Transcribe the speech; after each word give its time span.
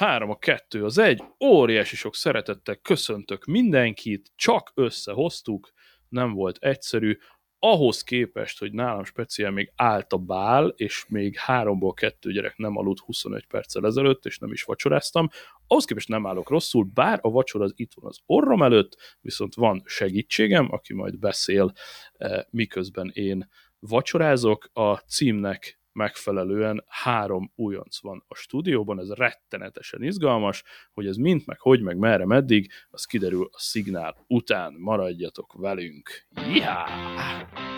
három 0.00 0.30
a 0.30 0.38
kettő 0.38 0.84
az 0.84 0.98
egy, 0.98 1.22
óriási 1.44 1.96
sok 1.96 2.14
szeretettel 2.14 2.76
köszöntök 2.76 3.44
mindenkit, 3.44 4.32
csak 4.36 4.72
összehoztuk, 4.74 5.72
nem 6.08 6.32
volt 6.32 6.56
egyszerű, 6.60 7.18
ahhoz 7.58 8.02
képest, 8.02 8.58
hogy 8.58 8.72
nálam 8.72 9.04
speciál 9.04 9.50
még 9.50 9.72
állt 9.76 10.12
a 10.12 10.16
bál, 10.16 10.68
és 10.68 11.04
még 11.08 11.36
háromból 11.38 11.94
kettő 11.94 12.32
gyerek 12.32 12.56
nem 12.56 12.76
aludt 12.76 12.98
21 12.98 13.46
perccel 13.46 13.86
ezelőtt, 13.86 14.24
és 14.24 14.38
nem 14.38 14.52
is 14.52 14.62
vacsoráztam, 14.62 15.28
ahhoz 15.66 15.84
képest 15.84 16.08
nem 16.08 16.26
állok 16.26 16.48
rosszul, 16.48 16.90
bár 16.94 17.18
a 17.22 17.30
vacsora 17.30 17.64
az 17.64 17.72
itt 17.76 17.92
van 17.94 18.06
az 18.06 18.18
orrom 18.26 18.62
előtt, 18.62 19.18
viszont 19.20 19.54
van 19.54 19.82
segítségem, 19.84 20.72
aki 20.72 20.94
majd 20.94 21.18
beszél, 21.18 21.72
eh, 22.12 22.40
miközben 22.50 23.10
én 23.14 23.48
vacsorázok. 23.78 24.70
A 24.72 24.96
címnek 24.96 25.79
megfelelően 25.92 26.84
három 26.86 27.52
újonc 27.56 28.00
van 28.00 28.24
a 28.28 28.34
stúdióban, 28.34 28.98
ez 28.98 29.10
rettenetesen 29.10 30.02
izgalmas, 30.02 30.62
hogy 30.92 31.06
ez 31.06 31.16
mint, 31.16 31.46
meg 31.46 31.60
hogy, 31.60 31.82
meg 31.82 31.96
merre, 31.96 32.26
meddig, 32.26 32.70
az 32.90 33.04
kiderül 33.04 33.48
a 33.52 33.58
szignál 33.58 34.16
után, 34.26 34.74
maradjatok 34.78 35.52
velünk. 35.52 36.26
Yeah! 36.54 37.69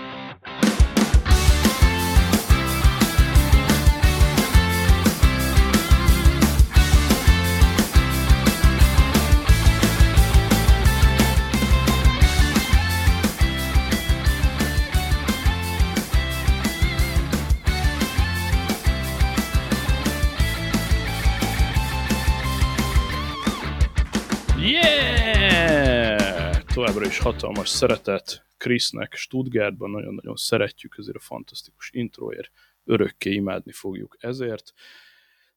Továbbra 26.75 27.07
is 27.07 27.19
hatalmas 27.19 27.69
szeretet 27.69 28.47
Krisznek 28.57 29.15
Stuttgartban, 29.15 29.91
nagyon-nagyon 29.91 30.37
szeretjük, 30.37 30.95
ezért 30.99 31.17
a 31.17 31.21
fantasztikus 31.21 31.91
introért 31.91 32.51
örökké 32.85 33.33
imádni 33.33 33.73
fogjuk 33.73 34.17
ezért. 34.21 34.73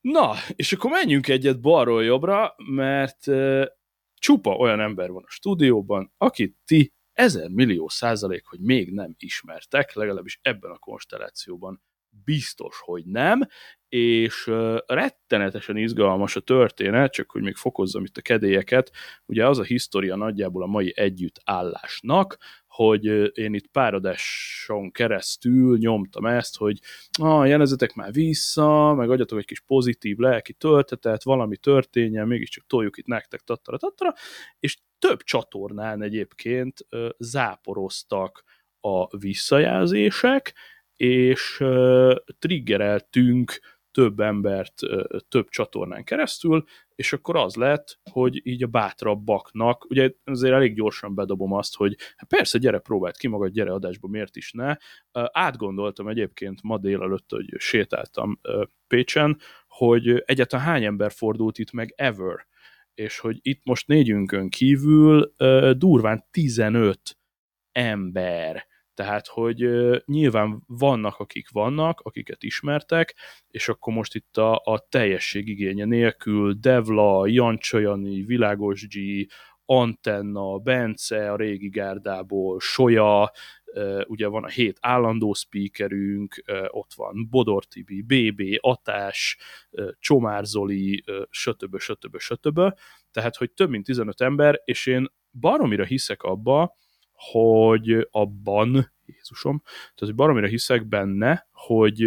Na, 0.01 0.33
és 0.55 0.73
akkor 0.73 0.91
menjünk 0.91 1.27
egyet 1.27 1.61
balról 1.61 2.03
jobbra, 2.03 2.55
mert 2.57 3.27
uh, 3.27 3.65
csupa 4.13 4.55
olyan 4.55 4.79
ember 4.79 5.11
van 5.11 5.23
a 5.25 5.29
stúdióban, 5.29 6.13
akit 6.17 6.55
ti 6.65 6.93
ezer 7.13 7.49
millió 7.49 7.89
százalék, 7.89 8.45
hogy 8.45 8.59
még 8.59 8.93
nem 8.93 9.15
ismertek, 9.17 9.93
legalábbis 9.93 10.39
ebben 10.41 10.71
a 10.71 10.77
konstellációban 10.77 11.81
biztos, 12.23 12.79
hogy 12.79 13.05
nem, 13.05 13.41
és 13.89 14.51
rettenetesen 14.85 15.77
izgalmas 15.77 16.35
a 16.35 16.39
történet, 16.39 17.11
csak 17.11 17.31
hogy 17.31 17.41
még 17.41 17.55
fokozzam 17.55 18.03
itt 18.03 18.17
a 18.17 18.21
kedélyeket, 18.21 18.91
ugye 19.25 19.47
az 19.47 19.59
a 19.59 19.63
história 19.63 20.15
nagyjából 20.15 20.63
a 20.63 20.67
mai 20.67 20.93
együttállásnak, 20.95 22.37
hogy 22.67 23.05
én 23.37 23.53
itt 23.53 23.67
páradáson 23.67 24.91
keresztül 24.91 25.77
nyomtam 25.77 26.25
ezt, 26.25 26.57
hogy 26.57 26.79
ah, 27.19 27.47
jelezetek 27.47 27.93
már 27.93 28.11
vissza, 28.11 28.93
meg 28.93 29.09
adjatok 29.09 29.39
egy 29.39 29.45
kis 29.45 29.61
pozitív 29.61 30.17
lelki 30.17 30.53
töltetet, 30.53 31.23
valami 31.23 31.57
történjen, 31.57 32.27
mégiscsak 32.27 32.65
toljuk 32.67 32.97
itt 32.97 33.07
nektek, 33.07 33.41
tattara, 33.41 33.77
tattara, 33.77 34.13
és 34.59 34.77
több 34.99 35.21
csatornán 35.23 36.01
egyébként 36.01 36.87
záporoztak 37.17 38.43
a 38.79 39.17
visszajelzések, 39.17 40.53
és 40.95 41.63
triggereltünk 42.39 43.59
több 43.91 44.19
embert 44.19 44.73
több 45.27 45.49
csatornán 45.49 46.03
keresztül, 46.03 46.63
és 46.95 47.13
akkor 47.13 47.35
az 47.35 47.55
lett, 47.55 47.99
hogy 48.11 48.41
így 48.43 48.63
a 48.63 48.67
bátrabbaknak, 48.67 49.85
ugye 49.89 50.11
azért 50.23 50.53
elég 50.53 50.75
gyorsan 50.75 51.15
bedobom 51.15 51.53
azt, 51.53 51.75
hogy 51.75 51.95
hát 52.15 52.29
persze, 52.29 52.57
gyere, 52.57 52.79
próbáld 52.79 53.17
ki 53.17 53.27
magad, 53.27 53.51
gyere 53.51 53.71
adásba, 53.71 54.07
miért 54.07 54.35
is 54.35 54.51
ne. 54.51 54.75
Átgondoltam 55.31 56.07
egyébként 56.07 56.61
ma 56.61 56.77
délelőtt, 56.77 57.31
hogy 57.31 57.53
sétáltam 57.57 58.39
Pécsen, 58.87 59.37
hogy 59.67 60.23
egyáltalán 60.25 60.65
hány 60.65 60.83
ember 60.83 61.11
fordult 61.11 61.57
itt 61.57 61.71
meg 61.71 61.93
ever, 61.95 62.47
és 62.93 63.19
hogy 63.19 63.39
itt 63.41 63.61
most 63.63 63.87
négyünkön 63.87 64.49
kívül 64.49 65.33
durván 65.77 66.25
15 66.31 67.17
ember 67.71 68.67
tehát, 68.95 69.27
hogy 69.27 69.69
nyilván 70.05 70.63
vannak, 70.67 71.19
akik 71.19 71.49
vannak, 71.49 71.99
akiket 71.99 72.43
ismertek, 72.43 73.15
és 73.47 73.69
akkor 73.69 73.93
most 73.93 74.15
itt 74.15 74.37
a, 74.37 74.61
a 74.63 74.85
teljesség 74.89 75.47
igénye 75.47 75.85
nélkül 75.85 76.53
Devla, 76.53 77.27
Jancsajani, 77.27 78.23
Világos 78.23 78.87
G, 78.87 79.27
Antenna, 79.65 80.57
Bence 80.57 81.31
a 81.31 81.35
régi 81.35 81.69
gárdából, 81.69 82.59
uh, 82.77 83.29
ugye 84.07 84.27
van 84.27 84.43
a 84.43 84.47
hét 84.47 84.77
állandó 84.81 85.33
speakerünk, 85.33 86.43
ott 86.67 86.93
van 86.95 87.27
Bodor 87.29 87.65
Tibi, 87.65 88.01
BB, 88.01 88.41
Atás, 88.59 89.37
Csomár 89.99 90.45
Zoli, 90.45 91.03
sötöbö, 91.29 91.77
sötöbö, 91.77 92.17
sötöbö, 92.17 92.67
tehát, 93.11 93.35
hogy 93.35 93.51
több 93.51 93.69
mint 93.69 93.85
15 93.85 94.21
ember, 94.21 94.61
és 94.65 94.85
én 94.85 95.11
baromira 95.39 95.83
hiszek 95.83 96.23
abba, 96.23 96.77
hogy 97.15 98.07
abban, 98.11 98.93
Jézusom, 99.05 99.61
tehát 99.63 99.95
hogy 99.97 100.15
baromira 100.15 100.47
hiszek 100.47 100.87
benne, 100.87 101.47
hogy 101.51 101.97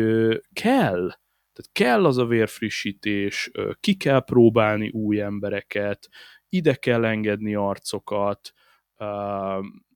kell, 0.52 1.08
tehát 1.52 1.70
kell 1.72 2.04
az 2.04 2.18
a 2.18 2.26
vérfrissítés, 2.26 3.50
ki 3.80 3.94
kell 3.94 4.20
próbálni 4.20 4.88
új 4.88 5.20
embereket, 5.20 6.08
ide 6.48 6.74
kell 6.74 7.04
engedni 7.04 7.54
arcokat, 7.54 8.52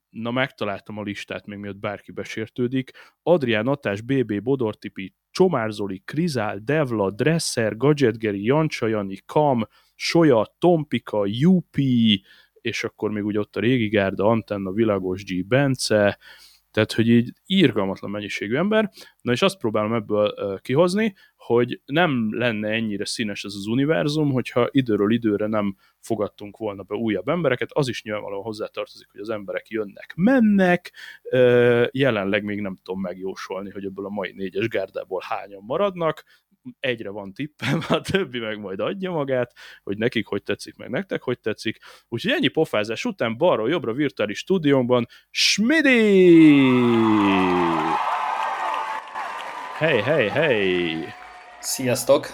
na 0.09 0.31
megtaláltam 0.31 0.97
a 0.97 1.01
listát, 1.01 1.45
még 1.45 1.57
miatt 1.57 1.77
bárki 1.77 2.11
besértődik, 2.11 2.91
Adrián 3.23 3.67
Atás, 3.67 4.01
BB, 4.01 4.41
Bodortipi, 4.41 5.15
Csomárzoli, 5.31 6.01
Krizál, 6.05 6.57
Devla, 6.63 7.11
Dresser, 7.11 7.77
Gadgetgeri, 7.77 8.43
Jancsa 8.43 8.87
Jani, 8.87 9.17
Kam, 9.25 9.67
Solya, 9.95 10.55
Tompika, 10.59 11.25
Jupi, 11.25 12.23
és 12.63 12.83
akkor 12.83 13.11
még 13.11 13.25
úgy 13.25 13.37
ott 13.37 13.55
a 13.55 13.59
régi 13.59 13.87
gárda, 13.87 14.25
Antenna, 14.25 14.71
Világos 14.71 15.23
G, 15.23 15.47
Bence, 15.47 16.17
tehát, 16.71 16.91
hogy 16.91 17.07
így 17.07 17.33
írgalmatlan 17.45 18.11
mennyiségű 18.11 18.55
ember, 18.55 18.89
na 19.21 19.31
és 19.31 19.41
azt 19.41 19.57
próbálom 19.57 19.93
ebből 19.93 20.59
kihozni, 20.61 21.15
hogy 21.35 21.81
nem 21.85 22.37
lenne 22.37 22.69
ennyire 22.69 23.05
színes 23.05 23.43
ez 23.43 23.53
az 23.53 23.65
univerzum, 23.65 24.31
hogyha 24.31 24.67
időről 24.71 25.11
időre 25.11 25.47
nem 25.47 25.75
fogadtunk 25.99 26.57
volna 26.57 26.83
be 26.83 26.95
újabb 26.95 27.27
embereket, 27.27 27.69
az 27.71 27.87
is 27.87 28.03
nyilvánvalóan 28.03 28.43
hozzátartozik, 28.43 29.07
hogy 29.11 29.21
az 29.21 29.29
emberek 29.29 29.69
jönnek, 29.69 30.13
mennek, 30.15 30.91
jelenleg 31.91 32.43
még 32.43 32.59
nem 32.61 32.75
tudom 32.83 33.01
megjósolni, 33.01 33.69
hogy 33.69 33.85
ebből 33.85 34.05
a 34.05 34.09
mai 34.09 34.31
négyes 34.31 34.67
gárdából 34.67 35.21
hányan 35.27 35.63
maradnak, 35.63 36.23
egyre 36.79 37.09
van 37.09 37.33
tippem, 37.33 37.81
a 37.89 38.01
többi 38.01 38.39
meg 38.39 38.59
majd 38.59 38.79
adja 38.79 39.11
magát, 39.11 39.53
hogy 39.83 39.97
nekik 39.97 40.27
hogy 40.27 40.43
tetszik, 40.43 40.75
meg 40.75 40.89
nektek 40.89 41.21
hogy 41.21 41.39
tetszik. 41.39 41.77
Úgyhogy 42.07 42.31
ennyi 42.31 42.47
pofázás 42.47 43.05
után 43.05 43.37
balról 43.37 43.69
jobbra 43.69 43.93
virtuális 43.93 44.37
stúdiómban 44.37 45.07
Smidi! 45.29 46.31
Hey, 49.77 50.01
hey, 50.01 50.27
hey! 50.27 51.05
Sziasztok! 51.59 52.27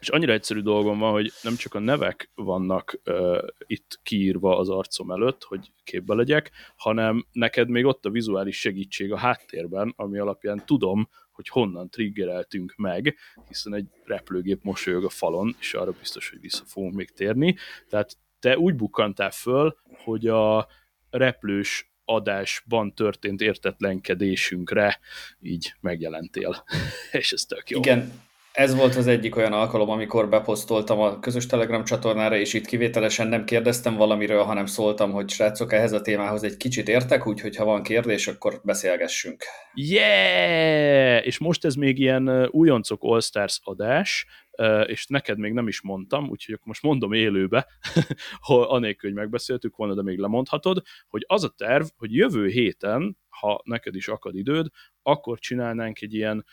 És 0.00 0.08
annyira 0.08 0.32
egyszerű 0.32 0.60
dolgom 0.60 0.98
van, 0.98 1.12
hogy 1.12 1.32
nem 1.42 1.56
csak 1.56 1.74
a 1.74 1.78
nevek 1.78 2.30
vannak 2.34 3.00
uh, 3.04 3.38
itt 3.66 4.00
kiírva 4.02 4.58
az 4.58 4.68
arcom 4.68 5.10
előtt, 5.10 5.42
hogy 5.42 5.72
képbe 5.84 6.14
legyek, 6.14 6.50
hanem 6.76 7.26
neked 7.32 7.68
még 7.68 7.84
ott 7.84 8.04
a 8.04 8.10
vizuális 8.10 8.58
segítség 8.60 9.12
a 9.12 9.18
háttérben, 9.18 9.92
ami 9.96 10.18
alapján 10.18 10.62
tudom, 10.66 11.08
hogy 11.38 11.48
honnan 11.48 11.90
triggereltünk 11.90 12.74
meg, 12.76 13.16
hiszen 13.48 13.74
egy 13.74 13.86
repülőgép 14.04 14.62
mosolyog 14.62 15.04
a 15.04 15.08
falon, 15.08 15.56
és 15.60 15.74
arra 15.74 15.92
biztos, 15.98 16.30
hogy 16.30 16.40
vissza 16.40 16.64
fogunk 16.66 16.94
még 16.94 17.10
térni. 17.10 17.56
Tehát 17.88 18.16
te 18.38 18.58
úgy 18.58 18.74
bukkantál 18.74 19.30
föl, 19.30 19.76
hogy 20.04 20.26
a 20.26 20.68
replős 21.10 21.92
adásban 22.04 22.94
történt 22.94 23.40
értetlenkedésünkre 23.40 24.98
így 25.40 25.74
megjelentél. 25.80 26.64
és 27.12 27.32
ez 27.32 27.42
tök 27.42 27.70
jó. 27.70 27.78
Igen, 27.78 28.12
ez 28.58 28.74
volt 28.74 28.94
az 28.94 29.06
egyik 29.06 29.36
olyan 29.36 29.52
alkalom, 29.52 29.90
amikor 29.90 30.28
beposztoltam 30.28 31.00
a 31.00 31.18
közös 31.18 31.46
Telegram 31.46 31.84
csatornára, 31.84 32.36
és 32.36 32.54
itt 32.54 32.66
kivételesen 32.66 33.28
nem 33.28 33.44
kérdeztem 33.44 33.96
valamiről, 33.96 34.42
hanem 34.42 34.66
szóltam, 34.66 35.10
hogy 35.10 35.28
srácok, 35.28 35.72
ehhez 35.72 35.92
a 35.92 36.00
témához 36.00 36.42
egy 36.42 36.56
kicsit 36.56 36.88
értek, 36.88 37.26
úgyhogy 37.26 37.56
ha 37.56 37.64
van 37.64 37.82
kérdés, 37.82 38.26
akkor 38.26 38.60
beszélgessünk. 38.64 39.44
Yeah! 39.74 41.26
És 41.26 41.38
most 41.38 41.64
ez 41.64 41.74
még 41.74 41.98
ilyen 41.98 42.48
újoncok 42.50 43.02
All 43.02 43.20
Stars 43.20 43.60
adás, 43.62 44.26
és 44.86 45.06
neked 45.06 45.38
még 45.38 45.52
nem 45.52 45.68
is 45.68 45.82
mondtam, 45.82 46.28
úgyhogy 46.28 46.54
akkor 46.54 46.66
most 46.66 46.82
mondom 46.82 47.12
élőbe, 47.12 47.66
anélkül, 48.46 49.10
hogy 49.10 49.18
megbeszéltük 49.18 49.76
volna, 49.76 49.94
de 49.94 50.02
még 50.02 50.18
lemondhatod, 50.18 50.82
hogy 51.08 51.24
az 51.26 51.44
a 51.44 51.54
terv, 51.56 51.84
hogy 51.96 52.14
jövő 52.14 52.46
héten, 52.46 53.18
ha 53.28 53.60
neked 53.64 53.94
is 53.94 54.08
akad 54.08 54.36
időd, 54.36 54.66
akkor 55.02 55.38
csinálnánk 55.38 56.00
egy 56.00 56.14
ilyen 56.14 56.44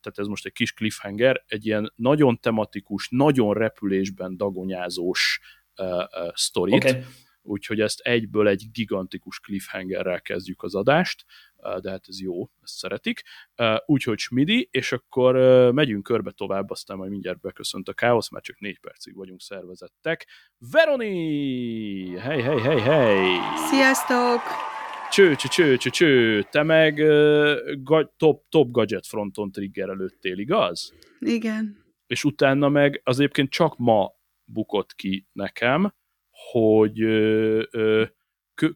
tehát 0.00 0.18
ez 0.18 0.26
most 0.26 0.46
egy 0.46 0.52
kis 0.52 0.72
cliffhanger, 0.72 1.44
egy 1.46 1.66
ilyen 1.66 1.92
nagyon 1.94 2.40
tematikus, 2.40 3.08
nagyon 3.10 3.54
repülésben 3.54 4.36
dagonyázós 4.36 5.40
sztorit, 6.34 6.84
okay. 6.84 7.04
úgyhogy 7.42 7.80
ezt 7.80 8.00
egyből 8.00 8.48
egy 8.48 8.64
gigantikus 8.72 9.40
cliffhangerrel 9.40 10.20
kezdjük 10.20 10.62
az 10.62 10.74
adást, 10.74 11.24
de 11.80 11.90
hát 11.90 12.04
ez 12.08 12.20
jó, 12.20 12.50
ezt 12.62 12.74
szeretik. 12.74 13.22
Úgyhogy 13.86 14.18
Smidi, 14.18 14.68
és 14.70 14.92
akkor 14.92 15.34
megyünk 15.72 16.02
körbe 16.02 16.30
tovább, 16.30 16.70
aztán 16.70 16.96
majd 16.96 17.10
mindjárt 17.10 17.40
beköszönt 17.40 17.88
a 17.88 17.92
káosz, 17.92 18.30
mert 18.30 18.44
csak 18.44 18.58
négy 18.58 18.80
percig 18.80 19.14
vagyunk 19.14 19.40
szervezettek. 19.40 20.26
Veroni! 20.58 22.18
Hej, 22.18 22.40
hej, 22.40 22.58
hej, 22.58 22.78
hej! 22.78 23.38
Sziasztok! 23.70 24.74
Cső, 25.10 25.34
cső, 25.34 25.48
cső, 25.48 25.76
cső, 25.76 25.90
cső. 25.90 26.42
te 26.42 26.62
meg 26.62 26.98
uh, 26.98 28.02
top, 28.16 28.48
top 28.48 28.70
gadget 28.70 29.06
fronton 29.06 29.52
trigger 29.52 29.88
előttél, 29.88 30.38
igaz? 30.38 30.94
Igen. 31.18 31.84
És 32.06 32.24
utána 32.24 32.68
meg 32.68 33.00
az 33.04 33.18
egyébként 33.18 33.50
csak 33.50 33.76
ma 33.76 34.12
bukott 34.44 34.94
ki 34.94 35.26
nekem, 35.32 35.94
hogy 36.50 37.00
ö, 37.02 38.04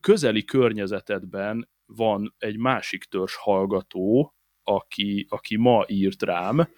közeli 0.00 0.44
környezetedben 0.44 1.70
van 1.86 2.34
egy 2.38 2.56
másik 2.56 3.04
törzs 3.04 3.34
hallgató, 3.34 4.34
aki, 4.70 5.26
aki 5.28 5.56
ma 5.56 5.84
írt 5.88 6.22
rám, 6.22 6.68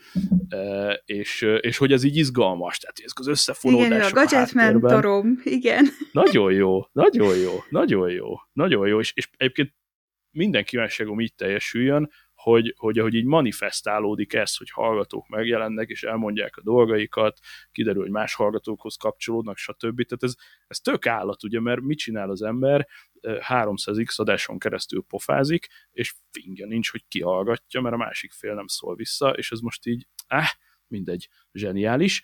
és, 1.04 1.46
és 1.60 1.76
hogy 1.76 1.92
ez 1.92 2.04
így 2.04 2.16
izgalmas, 2.16 2.78
tehát 2.78 2.96
ez 3.04 3.12
az 3.14 3.26
összefonódás 3.26 3.86
Igen, 3.86 4.00
a 4.00 4.10
gadget 4.10 4.52
mentorom, 4.52 5.40
igen. 5.44 5.86
Nagyon 6.12 6.52
jó, 6.52 6.86
nagyon 6.92 7.36
jó, 7.36 7.52
nagyon 7.68 8.10
jó, 8.10 8.26
nagyon 8.52 8.88
jó, 8.88 9.00
és, 9.00 9.12
és 9.14 9.28
egyébként 9.36 9.74
minden 10.30 10.64
kívánságom 10.64 11.20
így 11.20 11.34
teljesüljön, 11.34 12.10
hogy, 12.42 12.74
hogy 12.76 12.98
ahogy 12.98 13.14
így 13.14 13.24
manifestálódik 13.24 14.32
ez, 14.32 14.56
hogy 14.56 14.70
hallgatók 14.70 15.28
megjelennek, 15.28 15.88
és 15.88 16.02
elmondják 16.02 16.56
a 16.56 16.62
dolgaikat, 16.62 17.38
kiderül, 17.72 18.02
hogy 18.02 18.10
más 18.10 18.34
hallgatókhoz 18.34 18.96
kapcsolódnak, 18.96 19.56
stb. 19.56 20.02
Tehát 20.04 20.22
ez, 20.22 20.34
ez 20.66 20.80
tök 20.80 21.06
állat, 21.06 21.42
ugye, 21.44 21.60
mert 21.60 21.80
mit 21.80 21.98
csinál 21.98 22.30
az 22.30 22.42
ember? 22.42 22.88
300x 23.22 24.16
adáson 24.16 24.58
keresztül 24.58 25.04
pofázik, 25.08 25.66
és 25.90 26.14
fingja 26.30 26.66
nincs, 26.66 26.90
hogy 26.90 27.04
kihallgatja, 27.08 27.80
mert 27.80 27.94
a 27.94 27.98
másik 27.98 28.32
fél 28.32 28.54
nem 28.54 28.66
szól 28.66 28.94
vissza, 28.94 29.30
és 29.30 29.52
ez 29.52 29.60
most 29.60 29.86
így, 29.86 30.06
ah, 30.26 30.48
mindegy, 30.86 31.28
zseniális. 31.52 32.22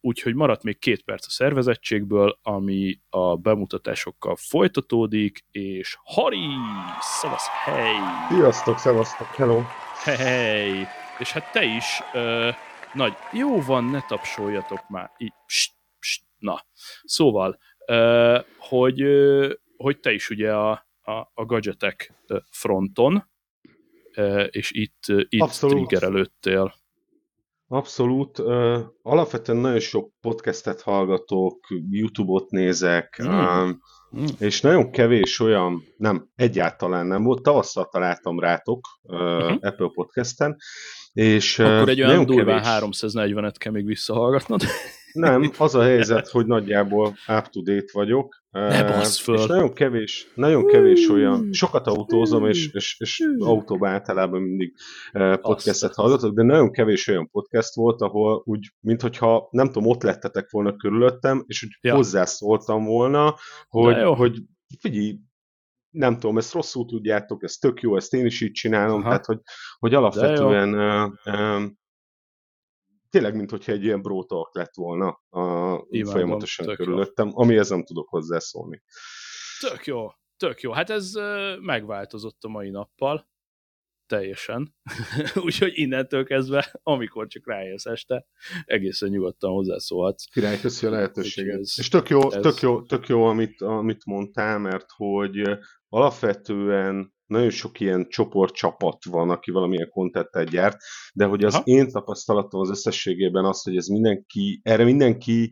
Úgyhogy 0.00 0.34
maradt 0.34 0.62
még 0.62 0.78
két 0.78 1.02
perc 1.02 1.26
a 1.26 1.30
szervezettségből, 1.30 2.38
ami 2.42 3.00
a 3.08 3.36
bemutatásokkal 3.36 4.36
folytatódik, 4.36 5.44
és 5.50 5.96
Hari! 6.04 6.46
Szavasz, 7.00 7.46
hely! 7.64 7.96
Sziasztok, 8.28 8.78
szevasztok, 8.78 9.26
hello! 9.26 9.62
Hely! 10.02 10.86
És 11.18 11.32
hát 11.32 11.52
te 11.52 11.64
is 11.64 12.00
uh, 12.14 12.54
nagy, 12.94 13.12
jó 13.32 13.60
van, 13.60 13.84
ne 13.84 14.00
tapsoljatok 14.00 14.88
már, 14.88 15.10
így, 15.18 15.32
pst, 15.46 15.74
pst, 15.98 16.22
na. 16.38 16.66
Szóval, 17.02 17.58
uh, 17.86 18.44
hogy, 18.58 19.02
uh, 19.02 19.52
hogy 19.76 20.00
te 20.00 20.12
is 20.12 20.30
ugye 20.30 20.54
a, 20.54 20.70
a, 21.02 21.30
a 21.34 21.44
gadgetek 21.44 22.12
fronton, 22.50 23.30
és 24.50 24.70
itt, 24.72 25.04
itt 25.28 25.40
Abszolút. 25.40 25.92
előttél. 25.92 26.74
Abszolút. 27.70 28.38
Uh, 28.38 28.78
alapvetően 29.02 29.58
nagyon 29.58 29.80
sok 29.80 30.12
podcastet 30.20 30.80
hallgatok, 30.80 31.66
YouTube-ot 31.90 32.50
nézek, 32.50 33.22
mm. 33.22 33.28
Um, 33.28 33.80
mm. 34.18 34.24
és 34.38 34.60
nagyon 34.60 34.90
kevés 34.90 35.40
olyan, 35.40 35.82
nem, 35.96 36.28
egyáltalán 36.34 37.06
nem 37.06 37.22
volt. 37.22 37.42
Tavasszal 37.42 37.88
találtam 37.88 38.40
rátok 38.40 38.86
uh, 39.02 39.20
uh-huh. 39.20 39.58
Apple 39.60 39.90
Podcasten, 39.94 40.56
és 41.12 41.58
Akkor 41.58 41.88
egy 41.88 42.02
olyan 42.02 42.24
durván 42.24 42.62
340-et 42.64 43.54
kell 43.58 43.72
még 43.72 43.84
visszahallgatnod. 43.84 44.62
Nem, 45.12 45.50
az 45.58 45.74
a 45.74 45.82
helyzet, 45.82 46.28
hogy 46.28 46.46
nagyjából 46.46 47.16
up-to-date 47.38 47.90
vagyok, 47.92 48.42
ne 48.50 49.04
föl. 49.04 49.34
és 49.34 49.46
nagyon 49.46 49.72
kevés, 49.72 50.32
nagyon 50.34 50.66
kevés 50.66 51.08
olyan, 51.08 51.52
sokat 51.52 51.86
autózom, 51.86 52.46
és, 52.46 52.72
és, 52.72 52.96
és 52.98 53.22
autóban 53.38 53.90
általában 53.90 54.42
mindig 54.42 54.74
podcastet 55.40 55.94
hallgatok, 55.94 56.34
de 56.34 56.42
nagyon 56.42 56.72
kevés 56.72 57.08
olyan 57.08 57.30
podcast 57.30 57.74
volt, 57.74 58.00
ahol 58.00 58.42
úgy, 58.44 58.72
mintha 58.80 59.48
nem 59.50 59.66
tudom, 59.66 59.86
ott 59.86 60.02
lettetek 60.02 60.50
volna 60.50 60.76
körülöttem, 60.76 61.44
és 61.46 61.60
hogy 61.60 61.70
ja. 61.80 61.94
hozzászóltam 61.94 62.84
volna, 62.84 63.34
hogy, 63.68 64.02
hogy 64.02 64.42
figyelj, 64.80 65.18
nem 65.90 66.18
tudom, 66.18 66.38
ezt 66.38 66.52
rosszul 66.52 66.86
tudjátok, 66.86 67.42
ez 67.42 67.54
tök 67.54 67.80
jó, 67.80 67.96
ezt 67.96 68.14
én 68.14 68.26
is 68.26 68.40
így 68.40 68.52
csinálom, 68.52 69.00
Aha. 69.00 69.08
tehát 69.08 69.24
hogy, 69.24 69.40
hogy 69.78 69.94
alapvetően 69.94 70.74
tényleg, 73.10 73.34
mint 73.34 73.50
hogyha 73.50 73.72
egy 73.72 73.84
ilyen 73.84 74.02
brótalk 74.02 74.54
lett 74.54 74.74
volna 74.74 75.08
a, 75.28 75.40
Imádom, 75.88 76.12
folyamatosan 76.12 76.74
körülöttem, 76.74 77.26
jó. 77.26 77.40
amihez 77.40 77.68
nem 77.68 77.84
tudok 77.84 78.08
hozzászólni. 78.08 78.82
Tök 79.60 79.86
jó, 79.86 80.08
tök 80.36 80.60
jó. 80.60 80.72
Hát 80.72 80.90
ez 80.90 81.12
megváltozott 81.60 82.42
a 82.42 82.48
mai 82.48 82.70
nappal. 82.70 83.28
Teljesen. 84.06 84.74
Úgyhogy 85.44 85.72
innentől 85.74 86.24
kezdve, 86.24 86.80
amikor 86.82 87.26
csak 87.26 87.46
rájössz 87.46 87.86
este, 87.86 88.26
egészen 88.64 89.08
nyugodtan 89.08 89.50
hozzászólhatsz. 89.50 90.24
Király, 90.24 90.60
köszi 90.60 90.86
a 90.86 90.90
lehetőséget. 90.90 91.58
Ez, 91.58 91.74
És 91.76 91.88
tök 91.88 92.08
jó, 92.08 92.32
ez... 92.32 92.42
tök 92.42 92.60
jó, 92.60 92.82
tök 92.82 93.06
jó 93.06 93.24
amit, 93.24 93.62
amit 93.62 94.04
mondtál, 94.04 94.58
mert 94.58 94.86
hogy 94.96 95.58
alapvetően 95.88 97.16
nagyon 97.28 97.50
sok 97.50 97.80
ilyen 97.80 98.06
csoportcsapat 98.08 99.04
van, 99.04 99.30
aki 99.30 99.50
valamilyen 99.50 99.88
kontentet 99.90 100.50
gyárt, 100.50 100.76
de 101.14 101.24
hogy 101.24 101.44
az 101.44 101.54
Aha. 101.54 101.62
én 101.64 101.90
tapasztalatom 101.90 102.60
az 102.60 102.70
összességében 102.70 103.44
az, 103.44 103.62
hogy 103.62 103.76
ez 103.76 103.86
mindenki, 103.86 104.60
erre 104.62 104.84
mindenki 104.84 105.50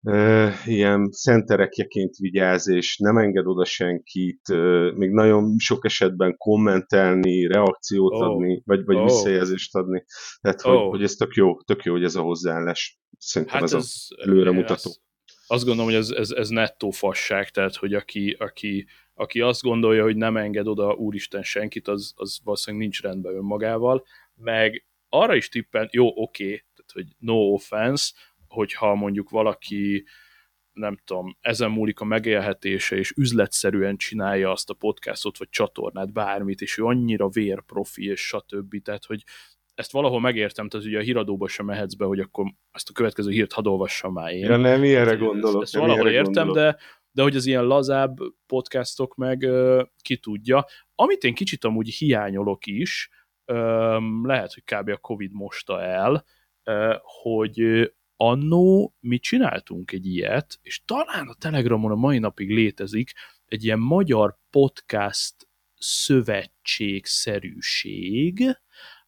uh, 0.00 0.52
ilyen 0.64 1.08
szenterekjeként 1.10 2.16
vigyáz, 2.16 2.68
és 2.68 2.96
nem 2.98 3.16
enged 3.16 3.46
oda 3.46 3.64
senkit, 3.64 4.48
uh, 4.50 4.92
még 4.94 5.10
nagyon 5.10 5.58
sok 5.58 5.84
esetben 5.84 6.36
kommentelni, 6.36 7.46
reakciót 7.46 8.12
oh. 8.12 8.22
adni, 8.22 8.62
vagy, 8.64 8.84
vagy 8.84 8.96
oh. 8.96 9.04
visszajelzést 9.04 9.74
adni. 9.74 10.04
Tehát, 10.40 10.66
oh. 10.66 10.72
hogy, 10.72 10.88
hogy 10.88 11.02
ez 11.02 11.14
tök 11.14 11.34
jó, 11.34 11.62
tök 11.62 11.82
jó, 11.82 11.92
hogy 11.92 12.04
ez 12.04 12.14
a 12.14 12.22
hozzáállás. 12.22 12.98
Szerintem 13.18 13.58
hát 13.58 13.72
ez, 13.72 13.74
ez 13.74 13.92
előremutató. 14.24 14.90
Azt 15.50 15.64
gondolom, 15.64 15.90
hogy 15.90 16.00
ez, 16.00 16.10
ez, 16.10 16.30
ez 16.30 16.48
nettó 16.48 16.90
fasság, 16.90 17.48
tehát, 17.48 17.76
hogy 17.76 17.94
aki, 17.94 18.36
aki 18.38 18.86
aki 19.20 19.40
azt 19.40 19.62
gondolja, 19.62 20.02
hogy 20.02 20.16
nem 20.16 20.36
enged 20.36 20.66
oda 20.66 20.94
úristen 20.94 21.42
senkit, 21.42 21.88
az, 21.88 22.12
az 22.16 22.40
valószínűleg 22.44 22.86
nincs 22.86 23.02
rendben 23.02 23.34
önmagával, 23.34 24.04
meg 24.34 24.86
arra 25.08 25.34
is 25.34 25.48
tippen, 25.48 25.88
jó, 25.92 26.06
oké, 26.06 26.44
okay, 26.44 26.64
tehát 26.74 26.90
hogy 26.92 27.06
no 27.18 27.34
offense, 27.34 28.12
hogyha 28.48 28.94
mondjuk 28.94 29.30
valaki 29.30 30.04
nem 30.72 30.96
tudom, 31.04 31.36
ezen 31.40 31.70
múlik 31.70 32.00
a 32.00 32.04
megélhetése, 32.04 32.96
és 32.96 33.12
üzletszerűen 33.16 33.96
csinálja 33.96 34.50
azt 34.50 34.70
a 34.70 34.74
podcastot, 34.74 35.38
vagy 35.38 35.48
csatornát, 35.48 36.12
bármit, 36.12 36.60
és 36.60 36.78
ő 36.78 36.84
annyira 36.84 37.28
vérprofi, 37.28 38.06
és 38.06 38.20
stb. 38.20 38.82
Tehát, 38.82 39.04
hogy 39.04 39.24
ezt 39.80 39.92
valahol 39.92 40.20
megértem, 40.20 40.68
tehát 40.68 40.86
ugye 40.86 40.98
a 40.98 41.02
híradóba 41.02 41.48
sem 41.48 41.66
mehetsz 41.66 41.94
be, 41.94 42.04
hogy 42.04 42.18
akkor 42.18 42.54
ezt 42.72 42.88
a 42.88 42.92
következő 42.92 43.30
hírt 43.30 43.52
hadd 43.52 43.66
olvassam 43.66 44.12
már 44.12 44.32
én. 44.32 44.44
Ja, 44.44 44.56
nem 44.56 44.84
ilyenre 44.84 45.14
gondolok. 45.14 45.62
Ezt, 45.62 45.74
ezt 45.74 45.84
valahol 45.84 46.08
értem, 46.08 46.46
gondolok. 46.46 46.54
de 46.54 46.78
de 47.12 47.22
hogy 47.22 47.36
az 47.36 47.46
ilyen 47.46 47.64
lazább 47.64 48.16
podcastok 48.46 49.14
meg 49.14 49.48
ki 50.02 50.16
tudja. 50.16 50.66
Amit 50.94 51.24
én 51.24 51.34
kicsit 51.34 51.64
amúgy 51.64 51.88
hiányolok 51.88 52.66
is, 52.66 53.10
lehet, 54.22 54.54
hogy 54.54 54.62
kb. 54.64 54.88
a 54.88 54.96
Covid 54.96 55.32
mosta 55.32 55.82
el, 55.82 56.24
hogy 57.02 57.90
annó 58.16 58.94
mi 59.00 59.18
csináltunk 59.18 59.92
egy 59.92 60.06
ilyet, 60.06 60.58
és 60.62 60.84
talán 60.84 61.28
a 61.28 61.34
Telegramon 61.38 61.90
a 61.90 61.94
mai 61.94 62.18
napig 62.18 62.50
létezik 62.50 63.12
egy 63.46 63.64
ilyen 63.64 63.78
magyar 63.78 64.38
podcast 64.50 65.34
szövetségszerűség, 65.76 68.58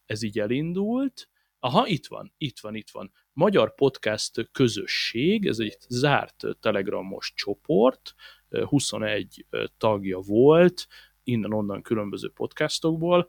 ez 0.05 0.23
így 0.23 0.39
elindult, 0.39 1.27
Aha, 1.65 1.87
itt 1.87 2.07
van, 2.07 2.33
itt 2.37 2.59
van, 2.59 2.75
itt 2.75 2.89
van. 2.89 3.11
Magyar 3.33 3.75
Podcast 3.75 4.49
Közösség, 4.51 5.45
ez 5.45 5.59
egy 5.59 5.77
zárt 5.87 6.43
telegramos 6.59 7.33
csoport, 7.35 8.13
21 8.49 9.45
tagja 9.77 10.19
volt, 10.19 10.87
innen-onnan 11.23 11.81
különböző 11.81 12.29
podcastokból, 12.29 13.27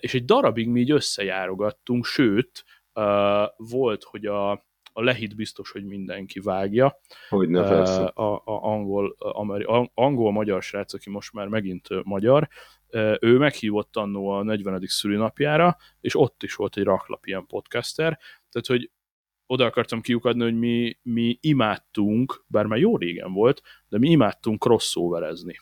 és 0.00 0.14
egy 0.14 0.24
darabig 0.24 0.68
mi 0.68 0.80
így 0.80 0.90
összejárogattunk, 0.90 2.04
sőt, 2.04 2.64
volt, 3.56 4.02
hogy 4.02 4.26
a, 4.26 4.50
a 4.92 5.02
lehit 5.02 5.36
biztos, 5.36 5.70
hogy 5.70 5.84
mindenki 5.84 6.40
vágja. 6.40 7.00
Hogy 7.28 7.48
ne, 7.48 7.60
a, 7.60 8.34
a 8.34 8.42
angol, 8.44 9.16
ameri, 9.18 9.64
angol-magyar 9.94 10.62
srác, 10.62 10.94
aki 10.94 11.10
most 11.10 11.32
már 11.32 11.48
megint 11.48 11.88
magyar, 12.04 12.48
ő 13.20 13.38
meghívott 13.38 13.96
annó 13.96 14.28
a 14.28 14.42
40. 14.42 14.82
szülinapjára, 14.86 15.76
és 16.00 16.16
ott 16.18 16.42
is 16.42 16.54
volt 16.54 16.76
egy 16.76 16.84
raklap 16.84 17.26
ilyen 17.26 17.46
podcaster, 17.46 18.18
tehát 18.50 18.66
hogy 18.66 18.90
oda 19.46 19.64
akartam 19.64 20.00
kiukadni, 20.00 20.42
hogy 20.42 20.58
mi, 20.58 20.98
mi 21.02 21.38
imádtunk, 21.40 22.44
bár 22.46 22.66
már 22.66 22.78
jó 22.78 22.96
régen 22.96 23.32
volt, 23.32 23.62
de 23.88 23.98
mi 23.98 24.10
imádtunk 24.10 24.62
crossoverezni. 24.62 25.56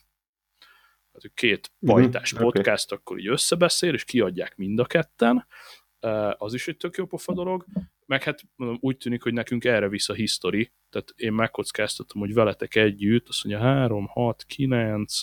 hogy 1.12 1.31
két 1.35 1.71
mhm, 1.78 1.93
pajtás 1.93 2.35
mm-hmm, 2.35 2.45
podcast 2.45 2.93
okay. 2.93 2.99
akkor 2.99 3.19
így 3.19 3.28
összebeszél, 3.28 3.95
és 3.95 4.04
kiadják 4.04 4.57
mind 4.57 4.78
a 4.78 4.85
ketten, 4.85 5.47
az 6.37 6.54
is 6.54 6.69
egy 6.69 6.76
tök 6.76 6.97
jó 6.97 7.07
pofa 7.07 7.33
dolog, 7.33 7.66
meg 8.07 8.23
hát 8.23 8.40
mondom, 8.57 8.78
úgy 8.81 8.97
tűnik, 8.97 9.23
hogy 9.23 9.33
nekünk 9.33 9.64
erre 9.64 9.88
visz 9.88 10.09
a 10.09 10.14
history, 10.14 10.73
tehát 10.90 11.12
én 11.16 11.33
megkockáztatom, 11.33 12.21
hogy 12.21 12.35
veletek 12.35 12.75
együtt, 12.75 13.28
azt 13.28 13.45
mondja 13.45 13.64
3, 13.64 14.07
6, 14.07 14.45
9, 14.45 15.23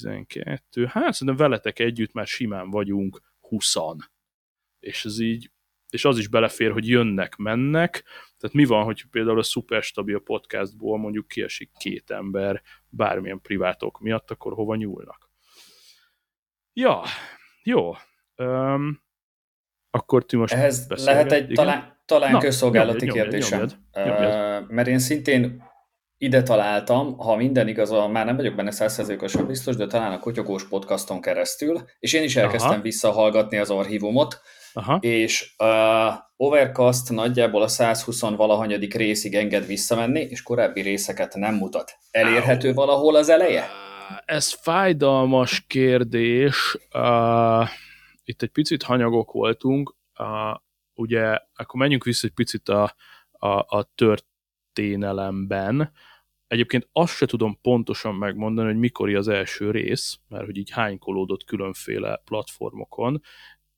12, 0.00 0.84
hát 0.84 1.12
szerintem 1.12 1.36
veletek 1.36 1.78
együtt 1.78 2.12
már 2.12 2.26
simán 2.26 2.70
vagyunk 2.70 3.20
20 3.40 3.74
és 4.80 5.04
ez 5.04 5.18
így, 5.18 5.50
és 5.90 6.04
az 6.04 6.18
is 6.18 6.28
belefér, 6.28 6.72
hogy 6.72 6.88
jönnek, 6.88 7.36
mennek, 7.36 8.02
tehát 8.38 8.56
mi 8.56 8.64
van, 8.64 8.84
hogy 8.84 9.04
például 9.10 9.38
a 9.38 9.42
Superstabil 9.42 10.18
podcastból 10.18 10.98
mondjuk 10.98 11.28
kiesik 11.28 11.70
két 11.78 12.10
ember 12.10 12.62
bármilyen 12.88 13.40
privátok 13.40 14.00
miatt, 14.00 14.30
akkor 14.30 14.52
hova 14.52 14.74
nyúlnak? 14.74 15.30
Ja, 16.72 17.02
jó. 17.62 17.92
Um, 18.36 19.02
akkor 19.90 20.24
ti 20.24 20.36
most 20.36 20.52
Ehhez 20.52 20.88
lehet 21.04 21.32
egy 21.32 21.42
igen? 21.42 21.54
talán, 21.54 22.00
talán 22.04 22.30
Na, 22.30 22.38
közszolgálati 22.38 23.06
nyomjad, 23.06 23.28
kérdésem. 23.28 23.58
Nyomjad, 23.58 23.78
nyomjad. 23.92 24.62
Uh, 24.62 24.70
mert 24.70 24.88
én 24.88 24.98
szintén 24.98 25.62
ide 26.24 26.42
találtam, 26.42 27.16
ha 27.18 27.36
minden 27.36 27.68
igaz, 27.68 27.90
már 27.90 28.24
nem 28.24 28.36
vagyok 28.36 28.54
benne 28.54 28.70
százszerzőkosan 28.70 29.46
biztos, 29.46 29.76
de 29.76 29.86
talán 29.86 30.12
a 30.12 30.18
Kotyogós 30.18 30.68
podcaston 30.68 31.20
keresztül, 31.20 31.84
és 31.98 32.12
én 32.12 32.22
is 32.22 32.36
elkezdtem 32.36 32.72
Aha. 32.72 32.80
visszahallgatni 32.80 33.56
az 33.56 33.70
archívumot, 33.70 34.40
Aha. 34.72 34.98
és 35.00 35.54
uh, 35.58 36.14
Overcast 36.36 37.10
nagyjából 37.10 37.62
a 37.62 37.68
120 37.68 38.20
valahanyadik 38.20 38.94
részig 38.94 39.34
enged 39.34 39.66
visszamenni, 39.66 40.20
és 40.20 40.42
korábbi 40.42 40.80
részeket 40.80 41.34
nem 41.34 41.54
mutat. 41.54 41.98
Elérhető 42.10 42.68
Ow. 42.68 42.74
valahol 42.74 43.16
az 43.16 43.28
eleje? 43.28 43.66
Ez 44.24 44.52
fájdalmas 44.52 45.64
kérdés. 45.66 46.78
Uh, 46.94 47.68
itt 48.24 48.42
egy 48.42 48.50
picit 48.52 48.82
hanyagok 48.82 49.32
voltunk. 49.32 49.94
Uh, 50.18 50.60
ugye, 50.94 51.38
akkor 51.54 51.80
menjünk 51.80 52.04
vissza 52.04 52.26
egy 52.26 52.34
picit 52.34 52.68
a, 52.68 52.94
a, 53.30 53.48
a 53.48 53.90
történelemben. 53.94 55.92
Egyébként 56.46 56.88
azt 56.92 57.16
se 57.16 57.26
tudom 57.26 57.58
pontosan 57.62 58.14
megmondani, 58.14 58.68
hogy 58.68 58.78
mikor 58.78 59.14
az 59.14 59.28
első 59.28 59.70
rész, 59.70 60.18
mert 60.28 60.44
hogy 60.44 60.56
így 60.56 60.70
hánykolódott 60.70 61.44
különféle 61.44 62.22
platformokon, 62.24 63.20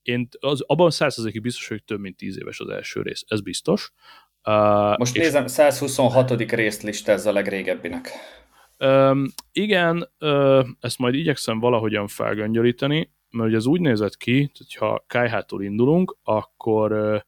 én 0.01 0.27
az, 0.39 0.63
abban 0.65 0.91
százszerzékig 0.91 1.41
biztos, 1.41 1.67
hogy 1.67 1.83
több 1.83 1.99
mint 1.99 2.17
tíz 2.17 2.37
éves 2.39 2.59
az 2.59 2.69
első 2.69 3.01
rész. 3.01 3.23
Ez 3.27 3.41
biztos. 3.41 3.91
Uh, 4.43 4.97
Most 4.97 5.15
és... 5.15 5.21
nézem, 5.21 5.47
126. 5.47 6.41
részt 6.51 7.07
ez 7.07 7.25
a 7.25 7.31
legrégebbinek. 7.31 8.09
Um, 8.79 9.25
igen, 9.51 10.09
uh, 10.19 10.65
ezt 10.79 10.97
majd 10.97 11.13
igyekszem 11.13 11.59
valahogyan 11.59 12.07
felgöngyölíteni, 12.07 13.11
mert 13.29 13.47
ugye 13.47 13.57
az 13.57 13.65
úgy 13.65 13.81
nézett 13.81 14.17
ki, 14.17 14.51
hogy 14.57 14.73
ha 14.75 15.05
KH-tól 15.07 15.63
indulunk, 15.63 16.17
akkor 16.23 16.91
uh, 16.91 17.19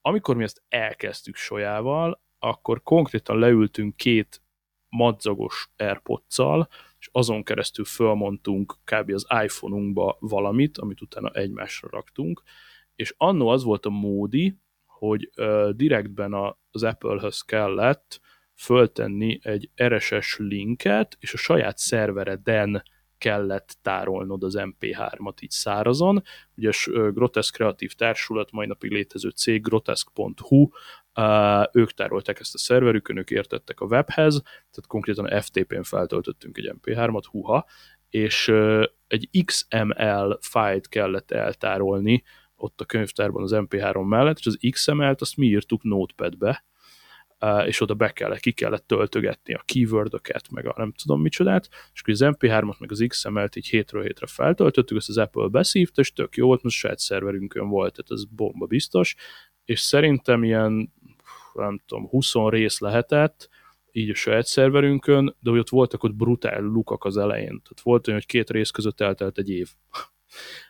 amikor 0.00 0.36
mi 0.36 0.42
ezt 0.42 0.62
elkezdtük 0.68 1.36
Sojával, 1.36 2.22
akkor 2.38 2.82
konkrétan 2.82 3.38
leültünk 3.38 3.96
két 3.96 4.42
madzagos 4.88 5.70
airpods 5.76 6.38
és 6.98 7.08
azon 7.12 7.42
keresztül 7.42 7.84
fölmondtunk 7.84 8.76
kb. 8.84 9.10
az 9.12 9.26
iPhone-unkba 9.42 10.16
valamit, 10.20 10.78
amit 10.78 11.00
utána 11.00 11.30
egymásra 11.30 11.88
raktunk, 11.90 12.42
és 12.94 13.14
annó 13.16 13.48
az 13.48 13.64
volt 13.64 13.86
a 13.86 13.90
módi, 13.90 14.58
hogy 14.86 15.30
uh, 15.36 15.70
direktben 15.70 16.32
a, 16.32 16.58
az 16.70 16.82
Apple-höz 16.82 17.40
kellett 17.40 18.20
föltenni 18.54 19.38
egy 19.42 19.70
RSS 19.82 20.36
linket, 20.38 21.16
és 21.20 21.32
a 21.34 21.36
saját 21.36 21.78
szervereden 21.78 22.82
kellett 23.18 23.76
tárolnod 23.82 24.42
az 24.42 24.54
MP3-at 24.58 25.42
így 25.42 25.50
szárazon. 25.50 26.22
Ugye 26.56 26.68
a 26.68 27.10
Grotesque 27.10 27.56
Kreatív 27.56 27.92
Társulat, 27.92 28.50
mai 28.50 28.66
napig 28.66 28.90
létező 28.90 29.28
cég, 29.28 29.62
grotesque.hu, 29.62 30.68
ők 31.72 31.92
tárolták 31.92 32.40
ezt 32.40 32.54
a 32.54 32.58
szerverükön, 32.58 33.16
ők 33.16 33.30
értettek 33.30 33.80
a 33.80 33.86
webhez, 33.86 34.42
tehát 34.42 34.86
konkrétan 34.86 35.40
FTP-n 35.40 35.82
feltöltöttünk 35.82 36.58
egy 36.58 36.72
MP3-at, 36.80 37.24
huha, 37.30 37.66
és 38.10 38.48
egy 39.06 39.28
XML 39.44 40.38
fájlt 40.40 40.88
kellett 40.88 41.30
eltárolni 41.30 42.22
ott 42.56 42.80
a 42.80 42.84
könyvtárban 42.84 43.42
az 43.42 43.52
MP3 43.54 44.08
mellett, 44.08 44.38
és 44.38 44.46
az 44.46 44.58
XML-t 44.70 45.20
azt 45.20 45.36
mi 45.36 45.46
írtuk 45.46 45.82
Notepadbe, 45.82 46.64
és 47.66 47.80
oda 47.80 47.94
be 47.94 48.12
kellett, 48.12 48.40
ki 48.40 48.52
kellett 48.52 48.86
töltögetni 48.86 49.54
a 49.54 49.62
keywordöket, 49.64 50.50
meg 50.50 50.66
a 50.66 50.74
nem 50.76 50.92
tudom 50.92 51.20
micsodát, 51.20 51.68
és 51.92 52.00
akkor 52.00 52.12
az 52.14 52.20
MP3-ot, 52.24 52.78
meg 52.78 52.90
az 52.90 53.04
XML-t 53.08 53.56
így 53.56 53.66
hétről 53.66 54.02
hétre 54.02 54.26
feltöltöttük, 54.26 54.96
ezt 54.96 55.08
az 55.08 55.18
Apple 55.18 55.48
beszívta, 55.48 56.00
és 56.00 56.12
tök 56.12 56.36
jó 56.36 56.46
volt, 56.46 56.62
most 56.62 56.76
saját 56.76 56.98
szerverünkön 56.98 57.68
volt, 57.68 57.94
tehát 57.94 58.10
ez 58.10 58.24
bomba 58.24 58.66
biztos, 58.66 59.14
és 59.64 59.80
szerintem 59.80 60.44
ilyen, 60.44 60.92
nem 61.62 61.80
tudom, 61.86 62.08
20 62.08 62.34
rész 62.34 62.78
lehetett, 62.78 63.48
így 63.92 64.10
a 64.10 64.14
saját 64.14 64.46
szerverünkön, 64.46 65.36
de 65.40 65.50
hogy 65.50 65.58
ott 65.58 65.68
voltak 65.68 66.02
ott 66.02 66.14
brutál 66.14 66.60
lukak 66.60 67.04
az 67.04 67.16
elején. 67.16 67.46
Tehát 67.46 67.80
volt 67.82 68.06
olyan, 68.06 68.18
hogy 68.18 68.28
két 68.28 68.50
rész 68.50 68.70
között 68.70 69.00
eltelt 69.00 69.38
egy 69.38 69.50
év. 69.50 69.68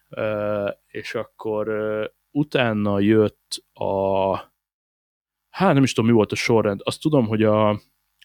és 1.01 1.15
akkor 1.15 1.69
utána 2.31 3.01
jött 3.01 3.65
a 3.73 4.37
hát 5.51 5.75
nem 5.75 5.83
is 5.83 5.93
tudom, 5.93 6.11
mi 6.11 6.17
volt 6.17 6.33
a 6.33 6.37
sorrend. 6.37 6.81
Azt 6.85 7.01
tudom, 7.01 7.27
hogy 7.27 7.43
a, 7.43 7.81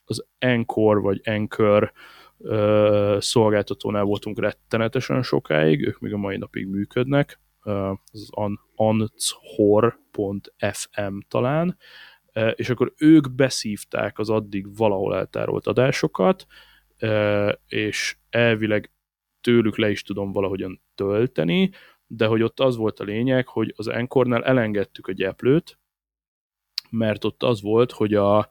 az 0.05 0.25
Encore 0.37 0.99
vagy 0.99 1.21
Anchor 1.23 1.91
uh, 2.37 3.19
szolgáltatónál 3.19 4.03
voltunk 4.03 4.39
rettenetesen 4.39 5.23
sokáig, 5.23 5.87
ők 5.87 5.99
még 5.99 6.13
a 6.13 6.17
mai 6.17 6.37
napig 6.37 6.67
működnek, 6.67 7.39
az 8.11 8.29
an, 8.31 8.59
anchor.fm 8.75 9.97
talán, 11.27 11.77
és 12.55 12.69
akkor 12.69 12.93
ők 12.97 13.31
beszívták 13.31 14.19
az 14.19 14.29
addig 14.29 14.75
valahol 14.77 15.15
eltárolt 15.15 15.67
adásokat, 15.67 16.45
és 17.67 18.17
elvileg 18.29 18.91
tőlük 19.41 19.77
le 19.77 19.89
is 19.89 20.03
tudom 20.03 20.31
valahogyan 20.31 20.81
tölteni, 20.95 21.71
de 22.07 22.25
hogy 22.25 22.41
ott 22.41 22.59
az 22.59 22.75
volt 22.75 22.99
a 22.99 23.03
lényeg, 23.03 23.47
hogy 23.47 23.73
az 23.75 23.87
Enkornál 23.87 24.43
elengedtük 24.43 25.07
a 25.07 25.11
gyeplőt, 25.11 25.79
mert 26.89 27.23
ott 27.23 27.43
az 27.43 27.61
volt, 27.61 27.91
hogy 27.91 28.13
a, 28.13 28.49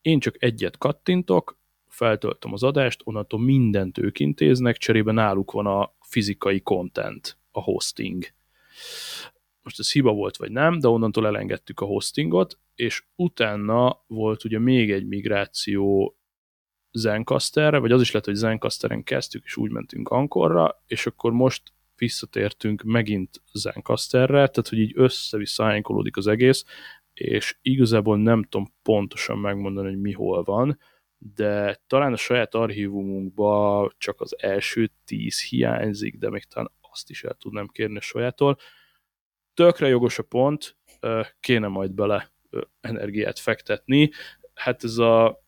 én 0.00 0.20
csak 0.20 0.42
egyet 0.42 0.78
kattintok, 0.78 1.58
feltöltöm 1.88 2.52
az 2.52 2.62
adást, 2.62 3.00
onnantól 3.04 3.40
mindent 3.40 3.98
ők 3.98 4.18
intéznek, 4.18 4.76
cserébe 4.76 5.12
náluk 5.12 5.50
van 5.50 5.66
a 5.66 5.92
fizikai 6.00 6.60
content, 6.60 7.38
a 7.50 7.60
hosting. 7.60 8.24
Most 9.68 9.80
ez 9.80 9.92
hiba 9.92 10.12
volt, 10.12 10.36
vagy 10.36 10.50
nem, 10.50 10.78
de 10.78 10.88
onnantól 10.88 11.26
elengedtük 11.26 11.80
a 11.80 11.84
hostingot, 11.84 12.58
és 12.74 13.04
utána 13.16 14.04
volt 14.06 14.44
ugye 14.44 14.58
még 14.58 14.90
egy 14.92 15.06
migráció 15.06 16.16
Zencasterre, 16.92 17.78
vagy 17.78 17.92
az 17.92 18.00
is 18.00 18.10
lett, 18.10 18.24
hogy 18.24 18.34
Zencasteren 18.34 19.04
kezdtük, 19.04 19.44
és 19.44 19.56
úgy 19.56 19.70
mentünk 19.70 20.08
Ankorra, 20.08 20.82
és 20.86 21.06
akkor 21.06 21.32
most 21.32 21.62
visszatértünk 21.96 22.82
megint 22.82 23.42
Zencasterre, 23.52 24.46
tehát 24.46 24.68
hogy 24.68 24.78
így 24.78 24.92
össze-vissza 24.94 25.82
az 26.10 26.26
egész, 26.26 26.64
és 27.14 27.58
igazából 27.62 28.18
nem 28.18 28.42
tudom 28.42 28.72
pontosan 28.82 29.38
megmondani, 29.38 29.88
hogy 29.88 30.00
mi 30.00 30.12
hol 30.12 30.42
van, 30.42 30.78
de 31.18 31.80
talán 31.86 32.12
a 32.12 32.16
saját 32.16 32.54
archívumunkban 32.54 33.94
csak 33.98 34.20
az 34.20 34.36
első 34.38 34.90
tíz 35.04 35.42
hiányzik, 35.42 36.18
de 36.18 36.30
még 36.30 36.44
talán 36.44 36.70
azt 36.90 37.10
is 37.10 37.24
el 37.24 37.34
tudnám 37.34 37.66
kérni 37.66 37.96
a 37.96 38.00
sajától. 38.00 38.58
Tökre 39.58 39.88
jogos 39.88 40.18
a 40.18 40.22
pont, 40.22 40.76
kéne 41.40 41.68
majd 41.68 41.92
bele 41.92 42.32
energiát 42.80 43.38
fektetni. 43.38 44.10
Hát 44.54 44.84
ez 44.84 44.98
a 44.98 45.42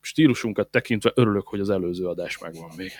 stílusunkat 0.00 0.70
tekintve 0.70 1.12
örülök, 1.14 1.48
hogy 1.48 1.60
az 1.60 1.70
előző 1.70 2.06
adás 2.06 2.38
megvan 2.38 2.70
még. 2.76 2.90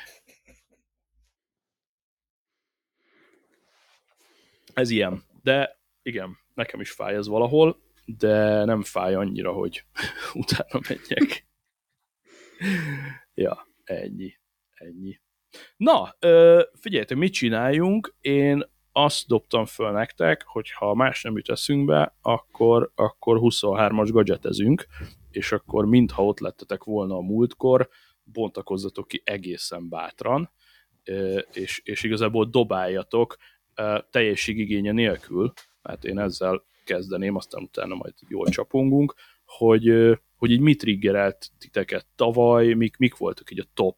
Ez 4.75 4.91
ilyen. 4.91 5.23
De 5.43 5.81
igen, 6.03 6.39
nekem 6.55 6.81
is 6.81 6.91
fáj 6.91 7.15
ez 7.15 7.27
valahol 7.27 7.85
de 8.07 8.65
nem 8.65 8.83
fáj 8.83 9.15
annyira, 9.15 9.53
hogy 9.53 9.85
utána 10.35 10.81
menjek. 10.89 11.47
ja, 13.35 13.67
ennyi. 13.85 14.39
Ennyi. 14.75 15.21
Na, 15.77 16.17
figyeljetek, 16.73 17.17
mit 17.17 17.33
csináljunk? 17.33 18.15
Én 18.21 18.75
azt 18.97 19.27
dobtam 19.27 19.65
föl 19.65 19.91
nektek, 19.91 20.45
hogy 20.47 20.71
ha 20.71 20.95
más 20.95 21.23
nem 21.23 21.37
jut 21.37 21.49
eszünkbe, 21.49 22.17
akkor, 22.23 22.93
akkor 22.95 23.39
23-as 23.41 24.09
gadgetezünk, 24.13 24.87
és 25.31 25.53
akkor 25.53 25.87
mintha 25.87 26.25
ott 26.25 26.41
lettetek 26.41 26.85
volna 26.85 27.17
a 27.17 27.21
múltkor, 27.21 27.89
bontakozzatok 28.25 29.09
ki 29.09 29.23
egészen 29.25 29.89
bátran, 29.89 30.51
és, 31.53 31.81
és 31.85 32.03
igazából 32.03 32.45
dobáljatok 32.45 33.37
teljességigénye 34.11 34.93
nélkül, 34.93 35.53
hát 35.83 36.05
én 36.05 36.19
ezzel 36.19 36.65
kezdeném, 36.85 37.37
aztán 37.37 37.63
utána 37.63 37.95
majd 37.95 38.15
jól 38.29 38.47
csapongunk, 38.47 39.15
hogy, 39.45 40.19
hogy 40.37 40.51
így 40.51 40.61
mit 40.61 40.79
triggerelt 40.79 41.49
titeket 41.59 42.07
tavaly, 42.15 42.73
mik, 42.73 42.97
mik 42.97 43.17
voltak 43.17 43.51
így 43.51 43.61
a 43.61 43.71
top 43.75 43.97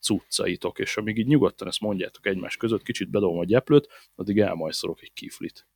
cuccaitok, 0.00 0.78
és 0.78 0.96
amíg 0.96 1.18
így 1.18 1.26
nyugodtan 1.26 1.68
ezt 1.68 1.80
mondjátok 1.80 2.26
egymás 2.26 2.56
között, 2.56 2.82
kicsit 2.82 3.10
bedobom 3.10 3.38
a 3.38 3.44
gyeplőt, 3.44 3.88
addig 4.14 4.38
elmajszolok 4.38 5.02
egy 5.02 5.12
kiflit. 5.12 5.66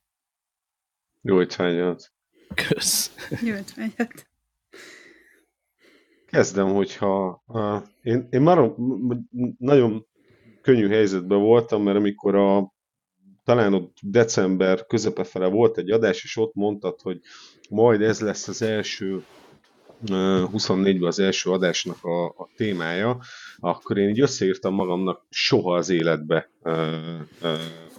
Jó 1.21 1.41
étvágyat! 1.41 2.13
Kösz! 2.55 3.29
Jó 3.41 3.55
étvágyat! 3.55 4.27
Kezdem, 6.25 6.73
hogyha 6.73 7.43
uh, 7.47 7.81
én, 8.01 8.27
én 8.29 8.41
már 8.41 8.71
nagyon 9.57 10.07
könnyű 10.61 10.87
helyzetben 10.87 11.39
voltam, 11.39 11.83
mert 11.83 11.97
amikor 11.97 12.35
a 12.35 12.73
talán 13.43 13.73
ott 13.73 13.97
december 14.01 14.85
közepe 14.85 15.23
fele 15.23 15.47
volt 15.47 15.77
egy 15.77 15.91
adás, 15.91 16.23
és 16.23 16.37
ott 16.37 16.53
mondtad, 16.53 17.01
hogy 17.01 17.19
majd 17.69 18.01
ez 18.01 18.21
lesz 18.21 18.47
az 18.47 18.61
első 18.61 19.25
24-ben 20.05 21.07
az 21.07 21.19
első 21.19 21.51
adásnak 21.51 22.03
a, 22.03 22.25
a 22.25 22.49
témája, 22.55 23.19
akkor 23.57 23.97
én 23.97 24.09
így 24.09 24.21
összeírtam 24.21 24.73
magamnak, 24.73 25.25
soha 25.29 25.75
az 25.75 25.89
életbe 25.89 26.49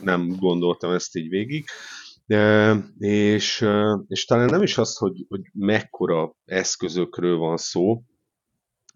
nem 0.01 0.37
gondoltam 0.39 0.93
ezt 0.93 1.17
így 1.17 1.29
végig. 1.29 1.65
És, 2.99 3.67
és 4.07 4.25
talán 4.25 4.49
nem 4.51 4.63
is 4.63 4.79
az, 4.79 4.97
hogy, 4.97 5.27
hogy 5.29 5.41
mekkora 5.53 6.35
eszközökről 6.45 7.37
van 7.37 7.57
szó, 7.57 8.03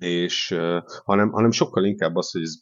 és, 0.03 0.55
hanem, 1.05 1.31
hanem 1.31 1.51
sokkal 1.51 1.85
inkább 1.85 2.17
az, 2.17 2.31
hogy 2.31 2.43
ez 2.43 2.61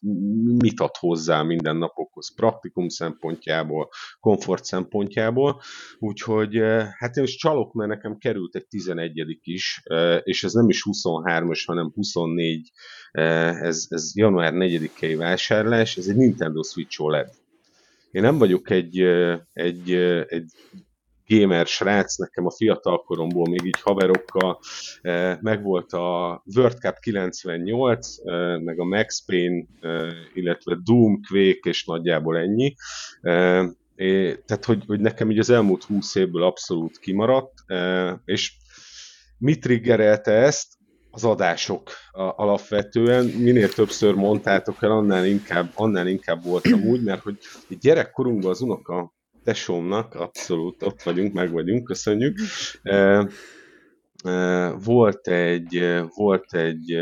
mit 0.59 0.81
ad 0.81 0.97
hozzá 0.97 1.43
minden 1.43 1.77
napokhoz, 1.77 2.35
praktikum 2.35 2.89
szempontjából, 2.89 3.89
komfort 4.21 4.65
szempontjából, 4.65 5.61
úgyhogy 5.99 6.57
hát 6.99 7.17
én 7.17 7.25
is 7.25 7.37
csalok, 7.37 7.73
mert 7.73 7.91
nekem 7.91 8.19
került 8.19 8.55
egy 8.55 8.67
11 8.67 9.39
is, 9.43 9.83
és 10.23 10.45
ez 10.45 10.53
nem 10.53 10.69
is 10.69 10.83
23-as, 10.91 11.63
hanem 11.67 11.91
24, 11.95 12.71
ez, 13.13 13.87
ez 13.89 14.17
január 14.17 14.53
4-i 14.57 15.15
vásárlás, 15.19 15.97
ez 15.97 16.07
egy 16.07 16.17
Nintendo 16.17 16.63
Switch 16.63 17.01
OLED. 17.01 17.31
Én 18.11 18.23
nem 18.23 18.39
vagyok 18.39 18.71
egy, 18.71 19.01
egy, 19.53 19.93
egy 20.27 20.53
gamer 21.31 21.67
srác, 21.67 22.17
nekem 22.17 22.47
a 22.47 22.51
fiatal 22.51 23.03
koromból 23.03 23.49
még 23.49 23.65
így 23.65 23.81
haverokkal 23.81 24.59
eh, 25.03 25.39
megvolt 25.41 25.93
a 25.93 26.43
World 26.57 26.79
Cup 26.79 26.99
98, 26.99 28.09
eh, 28.25 28.59
meg 28.61 28.81
a 28.81 28.85
Max 28.85 29.25
Payne, 29.25 29.65
eh, 29.81 30.09
illetve 30.35 30.79
Doom, 30.85 31.21
Quake, 31.29 31.69
és 31.69 31.85
nagyjából 31.85 32.39
ennyi. 32.39 32.75
Tehát, 34.47 34.65
hogy, 34.65 34.83
hogy 34.87 35.01
nekem 35.01 35.31
így 35.31 35.39
az 35.39 35.51
elmúlt 35.51 35.85
20 35.85 36.15
évből 36.15 36.43
abszolút 36.43 36.99
kimaradt, 36.99 37.53
és 38.25 38.53
mi 39.39 39.59
triggerelte 39.59 40.33
ezt? 40.33 40.79
az 41.11 41.25
adások 41.25 41.91
alapvetően. 42.13 43.25
Minél 43.25 43.69
többször 43.69 44.15
mondtátok 44.15 44.83
el, 44.83 44.91
annál 44.91 45.27
inkább, 45.27 45.71
annál 45.75 46.07
inkább 46.07 46.45
voltam 46.45 46.83
úgy, 46.83 47.03
mert 47.03 47.23
hogy 47.23 47.39
gyerekkorunkban 47.81 48.51
az 48.51 48.61
unoka 48.61 49.13
tesómnak, 49.45 50.15
abszolút 50.15 50.83
ott 50.83 51.03
vagyunk, 51.03 51.33
meg 51.33 51.53
vagyunk, 51.53 51.85
köszönjük. 51.85 52.39
Volt 54.85 55.29
egy, 55.29 56.01
volt 56.15 56.55
egy 56.55 56.97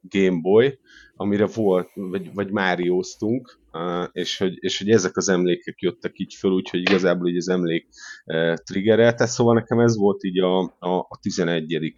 Game 0.00 0.40
Boy, 0.40 0.78
amire 1.16 1.46
volt, 1.46 1.88
vagy, 1.94 2.34
vagy 2.34 2.50
Márióztunk, 2.50 3.58
és 4.12 4.38
hogy, 4.38 4.56
és 4.60 4.78
hogy 4.78 4.90
ezek 4.90 5.16
az 5.16 5.28
emlékek 5.28 5.80
jöttek 5.80 6.18
így 6.18 6.34
föl, 6.34 6.52
úgyhogy 6.52 6.80
igazából 6.80 7.28
így 7.28 7.36
az 7.36 7.48
emlék 7.48 7.88
triggerelte, 8.54 9.26
szóval 9.26 9.54
nekem 9.54 9.78
ez 9.78 9.96
volt 9.96 10.24
így 10.24 10.38
a, 10.38 10.58
a, 10.62 10.98
a 11.08 11.18
11 11.20 11.96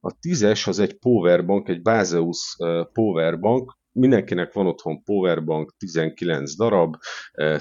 a 0.00 0.18
tízes 0.20 0.66
az 0.66 0.78
egy 0.78 0.98
powerbank, 0.98 1.68
egy 1.68 1.82
Baseus 1.82 2.56
powerbank, 2.92 3.76
mindenkinek 3.94 4.52
van 4.52 4.66
otthon 4.66 5.02
powerbank, 5.02 5.72
19 5.76 6.56
darab, 6.56 6.96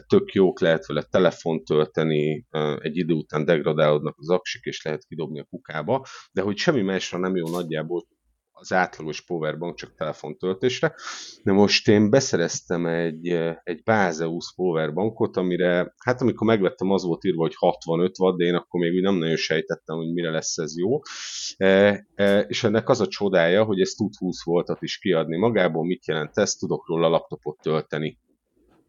tök 0.08 0.34
jók, 0.34 0.60
lehet 0.60 0.86
vele 0.86 1.02
telefon 1.02 1.64
tölteni, 1.64 2.46
egy 2.80 2.98
idő 2.98 3.14
után 3.14 3.46
degradálódnak 3.46 4.16
az 4.18 4.30
aksik, 4.30 4.64
és 4.64 4.84
lehet 4.84 5.06
kidobni 5.06 5.40
a 5.40 5.48
kukába, 5.50 6.06
de 6.32 6.42
hogy 6.42 6.58
semmi 6.58 6.82
másra 6.82 7.18
nem 7.18 7.36
jó 7.36 7.48
nagyjából 7.48 8.06
az 8.54 8.74
átlagos 8.74 9.22
powerbank 9.22 9.76
csak 9.76 9.96
telefontöltésre. 9.96 10.96
De 11.44 11.52
most 11.52 11.88
én 11.88 12.10
beszereztem 12.10 12.86
egy, 12.86 13.28
egy 13.64 13.84
Baseus 13.84 14.54
powerbankot, 14.56 15.38
amire, 15.38 15.94
hát 15.98 16.22
amikor 16.22 16.48
megvettem, 16.48 16.92
az 16.92 17.04
volt 17.04 17.24
írva, 17.24 17.42
hogy 17.42 17.56
65 17.56 18.20
watt, 18.20 18.38
de 18.38 18.46
én 18.46 18.56
akkor 18.56 18.80
még 18.80 19.02
nem 19.02 19.16
nagyon 19.16 19.36
sejtettem, 19.36 19.96
hogy 19.96 20.14
mire 20.14 20.32
lesz 20.32 20.58
ez 20.58 20.78
jó. 20.78 21.00
E, 21.58 22.06
e, 22.16 22.40
és 22.40 22.64
ennek 22.64 22.90
az 22.90 23.02
a 23.02 23.08
csodája, 23.08 23.64
hogy 23.64 23.82
ez 23.82 23.90
tud 23.90 24.16
20 24.16 24.44
voltat 24.44 24.82
is 24.82 24.98
kiadni 24.98 25.38
magából. 25.38 25.86
Mit 25.86 26.08
jelent 26.08 26.38
ez? 26.38 26.54
Tudok 26.54 26.88
róla 26.88 27.08
laptopot 27.08 27.58
tölteni 27.62 28.20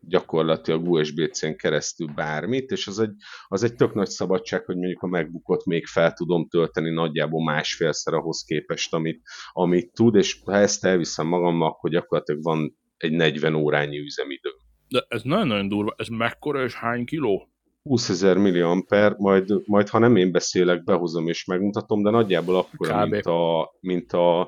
gyakorlatilag 0.08 0.88
USB-C-n 0.88 1.56
keresztül 1.56 2.06
bármit, 2.14 2.70
és 2.70 2.86
az 2.86 2.98
egy, 2.98 3.14
az 3.48 3.62
egy 3.62 3.74
tök 3.74 3.94
nagy 3.94 4.08
szabadság, 4.08 4.64
hogy 4.64 4.76
mondjuk 4.76 5.02
a 5.02 5.06
megbukott 5.06 5.64
még 5.64 5.86
fel 5.86 6.12
tudom 6.12 6.48
tölteni 6.48 6.90
nagyjából 6.90 7.44
másfélszer 7.44 8.14
ahhoz 8.14 8.42
képest, 8.42 8.94
amit, 8.94 9.22
amit 9.52 9.92
tud, 9.92 10.14
és 10.14 10.40
ha 10.44 10.56
ezt 10.56 10.84
elviszem 10.84 11.26
magammal, 11.26 11.68
akkor 11.68 11.90
gyakorlatilag 11.90 12.42
van 12.42 12.76
egy 12.96 13.12
40 13.12 13.54
órányi 13.54 13.98
üzemidő. 13.98 14.50
De 14.88 15.04
ez 15.08 15.22
nagyon-nagyon 15.22 15.68
durva, 15.68 15.94
ez 15.96 16.08
mekkora 16.08 16.64
és 16.64 16.74
hány 16.74 17.04
kiló? 17.04 17.48
20 17.82 18.08
ezer 18.08 18.36
milliamper, 18.36 19.14
majd, 19.16 19.66
majd 19.66 19.88
ha 19.88 19.98
nem 19.98 20.16
én 20.16 20.32
beszélek, 20.32 20.84
behozom 20.84 21.28
és 21.28 21.44
megmutatom, 21.44 22.02
de 22.02 22.10
nagyjából 22.10 22.56
akkor, 22.56 23.08
mint 23.08 23.26
a, 23.26 23.74
mint 23.80 24.12
a, 24.12 24.40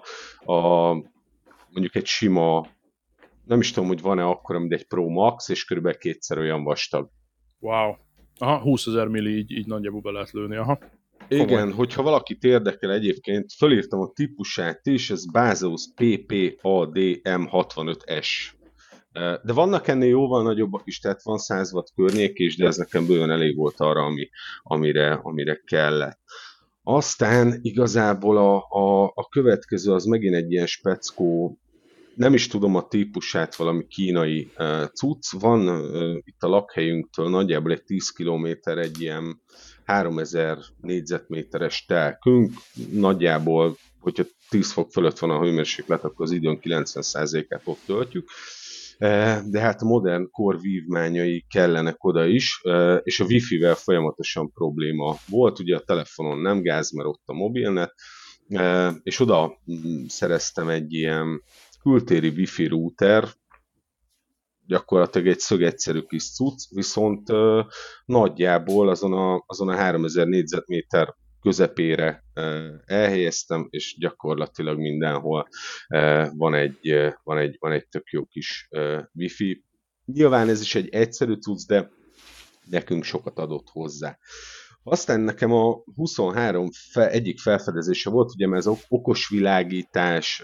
a 0.53 0.93
mondjuk 1.71 1.95
egy 1.95 2.07
sima 2.07 2.67
nem 3.47 3.61
is 3.61 3.71
tudom, 3.71 3.89
hogy 3.89 4.01
van-e 4.01 4.25
akkor, 4.25 4.59
mint 4.59 4.73
egy 4.73 4.87
Pro 4.87 5.09
Max, 5.09 5.49
és 5.49 5.65
körülbelül 5.65 5.99
kétszer 5.99 6.39
olyan 6.39 6.65
vastag. 6.65 7.11
Wow. 7.59 7.95
Aha, 8.39 8.61
20 8.61 8.87
ezer 8.87 9.09
milli 9.09 9.37
így, 9.37 9.51
így 9.51 9.67
nagyjából 9.67 10.01
be 10.01 10.11
lehet 10.11 10.31
lőni, 10.31 10.57
aha. 10.57 10.79
Igen, 11.29 11.47
Komoly. 11.47 11.73
hogyha 11.73 12.03
valakit 12.03 12.45
érdekel 12.45 12.93
egyébként, 12.93 13.53
fölírtam 13.53 14.01
a 14.01 14.13
típusát 14.15 14.87
is, 14.87 15.11
ez 15.11 15.31
Basos 15.31 15.85
PPADM65S. 15.97 18.29
De 19.43 19.53
vannak 19.53 19.89
ennél 19.89 20.09
jóval 20.09 20.43
nagyobbak 20.43 20.83
is, 20.85 20.99
tehát 20.99 21.23
van 21.23 21.39
100 21.39 21.73
watt 21.73 21.93
környék 21.95 22.39
is, 22.39 22.57
de 22.57 22.67
ez 22.67 22.77
nekem 22.77 23.07
bőven 23.07 23.31
elég 23.31 23.57
volt 23.57 23.81
arra, 23.81 24.05
ami, 24.05 24.29
amire, 24.63 25.13
amire 25.13 25.61
kellett. 25.65 26.21
Aztán 26.83 27.59
igazából 27.63 28.37
a, 28.37 28.57
a, 28.57 29.05
a 29.15 29.29
következő 29.29 29.93
az 29.93 30.05
megint 30.05 30.35
egy 30.35 30.53
ilyen 30.53 30.67
speckó 30.67 31.59
nem 32.17 32.35
is 32.35 32.47
tudom 32.47 32.75
a 32.75 32.89
típusát, 32.89 33.57
valami 33.57 33.87
kínai 33.87 34.51
uh, 34.59 34.85
cucc. 34.85 35.31
Van 35.41 35.69
uh, 35.69 36.17
itt 36.25 36.43
a 36.43 36.49
lakhelyünktől 36.49 37.29
nagyjából 37.29 37.73
egy 37.73 37.83
10 37.83 38.11
km 38.11 38.47
egy 38.65 39.01
ilyen 39.01 39.41
3000 39.85 40.59
négyzetméteres 40.81 41.85
telkünk, 41.85 42.53
nagyjából, 42.93 43.77
hogyha 44.01 44.23
10 44.49 44.73
fok 44.73 44.91
fölött 44.91 45.19
van 45.19 45.31
a 45.31 45.41
hőmérséklet, 45.41 46.05
akkor 46.05 46.25
az 46.25 46.33
időn 46.33 46.59
90%-át 46.63 47.63
ott 47.65 47.81
töltjük. 47.87 48.29
De 49.45 49.61
hát 49.61 49.83
a 49.83 49.87
modern 49.87 50.31
kor 50.31 50.61
vívmányai 50.61 51.45
kellenek 51.51 52.05
oda 52.05 52.27
is, 52.27 52.61
és 53.03 53.21
a 53.21 53.25
wifi-vel 53.25 53.75
folyamatosan 53.75 54.53
probléma 54.53 55.17
volt, 55.29 55.59
ugye 55.59 55.77
a 55.77 55.81
telefonon 55.81 56.39
nem 56.39 56.63
gáz, 56.63 56.93
mert 56.93 57.09
ott 57.09 57.23
a 57.25 57.33
mobilnet, 57.33 57.95
és 59.03 59.21
oda 59.21 59.59
mm, 59.73 60.05
szereztem 60.07 60.69
egy 60.69 60.93
ilyen 60.93 61.43
kültéri 61.87 62.29
wifi 62.29 62.67
router, 62.67 63.29
gyakorlatilag 64.67 65.27
egy 65.27 65.39
szögegyszerű 65.39 66.01
kis 66.01 66.33
cucc, 66.33 66.69
viszont 66.71 67.29
nagyjából 68.05 68.89
azon 68.89 69.13
a, 69.13 69.45
azon 69.47 69.69
a 69.69 69.75
3000 69.75 70.27
négyzetméter 70.27 71.15
közepére 71.41 72.25
uh, 72.35 72.67
elhelyeztem, 72.85 73.67
és 73.71 73.97
gyakorlatilag 73.99 74.79
mindenhol 74.79 75.49
van, 76.31 76.55
egy, 76.55 77.13
van, 77.23 77.39
egy, 77.39 77.57
van 77.59 77.73
egy 77.73 77.89
tök 77.89 78.09
jó 78.11 78.25
kis 78.25 78.69
uh, 78.71 79.03
wifi. 79.15 79.65
Nyilván 80.05 80.49
ez 80.49 80.61
is 80.61 80.75
egy 80.75 80.89
egyszerű 80.89 81.35
cucc, 81.35 81.67
de 81.67 81.91
nekünk 82.71 83.05
sokat 83.05 83.39
adott 83.39 83.69
hozzá. 83.69 84.19
Aztán 84.89 85.21
nekem 85.21 85.53
a 85.53 85.83
23 85.95 86.69
fe, 86.71 87.11
egyik 87.11 87.39
felfedezése 87.39 88.11
volt, 88.11 88.33
ugye 88.35 88.47
mert 88.47 88.67
ez 88.67 88.73
okos 88.89 89.29
világítás, 89.29 90.43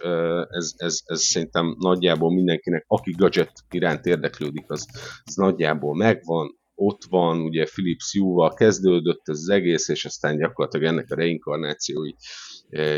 ez, 0.49 0.73
ez, 0.77 1.01
ez 1.05 1.23
szerintem 1.23 1.77
nagyjából 1.79 2.33
mindenkinek, 2.33 2.85
aki 2.87 3.11
gadget 3.11 3.53
iránt 3.71 4.07
érdeklődik, 4.07 4.71
az, 4.71 4.87
az 5.25 5.35
nagyjából 5.35 5.97
megvan, 5.97 6.61
ott 6.75 7.03
van, 7.09 7.41
ugye 7.41 7.65
Philips 7.65 8.13
Hue-val 8.13 8.55
kezdődött 8.55 9.29
ez 9.29 9.39
az 9.39 9.49
egész, 9.49 9.89
és 9.89 10.05
aztán 10.05 10.37
gyakorlatilag 10.37 10.87
ennek 10.87 11.11
a 11.11 11.15
reinkarnációi 11.15 12.13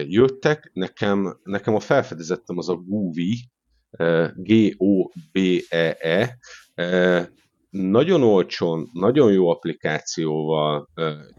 jöttek. 0.06 0.70
Nekem, 0.72 1.40
nekem 1.42 1.74
a 1.74 1.80
felfedezettem 1.80 2.58
az 2.58 2.68
a 2.68 2.74
GUVI, 2.74 3.50
G-O-B-E-E, 4.34 6.38
nagyon 7.74 8.22
olcsón, 8.22 8.88
nagyon 8.92 9.32
jó 9.32 9.48
applikációval, 9.48 10.88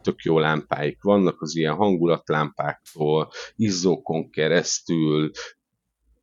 tök 0.01 0.21
jó 0.23 0.39
lámpáik 0.39 1.01
vannak, 1.01 1.41
az 1.41 1.55
ilyen 1.55 1.75
hangulatlámpáktól, 1.75 3.31
izzókon 3.55 4.29
keresztül, 4.29 5.31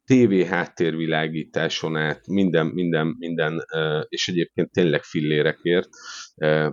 TV 0.04 0.48
háttérvilágításon 0.48 1.96
át, 1.96 2.26
minden, 2.26 2.66
minden, 2.66 3.14
minden, 3.18 3.64
és 4.08 4.28
egyébként 4.28 4.70
tényleg 4.70 5.02
fillérekért, 5.02 5.88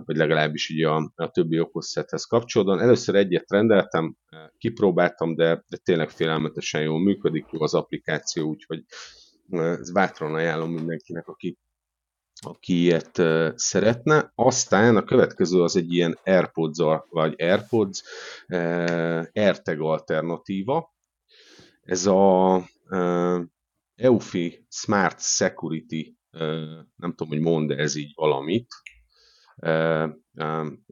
vagy 0.04 0.16
legalábbis 0.16 0.68
így 0.68 0.82
a, 0.82 1.12
a 1.14 1.30
többi 1.30 1.60
okosszethez 1.60 2.24
kapcsolódóan. 2.24 2.80
Először 2.80 3.14
egyet 3.14 3.50
rendeltem, 3.50 4.16
kipróbáltam, 4.58 5.34
de, 5.34 5.64
de 5.68 5.76
tényleg 5.76 6.10
félelmetesen 6.10 6.82
jól 6.82 7.00
működik, 7.00 7.46
jó 7.50 7.62
az 7.62 7.74
applikáció, 7.74 8.48
úgyhogy 8.48 8.84
ez 9.50 9.92
bátran 9.92 10.34
ajánlom 10.34 10.72
mindenkinek, 10.72 11.28
aki 11.28 11.58
aki 12.40 12.80
ilyet 12.80 13.22
szeretne. 13.58 14.32
Aztán 14.34 14.96
a 14.96 15.04
következő 15.04 15.62
az 15.62 15.76
egy 15.76 15.92
ilyen 15.92 16.18
AirPods 16.24 16.78
vagy 17.08 17.34
AirPods 17.40 18.02
AirTag 19.32 19.80
alternatíva. 19.80 20.94
Ez 21.82 22.06
a 22.06 22.62
EUFI 23.94 24.66
Smart 24.68 25.20
Security, 25.20 26.16
nem 26.96 27.14
tudom, 27.14 27.28
hogy 27.28 27.40
mond 27.40 27.70
ez 27.70 27.94
így 27.94 28.12
valamit, 28.14 28.66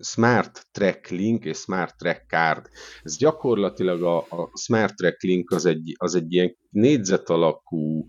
Smart 0.00 0.66
Track 0.72 1.08
Link 1.08 1.44
és 1.44 1.58
Smart 1.58 1.96
Track 1.96 2.24
Card. 2.28 2.66
Ez 3.02 3.16
gyakorlatilag 3.16 4.02
a, 4.02 4.16
a 4.18 4.50
Smart 4.58 4.94
Track 4.96 5.22
Link 5.22 5.50
az 5.50 5.66
egy, 5.66 5.94
az 5.98 6.14
egy 6.14 6.32
ilyen 6.32 6.56
négyzet 6.70 7.28
alakú, 7.28 8.06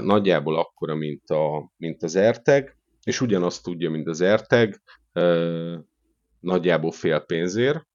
nagyjából 0.00 0.58
akkora, 0.58 0.94
mint, 0.94 1.30
a, 1.30 1.72
mint 1.76 2.02
az 2.02 2.16
AirTag, 2.16 2.74
és 3.02 3.20
ugyanazt 3.20 3.62
tudja, 3.62 3.90
mint 3.90 4.08
az 4.08 4.20
AirTag, 4.20 4.74
nagyjából 6.40 6.92
fél 6.92 7.20
pénzért, 7.20 7.86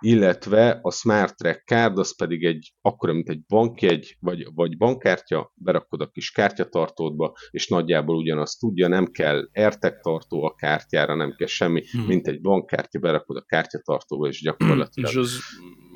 illetve 0.00 0.78
a 0.82 0.90
Smart 0.90 1.36
Track 1.36 1.66
Card 1.66 1.98
az 1.98 2.16
pedig 2.16 2.44
egy 2.44 2.72
akkora, 2.80 3.12
mint 3.12 3.28
egy 3.28 3.40
bankjegy, 3.48 4.16
vagy, 4.20 4.46
vagy 4.54 4.76
bankkártya, 4.76 5.52
berakod 5.54 6.00
a 6.00 6.06
kis 6.06 6.30
kártyatartódba, 6.30 7.32
és 7.50 7.68
nagyjából 7.68 8.16
ugyanazt 8.16 8.60
tudja, 8.60 8.88
nem 8.88 9.06
kell 9.06 9.48
AirTag 9.52 10.00
tartó 10.00 10.42
a 10.44 10.54
kártyára, 10.54 11.14
nem 11.14 11.34
kell 11.36 11.46
semmi, 11.46 11.82
hmm. 11.90 12.04
mint 12.04 12.26
egy 12.26 12.40
bankkártya, 12.40 12.98
berakod 12.98 13.36
a 13.36 13.44
kártyatartóba, 13.46 14.28
és 14.28 14.40
gyakorlatilag... 14.40 15.10
És 15.10 15.16
az, 15.16 15.38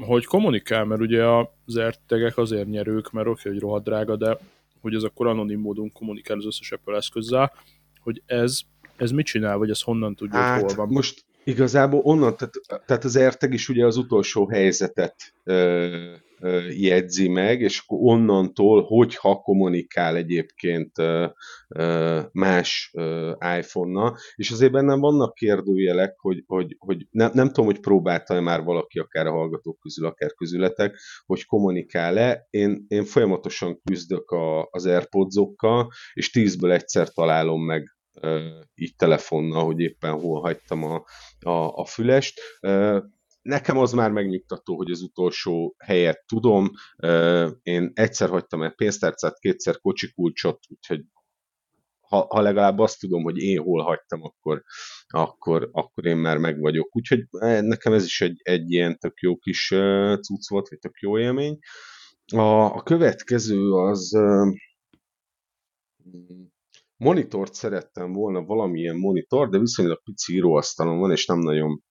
hogy 0.06 0.24
kommunikál, 0.24 0.84
mert 0.84 1.00
ugye 1.00 1.26
az 1.26 1.76
AirTagek 1.76 2.36
azért 2.36 2.68
nyerők, 2.68 3.12
mert 3.12 3.26
oké, 3.26 3.48
hogy 3.48 3.58
rohadt 3.58 3.84
drága, 3.84 4.16
de 4.16 4.38
hogy 4.80 4.94
ez 4.94 5.02
akkor 5.02 5.26
anonim 5.26 5.60
módon 5.60 5.92
kommunikál 5.92 6.36
az 6.36 6.46
összes 6.46 6.72
Apple 6.72 6.96
eszközzel, 6.96 7.52
hogy 8.00 8.22
ez, 8.26 8.60
ez 8.96 9.10
mit 9.10 9.26
csinál, 9.26 9.56
vagy 9.58 9.70
ez 9.70 9.82
honnan 9.82 10.14
tudja, 10.14 10.38
hát, 10.38 10.60
hogy 10.60 10.72
hol 10.72 10.84
van? 10.84 10.94
Most 10.94 11.24
Igazából 11.44 12.00
onnan, 12.00 12.36
tehát, 12.36 12.84
tehát 12.86 13.04
az 13.04 13.16
ERTEG 13.16 13.52
is 13.52 13.68
ugye 13.68 13.86
az 13.86 13.96
utolsó 13.96 14.48
helyzetet 14.48 15.14
ö, 15.44 16.14
ö, 16.40 16.60
jegyzi 16.70 17.28
meg, 17.28 17.60
és 17.60 17.82
onnantól, 17.86 18.82
hogyha 18.82 19.40
kommunikál 19.40 20.16
egyébként 20.16 20.98
ö, 20.98 21.26
ö, 21.68 22.20
más 22.32 22.92
iPhone-nal, 23.58 24.16
és 24.34 24.50
azért 24.50 24.72
bennem 24.72 25.00
vannak 25.00 25.34
kérdőjelek, 25.34 26.14
hogy, 26.18 26.44
hogy, 26.46 26.76
hogy 26.78 27.06
ne, 27.10 27.30
nem 27.32 27.46
tudom, 27.46 27.64
hogy 27.64 27.80
próbálta 27.80 28.40
már 28.40 28.62
valaki, 28.62 28.98
akár 28.98 29.26
a 29.26 29.32
hallgatók 29.32 29.78
közül, 29.80 30.06
akár 30.06 30.32
közületek, 30.32 30.98
hogy 31.26 31.44
kommunikál-e. 31.44 32.46
Én, 32.50 32.84
én 32.88 33.04
folyamatosan 33.04 33.80
küzdök 33.84 34.30
a, 34.30 34.68
az 34.70 34.86
AirPods-okkal, 34.86 35.90
és 36.12 36.30
tízből 36.30 36.72
egyszer 36.72 37.08
találom 37.08 37.64
meg 37.64 37.96
így 38.74 38.96
telefonnal, 38.96 39.64
hogy 39.64 39.80
éppen 39.80 40.12
hol 40.12 40.40
hagytam 40.40 40.82
a, 40.82 41.04
a, 41.40 41.76
a 41.76 41.84
fülest. 41.84 42.40
Nekem 43.42 43.78
az 43.78 43.92
már 43.92 44.10
megnyugtató, 44.10 44.76
hogy 44.76 44.90
az 44.90 45.02
utolsó 45.02 45.74
helyet 45.78 46.24
tudom. 46.26 46.70
Én 47.62 47.90
egyszer 47.94 48.28
hagytam 48.28 48.62
egy 48.62 48.74
pénztárcát, 48.74 49.38
kétszer 49.38 49.78
kocsikulcsot, 49.80 50.58
úgyhogy 50.68 51.00
ha, 52.00 52.26
ha 52.28 52.40
legalább 52.40 52.78
azt 52.78 53.00
tudom, 53.00 53.22
hogy 53.22 53.38
én 53.38 53.58
hol 53.58 53.82
hagytam, 53.82 54.22
akkor, 54.22 54.62
akkor, 55.06 55.68
akkor 55.72 56.06
én 56.06 56.16
már 56.16 56.38
meg 56.38 56.60
vagyok. 56.60 56.96
Úgyhogy 56.96 57.26
nekem 57.62 57.92
ez 57.92 58.04
is 58.04 58.20
egy, 58.20 58.40
egy 58.42 58.70
ilyen 58.70 58.98
tök 58.98 59.20
jó 59.20 59.36
kis 59.36 59.66
cucc 60.20 60.48
volt, 60.48 60.68
vagy 60.68 60.78
tök 60.78 60.98
jó 61.00 61.18
élmény. 61.18 61.58
A, 62.32 62.74
a 62.76 62.82
következő 62.82 63.72
az 63.72 64.18
monitort 67.02 67.54
szerettem 67.54 68.12
volna, 68.12 68.44
valamilyen 68.44 68.96
monitor, 68.96 69.48
de 69.48 69.58
viszonylag 69.58 70.02
pici 70.02 70.34
íróasztalon 70.34 70.98
van, 70.98 71.10
és 71.10 71.26
nem 71.26 71.38
nagyon 71.38 71.82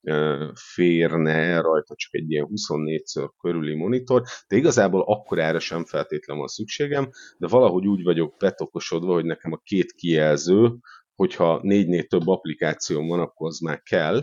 férne 0.74 1.62
rajta 1.62 1.95
csak 1.95 2.13
egy 2.13 2.32
ilyen 2.32 2.45
24 2.45 3.06
ször 3.06 3.30
körüli 3.41 3.76
monitor, 3.76 4.24
de 4.47 4.56
igazából 4.56 5.02
akkor 5.02 5.39
erre 5.39 5.60
sem 5.60 5.86
feltétlen 5.86 6.38
van 6.38 6.47
szükségem, 6.47 7.10
de 7.38 7.47
valahogy 7.47 7.88
úgy 7.88 8.04
vagyok 8.04 8.38
betokosodva, 8.38 9.13
hogy 9.13 9.26
nekem 9.26 9.52
a 9.52 9.62
két 9.63 9.91
kijelző, 9.91 10.78
hogyha 11.15 11.60
négynél 11.62 12.04
több 12.04 12.28
applikáció 12.28 13.08
van, 13.08 13.19
akkor 13.19 13.47
az 13.47 13.60
már 13.60 13.82
kell. 13.82 14.21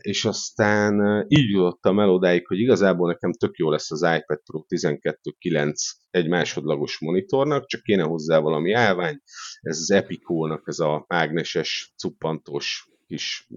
És 0.00 0.24
aztán 0.24 1.24
így 1.28 1.50
jutottam 1.50 2.00
el 2.00 2.10
odáig, 2.10 2.46
hogy 2.46 2.58
igazából 2.58 3.08
nekem 3.08 3.32
tök 3.32 3.56
jó 3.56 3.70
lesz 3.70 3.90
az 3.90 4.02
iPad 4.02 4.40
Pro 4.44 4.64
12.9 4.68 5.72
egy 6.10 6.28
másodlagos 6.28 6.98
monitornak, 6.98 7.66
csak 7.66 7.82
kéne 7.82 8.02
hozzá 8.02 8.38
valami 8.38 8.72
állvány. 8.72 9.20
Ez 9.60 9.78
az 9.78 9.90
Epico-nak 9.90 10.62
ez 10.64 10.78
a 10.78 11.04
mágneses, 11.08 11.94
cuppantós 11.96 12.90
kis, 13.06 13.48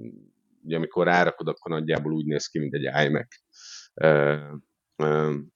ugye 0.63 0.75
amikor 0.75 1.05
rárakod, 1.05 1.47
akkor 1.47 1.71
nagyjából 1.71 2.13
úgy 2.13 2.25
néz 2.25 2.47
ki, 2.47 2.59
mint 2.59 2.73
egy 2.73 3.05
iMac. 3.05 3.35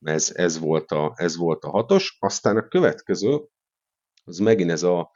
Ez, 0.01 0.31
ez, 0.33 0.59
volt 0.59 0.91
a, 0.91 1.13
ez 1.15 1.35
volt 1.35 1.63
a 1.63 1.69
hatos. 1.69 2.17
Aztán 2.19 2.57
a 2.57 2.67
következő, 2.67 3.39
az 4.23 4.37
megint 4.37 4.71
ez 4.71 4.83
a 4.83 5.11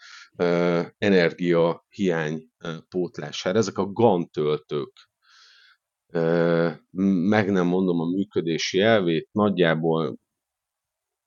energia 0.97 1.85
hiány 1.89 2.49
pótlására. 2.89 3.57
Ezek 3.57 3.77
a 3.77 3.91
GAN 3.91 4.29
töltők. 4.29 5.09
Meg 7.29 7.51
nem 7.51 7.67
mondom 7.67 7.99
a 7.99 8.09
működési 8.09 8.79
elvét, 8.79 9.29
nagyjából 9.31 10.17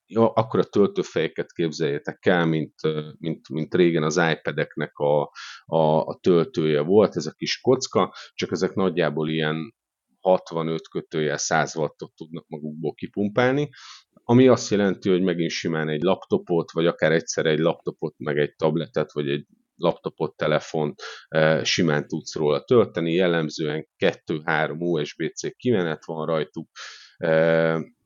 ja, 0.06 0.32
akkor 0.32 0.60
a 0.60 0.64
töltőfejeket 0.64 1.52
képzeljétek 1.52 2.26
el, 2.26 2.46
mint, 2.46 2.74
mint, 3.18 3.48
mint 3.48 3.74
régen 3.74 4.02
az 4.02 4.16
iPad-eknek 4.16 4.98
a, 4.98 5.22
a, 5.64 6.06
a 6.06 6.18
töltője 6.20 6.80
volt, 6.80 7.16
ez 7.16 7.26
a 7.26 7.32
kis 7.32 7.60
kocka, 7.60 8.14
csak 8.34 8.50
ezek 8.52 8.74
nagyjából 8.74 9.28
ilyen 9.28 9.74
65 10.20 10.88
kötőjel 10.88 11.36
100 11.36 11.76
wattot 11.76 12.12
tudnak 12.14 12.48
magukból 12.48 12.94
kipumpálni, 12.94 13.68
ami 14.30 14.48
azt 14.48 14.70
jelenti, 14.70 15.10
hogy 15.10 15.22
megint 15.22 15.50
simán 15.50 15.88
egy 15.88 16.02
laptopot, 16.02 16.72
vagy 16.72 16.86
akár 16.86 17.12
egyszer 17.12 17.46
egy 17.46 17.58
laptopot, 17.58 18.14
meg 18.18 18.38
egy 18.38 18.54
tabletet, 18.56 19.12
vagy 19.12 19.28
egy 19.28 19.46
laptopot, 19.76 20.36
telefont 20.36 21.02
e, 21.28 21.64
simán 21.64 22.06
tudsz 22.06 22.34
róla 22.34 22.64
tölteni, 22.64 23.12
jellemzően 23.12 23.88
2-3 23.98 24.78
USB-C 24.78 25.56
kimenet 25.56 26.04
van 26.04 26.26
rajtuk, 26.26 26.68
e, 27.16 27.30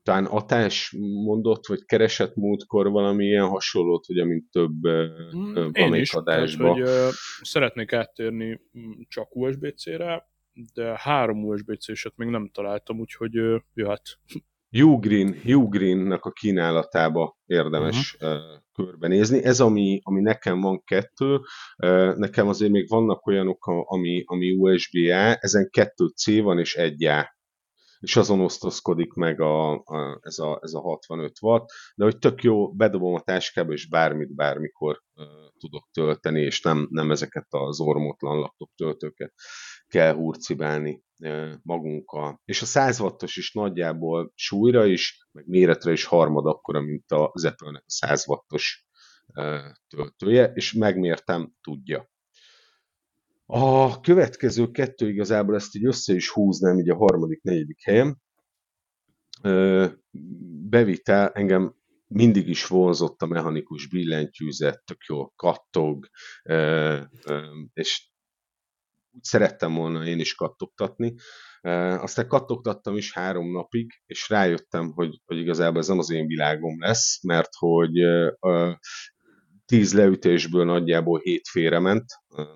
talán 0.03 0.25
Atás 0.25 0.95
mondott, 1.25 1.65
vagy 1.65 1.85
keresett 1.85 2.35
múltkor 2.35 2.89
valamilyen 2.89 3.47
hasonlót, 3.47 4.05
hogy 4.05 4.19
amint 4.19 4.49
több 4.51 4.87
mm, 5.35 5.69
Én 5.71 5.93
is, 5.93 6.13
adásba. 6.13 6.73
Tehát, 6.73 6.77
hogy, 6.77 6.87
uh, 6.87 7.13
szeretnék 7.41 7.93
áttérni 7.93 8.61
mm, 8.77 8.91
csak 9.07 9.35
USB-C-re, 9.35 10.29
de 10.73 10.97
három 10.97 11.43
USB-C-set 11.43 12.13
még 12.15 12.27
nem 12.27 12.49
találtam, 12.53 12.99
úgyhogy 12.99 13.31
uh, 14.75 14.79
jöhet. 14.79 14.95
Ugreen, 14.95 15.41
Ugreen-nak 15.45 16.25
a 16.25 16.31
kínálatába 16.31 17.37
érdemes 17.45 18.15
uh-huh. 18.19 18.31
uh, 18.31 18.39
körbenézni. 18.73 19.43
Ez, 19.43 19.59
ami, 19.59 19.99
ami 20.03 20.21
nekem 20.21 20.61
van 20.61 20.83
kettő, 20.83 21.39
nekem 22.15 22.47
azért 22.47 22.71
még 22.71 22.89
vannak 22.89 23.27
olyanok, 23.27 23.65
ami, 23.65 24.23
ami 24.25 24.51
USB-A, 24.51 25.37
ezen 25.39 25.69
kettő 25.69 26.07
C 26.07 26.41
van 26.41 26.59
és 26.59 26.75
egy 26.75 27.05
A 27.05 27.35
és 27.99 28.15
azon 28.15 28.39
osztozkodik 28.39 29.13
meg 29.13 29.41
a, 29.41 29.71
a, 29.71 30.19
ez, 30.21 30.39
a, 30.39 30.59
ez 30.61 30.73
a 30.73 30.79
65 30.79 31.31
watt, 31.41 31.69
de 31.95 32.03
hogy 32.03 32.17
tök 32.17 32.43
jó, 32.43 32.73
bedobom 32.73 33.13
a 33.13 33.21
táskába, 33.21 33.73
és 33.73 33.87
bármit, 33.87 34.35
bármikor 34.35 35.01
uh, 35.15 35.25
tudok 35.57 35.89
tölteni, 35.93 36.41
és 36.41 36.61
nem, 36.61 36.87
nem 36.91 37.11
ezeket 37.11 37.47
az 37.49 37.79
ormotlan 37.79 38.39
laptop 38.39 38.69
töltőket 38.75 39.33
kell 39.87 40.13
hurcibálni 40.13 41.03
magunkkal. 41.61 42.41
És 42.45 42.61
a 42.61 42.65
100 42.65 42.99
wattos 42.99 43.37
is 43.37 43.53
nagyjából 43.53 44.31
súlyra 44.35 44.85
is, 44.85 45.27
meg 45.31 45.47
méretre 45.47 45.91
is 45.91 46.03
harmad 46.03 46.45
akkora, 46.45 46.81
mint 46.81 47.05
az 47.07 47.45
Apple-nek 47.45 47.83
a 47.85 47.91
100 47.91 48.27
wattos 48.27 48.87
töltője, 49.87 50.51
és 50.53 50.73
megmértem, 50.73 51.53
tudja. 51.61 52.09
A 53.45 53.99
következő 53.99 54.71
kettő 54.71 55.09
igazából 55.09 55.55
ezt 55.55 55.75
így 55.75 55.85
össze 55.85 56.13
is 56.13 56.29
húznám 56.29 56.79
így 56.79 56.89
a 56.89 56.95
harmadik, 56.95 57.41
negyedik 57.41 57.83
helyen. 57.83 58.21
Bevitel 60.69 61.29
engem 61.29 61.75
mindig 62.07 62.47
is 62.47 62.67
vonzott 62.67 63.21
a 63.21 63.25
mechanikus 63.25 63.87
billentyűzet, 63.87 64.83
tök 64.85 65.03
jó 65.07 65.29
kattog, 65.29 66.07
és 67.73 68.09
úgy 69.15 69.23
szerettem 69.23 69.73
volna 69.73 70.05
én 70.05 70.19
is 70.19 70.35
kattogtatni. 70.35 71.15
Aztán 71.99 72.27
kattogtattam 72.27 72.95
is 72.97 73.13
három 73.13 73.51
napig, 73.51 73.91
és 74.05 74.29
rájöttem, 74.29 74.91
hogy, 74.91 75.21
hogy 75.25 75.37
igazából 75.37 75.79
ez 75.79 75.87
nem 75.87 75.99
az 75.99 76.11
én 76.11 76.27
világom 76.27 76.81
lesz, 76.81 77.23
mert 77.23 77.49
hogy 77.57 77.91
tíz 79.65 79.93
leütésből 79.93 80.65
nagyjából 80.65 81.19
hét 81.19 81.49
ment, 81.79 82.05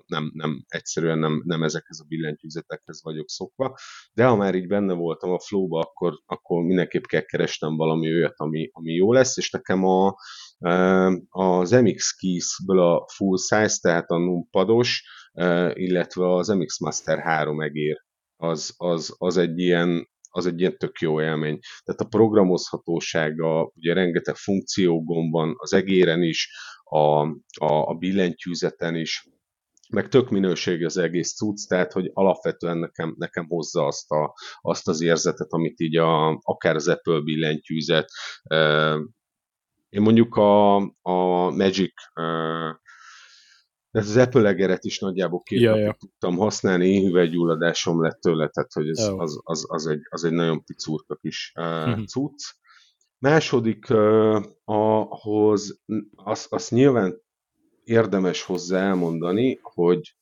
nem, 0.06 0.30
nem, 0.34 0.64
egyszerűen 0.68 1.18
nem, 1.18 1.42
nem 1.44 1.62
ezekhez 1.62 2.00
a 2.00 2.04
billentyűzetekhez 2.08 3.02
vagyok 3.02 3.28
szokva, 3.28 3.76
de 4.12 4.26
ha 4.26 4.36
már 4.36 4.54
így 4.54 4.66
benne 4.66 4.92
voltam 4.92 5.30
a 5.30 5.40
flowba, 5.40 5.80
akkor, 5.80 6.14
akkor 6.26 6.62
mindenképp 6.62 7.04
kell 7.04 7.22
keresnem 7.22 7.76
valami 7.76 8.14
olyat, 8.14 8.34
ami, 8.36 8.68
ami 8.72 8.92
jó 8.92 9.12
lesz, 9.12 9.36
és 9.36 9.50
nekem 9.50 9.84
a, 9.84 10.14
az 11.28 11.70
MX 11.70 12.10
Keys-ből 12.10 12.80
a 12.80 13.08
full 13.08 13.36
size, 13.36 13.78
tehát 13.80 14.10
a 14.10 14.18
numpados, 14.18 15.02
illetve 15.72 16.34
az 16.34 16.48
MX 16.48 16.78
Master 16.78 17.18
3 17.18 17.60
egér, 17.60 17.96
az, 18.36 18.74
az, 18.76 19.14
az 19.18 19.36
egy 19.36 19.58
ilyen 19.58 20.08
az 20.32 20.46
egy 20.46 20.60
ilyen 20.60 20.76
tök 20.78 20.98
jó 20.98 21.20
élmény. 21.20 21.58
Tehát 21.84 22.00
a 22.00 22.08
programozhatósága, 22.08 23.72
ugye 23.74 23.92
rengeteg 23.92 24.34
funkciógomb 24.34 25.32
van 25.32 25.54
az 25.56 25.72
egéren 25.72 26.22
is, 26.22 26.50
a, 26.84 27.20
a, 27.64 27.88
a 27.88 27.94
billentyűzeten 27.94 28.94
is, 28.94 29.28
meg 29.90 30.08
tök 30.08 30.30
minőség 30.30 30.84
az 30.84 30.96
egész 30.96 31.34
cucc, 31.34 31.68
tehát 31.68 31.92
hogy 31.92 32.10
alapvetően 32.12 32.78
nekem, 32.78 33.14
nekem 33.18 33.46
hozza 33.46 33.86
azt, 33.86 34.10
a, 34.10 34.34
azt 34.60 34.88
az 34.88 35.00
érzetet, 35.00 35.52
amit 35.52 35.80
így 35.80 35.96
a, 35.96 36.38
akár 36.42 36.74
az 36.74 36.88
Apple 36.88 37.20
billentyűzet. 37.20 38.08
Én 39.88 40.02
mondjuk 40.02 40.34
a, 40.34 40.76
a 41.02 41.50
Magic 41.50 41.92
ez 43.90 44.08
az 44.08 44.16
Apple 44.16 44.48
egeret 44.48 44.84
is 44.84 44.98
nagyjából 44.98 45.42
két 45.42 45.60
ja, 45.60 45.76
ja. 45.76 45.96
tudtam 45.98 46.36
használni, 46.36 46.88
én 46.88 47.04
hüvelygyulladásom 47.04 48.02
lett 48.02 48.20
tőle, 48.20 48.48
tehát 48.48 48.72
hogy 48.72 48.88
ez, 48.88 48.98
az, 49.16 49.40
az, 49.42 49.64
az, 49.68 49.86
egy, 49.86 50.00
az 50.10 50.24
egy 50.24 50.32
nagyon 50.32 50.64
picurka 50.64 51.14
kis 51.14 51.52
uh, 51.56 52.04
cucc. 52.04 52.58
Második, 53.18 53.90
ahhoz 54.64 55.80
azt, 56.14 56.52
azt 56.52 56.70
nyilván 56.70 57.20
érdemes 57.84 58.42
hozzá 58.42 58.88
elmondani, 58.88 59.58
hogy 59.62 60.16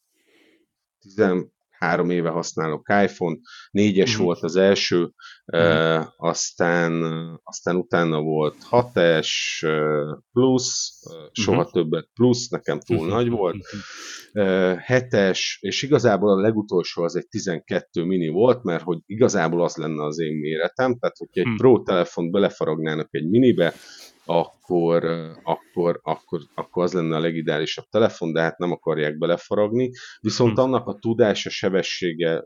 13 1.79 2.11
éve 2.11 2.29
használok 2.29 2.89
iPhone, 3.03 3.37
4-es 3.73 4.21
mm. 4.21 4.25
volt 4.25 4.43
az 4.43 4.57
első, 4.57 4.99
mm. 5.01 5.61
uh, 5.61 6.05
aztán, 6.17 7.03
aztán 7.43 7.77
utána 7.77 8.21
volt 8.21 8.57
6-es 8.71 9.29
uh, 9.63 10.19
plusz, 10.33 11.03
uh, 11.05 11.29
soha 11.33 11.63
mm. 11.63 11.73
többet 11.73 12.09
plusz, 12.15 12.49
nekem 12.49 12.81
túl 12.81 13.07
mm. 13.07 13.09
nagy 13.09 13.29
volt, 13.29 13.57
uh, 14.33 14.77
7-es, 14.87 15.41
és 15.61 15.83
igazából 15.83 16.31
a 16.31 16.41
legutolsó 16.41 17.03
az 17.03 17.17
egy 17.17 17.29
12 17.29 18.05
mini 18.05 18.29
volt, 18.29 18.63
mert 18.63 18.83
hogy 18.83 18.99
igazából 19.07 19.63
az 19.63 19.77
lenne 19.77 20.05
az 20.05 20.19
én 20.21 20.37
méretem, 20.37 20.99
tehát 20.99 21.17
hogyha 21.17 21.41
egy 21.41 21.49
mm. 21.49 21.57
Pro 21.57 21.83
telefont 21.83 22.31
belefaragnának 22.31 23.09
egy 23.11 23.29
minibe, 23.29 23.75
akkor, 24.31 25.05
akkor, 25.43 26.01
akkor, 26.03 26.41
akkor 26.55 26.83
az 26.83 26.93
lenne 26.93 27.17
a 27.17 27.21
legideálisabb 27.21 27.85
telefon, 27.85 28.33
de 28.33 28.41
hát 28.41 28.59
nem 28.59 28.73
akarják 28.73 29.19
belefaragni. 29.19 29.91
Viszont 30.21 30.55
hm. 30.55 30.61
annak 30.61 30.87
a 30.87 30.99
tudása, 30.99 31.51
sebessége 31.51 32.45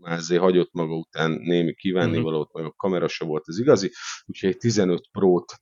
már 0.00 0.18
azért 0.18 0.40
hagyott 0.40 0.72
maga 0.72 0.94
után 0.94 1.30
némi 1.30 1.74
kívánnivalót, 1.74 2.46
uh-huh. 2.46 2.62
meg 2.62 2.70
a 2.70 2.74
kamera 2.76 3.08
se 3.08 3.24
volt 3.24 3.42
az 3.46 3.58
igazi, 3.58 3.90
úgyhogy 4.26 4.48
egy 4.48 4.56
15 4.56 5.08
Pro-t 5.10 5.60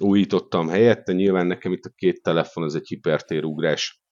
újítottam 0.00 0.68
helyette, 0.68 1.12
nyilván 1.12 1.46
nekem 1.46 1.72
itt 1.72 1.84
a 1.84 1.92
két 1.94 2.22
telefon, 2.22 2.64
az 2.64 2.74
egy 2.74 2.86
hipertérugrás, 2.86 4.02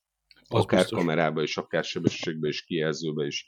az 0.48 0.60
akár 0.60 0.80
biztos. 0.80 0.98
kamerába 0.98 1.42
is, 1.42 1.56
akár 1.56 1.84
sebességbe 1.84 2.48
is, 2.48 2.64
kijelzőbe 2.64 3.26
is, 3.26 3.46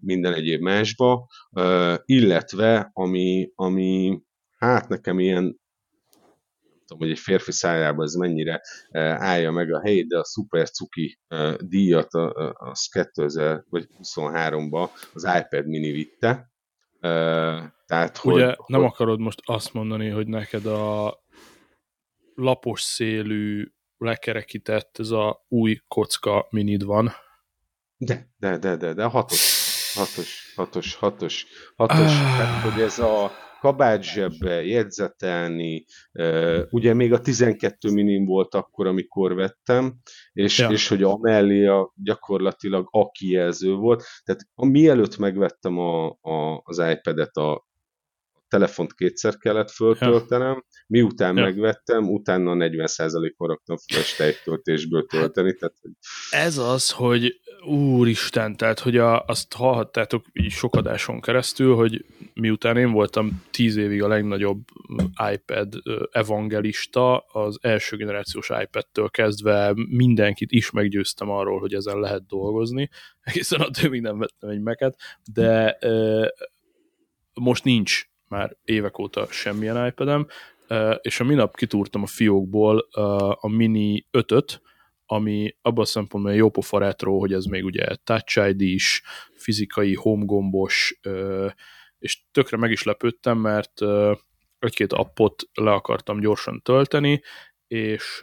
minden 0.00 0.34
egyéb 0.34 0.60
másba, 0.60 1.26
illetve 2.04 2.90
ami, 2.92 3.50
ami 3.54 4.20
hát 4.56 4.88
nekem 4.88 5.18
ilyen 5.18 5.60
tudom, 6.90 7.08
hogy 7.08 7.16
egy 7.16 7.22
férfi 7.22 7.52
szájába 7.52 8.02
ez 8.02 8.14
mennyire 8.14 8.60
eh, 8.90 9.22
állja 9.22 9.50
meg 9.50 9.72
a 9.72 9.80
helyét, 9.80 10.08
de 10.08 10.18
a 10.18 10.24
Super 10.24 10.70
Cuki 10.70 11.18
eh, 11.28 11.54
díjat 11.54 12.14
az 12.52 12.88
2023-ban 12.92 14.88
az 15.12 15.24
iPad 15.24 15.66
mini 15.66 15.90
vitte. 15.90 16.50
Eh, 17.00 17.62
tehát, 17.86 18.20
Ugye 18.24 18.46
hogy, 18.46 18.56
nem 18.66 18.80
hogy... 18.80 18.90
akarod 18.90 19.20
most 19.20 19.40
azt 19.44 19.72
mondani, 19.72 20.08
hogy 20.08 20.26
neked 20.26 20.66
a 20.66 21.18
lapos 22.34 22.82
szélű, 22.82 23.72
lekerekített 23.96 24.98
ez 24.98 25.10
a 25.10 25.44
új 25.48 25.80
kocka 25.88 26.46
minid 26.50 26.84
van? 26.84 27.12
De, 27.96 28.30
de, 28.36 28.58
de, 28.58 28.76
de, 28.76 28.92
de 28.92 29.04
hatos, 29.04 29.94
hatos, 29.94 30.52
hatos, 30.56 30.94
hatos, 30.94 31.46
hatos, 31.76 31.98
ah. 31.98 32.36
tehát, 32.36 32.72
hogy 32.72 32.82
ez 32.82 32.98
a 32.98 33.30
kabátzsebbe, 33.60 34.64
jegyzetelni, 34.64 35.84
ugye 36.70 36.94
még 36.94 37.12
a 37.12 37.20
12 37.20 37.92
minim 37.92 38.24
volt 38.24 38.54
akkor, 38.54 38.86
amikor 38.86 39.34
vettem, 39.34 39.94
és, 40.32 40.58
ja. 40.58 40.70
és 40.70 40.88
hogy 40.88 41.02
amellé 41.02 41.66
a, 41.66 41.92
gyakorlatilag 41.96 42.88
a 42.90 43.10
kijelző 43.10 43.74
volt, 43.74 44.04
tehát 44.24 44.42
mielőtt 44.54 45.16
megvettem 45.16 45.78
a, 45.78 46.08
a, 46.08 46.60
az 46.64 46.78
iPad-et 46.78 47.36
a 47.36 47.68
telefont 48.48 48.94
kétszer 48.94 49.36
kellett 49.36 49.70
föltöltenem, 49.70 50.54
ja. 50.54 50.64
miután 50.86 51.36
ja. 51.36 51.42
megvettem, 51.42 52.12
utána 52.12 52.54
40%-kor 52.58 53.48
raktam 53.48 53.76
flash 53.76 54.16
tejtöltésből 54.16 55.06
tölteni. 55.06 55.54
Tehát. 55.54 55.74
Ez 56.30 56.58
az, 56.58 56.90
hogy 56.90 57.40
úristen, 57.64 58.56
tehát 58.56 58.78
hogy 58.78 58.96
a, 58.96 59.24
azt 59.24 59.54
hallhattátok 59.54 60.24
így 60.32 60.50
sok 60.50 61.20
keresztül, 61.20 61.74
hogy 61.74 62.04
miután 62.34 62.76
én 62.76 62.90
voltam 62.90 63.42
tíz 63.50 63.76
évig 63.76 64.02
a 64.02 64.08
legnagyobb 64.08 64.64
iPad 65.32 65.74
evangelista, 66.10 67.18
az 67.18 67.58
első 67.60 67.96
generációs 67.96 68.50
iPad-től 68.62 69.10
kezdve 69.10 69.72
mindenkit 69.88 70.52
is 70.52 70.70
meggyőztem 70.70 71.30
arról, 71.30 71.60
hogy 71.60 71.74
ezen 71.74 71.98
lehet 71.98 72.26
dolgozni, 72.26 72.88
egészen 73.20 73.60
attól 73.60 73.90
még 73.90 74.00
nem 74.00 74.18
vettem 74.18 74.48
egy 74.48 74.60
meket, 74.60 74.98
de 75.32 75.78
most 77.34 77.64
nincs 77.64 78.04
már 78.28 78.56
évek 78.64 78.98
óta 78.98 79.26
semmilyen 79.30 79.86
iPad-em, 79.86 80.26
és 81.00 81.20
a 81.20 81.24
minap 81.24 81.56
kitúrtam 81.56 82.02
a 82.02 82.06
fiókból 82.06 82.78
a 83.40 83.48
Mini 83.48 84.06
5-öt, 84.12 84.62
ami 85.12 85.56
abban 85.62 85.82
a 85.82 85.86
szempontból 85.86 86.34
jó 86.34 86.50
pofa 86.50 86.78
retro, 86.78 87.18
hogy 87.18 87.32
ez 87.32 87.44
még 87.44 87.64
ugye 87.64 87.86
Touch 88.04 88.48
ID 88.48 88.60
is, 88.60 89.02
fizikai 89.34 89.94
home 89.94 90.24
gombos, 90.24 91.00
és 91.98 92.22
tökre 92.30 92.56
meg 92.56 92.70
is 92.70 92.82
lepődtem, 92.82 93.38
mert 93.38 93.80
egy-két 94.58 94.92
appot 94.92 95.42
le 95.54 95.72
akartam 95.72 96.20
gyorsan 96.20 96.62
tölteni, 96.62 97.22
és 97.66 98.18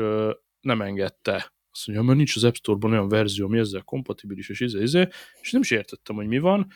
nem 0.60 0.82
engedte. 0.82 1.54
Azt 1.72 1.88
mondja, 1.88 2.06
mert 2.06 2.18
nincs 2.18 2.36
az 2.36 2.44
App 2.44 2.54
Store-ban 2.54 2.92
olyan 2.92 3.10
verzió, 3.10 3.46
ami 3.46 3.58
ezzel 3.58 3.82
kompatibilis, 3.82 4.50
és 4.50 4.60
izé, 4.60 4.82
izé, 4.82 5.08
és 5.42 5.52
nem 5.52 5.62
is 5.62 5.72
értettem, 5.72 6.16
hogy 6.16 6.28
mi 6.28 6.40
van, 6.40 6.68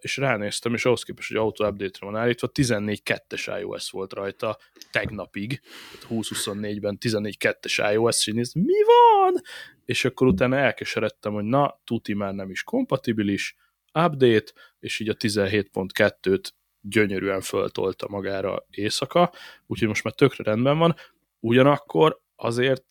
és 0.00 0.16
ránéztem, 0.16 0.74
és 0.74 0.84
ahhoz 0.84 1.02
képest, 1.02 1.28
hogy 1.28 1.36
auto 1.36 1.66
update-re 1.66 2.06
van 2.06 2.16
állítva, 2.16 2.48
14.2-es 2.48 3.58
iOS 3.60 3.90
volt 3.90 4.12
rajta 4.12 4.58
tegnapig, 4.90 5.60
2024-ben 6.08 6.98
14.2-es 7.00 7.90
iOS, 7.92 8.26
és 8.26 8.32
néztem, 8.32 8.62
mi 8.62 8.82
van? 8.84 9.42
És 9.84 10.04
akkor 10.04 10.26
utána 10.26 10.56
elkeseredtem, 10.56 11.32
hogy 11.32 11.44
na, 11.44 11.80
tuti 11.84 12.14
már 12.14 12.34
nem 12.34 12.50
is 12.50 12.62
kompatibilis, 12.62 13.56
update, 13.92 14.52
és 14.80 15.00
így 15.00 15.08
a 15.08 15.14
17.2-t 15.14 16.52
gyönyörűen 16.80 17.40
föltolta 17.40 18.08
magára 18.08 18.66
éjszaka, 18.70 19.32
úgyhogy 19.66 19.88
most 19.88 20.04
már 20.04 20.14
tökre 20.14 20.44
rendben 20.44 20.78
van, 20.78 20.94
ugyanakkor 21.40 22.20
azért 22.36 22.84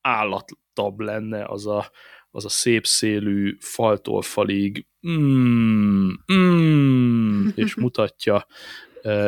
állattabb 0.00 1.00
lenne 1.00 1.44
az 1.44 1.66
a, 1.66 1.90
az 2.30 2.44
a 2.44 2.48
szép 2.48 2.86
szélű 2.86 3.56
faltól 3.60 4.22
falig 4.22 4.86
mm, 5.08 6.10
mm, 6.32 7.48
és 7.54 7.74
mutatja, 7.74 8.46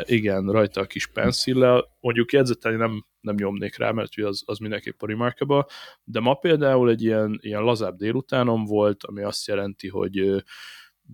igen, 0.05 0.51
rajta 0.51 0.81
a 0.81 0.87
kis 0.87 1.07
penszillel, 1.07 1.97
mondjuk 2.01 2.33
jegyzetelni 2.33 2.77
nem, 2.77 3.05
nem 3.21 3.35
nyomnék 3.35 3.77
rá, 3.77 3.91
mert 3.91 4.19
az, 4.23 4.43
az 4.47 4.59
mindenképp 4.59 5.03
a 5.03 5.07
remarkable, 5.07 5.67
de 6.05 6.21
ma 6.21 6.35
például 6.35 6.91
egy 6.91 7.03
ilyen, 7.03 7.39
ilyen 7.43 7.63
lazább 7.63 7.97
délutánom 7.97 8.65
volt, 8.65 9.05
ami 9.05 9.23
azt 9.23 9.47
jelenti, 9.47 9.89
hogy 9.89 10.45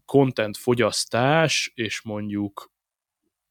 content 0.04 0.56
fogyasztás, 0.56 1.72
és 1.74 2.02
mondjuk 2.02 2.70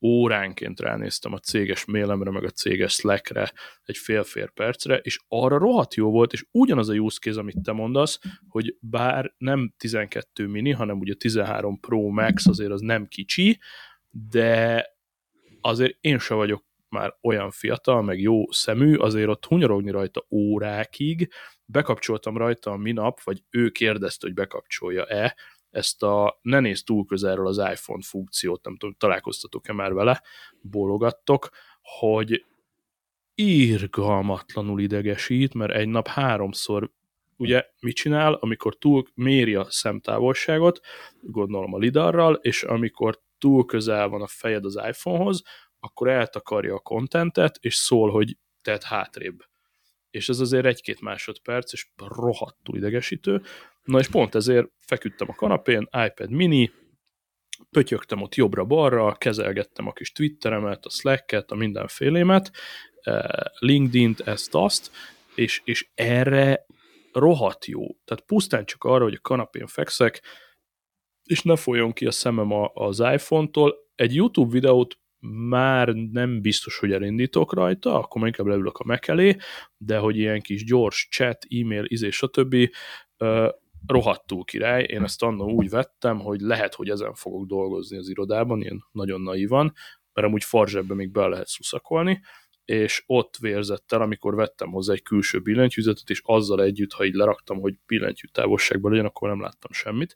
óránként 0.02 0.80
ránéztem 0.80 1.34
a 1.34 1.38
céges 1.38 1.86
mailemre, 1.86 2.32
meg 2.32 2.44
a 2.44 2.50
céges 2.50 2.94
Slackre 2.94 3.52
egy 3.84 3.98
fél-fél 3.98 4.50
percre, 4.50 4.98
és 4.98 5.20
arra 5.28 5.58
rohadt 5.58 5.94
jó 5.94 6.12
volt, 6.12 6.34
és 6.34 6.46
ugyanaz 6.52 6.90
a 6.90 6.94
use 6.94 7.20
case, 7.22 7.40
amit 7.40 7.62
te 7.64 7.72
mondasz, 7.72 8.20
hogy 8.48 8.78
bár 8.80 9.34
nem 9.38 9.74
12 9.78 10.48
mini, 10.48 10.72
hanem 10.72 11.00
ugye 11.00 11.14
13 11.14 11.80
Pro 11.80 12.10
Max 12.10 12.48
azért 12.48 12.72
az 12.72 12.82
nem 12.82 13.06
kicsi, 13.08 13.60
de 14.10 14.86
azért 15.62 15.98
én 16.02 16.20
se 16.20 16.34
vagyok 16.34 16.64
már 16.90 17.18
olyan 17.22 17.52
fiatal, 17.52 18.02
meg 18.02 18.20
jó 18.20 18.52
szemű, 18.52 18.96
azért 18.96 19.30
ott 19.30 19.46
hunyorogni 19.46 19.92
rajta 19.92 20.26
órákig, 20.30 21.32
bekapcsoltam 21.66 22.38
rajta 22.38 22.72
a 22.72 22.78
minap, 22.78 23.22
vagy 23.22 23.44
ő 23.50 23.70
kérdezte, 23.70 24.26
hogy 24.26 24.36
bekapcsolja-e, 24.36 25.36
ezt 25.70 26.04
a 26.04 26.40
ne 26.42 26.60
nézz 26.60 26.84
túl 26.84 27.06
közelről 27.06 27.48
az 27.48 27.58
iPhone 27.58 28.04
funkciót, 28.04 28.66
nem 28.66 28.78
tudom, 28.78 28.96
találkoztatok-e 28.98 29.74
már 29.74 29.94
vele, 29.94 30.24
bólogattok, 30.62 31.50
hogy 31.82 32.46
írgalmatlanul 33.36 34.80
idegesít, 34.80 35.54
mert 35.54 35.72
egy 35.72 35.88
nap 35.88 36.08
háromszor 36.08 36.92
ugye 37.38 37.66
mit 37.80 37.96
csinál, 37.96 38.34
amikor 38.34 38.78
túl 38.78 39.04
méri 39.14 39.56
a 39.56 39.68
szemtávolságot, 39.70 40.80
gondolom 41.22 41.74
a 41.74 41.78
lidarral, 41.78 42.34
és 42.34 42.64
amikor 42.64 43.22
túl 43.40 43.66
közel 43.66 44.08
van 44.08 44.22
a 44.22 44.28
fejed 44.28 44.66
az 44.66 44.80
iPhonehoz, 44.88 45.42
akkor 45.80 46.10
eltakarja 46.10 46.74
a 46.74 46.80
kontentet, 46.80 47.58
és 47.62 47.76
szól, 47.76 48.12
hogy 48.12 48.38
tedd 48.62 48.84
hátrébb. 48.84 49.40
És 50.10 50.30
ez 50.30 50.40
azért 50.40 50.66
egy-két 50.66 51.02
másodperc, 51.02 51.74
és 51.74 51.88
rohadtul 51.96 52.78
idegesítő. 52.78 53.42
Na 53.84 54.00
és 54.00 54.08
pont 54.08 54.36
ezért 54.36 54.68
feküdtem 54.80 55.30
a 55.30 55.36
kanapén, 55.36 55.88
iPad 56.06 56.30
mini, 56.30 56.72
pötyögtem 57.72 58.22
ott 58.22 58.36
jobbra-balra, 58.36 59.16
kezelgettem 59.16 59.88
a 59.88 59.94
kis 59.94 60.12
Twitteremet, 60.12 60.86
a 60.86 60.90
Slack-et, 60.90 61.52
a 61.52 61.56
mindenfélémet, 61.56 62.52
eh, 63.02 63.24
LinkedIn-t, 63.60 64.20
ezt-azt, 64.20 64.92
és, 65.36 65.62
és 65.64 65.88
erre 65.96 66.66
rohadt 67.14 67.66
jó. 67.66 67.88
Tehát 68.06 68.24
pusztán 68.26 68.66
csak 68.66 68.84
arra, 68.84 69.04
hogy 69.04 69.14
a 69.14 69.22
kanapén 69.22 69.68
fekszek, 69.68 70.22
és 71.30 71.42
ne 71.42 71.56
folyjon 71.56 71.94
ki 71.94 72.06
a 72.06 72.12
szemem 72.12 72.52
az 72.74 73.00
iPhone-tól. 73.00 73.76
Egy 73.96 74.16
YouTube 74.16 74.52
videót 74.52 75.00
már 75.50 75.88
nem 75.88 76.42
biztos, 76.42 76.78
hogy 76.78 76.92
elindítok 76.92 77.54
rajta, 77.54 78.00
akkor 78.00 78.26
inkább 78.26 78.46
leülök 78.46 78.78
a 78.78 78.84
Mac 78.86 79.10
elé, 79.10 79.38
de 79.78 79.98
hogy 79.98 80.18
ilyen 80.18 80.42
kis 80.42 80.64
gyors 80.64 81.08
chat, 81.12 81.46
e-mail, 81.50 81.84
izé, 81.88 82.10
stb. 82.10 82.56
rohadtul 83.88 84.44
király. 84.44 84.84
Én 84.84 85.04
ezt 85.04 85.24
annól 85.24 85.54
úgy 85.54 85.70
vettem, 85.70 86.20
hogy 86.20 86.40
lehet, 86.40 86.74
hogy 86.74 86.90
ezen 86.90 87.14
fogok 87.14 87.46
dolgozni 87.46 87.98
az 87.98 88.10
irodában, 88.10 88.62
ilyen 88.62 88.86
nagyon 88.92 89.22
naivan, 89.22 89.74
mert 90.14 90.28
amúgy 90.28 90.44
farzsebben 90.44 90.98
még 90.98 91.12
be 91.12 91.28
lehet 91.28 91.48
szuszakolni, 91.48 92.22
és 92.66 93.04
ott 93.06 93.38
vérzett 93.38 93.92
el, 93.92 94.02
amikor 94.02 94.36
vettem 94.36 94.72
hozzá 94.72 94.94
egy 94.94 95.02
külső 95.02 95.40
billentyűzetet, 95.40 96.10
és 96.10 96.22
azzal 96.24 96.64
együtt, 96.64 96.92
ha 96.92 97.06
így 97.06 97.14
leraktam, 97.14 97.60
hogy 97.60 97.76
billentyű 97.86 98.28
távolságban 98.32 98.92
legyen, 98.92 99.06
akkor 99.06 99.30
nem 99.30 99.42
láttam 99.42 99.72
semmit. 99.72 100.16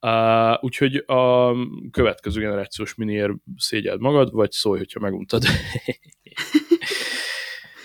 Uh, 0.00 0.64
úgyhogy 0.64 1.04
a 1.06 1.52
következő 1.90 2.40
generációs 2.40 2.94
miniért 2.94 3.32
szégyeld 3.56 4.00
magad, 4.00 4.32
vagy 4.32 4.50
szólj, 4.50 4.78
hogyha 4.78 5.00
meguntad. 5.00 5.42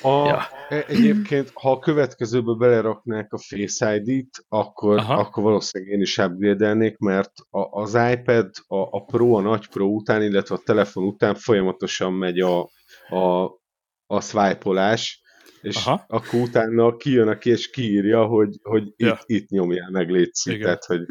A, 0.01 0.25
ja. 0.27 0.41
E, 0.69 0.85
egyébként, 0.87 1.51
ha 1.53 1.71
a 1.71 1.79
következőbe 1.79 2.53
beleraknák 2.53 3.33
a 3.33 3.37
Face 3.37 3.95
ID-t, 3.95 4.45
akkor, 4.47 5.03
akkor 5.07 5.43
valószínűleg 5.43 5.93
én 5.93 6.01
is 6.01 6.17
upgrade 6.17 6.95
mert 6.99 7.31
a, 7.49 7.81
az 7.81 7.97
iPad, 8.11 8.49
a, 8.67 8.77
a 8.77 9.03
Pro, 9.03 9.33
a 9.33 9.41
nagy 9.41 9.67
Pro 9.67 9.85
után, 9.85 10.23
illetve 10.23 10.55
a 10.55 10.61
telefon 10.65 11.03
után 11.03 11.35
folyamatosan 11.35 12.13
megy 12.13 12.39
a, 12.39 12.59
a 13.09 13.51
a 14.07 14.21
swipe-olás, 14.21 15.21
és 15.61 15.75
Aha. 15.75 16.05
akkor 16.07 16.39
utána 16.39 16.95
kijön 16.95 17.27
aki 17.27 17.49
és 17.49 17.69
kiírja, 17.69 18.25
hogy, 18.25 18.57
hogy 18.61 18.93
ja. 18.97 19.19
itt, 19.25 19.41
itt 19.41 19.49
nyomjál 19.49 19.89
meg, 19.89 20.09
létszik. 20.09 20.61
Tehát, 20.61 20.85
hogy 20.85 21.01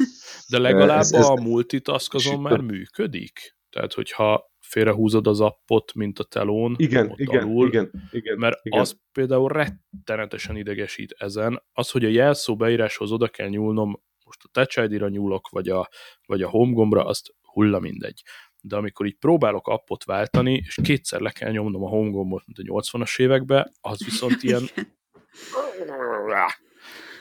De 0.50 0.58
legalább 0.58 1.00
ez, 1.00 1.12
ez, 1.12 1.26
a 1.26 1.34
multitask 1.34 2.14
azon 2.14 2.40
már 2.40 2.60
működik? 2.60 3.56
Tehát, 3.70 3.92
hogyha 3.92 4.52
félrehúzod 4.60 5.26
az 5.26 5.40
appot, 5.40 5.94
mint 5.94 6.18
a 6.18 6.24
telón, 6.24 6.74
igen, 6.78 7.12
igen, 7.16 7.42
alul, 7.42 7.68
igen, 7.68 7.90
igen, 8.10 8.38
mert 8.38 8.58
igen. 8.62 8.80
az 8.80 8.96
például 9.12 9.48
rettenetesen 9.48 10.56
idegesít 10.56 11.14
ezen. 11.18 11.62
Az, 11.72 11.90
hogy 11.90 12.04
a 12.04 12.08
jelszó 12.08 12.56
beíráshoz 12.56 13.12
oda 13.12 13.28
kell 13.28 13.48
nyúlnom, 13.48 14.02
most 14.24 14.40
a 14.42 14.48
Touch 14.52 14.82
ID-ra 14.82 15.08
nyúlok, 15.08 15.48
vagy 15.48 15.68
a, 15.68 15.88
vagy 16.26 16.42
a 16.42 16.48
home 16.48 16.72
gombra, 16.72 17.04
azt 17.04 17.34
hulla 17.40 17.80
mindegy 17.80 18.22
de 18.66 18.76
amikor 18.76 19.06
így 19.06 19.16
próbálok 19.16 19.68
appot 19.68 20.04
váltani, 20.04 20.62
és 20.66 20.78
kétszer 20.82 21.20
le 21.20 21.30
kell 21.30 21.50
nyomnom 21.50 21.84
a 21.84 21.88
home 21.88 22.10
gombot, 22.10 22.42
mint 22.46 22.58
a 22.58 22.80
80-as 22.80 23.20
években, 23.20 23.72
az 23.80 24.04
viszont 24.04 24.42
ilyen... 24.42 24.62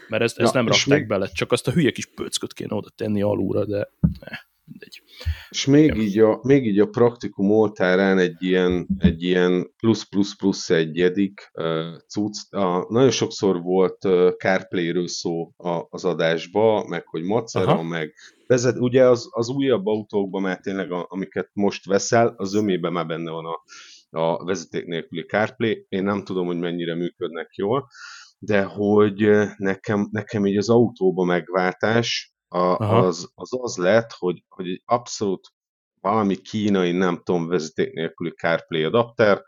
Mert 0.07 0.23
ezt, 0.23 0.39
ezt 0.39 0.53
ja, 0.53 0.61
nem 0.61 0.71
rakták 0.71 0.99
még... 0.99 1.07
bele, 1.07 1.27
csak 1.27 1.51
azt 1.51 1.67
a 1.67 1.71
hülye 1.71 1.91
kis 1.91 2.05
pöcköt 2.05 2.53
kéne 2.53 2.75
oda 2.75 2.89
tenni 2.89 3.21
alulra, 3.21 3.65
de 3.65 3.89
ne, 3.99 4.37
mindegy. 4.65 5.01
És 5.49 5.65
még 5.65 5.95
így, 5.95 6.19
a, 6.19 6.39
még 6.43 6.65
így 6.65 6.79
a 6.79 6.85
praktikum 6.85 7.51
oltárán 7.51 8.17
egy 8.17 8.43
ilyen, 8.43 8.87
egy 8.97 9.23
ilyen 9.23 9.73
plusz 9.77 10.03
plusz 10.03 10.35
plusz 10.35 10.69
egyedik 10.69 11.49
uh, 11.53 11.97
cucc. 12.07 12.53
A, 12.53 12.85
nagyon 12.89 13.11
sokszor 13.11 13.61
volt 13.61 14.05
uh, 14.05 14.31
CarPlay-ről 14.37 15.07
szó 15.07 15.53
a, 15.57 15.85
az 15.89 16.05
adásba, 16.05 16.85
meg 16.87 17.07
hogy 17.07 17.23
macera, 17.23 17.71
Aha. 17.71 17.83
meg 17.83 18.13
vezet, 18.53 18.77
ugye 18.77 19.07
az, 19.07 19.27
az 19.31 19.49
újabb 19.49 19.85
autókban 19.85 20.41
már 20.41 20.59
tényleg, 20.59 20.91
a, 20.91 21.05
amiket 21.09 21.49
most 21.53 21.85
veszel, 21.85 22.33
az 22.37 22.53
ömében 22.53 22.91
már 22.91 23.05
benne 23.05 23.31
van 23.31 23.45
a, 23.45 23.61
a 24.19 24.45
vezeték 24.45 24.85
nélküli 24.85 25.25
CarPlay. 25.25 25.85
Én 25.89 26.03
nem 26.03 26.23
tudom, 26.23 26.45
hogy 26.45 26.59
mennyire 26.59 26.95
működnek 26.95 27.55
jól, 27.55 27.87
de 28.39 28.63
hogy 28.63 29.29
nekem, 29.57 30.07
nekem 30.11 30.45
így 30.45 30.57
az 30.57 30.69
autóba 30.69 31.23
megváltás 31.23 32.33
a, 32.47 32.77
az, 32.77 33.31
az 33.35 33.49
az 33.61 33.77
lett, 33.77 34.11
hogy, 34.11 34.43
hogy 34.47 34.67
egy 34.67 34.81
abszolút 34.85 35.47
valami 36.03 36.35
kínai, 36.35 36.91
nem 36.91 37.21
tudom, 37.23 37.47
vezeték 37.47 37.93
nélküli 37.93 38.29
CarPlay 38.29 38.83
adapter, 38.83 39.41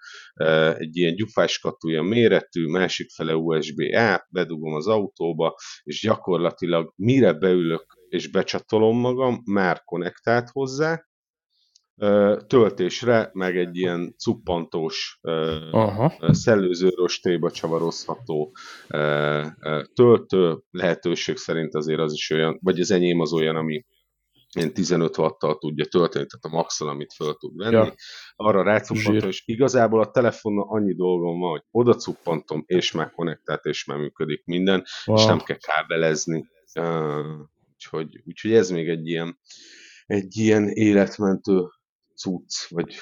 egy 0.77 0.97
ilyen 0.97 1.15
gyufáskatúja 1.15 2.01
méretű, 2.01 2.65
másik 2.67 3.09
fele 3.09 3.35
USB-A, 3.35 4.27
bedugom 4.29 4.73
az 4.73 4.87
autóba, 4.87 5.55
és 5.83 6.01
gyakorlatilag 6.01 6.93
mire 6.95 7.33
beülök 7.33 7.85
és 8.09 8.27
becsatolom 8.27 8.99
magam, 8.99 9.41
már 9.45 9.81
konnektált 9.83 10.49
hozzá, 10.49 11.05
töltésre, 12.47 13.29
meg 13.33 13.57
egy 13.57 13.77
ilyen 13.77 14.15
cuppantós, 14.17 15.19
Aha. 15.71 16.33
szellőző 16.33 16.89
rostéba 16.89 17.51
csavarozható 17.51 18.55
töltő, 19.93 20.59
lehetőség 20.71 21.37
szerint 21.37 21.75
azért 21.75 21.99
az 21.99 22.13
is 22.13 22.29
olyan, 22.31 22.59
vagy 22.61 22.79
az 22.79 22.91
enyém 22.91 23.19
az 23.19 23.33
olyan, 23.33 23.55
ami 23.55 23.85
ilyen 24.55 24.73
15 24.73 25.17
wattal 25.17 25.57
tudja 25.57 25.85
tölteni, 25.85 26.25
tehát 26.25 26.45
a 26.45 26.61
maxon, 26.61 26.87
amit 26.87 27.13
föl 27.13 27.35
tud 27.35 27.57
venni. 27.57 27.75
Ja. 27.75 27.93
Arra 28.35 28.63
rácuppantom, 28.63 29.29
és 29.29 29.43
igazából 29.45 30.01
a 30.01 30.11
telefonnal 30.11 30.67
annyi 30.69 30.95
dolgom 30.95 31.39
van, 31.39 31.49
hogy 31.49 31.63
oda 31.71 31.93
cuppantom, 31.93 32.63
és 32.65 32.91
már 32.91 33.11
konnektált, 33.11 33.65
és 33.65 33.85
már 33.85 33.97
működik 33.97 34.45
minden, 34.45 34.83
wow. 35.05 35.17
és 35.17 35.25
nem 35.25 35.39
kell 35.39 35.57
kábelezni. 35.57 36.45
Úgyhogy, 37.73 38.21
úgyhogy 38.25 38.53
ez 38.53 38.69
még 38.69 38.89
egy 38.89 39.07
ilyen, 39.07 39.39
egy 40.05 40.37
ilyen 40.37 40.67
életmentő 40.67 41.69
cucc, 42.15 42.69
vagy 42.69 42.95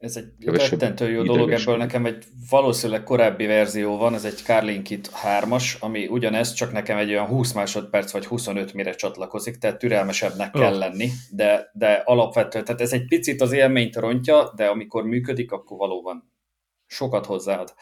ez 0.00 0.16
egy 0.16 0.44
rettentő 0.44 1.10
jó 1.10 1.22
dolog, 1.22 1.50
ebből 1.50 1.76
nekem 1.76 2.06
egy 2.06 2.24
valószínűleg 2.50 3.02
korábbi 3.02 3.46
verzió 3.46 3.96
van, 3.96 4.14
ez 4.14 4.24
egy 4.24 4.36
Carlinkit 4.36 5.10
3-as, 5.24 5.78
ami 5.80 6.06
ugyanez, 6.06 6.52
csak 6.52 6.72
nekem 6.72 6.98
egy 6.98 7.10
olyan 7.10 7.26
20 7.26 7.52
másodperc 7.52 8.12
vagy 8.12 8.26
25 8.26 8.72
mire 8.72 8.94
csatlakozik, 8.94 9.58
tehát 9.58 9.78
türelmesebbnek 9.78 10.54
oh. 10.54 10.60
kell 10.60 10.78
lenni, 10.78 11.08
de, 11.30 11.70
de 11.74 11.92
alapvetően, 12.04 12.64
tehát 12.64 12.80
ez 12.80 12.92
egy 12.92 13.06
picit 13.06 13.40
az 13.40 13.52
élményt 13.52 13.96
rontja, 13.96 14.52
de 14.56 14.66
amikor 14.66 15.04
működik, 15.04 15.52
akkor 15.52 15.76
valóban 15.76 16.32
sokat 16.86 17.26
hozzáad. 17.26 17.74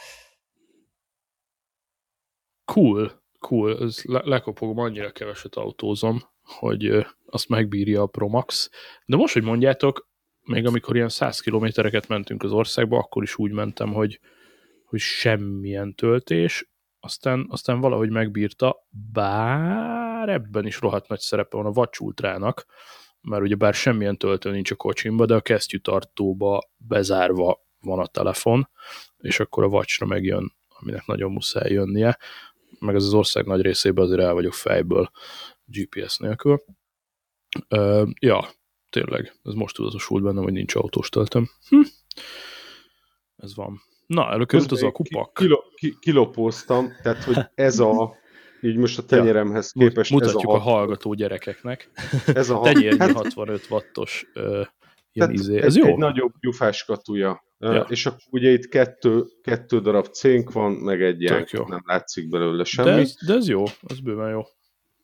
Cool 2.64 3.26
cool, 3.38 3.82
ez 3.82 4.02
le- 4.04 4.22
lekopogom, 4.24 4.78
annyira 4.78 5.10
keveset 5.10 5.54
autózom, 5.54 6.22
hogy 6.42 7.06
azt 7.26 7.48
megbírja 7.48 8.02
a 8.02 8.06
Promax. 8.06 8.70
De 9.06 9.16
most, 9.16 9.32
hogy 9.32 9.42
mondjátok, 9.42 10.07
még 10.48 10.66
amikor 10.66 10.96
ilyen 10.96 11.08
100 11.08 11.40
kilométereket 11.40 12.08
mentünk 12.08 12.42
az 12.42 12.52
országba, 12.52 12.98
akkor 12.98 13.22
is 13.22 13.36
úgy 13.36 13.50
mentem, 13.50 13.92
hogy, 13.92 14.20
hogy 14.84 14.98
semmilyen 14.98 15.94
töltés, 15.94 16.70
aztán, 17.00 17.46
aztán 17.50 17.80
valahogy 17.80 18.10
megbírta, 18.10 18.86
bár 19.12 20.28
ebben 20.28 20.66
is 20.66 20.80
rohadt 20.80 21.08
nagy 21.08 21.20
szerepe 21.20 21.56
van 21.56 21.66
a 21.66 21.72
vacsultrának, 21.72 22.66
mert 23.20 23.42
ugye 23.42 23.54
bár 23.54 23.74
semmilyen 23.74 24.16
töltő 24.16 24.50
nincs 24.50 24.70
a 24.70 24.74
kocsimba, 24.74 25.26
de 25.26 25.34
a 25.34 25.40
kesztyűtartóba 25.40 26.60
bezárva 26.76 27.66
van 27.80 27.98
a 27.98 28.06
telefon, 28.06 28.68
és 29.18 29.40
akkor 29.40 29.64
a 29.64 29.68
vacsra 29.68 30.06
megjön, 30.06 30.52
aminek 30.68 31.06
nagyon 31.06 31.32
muszáj 31.32 31.72
jönnie 31.72 32.18
meg 32.78 32.94
ez 32.94 33.04
az 33.04 33.14
ország 33.14 33.46
nagy 33.46 33.60
részében 33.60 34.04
azért 34.04 34.20
el 34.20 34.32
vagyok 34.32 34.52
fejből 34.52 35.10
GPS 35.64 36.18
nélkül. 36.18 36.64
Uh, 37.68 38.08
ja, 38.18 38.48
tényleg, 38.90 39.32
ez 39.44 39.52
most 39.52 39.74
tudatosult 39.74 40.22
bennem, 40.22 40.42
hogy 40.42 40.52
nincs 40.52 40.74
autós 40.74 41.08
töltöm. 41.08 41.48
Hm. 41.68 41.80
Ez 43.36 43.54
van. 43.54 43.80
Na, 44.06 44.30
előkerült 44.30 44.72
az 44.72 44.82
a 44.82 44.90
kupak. 44.90 45.34
Kilo, 45.34 45.58
ki, 45.74 45.96
kilopóztam, 46.00 46.92
tehát, 47.02 47.24
hogy 47.24 47.36
ez 47.54 47.78
a 47.78 48.16
így 48.60 48.76
most 48.76 48.98
a 48.98 49.02
tenyeremhez 49.02 49.72
ja, 49.74 49.88
képest 49.88 50.10
Mutatjuk 50.10 50.42
ez 50.42 50.48
a, 50.48 50.54
a 50.54 50.58
hallgató 50.58 51.14
gyerekeknek. 51.14 51.90
Ez 52.26 52.50
a 52.50 52.60
Tenyérnyi 52.60 52.98
hát, 52.98 53.12
65 53.12 53.66
wattos 53.70 54.26
uh, 54.34 54.66
ilyen 55.12 55.32
izé. 55.32 55.56
Ez, 55.56 55.64
ez 55.64 55.76
jó? 55.76 55.86
Egy 55.86 55.96
nagyobb 55.96 56.32
gyufáskatúja 56.40 57.46
Ja. 57.60 57.86
És 57.88 58.06
akkor 58.06 58.20
ugye 58.30 58.50
itt 58.50 58.68
kettő, 58.68 59.24
kettő 59.42 59.80
darab 59.80 60.06
cénk 60.06 60.52
van, 60.52 60.72
meg 60.72 61.02
egy 61.02 61.22
ilyen, 61.22 61.46
nem 61.66 61.82
látszik 61.84 62.28
belőle 62.28 62.64
semmi. 62.64 62.88
De 62.88 62.96
ez, 62.96 63.16
de 63.26 63.34
ez 63.34 63.48
jó, 63.48 63.64
az 63.82 64.00
bőven 64.00 64.30
jó. 64.30 64.42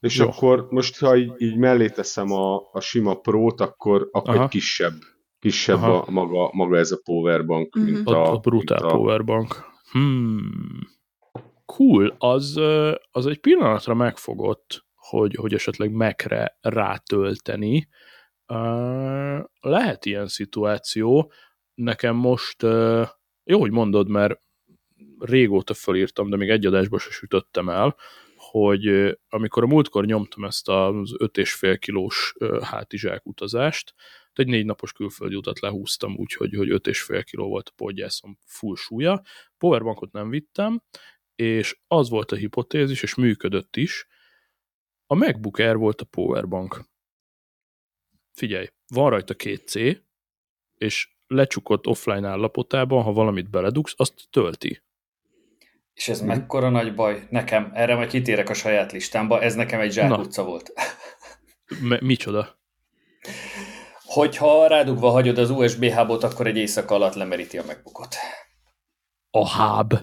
És 0.04 0.18
jó. 0.18 0.26
akkor 0.26 0.66
most, 0.70 0.98
ha 0.98 1.16
így, 1.16 1.32
így 1.38 1.56
mellé 1.56 1.88
teszem 1.88 2.32
a, 2.32 2.56
a 2.72 2.80
sima 2.80 3.14
Pro-t, 3.14 3.60
akkor, 3.60 4.08
akkor 4.12 4.36
egy 4.36 4.48
kisebb, 4.48 4.94
kisebb 5.38 5.82
a, 5.82 6.04
maga, 6.08 6.50
maga 6.52 6.76
ez 6.76 6.92
a 6.92 7.00
powerbank, 7.04 7.78
mm-hmm. 7.78 7.92
mint 7.92 8.08
a... 8.08 8.32
A 8.32 8.38
brutál 8.38 8.80
mint 8.80 8.92
a... 8.92 8.96
powerbank. 8.96 9.72
Hmm. 9.90 10.92
Cool, 11.64 12.14
az, 12.18 12.60
az 13.10 13.26
egy 13.26 13.40
pillanatra 13.40 13.94
megfogott, 13.94 14.84
hogy, 14.94 15.34
hogy 15.34 15.54
esetleg 15.54 15.90
Mac-re 15.90 16.58
rátölteni. 16.60 17.88
Uh, 18.48 19.44
lehet 19.60 20.04
ilyen 20.04 20.26
szituáció. 20.26 21.32
Nekem 21.74 22.16
most, 22.16 22.62
uh, 22.62 23.08
jó, 23.44 23.60
hogy 23.60 23.70
mondod, 23.70 24.08
mert 24.08 24.40
régóta 25.18 25.74
fölírtam, 25.74 26.30
de 26.30 26.36
még 26.36 26.48
egy 26.50 26.66
adásba 26.66 26.98
se 26.98 27.10
sütöttem 27.10 27.68
el, 27.68 27.96
hogy 28.58 29.16
amikor 29.28 29.62
a 29.62 29.66
múltkor 29.66 30.04
nyomtam 30.04 30.44
ezt 30.44 30.68
az 30.68 31.14
5,5 31.18 31.76
kilós 31.80 32.34
hátizsák 32.62 33.26
utazást, 33.26 33.94
egy 34.32 34.46
négy 34.46 34.64
napos 34.64 34.92
külföldi 34.92 35.34
utat 35.34 35.60
lehúztam, 35.60 36.16
úgyhogy 36.16 36.54
hogy 36.54 36.68
5,5 36.68 37.22
kiló 37.24 37.48
volt 37.48 37.68
a 37.68 37.72
podgyászom 37.76 38.38
full 38.46 38.74
súlya. 38.76 39.22
Powerbankot 39.58 40.12
nem 40.12 40.28
vittem, 40.28 40.82
és 41.34 41.80
az 41.86 42.08
volt 42.08 42.32
a 42.32 42.36
hipotézis, 42.36 43.02
és 43.02 43.14
működött 43.14 43.76
is, 43.76 44.06
a 45.06 45.14
MacBook 45.14 45.58
Air 45.58 45.76
volt 45.76 46.00
a 46.00 46.04
powerbank. 46.04 46.84
Figyelj, 48.32 48.66
van 48.86 49.10
rajta 49.10 49.34
két 49.34 49.68
C, 49.68 49.74
és 50.74 51.14
lecsukott 51.26 51.86
offline 51.86 52.28
állapotában, 52.28 53.02
ha 53.02 53.12
valamit 53.12 53.50
beledugsz, 53.50 53.94
azt 53.96 54.28
tölti. 54.30 54.82
És 55.94 56.08
ez 56.08 56.18
hmm. 56.18 56.26
mekkora 56.26 56.68
nagy 56.68 56.94
baj? 56.94 57.26
Nekem, 57.30 57.70
erre 57.74 57.94
majd 57.94 58.08
kitérek 58.08 58.48
a 58.48 58.54
saját 58.54 58.92
listámba, 58.92 59.42
ez 59.42 59.54
nekem 59.54 59.80
egy 59.80 59.92
zsákutca 59.92 60.44
volt. 60.44 60.72
M- 61.80 62.00
micsoda? 62.00 62.58
Hogyha 64.04 64.66
rádugva 64.66 65.10
hagyod 65.10 65.38
az 65.38 65.50
USB 65.50 65.84
hubot, 65.84 66.24
akkor 66.24 66.46
egy 66.46 66.56
éjszaka 66.56 66.94
alatt 66.94 67.14
lemeríti 67.14 67.58
a 67.58 67.64
megbukott. 67.66 68.14
A 69.30 69.62
hub? 69.62 69.94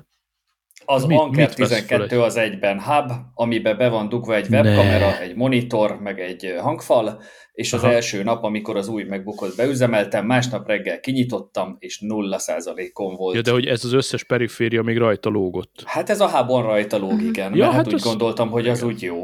Az 0.85 1.05
mit, 1.05 1.19
Anker 1.19 1.47
mit 1.47 1.55
12 1.55 2.21
az 2.21 2.37
egyben 2.37 2.81
hub, 2.81 3.11
amiben 3.33 3.77
be 3.77 3.89
van 3.89 4.09
dugva 4.09 4.35
egy 4.35 4.49
webkamera, 4.49 5.09
ne. 5.09 5.19
egy 5.19 5.35
monitor, 5.35 5.99
meg 5.99 6.19
egy 6.19 6.55
hangfal, 6.59 7.21
és 7.51 7.73
az 7.73 7.83
Aha. 7.83 7.93
első 7.93 8.23
nap, 8.23 8.43
amikor 8.43 8.75
az 8.75 8.87
új 8.87 9.03
megbukott 9.03 9.55
beüzemeltem, 9.55 10.25
másnap 10.25 10.67
reggel 10.67 10.99
kinyitottam, 10.99 11.75
és 11.79 11.99
nulla 11.99 12.37
százalékon 12.37 13.15
volt. 13.15 13.35
Ja, 13.35 13.41
de 13.41 13.51
hogy 13.51 13.65
ez 13.65 13.85
az 13.85 13.93
összes 13.93 14.23
periféria 14.23 14.81
még 14.81 14.97
rajta 14.97 15.29
lógott. 15.29 15.83
Hát 15.85 16.09
ez 16.09 16.21
a 16.21 16.27
hábon 16.27 16.63
rajta 16.63 16.97
lóg, 16.97 17.13
mhm. 17.13 17.25
igen, 17.25 17.55
ja, 17.55 17.63
mert 17.63 17.65
hát, 17.65 17.75
hát 17.75 17.87
úgy 17.87 17.93
az... 17.93 18.03
gondoltam, 18.03 18.49
hogy 18.49 18.67
az 18.67 18.83
úgy 18.83 19.01
jó. 19.01 19.23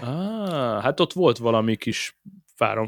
ah, 0.00 0.82
hát 0.82 1.00
ott 1.00 1.12
volt 1.12 1.38
valami 1.38 1.76
kis 1.76 2.18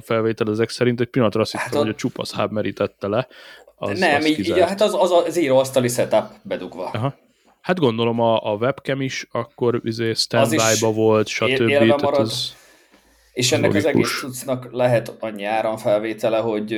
felvétel 0.02 0.50
ezek 0.50 0.68
szerint, 0.68 1.00
egy 1.00 1.06
pillanatra 1.06 1.40
azt 1.40 1.52
hát 1.52 1.64
hittem, 1.64 1.80
a... 1.80 1.82
hogy 1.82 1.92
a 1.92 1.96
csupasz 1.96 2.34
hub 2.34 2.52
merítette 2.52 3.08
le. 3.08 3.28
Az, 3.76 3.98
nem, 3.98 4.16
az 4.16 4.26
így, 4.26 4.38
így, 4.38 4.58
hát 4.58 4.80
az, 4.80 4.94
az 4.94 5.10
a 5.10 5.24
zero 5.28 5.58
asztali 5.58 5.88
setup 5.88 6.24
bedugva. 6.42 6.90
Aha. 6.92 7.14
Hát 7.60 7.78
gondolom 7.78 8.20
a, 8.20 8.52
a 8.52 8.54
webcam 8.54 9.00
is 9.00 9.28
akkor 9.32 9.80
izé 9.84 10.12
standby-ba 10.12 10.92
volt, 10.92 11.26
stb. 11.26 11.68
Tehát 11.68 12.02
az, 12.02 12.56
és 13.36 13.52
ennek 13.52 13.72
logikus. 13.72 13.88
az 13.88 13.94
egész 13.94 14.18
cuccnak 14.18 14.72
lehet 14.72 15.16
annyi 15.18 15.44
áramfelvétele, 15.44 16.38
hogy 16.38 16.72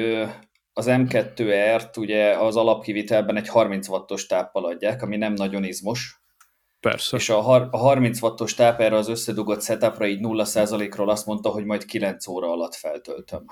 az 0.73 0.87
M2R-t 0.89 1.99
ugye 1.99 2.37
az 2.37 2.57
alapkivitelben 2.57 3.37
egy 3.37 3.49
30 3.49 3.89
wattos 3.89 4.27
táppal 4.27 4.65
adják, 4.65 5.03
ami 5.03 5.17
nem 5.17 5.33
nagyon 5.33 5.65
izmos. 5.65 6.23
Persze. 6.81 7.17
És 7.17 7.31
a, 7.31 7.69
a 7.71 7.77
30 7.77 8.23
wattos 8.23 8.55
táp 8.55 8.81
erre 8.81 8.97
az 8.97 9.09
összedugott 9.09 9.63
setupra 9.63 10.07
így 10.07 10.21
0%-ról 10.23 11.11
azt 11.11 11.27
mondta, 11.27 11.49
hogy 11.49 11.65
majd 11.65 11.85
9 11.85 12.27
óra 12.27 12.51
alatt 12.51 12.75
feltöltöm. 12.75 13.45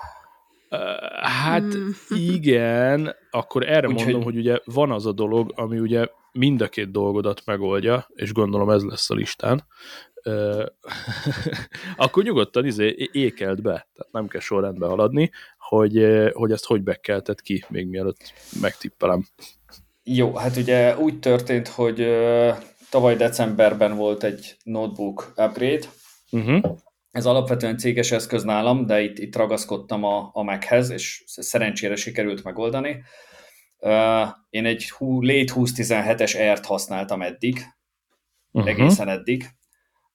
Hát 1.21 1.75
mm. 1.77 1.89
igen, 2.33 3.15
akkor 3.31 3.69
erre 3.69 3.87
Úgy, 3.87 3.93
mondom, 3.93 4.13
hogy... 4.13 4.23
hogy 4.23 4.37
ugye 4.37 4.57
van 4.65 4.91
az 4.91 5.05
a 5.05 5.11
dolog, 5.11 5.53
ami 5.55 5.79
ugye 5.79 6.07
mind 6.31 6.61
a 6.61 6.67
két 6.67 6.91
dolgodat 6.91 7.41
megoldja, 7.45 8.07
és 8.13 8.33
gondolom 8.33 8.69
ez 8.69 8.83
lesz 8.83 9.09
a 9.09 9.13
listán, 9.13 9.67
akkor 11.97 12.23
nyugodtan 12.23 12.65
izé, 12.65 13.09
ékelt 13.11 13.61
be, 13.61 13.71
tehát 13.71 14.11
nem 14.11 14.27
kell 14.27 14.41
sorrendbe 14.41 14.87
haladni, 14.87 15.31
hogy, 15.57 16.05
hogy 16.33 16.51
ezt 16.51 16.65
hogy 16.65 16.83
bekelted 16.83 17.41
ki, 17.41 17.65
még 17.69 17.87
mielőtt 17.87 18.33
megtippelem. 18.61 19.25
Jó, 20.03 20.35
hát 20.35 20.55
ugye 20.55 20.97
úgy 20.97 21.19
történt, 21.19 21.67
hogy 21.67 22.07
tavaly 22.89 23.15
decemberben 23.15 23.95
volt 23.95 24.23
egy 24.23 24.57
notebook 24.63 25.33
upgrade, 25.35 25.85
uh-huh. 26.31 26.77
Ez 27.11 27.25
alapvetően 27.25 27.77
céges 27.77 28.11
eszköz 28.11 28.43
nálam, 28.43 28.85
de 28.85 29.01
itt, 29.01 29.17
itt 29.17 29.35
ragaszkodtam 29.35 30.03
a, 30.03 30.29
a 30.33 30.43
Machez, 30.43 30.89
és 30.89 31.23
szerencsére 31.25 31.95
sikerült 31.95 32.43
megoldani. 32.43 33.03
Uh, 33.77 34.27
én 34.49 34.65
egy 34.65 34.89
hú, 34.89 35.21
late 35.21 35.53
2017-es 35.55 36.53
R-t 36.53 36.65
használtam 36.65 37.21
eddig, 37.21 37.61
uh-huh. 38.51 38.71
egészen 38.71 39.09
eddig, 39.09 39.45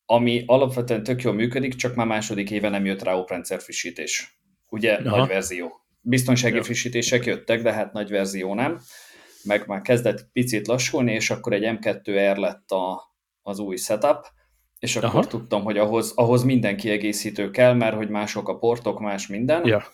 ami 0.07 0.43
alapvetően 0.47 1.03
tök 1.03 1.23
jól 1.23 1.33
működik, 1.33 1.75
csak 1.75 1.95
már 1.95 2.07
második 2.07 2.51
éve 2.51 2.69
nem 2.69 2.85
jött 2.85 3.03
rá 3.03 3.15
oprendszer 3.15 3.61
frissítés. 3.61 4.41
Ugye 4.69 4.93
Aha. 4.93 5.17
nagy 5.17 5.29
verzió. 5.29 5.81
Biztonsági 6.01 6.57
ja. 6.57 6.63
frissítések 6.63 7.25
jöttek, 7.25 7.63
de 7.63 7.73
hát 7.73 7.93
nagy 7.93 8.11
verzió 8.11 8.55
nem. 8.55 8.81
Meg 9.45 9.67
már 9.67 9.81
kezdett 9.81 10.29
picit 10.33 10.67
lassulni, 10.67 11.13
és 11.13 11.31
akkor 11.31 11.53
egy 11.53 11.79
M2R 11.81 12.37
lett 12.37 12.71
a, 12.71 13.03
az 13.43 13.59
új 13.59 13.77
setup, 13.77 14.27
és 14.83 14.97
akkor 14.97 15.09
Aha. 15.09 15.25
tudtam, 15.27 15.63
hogy 15.63 15.79
ahhoz, 15.79 16.13
ahhoz 16.15 16.43
minden 16.43 16.77
kiegészítő 16.77 17.51
kell, 17.51 17.75
mert 17.75 17.97
hogy 17.97 18.09
mások 18.09 18.49
a 18.49 18.59
portok, 18.59 19.01
más 19.01 19.27
minden. 19.27 19.67
Ja. 19.67 19.85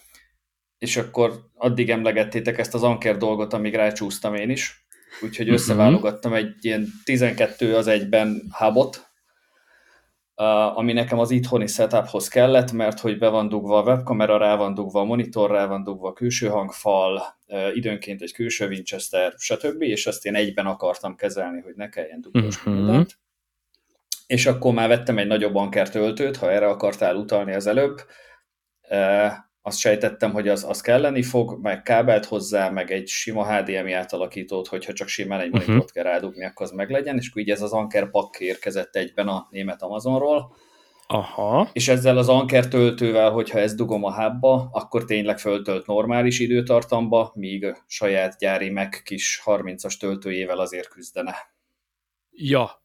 És 0.79 0.97
akkor 0.97 1.33
addig 1.55 1.91
emlegettétek 1.91 2.59
ezt 2.59 2.75
az 2.75 2.83
Anker 2.83 3.17
dolgot, 3.17 3.53
amíg 3.53 3.75
rácsúsztam 3.75 4.35
én 4.35 4.51
is. 4.51 4.87
Úgyhogy 5.23 5.47
mhm. 5.47 5.55
összeválogattam 5.55 6.33
egy 6.33 6.55
ilyen 6.61 6.87
12 7.05 7.77
az 7.77 7.87
egyben 7.87 8.43
hubot, 8.51 9.11
ami 10.75 10.93
nekem 10.93 11.19
az 11.19 11.31
itthoni 11.31 11.67
setuphoz 11.67 12.29
kellett, 12.29 12.73
mert 12.73 13.01
hogy 13.01 13.19
be 13.19 13.29
van 13.29 13.49
dugva 13.49 13.79
a 13.79 13.83
webkamera, 13.83 14.39
rá 14.39 14.57
van 14.57 14.75
dugva 14.75 15.01
a 15.01 15.05
monitor, 15.05 15.51
rá 15.51 15.67
van 15.67 15.83
dugva 15.83 16.09
a 16.09 16.13
külső 16.13 16.47
hangfal, 16.47 17.23
időnként 17.75 18.23
egy 18.23 18.33
külső 18.33 18.69
Winchester, 18.69 19.35
stb. 19.37 19.83
És 19.83 20.07
azt 20.07 20.27
én 20.27 20.35
egyben 20.35 20.67
akartam 20.67 21.17
kezelni, 21.17 21.61
hogy 21.61 21.75
ne 21.77 21.89
kelljen 21.89 22.21
dugni 22.21 22.47
uh-huh. 22.47 22.75
mindent 22.75 23.19
és 24.29 24.47
akkor 24.47 24.73
már 24.73 24.89
vettem 24.89 25.19
egy 25.19 25.27
nagyobb 25.27 25.55
anker 25.55 25.91
töltőt, 25.91 26.37
ha 26.37 26.53
erre 26.53 26.69
akartál 26.69 27.17
utalni 27.17 27.55
az 27.55 27.67
előbb, 27.67 28.01
azt 29.63 29.79
sejtettem, 29.79 30.33
hogy 30.33 30.49
az, 30.49 30.65
az 30.65 30.81
kelleni 30.81 31.23
fog, 31.23 31.59
meg 31.63 31.83
kábelt 31.83 32.25
hozzá, 32.25 32.69
meg 32.69 32.91
egy 32.91 33.09
sima 33.09 33.57
HDMI 33.57 33.93
átalakítót, 33.93 34.69
hogyha 34.69 34.93
csak 34.93 35.09
simán 35.09 35.41
egy 35.41 35.51
monitort 35.51 35.77
uh-huh. 35.77 35.93
kell 35.93 36.05
rádugni, 36.05 36.45
akkor 36.45 36.67
az 36.67 36.73
meglegyen, 36.73 37.17
és 37.17 37.29
akkor 37.29 37.43
így 37.43 37.51
ez 37.51 37.63
az 37.63 37.73
Anker 37.73 38.11
pak 38.11 38.41
érkezett 38.41 38.97
egyben 38.97 39.29
a 39.29 39.47
német 39.51 39.83
Amazonról. 39.83 40.57
Aha. 41.07 41.69
És 41.73 41.89
ezzel 41.89 42.19
az 42.19 42.29
Anker 42.29 42.69
töltővel, 42.69 43.31
hogyha 43.31 43.59
ezt 43.59 43.77
dugom 43.77 44.05
a 44.05 44.13
hábba, 44.13 44.69
akkor 44.73 45.05
tényleg 45.05 45.39
föltölt 45.39 45.87
normális 45.87 46.39
időtartamba, 46.39 47.33
míg 47.35 47.65
a 47.65 47.77
saját 47.87 48.39
gyári 48.39 48.71
meg 48.71 49.01
kis 49.05 49.43
30-as 49.45 49.99
töltőjével 49.99 50.59
azért 50.59 50.89
küzdene. 50.89 51.35
Ja, 52.41 52.83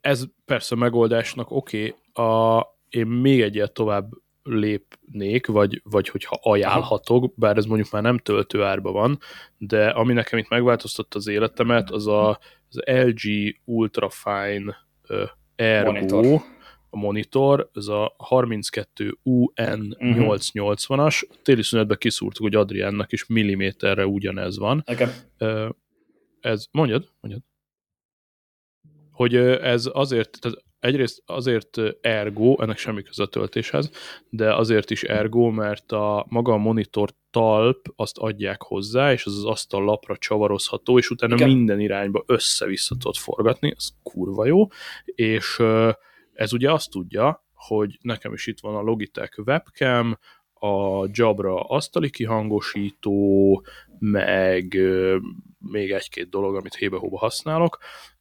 ez 0.00 0.24
persze 0.44 0.74
megoldásnak 0.74 1.50
oké. 1.50 1.94
Okay. 2.12 2.62
Én 2.88 3.06
még 3.06 3.40
egyet 3.40 3.72
tovább 3.72 4.10
lépnék, 4.42 5.46
vagy, 5.46 5.80
vagy 5.84 6.08
hogyha 6.08 6.38
ajánlhatok, 6.42 7.34
bár 7.36 7.56
ez 7.56 7.64
mondjuk 7.64 7.90
már 7.90 8.02
nem 8.02 8.18
töltőárba 8.18 8.92
van, 8.92 9.18
de 9.58 9.88
ami 9.88 10.12
nekem 10.12 10.38
itt 10.38 10.48
megváltoztatta 10.48 11.18
az 11.18 11.26
életemet, 11.26 11.90
az 11.90 12.06
a, 12.06 12.28
az 12.68 12.82
LG 12.84 13.20
Ultrafine 13.64 14.76
Ergo, 15.56 15.92
monitor. 15.92 16.40
a 16.90 16.96
monitor, 16.96 17.70
ez 17.74 17.86
a 17.86 18.14
32 18.16 19.18
UN880-as, 19.24 21.22
téli 21.42 21.62
szünetben 21.62 21.96
kiszúrtuk, 21.98 22.42
hogy 22.42 22.54
Adriánnak 22.54 23.12
is 23.12 23.26
milliméterre 23.26 24.06
ugyanez 24.06 24.58
van. 24.58 24.84
Uh, 25.38 25.68
ez, 26.40 26.66
mondjad, 26.70 27.08
mondjad 27.20 27.44
hogy 29.14 29.34
ez 29.36 29.90
azért, 29.92 30.38
tehát 30.40 30.64
egyrészt 30.78 31.22
azért 31.26 31.80
ergo, 32.00 32.62
ennek 32.62 32.78
semmi 32.78 33.02
köze 33.02 33.22
a 33.22 33.26
töltéshez, 33.26 33.90
de 34.28 34.54
azért 34.54 34.90
is 34.90 35.02
ergo, 35.02 35.50
mert 35.50 35.92
a 35.92 36.26
maga 36.28 36.52
a 36.52 36.56
monitor 36.56 37.10
talp 37.30 37.92
azt 37.96 38.18
adják 38.18 38.62
hozzá, 38.62 39.12
és 39.12 39.26
az 39.26 39.36
az 39.36 39.44
asztal 39.44 39.84
lapra 39.84 40.16
csavarozható, 40.16 40.98
és 40.98 41.10
utána 41.10 41.34
Igen. 41.34 41.48
minden 41.48 41.80
irányba 41.80 42.22
össze-vissza 42.26 42.96
tudod 42.96 43.16
forgatni, 43.16 43.72
ez 43.76 43.88
kurva 44.02 44.46
jó, 44.46 44.66
és 45.04 45.62
ez 46.32 46.52
ugye 46.52 46.72
azt 46.72 46.90
tudja, 46.90 47.44
hogy 47.54 47.98
nekem 48.00 48.32
is 48.32 48.46
itt 48.46 48.60
van 48.60 48.74
a 48.74 48.82
Logitech 48.82 49.38
webcam, 49.46 50.18
a 50.52 51.06
Jabra 51.12 51.60
asztali 51.60 52.10
kihangosító, 52.10 53.64
meg 53.98 54.78
még 55.58 55.90
egy-két 55.90 56.28
dolog, 56.28 56.56
amit 56.56 56.74
hébe-hóba 56.74 57.18
használok, 57.18 57.78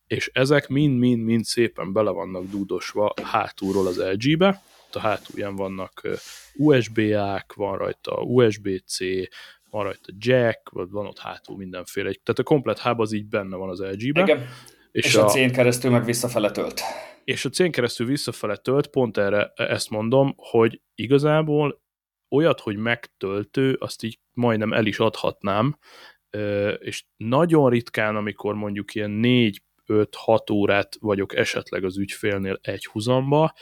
és 0.07 0.29
ezek 0.33 0.67
mind-mind-mind 0.67 1.43
szépen 1.43 1.93
bele 1.93 2.09
vannak 2.09 2.43
dúdosva 2.49 3.13
hátulról 3.23 3.87
az 3.87 4.03
LG-be, 4.11 4.61
a 4.95 4.99
hátulján 4.99 5.55
vannak 5.55 6.07
USB-ák, 6.53 7.53
van 7.53 7.77
rajta 7.77 8.11
USB-C, 8.11 8.97
van 9.69 9.83
rajta 9.83 10.13
jack, 10.17 10.69
vagy 10.69 10.89
van 10.89 11.05
ott 11.05 11.19
hátul 11.19 11.57
mindenféle. 11.57 12.11
Tehát 12.11 12.39
a 12.39 12.43
komplet 12.43 12.79
hub 12.79 12.99
az 12.99 13.11
így 13.11 13.27
benne 13.27 13.55
van 13.55 13.69
az 13.69 13.79
LG-be. 13.79 14.21
Igen. 14.21 14.47
És, 14.91 15.05
és 15.05 15.15
a, 15.15 15.25
a 15.25 15.29
cén 15.29 15.51
keresztül 15.51 15.91
meg 15.91 16.05
visszafele 16.05 16.51
tölt. 16.51 16.81
És 17.23 17.45
a 17.45 17.49
cén 17.49 17.71
keresztül 17.71 18.07
visszafele 18.07 18.55
tölt, 18.55 18.87
pont 18.87 19.17
erre 19.17 19.51
ezt 19.55 19.89
mondom, 19.89 20.33
hogy 20.37 20.81
igazából 20.95 21.81
olyat, 22.29 22.59
hogy 22.59 22.77
megtöltő, 22.77 23.73
azt 23.79 24.03
így 24.03 24.19
majdnem 24.33 24.73
el 24.73 24.85
is 24.85 24.99
adhatnám, 24.99 25.77
és 26.79 27.03
nagyon 27.17 27.69
ritkán, 27.69 28.15
amikor 28.15 28.55
mondjuk 28.55 28.95
ilyen 28.95 29.11
4-5-6 29.87 30.51
órát 30.51 30.95
vagyok 30.99 31.35
esetleg 31.35 31.83
az 31.83 31.97
ügyfélnél 31.97 32.59
egy 32.61 32.85
huzamba, 32.85 33.53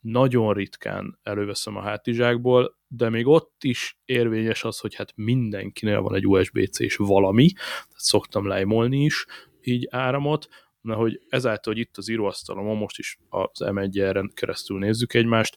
nagyon 0.00 0.52
ritkán 0.52 1.18
előveszem 1.22 1.76
a 1.76 1.82
hátizsákból, 1.82 2.76
de 2.88 3.08
még 3.08 3.26
ott 3.26 3.64
is 3.64 3.98
érvényes 4.04 4.64
az, 4.64 4.78
hogy 4.78 4.94
hát 4.94 5.12
mindenkinél 5.16 6.00
van 6.00 6.14
egy 6.14 6.26
USB-C-s 6.26 6.96
valami, 6.96 7.52
tehát 7.52 7.88
szoktam 7.94 8.46
lejmolni 8.46 9.04
is 9.04 9.26
így 9.62 9.86
áramot, 9.90 10.48
na 10.80 10.94
hogy 10.94 11.20
ezáltal, 11.28 11.72
hogy 11.72 11.82
itt 11.82 11.96
az 11.96 12.08
íróasztalon, 12.08 12.76
most 12.76 12.98
is 12.98 13.18
az 13.28 13.60
M1-en 13.64 14.30
keresztül 14.34 14.78
nézzük 14.78 15.14
egymást, 15.14 15.56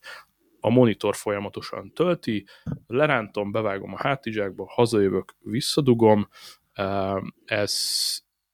a 0.60 0.70
monitor 0.70 1.16
folyamatosan 1.16 1.94
tölti, 1.94 2.46
lerántom, 2.88 3.52
bevágom 3.52 3.94
a 3.94 4.02
hátizsákba, 4.02 4.66
hazajövök, 4.68 5.36
visszadugom, 5.40 6.28
ez, 7.46 7.76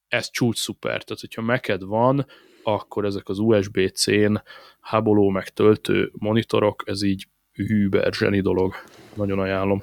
ez 0.08 0.30
csúcs 0.32 0.58
szuper, 0.58 1.04
tehát 1.04 1.20
hogyha 1.20 1.42
neked 1.42 1.84
van, 1.84 2.26
akkor 2.64 3.06
ezek 3.06 3.30
az 3.30 3.40
USB-C-n 3.40 4.42
háboló 4.82 5.30
meg 5.30 5.50
töltő 5.50 6.12
monitorok, 6.14 6.84
ez 6.86 7.02
így 7.02 7.28
hűber 7.54 8.14
zseni 8.14 8.42
dolog. 8.42 8.74
Nagyon 9.14 9.40
ajánlom. 9.40 9.82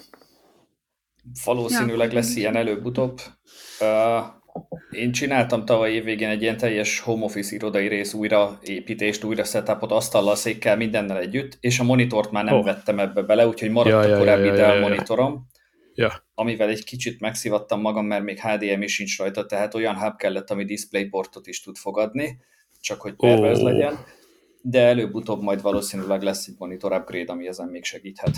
Valószínűleg 1.45 2.13
lesz 2.13 2.37
ilyen 2.37 2.57
előbb-utóbb. 2.57 3.21
Uh, 3.81 4.43
én 4.91 5.13
csináltam 5.13 5.65
tavaly 5.65 5.93
évvégén 5.93 6.29
egy 6.29 6.43
ilyen 6.43 6.57
teljes 6.57 7.01
home 7.01 7.25
office 7.25 7.55
irodai 7.55 7.89
rész 7.89 8.15
újraépítést, 8.15 9.25
újra 9.25 9.45
setupot, 9.45 9.93
asztallal, 9.93 10.35
székkel, 10.35 10.77
mindennel 10.77 11.19
együtt, 11.19 11.57
és 11.61 11.79
a 11.79 11.85
monitort 11.85 12.31
már 12.31 12.45
nem 12.45 12.55
oh. 12.55 12.65
vettem 12.65 12.99
ebbe 12.99 13.23
bele, 13.23 13.47
úgyhogy 13.47 13.71
maradt 13.71 14.07
ja, 14.07 14.15
a 14.15 14.19
korábbi 14.19 14.47
ja, 14.47 14.53
ja, 14.53 14.55
Dell 14.55 14.69
ja, 14.69 14.75
ja. 14.75 14.81
monitorom, 14.81 15.47
ja. 15.95 16.27
amivel 16.35 16.69
egy 16.69 16.85
kicsit 16.85 17.21
megszivattam 17.21 17.81
magam, 17.81 18.07
mert 18.07 18.25
még 18.25 18.41
HDMI 18.41 18.87
sincs 18.87 19.19
rajta, 19.19 19.47
tehát 19.47 19.75
olyan 19.75 19.99
hub 19.99 20.17
kellett, 20.17 20.51
ami 20.51 20.65
DisplayPortot 20.65 21.47
is 21.47 21.61
tud 21.61 21.77
fogadni, 21.77 22.39
csak 22.81 23.01
hogy 23.01 23.15
pervez 23.15 23.59
oh. 23.59 23.65
legyen, 23.65 23.99
de 24.63 24.81
előbb-utóbb 24.81 25.43
majd 25.43 25.63
valószínűleg 25.63 26.23
lesz 26.23 26.47
egy 26.47 26.55
monitor 26.59 26.93
upgrade, 26.93 27.33
ami 27.33 27.47
ezen 27.47 27.69
még 27.69 27.85
segíthet. 27.85 28.37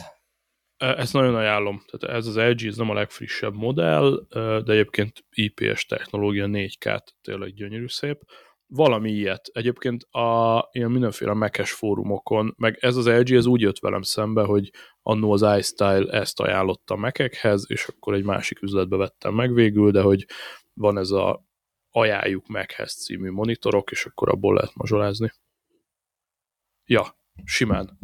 E, 0.76 0.86
ezt 0.86 1.12
nagyon 1.12 1.34
ajánlom. 1.34 1.82
Tehát 1.86 2.16
ez 2.16 2.26
az 2.26 2.36
LG, 2.36 2.66
ez 2.66 2.76
nem 2.76 2.90
a 2.90 2.94
legfrissebb 2.94 3.54
modell, 3.54 4.26
e, 4.30 4.60
de 4.60 4.72
egyébként 4.72 5.24
IPS 5.30 5.86
technológia 5.86 6.46
4K, 6.48 6.98
tényleg 7.20 7.54
gyönyörű 7.54 7.86
szép. 7.88 8.18
Valami 8.66 9.10
ilyet. 9.10 9.50
Egyébként 9.52 10.02
a 10.02 10.68
ilyen 10.72 10.90
mindenféle 10.90 11.34
mekes 11.34 11.72
fórumokon, 11.72 12.54
meg 12.56 12.78
ez 12.80 12.96
az 12.96 13.06
LG, 13.06 13.32
ez 13.32 13.46
úgy 13.46 13.60
jött 13.60 13.78
velem 13.78 14.02
szembe, 14.02 14.42
hogy 14.42 14.70
annó 15.06 15.32
az 15.32 15.58
iStyle 15.58 16.10
ezt 16.10 16.40
ajánlotta 16.40 16.94
a 16.94 16.96
mekekhez, 16.96 17.64
és 17.68 17.86
akkor 17.86 18.14
egy 18.14 18.24
másik 18.24 18.62
üzletbe 18.62 18.96
vettem 18.96 19.34
meg 19.34 19.52
végül, 19.52 19.90
de 19.90 20.00
hogy 20.00 20.26
van 20.74 20.98
ez 20.98 21.10
a 21.10 21.44
ajánljuk 21.90 22.46
meghez 22.46 22.94
című 22.94 23.30
monitorok, 23.30 23.90
és 23.90 24.04
akkor 24.04 24.28
abból 24.28 24.54
lehet 24.54 24.74
mazsolázni. 24.74 25.32
Ja, 26.84 27.18
simán. 27.44 27.98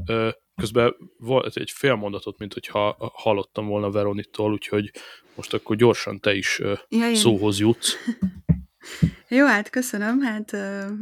Közben 0.54 0.94
volt 1.16 1.56
egy 1.56 1.70
fél 1.70 1.94
mondatot, 1.94 2.38
mint 2.38 2.52
hogyha 2.52 3.12
hallottam 3.14 3.66
volna 3.66 3.90
Veronitól, 3.90 4.52
úgyhogy 4.52 4.90
most 5.34 5.54
akkor 5.54 5.76
gyorsan 5.76 6.20
te 6.20 6.34
is 6.34 6.60
ja, 6.88 7.14
szóhoz 7.14 7.58
jutsz. 7.58 7.96
Jó, 9.28 9.46
hát 9.46 9.70
köszönöm. 9.70 10.20
Hát 10.20 10.52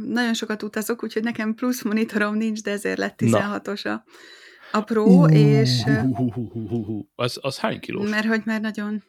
nagyon 0.07 0.33
sokat 0.33 0.63
utazok, 0.63 1.03
úgyhogy 1.03 1.23
nekem 1.23 1.55
plusz 1.55 1.83
monitorom 1.83 2.35
nincs, 2.35 2.61
de 2.61 2.71
ezért 2.71 2.97
lett 2.97 3.19
16-os 3.23 3.85
a, 4.71 4.81
Pro, 4.81 5.03
uh, 5.03 5.35
és... 5.35 5.83
Az, 7.15 7.37
az 7.41 7.57
hány 7.57 7.79
kilós? 7.79 8.09
Mert 8.09 8.25
hogy 8.25 8.41
már 8.45 8.61
nagyon... 8.61 9.03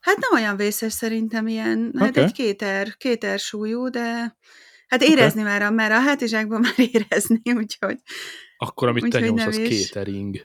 Hát 0.00 0.16
nem 0.16 0.42
olyan 0.42 0.56
vészes 0.56 0.92
szerintem 0.92 1.46
ilyen, 1.46 1.92
hát 1.98 2.08
okay. 2.08 2.22
egy 2.22 2.32
kéter, 2.32 2.96
kéter 2.96 3.38
súlyú, 3.38 3.88
de 3.88 4.36
hát 4.88 5.02
érezni 5.02 5.40
okay. 5.40 5.52
már, 5.52 5.62
a, 5.62 5.70
már 5.70 5.92
a 5.92 6.00
hátizsákban 6.00 6.60
már 6.76 6.88
érezni, 6.92 7.40
úgyhogy... 7.44 7.98
Akkor, 8.56 8.88
amit 8.88 9.02
úgy, 9.02 9.10
te 9.10 9.20
nyomsz, 9.20 9.46
az 9.46 9.56
catering. 9.56 10.42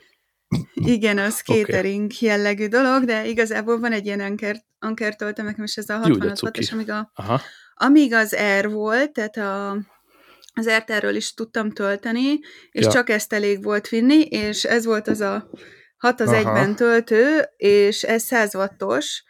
Igen, 0.74 1.18
az 1.18 1.41
catering 1.41 2.12
okay. 2.12 2.28
jellegű 2.28 2.68
dolog, 2.68 3.03
de 3.03 3.28
igazából 3.28 3.80
van 3.80 3.91
egy 3.91 4.05
ilyen 4.05 4.20
anker, 4.20 4.64
anker 4.80 5.16
töltem 5.16 5.45
nekem 5.45 5.64
is 5.64 5.76
ez 5.76 5.89
a 5.89 5.97
65 5.97 6.57
és 6.57 6.72
amíg, 6.72 6.89
a, 6.89 7.12
Aha. 7.16 7.41
amíg 7.74 8.14
az 8.14 8.36
R 8.62 8.70
volt, 8.70 9.12
tehát 9.12 9.38
a, 9.38 9.78
az 10.54 10.70
r 11.00 11.16
is 11.16 11.34
tudtam 11.34 11.72
tölteni, 11.72 12.39
és 12.72 12.86
ja. 12.86 12.91
csak 12.91 13.10
ezt 13.10 13.34
elég 13.34 13.64
volt 13.64 13.88
vinni, 13.88 14.22
és 14.22 14.64
ez 14.64 14.86
volt 14.86 15.08
az 15.08 15.22
a 15.22 15.50
6 15.97 16.20
az 16.20 16.28
Aha. 16.28 16.38
egyben 16.38 16.76
töltő, 16.76 17.50
és 17.58 18.04
ez 18.04 18.24
100 18.24 18.56
wattos, 18.56 19.24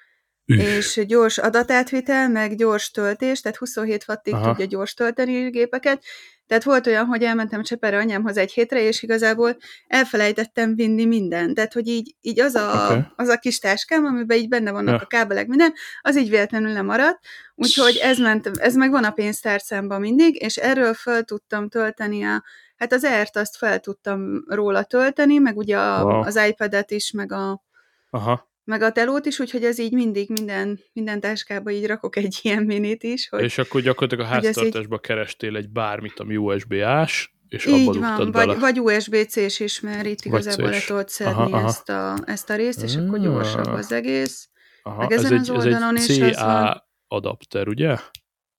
És 0.58 1.02
gyors 1.08 1.38
adatátvitel, 1.38 2.30
meg 2.30 2.56
gyors 2.56 2.92
töltés, 2.92 3.42
tehát 3.42 3.58
27 3.58 4.06
wattig 4.08 4.34
Aha. 4.34 4.48
tudja 4.48 4.66
gyors 4.66 4.94
tölteni 4.94 5.46
a 5.46 5.50
gépeket, 5.50 6.04
tehát 6.50 6.64
volt 6.64 6.88
olyan, 6.88 7.06
hogy 7.06 7.24
elmentem 7.24 7.64
Cseperre 7.64 7.98
anyámhoz 7.98 8.38
egy 8.38 8.52
hétre, 8.52 8.82
és 8.82 9.04
igazából 9.04 9.58
elfelejtettem 9.88 10.76
vinni 10.76 11.06
mindent. 11.06 11.56
Tehát, 11.56 11.74
hogy 11.74 11.88
így, 11.88 12.16
így 12.22 12.40
az, 12.40 12.56
a, 12.56 12.86
okay. 12.86 13.02
az 13.16 13.28
a 13.28 13.38
kis 13.38 13.60
táskám, 13.60 14.06
amiben 14.06 14.38
így 14.38 14.48
benne 14.48 14.72
vannak 14.72 14.96
ja. 14.96 15.02
a 15.04 15.08
kábelek, 15.08 15.48
minden, 15.48 15.74
az 16.02 16.18
így 16.18 16.30
véletlenül 16.30 16.74
lemaradt. 16.74 17.20
Úgyhogy 17.56 17.96
ez, 17.96 18.18
ment, 18.18 18.48
ez 18.48 18.76
meg 18.76 18.92
van 18.92 19.04
a 19.04 19.12
pénztárcámban 19.12 20.00
mindig, 20.00 20.42
és 20.42 20.58
erről 20.58 20.94
fel 20.94 21.24
tudtam 21.24 21.70
tölteni 21.70 22.24
a, 22.24 22.44
hát 22.78 22.94
az 22.94 23.04
ERT 23.04 23.38
azt 23.38 23.58
fel 23.58 23.80
tudtam 23.80 24.44
róla 24.48 24.84
tölteni, 24.84 25.38
meg 25.38 25.58
ugye 25.58 25.78
a, 25.78 26.04
wow. 26.04 26.22
az 26.22 26.40
iPad-et 26.48 26.92
is, 26.92 27.12
meg 27.12 27.32
a, 27.32 27.64
Aha 28.10 28.49
meg 28.70 28.82
a 28.82 28.92
telót 28.92 29.26
is, 29.26 29.40
úgyhogy 29.40 29.64
ez 29.64 29.80
így 29.80 29.94
mindig 29.94 30.30
minden, 30.30 30.80
minden 30.94 31.20
táskába 31.20 31.72
így 31.72 31.88
rakok 31.88 32.16
egy 32.16 32.40
ilyen 32.44 32.64
minit 32.64 33.04
is. 33.04 33.30
Hogy, 33.30 33.44
és 33.44 33.58
akkor 33.58 33.82
gyakorlatilag 33.82 34.26
a 34.26 34.30
háztartásba 34.30 34.96
így... 34.96 35.02
kerestél 35.02 35.56
egy 35.56 35.70
bármit, 35.70 36.20
ami 36.20 36.38
USB-ás, 36.38 37.34
és 37.48 37.66
így 37.66 37.88
abban 37.88 38.00
van, 38.00 38.32
vagy, 38.32 38.48
bele. 38.48 38.60
vagy 38.60 38.80
USB-C-s 38.80 39.60
is, 39.60 39.80
mert 39.80 40.06
itt 40.06 40.26
igazából 40.26 40.70
le 40.70 40.80
tudod 40.88 41.10
szedni 41.10 41.32
aha, 41.32 41.58
aha. 41.58 41.68
Ezt, 41.68 41.90
a, 41.90 42.18
ezt 42.26 42.50
a 42.50 42.56
részt, 42.56 42.84
és 42.84 42.96
akkor 42.96 43.20
gyorsabb 43.20 43.68
az 43.68 43.92
egész. 43.92 44.50
Aha, 44.84 44.98
meg 44.98 45.12
ezen 45.12 45.34
ez 45.34 45.50
az 45.50 45.50
egy, 45.50 45.56
oldalon 45.56 45.96
ez 45.96 46.10
egy 46.10 46.28
is 46.28 46.36
CA 46.36 46.46
van. 46.46 46.84
adapter, 47.08 47.68
ugye? 47.68 47.96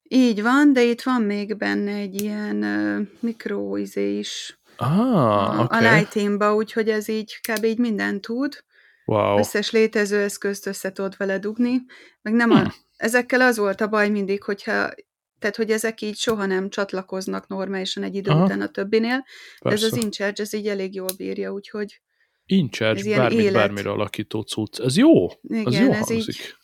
Így 0.03 0.43
van, 0.43 0.73
de 0.73 0.83
itt 0.83 1.03
van 1.03 1.23
még 1.23 1.57
benne 1.57 1.93
egy 1.93 2.23
ilyen 2.23 2.57
uh, 2.57 3.07
mikro 3.21 3.77
izé 3.77 4.19
is. 4.19 4.61
Ah, 4.77 5.59
a, 5.59 5.63
okay. 5.63 5.87
a 5.87 5.95
Lighting-ba, 5.95 6.55
úgyhogy 6.55 6.89
ez 6.89 7.09
így 7.09 7.41
kb. 7.49 7.65
így 7.65 7.79
mindent 7.79 8.21
tud. 8.21 8.65
Wow. 9.11 9.39
Összes 9.39 9.71
létező 9.71 10.23
eszközt 10.23 10.67
össze 10.67 10.93
tudod 10.93 11.15
vele 11.17 11.39
dugni. 11.39 11.83
Meg 12.23 12.33
nem 12.33 12.51
a, 12.51 12.59
hm. 12.59 12.69
ezekkel 12.97 13.41
az 13.41 13.57
volt 13.57 13.81
a 13.81 13.89
baj 13.89 14.09
mindig, 14.09 14.43
hogyha 14.43 14.91
tehát, 15.39 15.57
hogy 15.57 15.71
ezek 15.71 16.01
így 16.01 16.17
soha 16.17 16.47
nem 16.47 16.69
csatlakoznak 16.69 17.47
normálisan 17.47 18.03
egy 18.03 18.15
idő 18.15 18.31
Aha. 18.31 18.45
után 18.45 18.61
a 18.61 18.69
többinél. 18.69 19.25
De 19.63 19.71
ez 19.71 19.83
az 19.83 19.97
InCharge, 19.97 20.43
ez 20.43 20.53
így 20.53 20.69
elég 20.69 20.95
jól 20.95 21.09
bírja, 21.17 21.53
úgyhogy 21.53 22.01
InCharge, 22.47 23.17
bármit 23.17 23.39
élet. 23.39 23.53
bármire 23.53 23.91
alakító 23.91 24.41
cucc. 24.41 24.81
Ez 24.81 24.97
jó. 24.97 25.27
Igen, 25.43 25.67
ez 25.67 25.79
jó 25.79 25.91
ez 25.93 25.97
hangzik. 25.97 26.29
így 26.29 26.55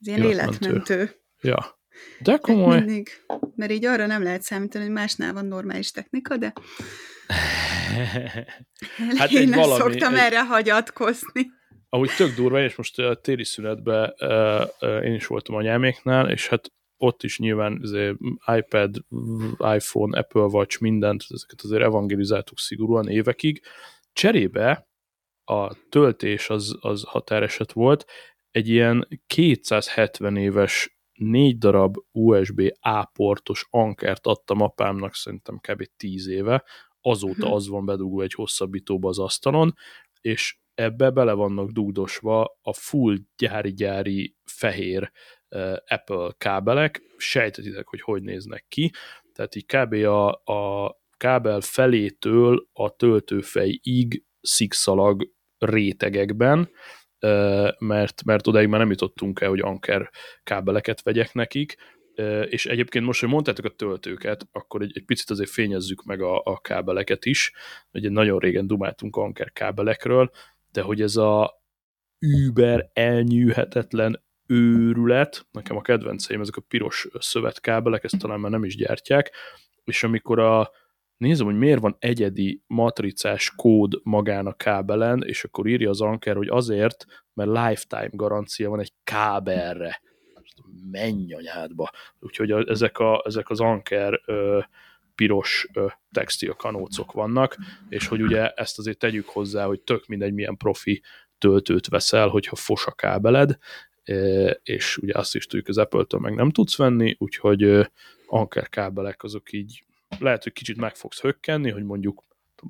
ez 0.00 0.06
ilyen 0.06 0.22
életmentő. 0.22 0.66
életmentő. 0.66 1.20
Ja. 1.40 1.80
De 2.20 2.36
komoly. 2.36 2.78
Mindig, 2.78 3.08
mert 3.56 3.72
így 3.72 3.84
arra 3.84 4.06
nem 4.06 4.22
lehet 4.22 4.42
számítani, 4.42 4.84
hogy 4.84 4.92
másnál 4.92 5.32
van 5.32 5.46
normális 5.46 5.90
technika, 5.90 6.36
de 6.36 6.52
hát 9.18 9.30
Én 9.30 9.48
nem 9.48 9.58
valami, 9.58 9.80
szoktam 9.80 10.14
egy, 10.14 10.20
erre 10.20 10.44
hagyatkozni. 10.44 11.46
Ahogy 11.88 12.10
tök 12.16 12.34
durva, 12.34 12.62
és 12.62 12.76
most 12.76 12.98
a 12.98 13.14
téli 13.14 13.44
szünetben 13.44 14.14
én 15.02 15.14
is 15.14 15.26
voltam 15.26 15.54
anyáméknál, 15.54 16.30
és 16.30 16.48
hát 16.48 16.72
ott 16.96 17.22
is 17.22 17.38
nyilván 17.38 17.78
azért 17.82 18.16
iPad, 18.56 18.96
iPhone, 19.74 20.18
Apple 20.18 20.42
Watch, 20.42 20.80
mindent, 20.80 21.24
ezeket 21.28 21.60
azért 21.62 21.82
evangelizáltuk 21.82 22.58
szigorúan 22.58 23.08
évekig. 23.08 23.62
Cserébe 24.12 24.88
a 25.44 25.74
töltés 25.88 26.50
az, 26.50 26.76
az 26.80 27.02
határeset 27.02 27.72
volt, 27.72 28.06
egy 28.50 28.68
ilyen 28.68 29.08
270 29.26 30.36
éves 30.36 30.98
négy 31.12 31.58
darab 31.58 31.96
USB 32.10 32.62
A 32.80 33.04
portos 33.04 33.66
ankert 33.70 34.26
adtam 34.26 34.60
apámnak 34.60 35.14
szerintem 35.14 35.58
kb. 35.58 35.84
10 35.96 36.28
éve, 36.28 36.64
azóta 37.10 37.46
mhm. 37.46 37.54
az 37.54 37.68
van 37.68 37.84
bedugva 37.84 38.22
egy 38.22 38.34
hosszabbítóba 38.34 39.08
az 39.08 39.18
asztalon, 39.18 39.74
és 40.20 40.58
ebbe 40.74 41.10
bele 41.10 41.32
vannak 41.32 41.70
dugdosva 41.70 42.58
a 42.62 42.72
full 42.72 43.16
gyári-gyári 43.36 44.36
fehér 44.44 45.10
Apple 45.86 46.34
kábelek, 46.38 47.02
sejtetitek, 47.16 47.86
hogy 47.86 48.00
hogy 48.00 48.22
néznek 48.22 48.64
ki, 48.68 48.90
tehát 49.32 49.54
így 49.54 49.66
kb. 49.66 49.92
a, 49.92 50.28
a 50.30 50.96
kábel 51.16 51.60
felétől 51.60 52.68
a 52.72 52.96
töltőfejig 52.96 54.24
szikszalag 54.40 55.30
rétegekben, 55.58 56.70
mert, 57.78 58.24
mert 58.24 58.46
odáig 58.46 58.68
már 58.68 58.80
nem 58.80 58.90
jutottunk 58.90 59.40
el, 59.40 59.48
hogy 59.48 59.60
anker 59.60 60.10
kábeleket 60.42 61.02
vegyek 61.02 61.34
nekik, 61.34 61.76
és 62.48 62.66
egyébként 62.66 63.04
most, 63.04 63.20
hogy 63.20 63.28
mondtátok 63.28 63.64
a 63.64 63.74
töltőket, 63.74 64.48
akkor 64.52 64.82
egy, 64.82 64.92
egy 64.94 65.04
picit 65.04 65.30
azért 65.30 65.50
fényezzük 65.50 66.04
meg 66.04 66.20
a, 66.20 66.42
a 66.44 66.60
kábeleket 66.60 67.24
is. 67.24 67.52
Ugye 67.92 68.10
nagyon 68.10 68.38
régen 68.38 68.66
dumáltunk 68.66 69.16
anker 69.16 69.52
kábelekről, 69.52 70.30
de 70.72 70.82
hogy 70.82 71.00
ez 71.00 71.16
a 71.16 71.62
über 72.18 72.90
elnyűhetetlen 72.92 74.22
őrület, 74.46 75.46
nekem 75.50 75.76
a 75.76 75.80
kedvenceim 75.80 76.40
ezek 76.40 76.56
a 76.56 76.64
piros 76.68 77.08
szövetkábelek, 77.18 78.04
ezt 78.04 78.18
talán 78.18 78.40
már 78.40 78.50
nem 78.50 78.64
is 78.64 78.76
gyártják, 78.76 79.30
és 79.84 80.02
amikor 80.02 80.38
a, 80.38 80.70
nézem, 81.16 81.46
hogy 81.46 81.58
miért 81.58 81.80
van 81.80 81.96
egyedi 81.98 82.62
matricás 82.66 83.52
kód 83.56 84.00
magán 84.02 84.46
a 84.46 84.52
kábelen, 84.52 85.22
és 85.26 85.44
akkor 85.44 85.66
írja 85.66 85.90
az 85.90 86.00
Anker, 86.00 86.36
hogy 86.36 86.48
azért, 86.48 87.04
mert 87.34 87.50
lifetime 87.50 88.10
garancia 88.12 88.70
van 88.70 88.80
egy 88.80 88.92
kábelre. 89.04 90.00
Menj 90.90 91.34
anyádba. 91.34 91.90
Úgyhogy 92.20 92.50
a, 92.50 92.64
ezek, 92.68 92.98
a, 92.98 93.22
ezek 93.26 93.50
az 93.50 93.60
Anker 93.60 94.20
ö, 94.24 94.60
piros 95.14 95.68
ö, 95.72 95.86
textil 96.12 96.52
kanócok 96.52 97.12
vannak, 97.12 97.56
és 97.88 98.06
hogy 98.06 98.22
ugye 98.22 98.50
ezt 98.50 98.78
azért 98.78 98.98
tegyük 98.98 99.28
hozzá, 99.28 99.66
hogy 99.66 99.80
tök 99.80 100.06
mindegy 100.06 100.32
milyen 100.32 100.56
profi 100.56 101.02
töltőt 101.38 101.88
veszel, 101.88 102.28
hogyha 102.28 102.56
fos 102.56 102.86
a 102.86 102.92
kábeled, 102.92 103.58
és 104.62 104.96
ugye 104.96 105.18
azt 105.18 105.34
is 105.34 105.46
tudjuk, 105.46 105.68
az 105.68 105.78
Apple-től 105.78 106.20
meg 106.20 106.34
nem 106.34 106.50
tudsz 106.50 106.76
venni, 106.76 107.16
úgyhogy 107.18 107.90
Anker 108.26 108.68
kábelek 108.68 109.22
azok 109.22 109.52
így 109.52 109.84
lehet, 110.18 110.42
hogy 110.42 110.52
kicsit 110.52 110.76
meg 110.76 110.94
fogsz 110.96 111.20
hökkenni, 111.20 111.70
hogy 111.70 111.84
mondjuk 111.84 112.24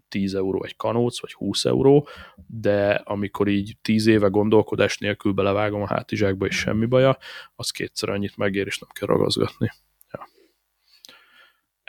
10 0.09 0.34
euró 0.34 0.64
egy 0.64 0.76
kanóc, 0.76 1.20
vagy 1.20 1.32
20 1.32 1.64
euró, 1.64 2.09
de 2.47 2.91
amikor 2.95 3.49
így 3.49 3.76
10 3.82 4.07
éve 4.07 4.28
gondolkodás 4.28 4.99
nélkül 4.99 5.32
belevágom 5.32 5.82
a 5.82 5.86
hátizsákba, 5.86 6.47
és 6.47 6.57
semmi 6.57 6.86
baja, 6.86 7.18
az 7.57 7.70
kétszer 7.70 8.09
annyit 8.09 8.36
megér, 8.36 8.66
és 8.66 8.78
nem 8.78 8.91
kell 8.93 9.09
ragazgatni. 9.09 9.70
Ja. 10.12 10.28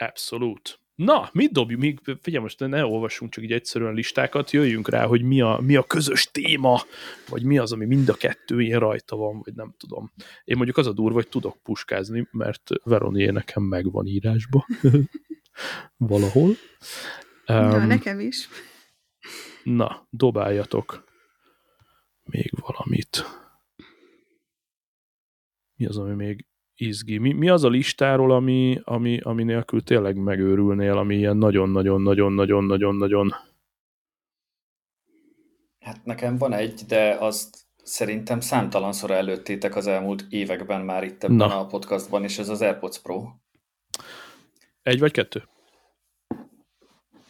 Abszolút. 0.06 0.80
Na, 0.94 1.28
mit 1.32 1.52
dobjuk? 1.52 1.80
Még, 1.80 2.00
figyelj, 2.20 2.42
most 2.42 2.58
ne 2.58 2.84
olvassunk 2.84 3.32
csak 3.32 3.44
így 3.44 3.52
egyszerűen 3.52 3.94
listákat, 3.94 4.50
jöjjünk 4.50 4.88
rá, 4.88 5.06
hogy 5.06 5.22
mi 5.22 5.40
a, 5.40 5.60
mi 5.62 5.76
a 5.76 5.82
közös 5.82 6.30
téma, 6.30 6.82
vagy 7.28 7.42
mi 7.42 7.58
az, 7.58 7.72
ami 7.72 7.86
mind 7.86 8.08
a 8.08 8.14
kettő 8.14 8.60
ilyen 8.60 8.80
rajta 8.80 9.16
van, 9.16 9.40
vagy 9.44 9.54
nem 9.54 9.74
tudom. 9.78 10.12
Én 10.44 10.56
mondjuk 10.56 10.76
az 10.76 10.86
a 10.86 10.92
durva, 10.92 11.14
hogy 11.14 11.28
tudok 11.28 11.56
puskázni, 11.62 12.28
mert 12.30 12.70
Veronié 12.84 13.26
nekem 13.26 13.62
megvan 13.62 14.06
írásba. 14.06 14.66
valahol. 15.96 16.54
Ja, 17.46 17.76
um, 17.76 17.86
nekem 17.86 18.20
is. 18.20 18.48
Na, 19.64 20.06
dobáljatok 20.10 21.04
még 22.30 22.52
valamit. 22.60 23.24
Mi 25.74 25.86
az, 25.86 25.98
ami 25.98 26.14
még 26.14 26.46
izgi? 26.74 27.18
Mi, 27.18 27.32
mi 27.32 27.48
az 27.48 27.64
a 27.64 27.68
listáról, 27.68 28.32
ami, 28.32 28.80
ami, 28.84 29.20
ami 29.20 29.42
nélkül 29.42 29.82
tényleg 29.82 30.16
megőrülnél, 30.16 30.96
ami 30.96 31.16
ilyen 31.16 31.36
nagyon-nagyon-nagyon-nagyon-nagyon-nagyon... 31.36 33.34
Hát 35.78 36.04
nekem 36.04 36.36
van 36.36 36.52
egy, 36.52 36.80
de 36.86 37.16
azt 37.18 37.58
szerintem 37.82 38.40
számtalanszor 38.40 39.10
előttétek 39.10 39.76
az 39.76 39.86
elmúlt 39.86 40.26
években 40.28 40.80
már 40.80 41.04
itt 41.04 41.24
ebben 41.24 41.36
Na. 41.36 41.60
a 41.60 41.66
podcastban, 41.66 42.24
és 42.24 42.38
ez 42.38 42.48
az 42.48 42.62
AirPods 42.62 43.00
Pro. 43.00 43.28
Egy 44.82 44.98
vagy 44.98 45.12
kettő? 45.12 45.48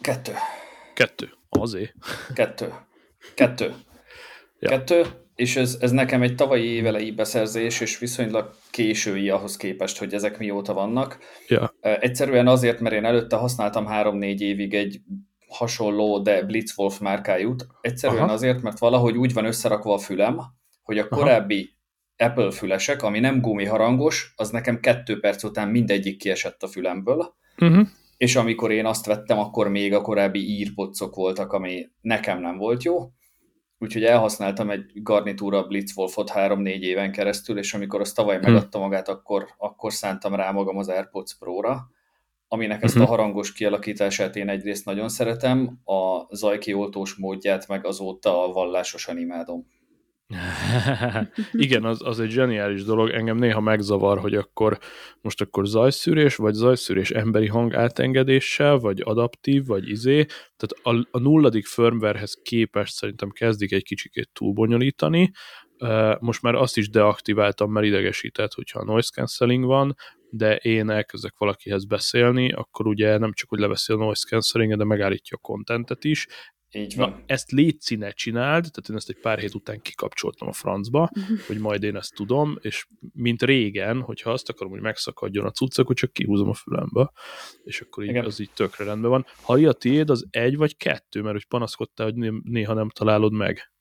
Kettő. 0.01 0.32
Kettő. 0.94 1.28
Azért. 1.48 1.94
Kettő. 2.34 2.74
Kettő. 3.34 3.74
Ja. 4.59 4.68
Kettő, 4.68 5.05
és 5.34 5.57
ez, 5.57 5.76
ez 5.80 5.90
nekem 5.90 6.22
egy 6.22 6.34
tavalyi 6.34 6.66
évelei 6.66 7.11
beszerzés, 7.11 7.80
és 7.80 7.98
viszonylag 7.98 8.55
késői 8.70 9.30
ahhoz 9.30 9.57
képest, 9.57 9.98
hogy 9.98 10.14
ezek 10.14 10.38
mióta 10.38 10.72
vannak. 10.72 11.18
Ja. 11.48 11.74
Egyszerűen 11.80 12.46
azért, 12.46 12.80
mert 12.80 12.94
én 12.94 13.05
előtte 13.05 13.36
használtam 13.36 13.86
három-négy 13.86 14.40
évig 14.40 14.74
egy 14.74 15.01
hasonló, 15.48 16.18
de 16.18 16.42
Blitzwolf 16.42 16.98
márkájút. 16.98 17.66
Egyszerűen 17.80 18.22
Aha. 18.22 18.32
azért, 18.32 18.62
mert 18.62 18.78
valahogy 18.78 19.16
úgy 19.16 19.32
van 19.32 19.44
összerakva 19.44 19.94
a 19.94 19.98
fülem, 19.98 20.40
hogy 20.82 20.98
a 20.98 21.09
korábbi 21.09 21.76
Aha. 22.16 22.30
Apple 22.30 22.51
fülesek, 22.51 23.03
ami 23.03 23.18
nem 23.18 23.40
gumiharangos, 23.40 24.32
az 24.36 24.51
nekem 24.51 24.80
kettő 24.80 25.20
perc 25.20 25.42
után 25.42 25.68
mindegyik 25.68 26.18
kiesett 26.18 26.62
a 26.62 26.68
fülemből. 26.68 27.34
Uh-huh 27.59 27.88
és 28.21 28.37
amikor 28.37 28.71
én 28.71 28.87
azt 28.87 29.07
vettem, 29.07 29.39
akkor 29.39 29.68
még 29.68 29.95
a 29.95 30.01
korábbi 30.01 30.59
írpocok 30.59 31.14
voltak, 31.14 31.53
ami 31.53 31.89
nekem 32.01 32.41
nem 32.41 32.57
volt 32.57 32.83
jó, 32.83 33.11
úgyhogy 33.79 34.05
elhasználtam 34.05 34.71
egy 34.71 34.91
garnitúra 34.95 35.66
Blitzwolfot 35.66 36.31
3-4 36.35 36.79
éven 36.81 37.12
keresztül, 37.12 37.59
és 37.59 37.75
amikor 37.75 38.01
azt 38.01 38.14
tavaly 38.14 38.39
hmm. 38.39 38.53
megadta 38.53 38.79
magát, 38.79 39.09
akkor, 39.09 39.49
akkor 39.59 39.93
szántam 39.93 40.35
rá 40.35 40.51
magam 40.51 40.77
az 40.77 40.89
AirPods 40.89 41.37
Pro-ra, 41.39 41.91
aminek 42.49 42.83
ezt 42.83 42.97
a 42.97 42.99
mhm. 42.99 43.09
harangos 43.09 43.53
kialakítását 43.53 44.37
én 44.37 44.49
egyrészt 44.49 44.85
nagyon 44.85 45.09
szeretem, 45.09 45.81
a 45.85 46.35
zajkioltós 46.35 47.14
módját 47.14 47.68
meg 47.68 47.87
azóta 47.87 48.51
vallásosan 48.53 49.18
imádom. 49.18 49.66
Igen, 51.53 51.85
az, 51.85 52.01
az 52.05 52.20
egy 52.20 52.31
zseniális 52.31 52.85
dolog. 52.85 53.09
Engem 53.11 53.37
néha 53.37 53.61
megzavar, 53.61 54.18
hogy 54.18 54.35
akkor 54.35 54.78
most 55.20 55.41
akkor 55.41 55.66
zajszűrés, 55.66 56.37
vagy 56.37 56.55
zajszűrés 56.55 57.11
emberi 57.11 57.47
hang 57.47 57.74
átengedéssel, 57.74 58.78
vagy 58.78 59.01
adaptív, 59.05 59.66
vagy 59.66 59.89
izé. 59.89 60.24
Tehát 60.57 61.03
a, 61.03 61.09
a 61.11 61.18
nulladik 61.18 61.66
firmwarehez 61.66 62.39
képest 62.43 62.95
szerintem 62.95 63.31
kezdik 63.31 63.72
egy 63.72 63.83
kicsikét 63.83 64.31
túlbonyolítani. 64.33 65.31
Most 66.18 66.43
már 66.43 66.55
azt 66.55 66.76
is 66.76 66.91
deaktiváltam, 66.91 67.72
mert 67.72 67.87
idegesített, 67.87 68.53
hogyha 68.53 68.85
noise 68.85 69.11
cancelling 69.14 69.64
van, 69.64 69.95
de 70.31 70.57
én 70.57 70.91
elkezdek 70.91 71.35
valakihez 71.39 71.85
beszélni, 71.85 72.53
akkor 72.53 72.87
ugye 72.87 73.18
nem 73.18 73.33
csak, 73.33 73.49
hogy 73.49 73.59
leveszi 73.59 73.93
a 73.93 73.97
noise 73.97 74.28
cancelling 74.28 74.76
de 74.76 74.85
megállítja 74.85 75.37
a 75.41 75.47
kontentet 75.47 76.05
is, 76.05 76.26
így 76.73 76.97
van. 76.97 77.11
Na, 77.11 77.23
ezt 77.27 77.51
létszíne 77.51 78.11
csináld, 78.11 78.62
tehát 78.62 78.89
én 78.89 78.97
ezt 78.97 79.09
egy 79.09 79.21
pár 79.21 79.39
hét 79.39 79.55
után 79.55 79.81
kikapcsoltam 79.81 80.49
a 80.49 80.53
francba, 80.53 81.11
uh-huh. 81.14 81.39
hogy 81.47 81.59
majd 81.59 81.83
én 81.83 81.97
ezt 81.97 82.14
tudom, 82.14 82.59
és 82.61 82.87
mint 83.12 83.43
régen, 83.43 84.01
hogyha 84.01 84.31
azt 84.31 84.49
akarom, 84.49 84.73
hogy 84.73 84.81
megszakadjon 84.81 85.47
a 85.47 85.51
cucc, 85.51 85.79
akkor 85.79 85.95
csak 85.95 86.12
kihúzom 86.12 86.49
a 86.49 86.55
fülembe, 86.55 87.12
és 87.64 87.81
akkor 87.81 88.05
így, 88.05 88.16
az 88.16 88.41
így 88.41 88.51
tökre 88.55 88.85
rendben 88.85 89.11
van. 89.11 89.27
Ha 89.43 89.53
a 89.53 89.73
tiéd, 89.73 90.11
az 90.11 90.27
egy 90.31 90.57
vagy 90.57 90.77
kettő, 90.77 91.21
mert 91.21 91.35
hogy 91.35 91.47
panaszkodtál, 91.47 92.12
hogy 92.12 92.33
néha 92.43 92.75
nem 92.75 92.89
találod 92.89 93.33
meg. 93.33 93.73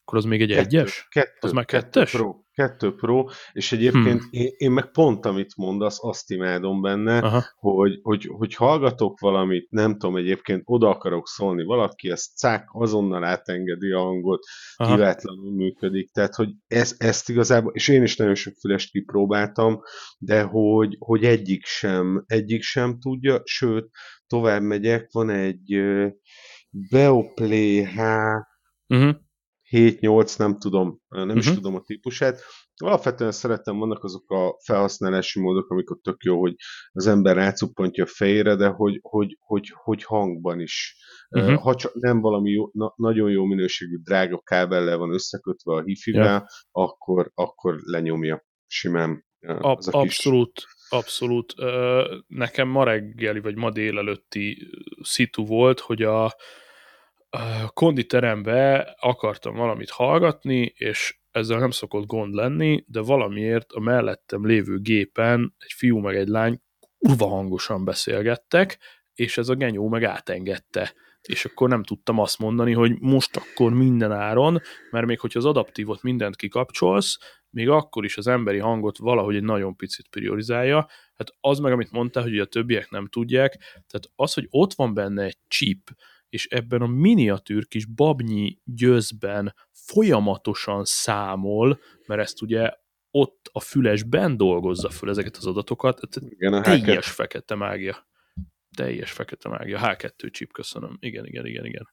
Akkor 0.00 0.18
az 0.18 0.24
még 0.24 0.42
egy 0.42 0.48
kettő, 0.48 0.60
egyes? 0.60 1.06
Kettő, 1.10 1.38
az 1.40 1.52
már 1.52 1.64
kettes? 1.64 2.10
Kettő 2.10 2.22
pro, 2.22 2.41
kettő 2.54 2.94
pro, 2.94 3.24
és 3.52 3.72
egyébként 3.72 4.20
hmm. 4.20 4.28
én, 4.30 4.50
én 4.56 4.70
meg 4.70 4.90
pont, 4.90 5.26
amit 5.26 5.56
mondasz, 5.56 6.04
azt 6.04 6.30
imádom 6.30 6.80
benne, 6.80 7.44
hogy, 7.56 7.98
hogy, 8.02 8.26
hogy 8.26 8.54
hallgatok 8.54 9.20
valamit, 9.20 9.70
nem 9.70 9.92
tudom, 9.92 10.16
egyébként 10.16 10.62
oda 10.64 10.88
akarok 10.88 11.28
szólni 11.28 11.64
valaki, 11.64 12.10
ezt 12.10 12.36
cák, 12.36 12.68
azonnal 12.72 13.24
átengedi 13.24 13.90
a 13.90 13.98
hangot, 13.98 14.44
Aha. 14.76 14.94
kivetlenül 14.94 15.52
működik, 15.52 16.10
tehát, 16.10 16.34
hogy 16.34 16.50
ez, 16.66 16.94
ezt 16.98 17.28
igazából, 17.28 17.72
és 17.74 17.88
én 17.88 18.02
is 18.02 18.16
nagyon 18.16 18.34
sok 18.34 18.54
fülest 18.60 18.90
kipróbáltam, 18.90 19.80
de 20.18 20.42
hogy, 20.42 20.96
hogy 20.98 21.24
egyik 21.24 21.64
sem, 21.64 22.24
egyik 22.26 22.62
sem 22.62 22.98
tudja, 22.98 23.40
sőt, 23.44 23.90
tovább 24.26 24.62
megyek, 24.62 25.08
van 25.12 25.30
egy 25.30 25.82
Beoplay 26.70 27.84
H 27.84 27.98
uh-huh 28.86 29.14
7-8, 29.72 30.38
nem 30.38 30.58
tudom, 30.58 31.00
nem 31.08 31.22
uh-huh. 31.22 31.38
is 31.38 31.46
mhm. 31.46 31.54
tudom 31.54 31.74
a 31.74 31.80
típusát. 31.80 32.40
Alapvetően 32.76 33.32
szeretem, 33.32 33.78
vannak 33.78 34.04
azok 34.04 34.30
a 34.30 34.58
felhasználási 34.64 35.40
módok, 35.40 35.70
amikor 35.70 35.98
tök 36.02 36.22
jó, 36.22 36.40
hogy 36.40 36.54
az 36.92 37.06
ember 37.06 37.36
rácuppantja 37.36 38.04
a 38.04 38.06
fejére, 38.06 38.54
de 38.54 38.66
hogy, 38.66 38.98
hogy, 39.02 39.36
hogy, 39.40 39.72
hogy 39.74 40.04
hangban 40.04 40.60
is. 40.60 40.96
Uh-huh. 41.30 41.60
Ha 41.62 41.74
csak 41.74 41.94
nem 41.94 42.20
valami 42.20 42.50
jó, 42.50 42.70
na, 42.72 42.92
nagyon 42.96 43.30
jó 43.30 43.44
minőségű 43.44 43.96
drága 43.96 44.38
kábellel 44.38 44.98
van 44.98 45.12
összekötve 45.12 45.72
a 45.72 45.82
hifivel, 45.82 46.24
yeah. 46.24 46.42
akkor, 46.70 47.30
akkor 47.34 47.78
lenyomja 47.82 48.44
simán. 48.66 49.24
Az 49.60 49.88
a 49.88 49.98
abszolút, 49.98 50.52
kis... 50.54 50.66
abszolút. 50.88 51.54
Nekem 52.26 52.68
ma 52.68 52.84
reggeli, 52.84 53.40
vagy 53.40 53.56
ma 53.56 53.70
délelőtti 53.70 54.68
szitu 55.02 55.46
volt, 55.46 55.80
hogy 55.80 56.02
a, 56.02 56.34
konditerembe 57.72 58.94
akartam 59.00 59.54
valamit 59.54 59.90
hallgatni, 59.90 60.72
és 60.74 61.18
ezzel 61.30 61.58
nem 61.58 61.70
szokott 61.70 62.06
gond 62.06 62.34
lenni, 62.34 62.84
de 62.86 63.00
valamiért 63.00 63.72
a 63.72 63.80
mellettem 63.80 64.46
lévő 64.46 64.78
gépen 64.78 65.54
egy 65.58 65.72
fiú 65.72 65.98
meg 65.98 66.16
egy 66.16 66.28
lány 66.28 66.60
kurva 66.98 67.26
hangosan 67.26 67.84
beszélgettek, 67.84 68.78
és 69.14 69.38
ez 69.38 69.48
a 69.48 69.54
genyó 69.54 69.88
meg 69.88 70.04
átengedte 70.04 70.92
és 71.22 71.44
akkor 71.44 71.68
nem 71.68 71.82
tudtam 71.82 72.18
azt 72.18 72.38
mondani, 72.38 72.72
hogy 72.72 73.00
most 73.00 73.36
akkor 73.36 73.72
minden 73.72 74.12
áron, 74.12 74.60
mert 74.90 75.06
még 75.06 75.20
hogyha 75.20 75.38
az 75.38 75.44
adaptívot 75.44 76.02
mindent 76.02 76.36
kikapcsolsz, 76.36 77.18
még 77.50 77.68
akkor 77.68 78.04
is 78.04 78.16
az 78.16 78.26
emberi 78.26 78.58
hangot 78.58 78.98
valahogy 78.98 79.36
egy 79.36 79.42
nagyon 79.42 79.76
picit 79.76 80.08
priorizálja. 80.08 80.88
Hát 81.14 81.34
az 81.40 81.58
meg, 81.58 81.72
amit 81.72 81.90
mondtál, 81.90 82.22
hogy 82.22 82.38
a 82.38 82.44
többiek 82.44 82.90
nem 82.90 83.08
tudják, 83.08 83.52
tehát 83.60 84.10
az, 84.14 84.34
hogy 84.34 84.46
ott 84.50 84.72
van 84.72 84.94
benne 84.94 85.22
egy 85.22 85.38
chip, 85.48 85.90
és 86.32 86.46
ebben 86.46 86.82
a 86.82 86.86
miniatűr 86.86 87.68
kis 87.68 87.86
babnyi 87.86 88.58
győzben 88.64 89.54
folyamatosan 89.70 90.84
számol, 90.84 91.80
mert 92.06 92.20
ezt 92.20 92.42
ugye 92.42 92.70
ott 93.10 93.50
a 93.52 93.60
fülesben 93.60 94.36
dolgozza 94.36 94.90
föl 94.90 95.10
ezeket 95.10 95.36
az 95.36 95.46
adatokat, 95.46 96.00
Igen, 96.28 96.52
a 96.52 96.60
teljes 96.60 97.10
H2. 97.10 97.14
fekete 97.14 97.54
mágia. 97.54 98.06
Teljes 98.76 99.12
fekete 99.12 99.48
mágia. 99.48 99.78
H2 99.82 100.30
chip, 100.30 100.52
köszönöm. 100.52 100.96
Igen, 101.00 101.26
igen, 101.26 101.46
igen, 101.46 101.64
igen. 101.64 101.88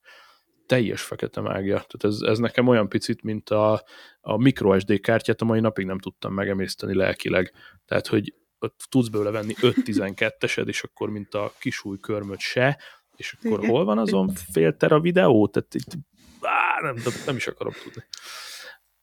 Teljes 0.65 1.01
fekete 1.01 1.41
mágia. 1.41 1.85
Tehát 1.87 2.03
ez, 2.03 2.21
ez 2.21 2.37
nekem 2.37 2.67
olyan 2.67 2.89
picit, 2.89 3.21
mint 3.23 3.49
a, 3.49 3.83
a 4.21 4.37
microSD 4.37 4.99
kártyát, 4.99 5.41
a 5.41 5.45
mai 5.45 5.59
napig 5.59 5.85
nem 5.85 5.99
tudtam 5.99 6.33
megemészteni 6.33 6.95
lelkileg. 6.95 7.53
Tehát, 7.85 8.07
hogy 8.07 8.33
ott 8.59 8.85
tudsz 8.89 9.07
belőle 9.07 9.31
venni 9.31 9.53
5-12-esed, 9.61 10.67
és 10.67 10.83
akkor, 10.83 11.09
mint 11.09 11.33
a 11.33 11.53
kisúj 11.59 11.97
körmöt 11.99 12.39
se, 12.39 12.77
és 13.19 13.33
akkor 13.33 13.59
Igen. 13.59 13.69
hol 13.69 13.85
van 13.85 13.97
azon 13.97 14.29
fél 14.51 14.77
tera 14.77 14.99
videó? 14.99 15.47
Tehát 15.47 15.73
itt, 15.73 15.97
á, 16.41 16.81
nem, 16.81 16.95
nem 17.25 17.35
is 17.35 17.47
akarom 17.47 17.73
tudni. 17.83 18.03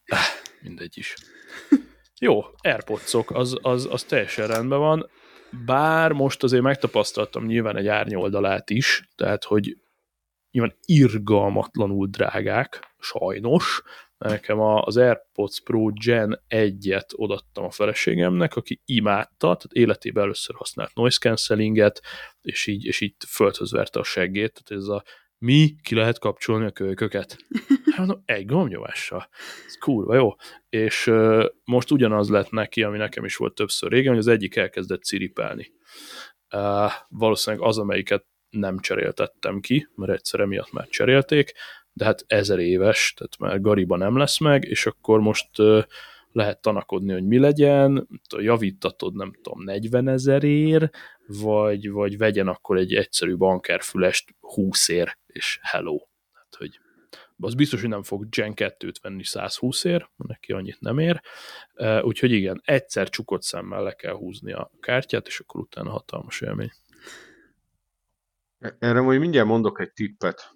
Ah, 0.07 0.19
mindegy 0.63 0.99
is. 0.99 1.15
Jó, 2.19 2.43
airpods 2.61 3.15
az, 3.27 3.59
az, 3.63 3.89
az 3.91 4.05
teljesen 4.05 4.47
rendben 4.47 4.79
van, 4.79 5.11
bár 5.65 6.13
most 6.13 6.43
azért 6.43 6.63
megtapasztaltam 6.63 7.45
nyilván 7.45 7.77
egy 7.77 7.87
árnyoldalát 7.87 8.71
is, 8.71 9.09
tehát 9.15 9.45
hogy 9.45 9.77
nyilván 10.51 10.77
irgalmatlanul 10.85 12.07
drágák, 12.11 12.95
sajnos, 12.99 13.83
nekem 14.19 14.61
az 14.61 14.97
AirPods 14.97 15.61
Pro 15.61 15.91
Gen 16.05 16.43
1-et 16.49 17.09
odattam 17.15 17.65
a 17.65 17.71
feleségemnek, 17.71 18.57
aki 18.57 18.81
imádta, 18.85 19.37
tehát 19.39 19.73
életében 19.73 20.23
először 20.23 20.55
használt 20.55 20.95
noise 20.95 21.19
cancellinget, 21.19 22.01
és 22.41 22.67
így, 22.67 22.85
és 22.85 23.01
így 23.01 23.15
földhöz 23.29 23.73
verte 23.73 23.99
a 23.99 24.05
seggét, 24.05 24.63
tehát 24.65 24.83
ez 24.83 24.89
a 24.89 25.03
mi 25.39 25.77
ki 25.83 25.95
lehet 25.95 26.19
kapcsolni 26.19 26.65
a 26.67 26.71
kölyköket? 26.71 27.37
Hát 27.97 28.07
no, 28.07 28.15
egy 28.25 28.47
gombnyomással. 28.47 29.29
Ez 29.67 29.79
kurva 29.79 30.15
jó. 30.15 30.35
És 30.69 31.07
uh, 31.07 31.45
most 31.65 31.91
ugyanaz 31.91 32.29
lett 32.29 32.51
neki, 32.51 32.83
ami 32.83 32.97
nekem 32.99 33.25
is 33.25 33.37
volt 33.37 33.55
többször 33.55 33.91
régen, 33.91 34.09
hogy 34.09 34.19
az 34.19 34.27
egyik 34.27 34.57
elkezdett 34.57 35.03
ciripelni. 35.03 35.73
Uh, 36.55 36.93
valószínűleg 37.09 37.67
az, 37.67 37.79
amelyiket 37.79 38.27
nem 38.51 38.79
cseréltettem 38.79 39.61
ki, 39.61 39.89
mert 39.95 40.13
egyszer 40.13 40.45
miatt 40.45 40.73
már 40.73 40.89
cserélték, 40.89 41.53
de 41.97 42.05
hát 42.05 42.25
ezer 42.27 42.59
éves, 42.59 43.15
tehát 43.17 43.39
már 43.39 43.61
Gariba 43.61 43.97
nem 43.97 44.17
lesz 44.17 44.39
meg, 44.39 44.65
és 44.65 44.87
akkor 44.87 45.21
most 45.21 45.51
lehet 46.33 46.63
tanakodni, 46.63 47.13
hogy 47.13 47.27
mi 47.27 47.39
legyen, 47.39 48.09
javítatod, 48.37 49.15
nem 49.15 49.33
tudom, 49.43 49.63
40 49.63 50.09
ezerért, 50.09 50.97
vagy, 51.27 51.91
vagy 51.91 52.19
vegyen 52.19 52.49
akkor 52.49 52.77
egy 52.77 52.95
egyszerű 52.95 53.37
bankerfülest 53.37 54.35
20 54.41 54.89
ér, 54.89 55.17
és 55.27 55.59
hello. 55.63 55.99
Hát, 56.33 56.55
hogy 56.59 56.81
az 57.39 57.55
biztos, 57.55 57.81
hogy 57.81 57.91
nem 57.91 58.03
fog 58.03 58.29
Gen 58.29 58.53
2-t 58.57 58.95
venni 59.03 59.25
120 59.25 59.85
ér, 59.85 60.09
neki 60.17 60.53
annyit 60.53 60.81
nem 60.81 60.99
ér, 60.99 61.21
úgyhogy 62.03 62.33
igen, 62.33 62.61
egyszer 62.65 63.09
csukott 63.09 63.43
szemmel 63.43 63.83
le 63.83 63.93
kell 63.93 64.15
húzni 64.15 64.53
a 64.53 64.71
kártyát, 64.81 65.27
és 65.27 65.41
akkor 65.41 65.61
utána 65.61 65.91
hatalmas 65.91 66.41
élmény. 66.41 66.71
Erre 68.79 69.01
majd 69.01 69.21
mindjárt 69.21 69.47
mondok 69.47 69.81
egy 69.81 69.93
tippet. 69.93 70.56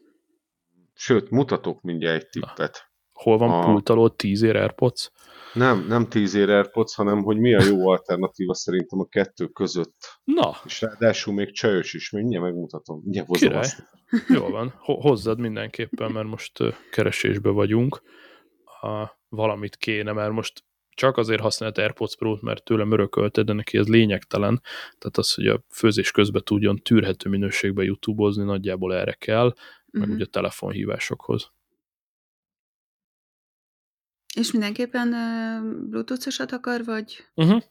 Sőt, 1.02 1.30
mutatok 1.30 1.82
mindjárt 1.82 2.22
egy 2.22 2.28
tippet. 2.28 2.90
Hol 3.12 3.38
van 3.38 3.50
a... 3.50 3.64
pult 3.64 3.88
alól 3.88 4.16
10 4.16 4.42
ér 4.42 4.56
AirPods? 4.56 5.10
Nem, 5.54 5.86
nem 5.88 6.08
10 6.08 6.34
ér 6.34 6.50
AirPods, 6.50 6.94
hanem 6.94 7.22
hogy 7.22 7.38
mi 7.38 7.54
a 7.54 7.62
jó 7.62 7.88
alternatíva 7.88 8.54
szerintem 8.54 9.00
a 9.00 9.04
kettő 9.04 9.46
között. 9.46 10.20
Na. 10.24 10.56
És 10.64 10.80
ráadásul 10.80 11.34
még 11.34 11.52
csajos 11.52 11.94
is, 11.94 12.10
mindjárt 12.10 12.44
megmutatom. 12.44 13.00
Mindjárt 13.02 13.28
hozom 13.28 13.56
azt. 13.56 13.82
Jó 14.28 14.48
van, 14.48 14.74
hozzad 14.78 15.38
mindenképpen, 15.38 16.12
mert 16.12 16.26
most 16.26 16.52
keresésbe 16.90 17.50
vagyunk. 17.50 18.02
Ha 18.80 19.20
valamit 19.28 19.76
kéne, 19.76 20.12
mert 20.12 20.32
most 20.32 20.64
csak 20.94 21.16
azért 21.16 21.40
használt 21.40 21.78
AirPods 21.78 22.16
Pro-t, 22.16 22.42
mert 22.42 22.64
tőlem 22.64 22.92
örökölte, 22.92 23.42
de 23.42 23.52
neki 23.52 23.78
ez 23.78 23.88
lényegtelen. 23.88 24.62
Tehát 24.98 25.16
az, 25.16 25.34
hogy 25.34 25.46
a 25.46 25.64
főzés 25.70 26.10
közben 26.10 26.42
tudjon 26.44 26.76
tűrhető 26.76 27.28
minőségbe 27.28 27.82
YouTube-ozni, 27.82 28.44
nagyjából 28.44 28.94
erre 28.94 29.12
kell, 29.12 29.54
uh-huh. 29.92 30.00
meg 30.00 30.08
mhm. 30.08 30.16
ugye 30.16 30.26
telefonhívásokhoz. 30.26 31.50
És 34.34 34.52
mindenképpen 34.52 35.08
uh, 35.08 35.88
Bluetooth-osat 35.88 36.52
akar, 36.52 36.84
vagy 36.84 37.26
uh-huh. 37.34 37.62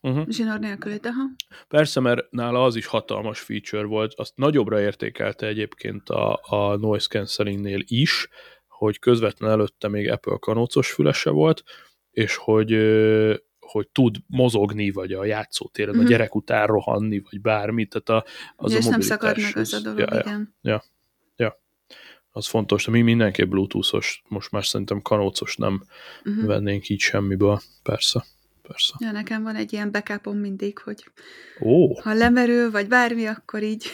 Uh-huh. 0.00 0.28
zsinór 0.28 0.58
nélkülét? 0.58 1.06
Aha. 1.06 1.22
Persze, 1.68 2.00
mert 2.00 2.30
nála 2.30 2.64
az 2.64 2.76
is 2.76 2.86
hatalmas 2.86 3.40
feature 3.40 3.84
volt, 3.84 4.14
azt 4.14 4.36
nagyobbra 4.36 4.80
értékelte 4.80 5.46
egyébként 5.46 6.08
a, 6.08 6.40
a 6.42 6.76
noise 6.76 7.08
cancellingnél 7.08 7.80
is, 7.84 8.28
hogy 8.66 8.98
közvetlen 8.98 9.50
előtte 9.50 9.88
még 9.88 10.10
Apple 10.10 10.36
kanócos 10.40 10.92
fülese 10.92 11.30
volt, 11.30 11.62
és 12.10 12.36
hogy 12.36 12.70
hogy 13.60 13.88
tud 13.88 14.16
mozogni, 14.26 14.90
vagy 14.90 15.12
a 15.12 15.24
játszótéren 15.24 15.90
uh-huh. 15.90 16.06
a 16.06 16.08
gyerek 16.08 16.34
után 16.34 16.66
rohanni, 16.66 17.22
vagy 17.30 17.40
bármit, 17.40 17.88
tehát 17.88 18.24
a, 18.24 18.30
az 18.56 18.70
ja, 18.70 18.76
a 18.76 18.80
és 18.80 18.86
nem 18.86 19.00
szakad 19.00 19.40
meg 19.40 19.56
az 19.56 19.72
a 19.72 19.80
dolog, 19.80 19.98
ja, 19.98 20.20
igen. 20.20 20.54
Ja, 20.60 20.70
ja 20.70 20.82
az 22.36 22.46
fontos, 22.46 22.84
de 22.84 22.90
mi 22.90 23.00
mindenképp 23.00 23.48
bluetoothos, 23.48 24.22
most 24.28 24.50
már 24.50 24.64
szerintem 24.64 25.02
kanócos 25.02 25.56
nem 25.56 25.84
uh-huh. 26.24 26.46
vennénk 26.46 26.88
így 26.88 27.00
semmiből, 27.00 27.60
persze. 27.82 28.24
Persze. 28.62 28.94
Ja, 28.98 29.10
nekem 29.10 29.42
van 29.42 29.56
egy 29.56 29.72
ilyen 29.72 29.90
backupom 29.90 30.36
mindig, 30.36 30.78
hogy 30.78 31.04
Ó. 31.60 32.00
ha 32.00 32.14
lemerül, 32.14 32.70
vagy 32.70 32.88
bármi, 32.88 33.26
akkor 33.26 33.62
így. 33.62 33.86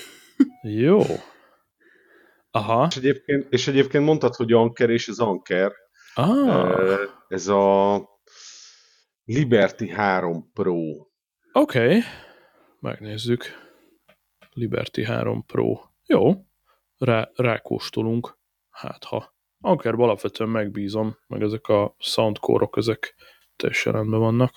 Jó. 0.62 1.02
Aha. 2.50 2.86
És 2.90 2.96
egyébként, 2.96 3.46
és 3.52 3.68
egyébként 3.68 4.04
mondtad, 4.04 4.34
hogy 4.34 4.52
Anker 4.52 4.90
és 4.90 5.08
az 5.08 5.20
Anker. 5.20 5.72
Ah. 6.14 6.98
Ez 7.28 7.48
a 7.48 8.02
Liberty 9.24 9.88
3 9.88 10.50
Pro. 10.52 10.74
Oké. 10.76 11.08
Okay. 11.52 12.00
Megnézzük. 12.80 13.44
Liberty 14.52 15.02
3 15.02 15.44
Pro. 15.46 15.80
Jó 16.06 16.48
rá, 17.00 17.30
rákóstolunk, 17.34 18.38
hát 18.70 19.04
ha. 19.04 19.38
Ankerben 19.60 20.04
alapvetően 20.04 20.50
megbízom, 20.50 21.16
meg 21.26 21.42
ezek 21.42 21.66
a 21.66 21.94
soundcore-ok, 21.98 22.76
ezek 22.76 23.14
teljesen 23.56 23.92
rendben 23.92 24.20
vannak. 24.20 24.54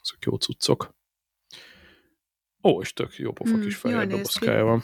Ezek 0.00 0.24
jó 0.24 0.36
cuccok. 0.36 0.96
Ó, 2.62 2.80
és 2.80 2.92
tök 2.92 3.14
jó 3.16 3.32
pofa 3.32 3.50
hmm, 3.50 3.60
kis 3.60 3.76
fehér 3.76 4.06
dobozkája 4.06 4.64
van. 4.64 4.82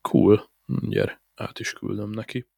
Cool. 0.00 0.50
Gyere, 0.66 1.22
át 1.34 1.58
is 1.58 1.72
küldöm 1.72 2.10
neki. 2.10 2.48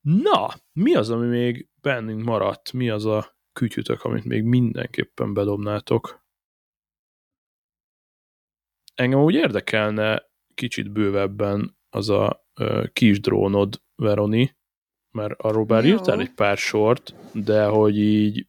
Na, 0.00 0.48
mi 0.72 0.94
az, 0.94 1.10
ami 1.10 1.26
még 1.26 1.68
bennünk 1.80 2.24
maradt? 2.24 2.72
Mi 2.72 2.90
az 2.90 3.04
a 3.04 3.36
kütyütök, 3.52 4.02
amit 4.02 4.24
még 4.24 4.42
mindenképpen 4.42 5.34
bedobnátok? 5.34 6.22
Engem 8.94 9.20
úgy 9.20 9.34
érdekelne 9.34 10.30
kicsit 10.54 10.92
bővebben 10.92 11.76
az 11.94 12.08
a 12.08 12.46
ö, 12.54 12.84
kis 12.92 13.20
drónod, 13.20 13.82
Veroni, 13.94 14.56
mert 15.10 15.34
arról 15.36 15.64
bár 15.64 15.84
Jó. 15.84 15.92
írtál 15.92 16.20
egy 16.20 16.34
pár 16.34 16.56
sort, 16.56 17.14
de 17.32 17.64
hogy 17.64 17.98
így 17.98 18.46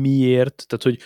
miért, 0.00 0.64
tehát 0.66 0.82
hogy 0.82 0.98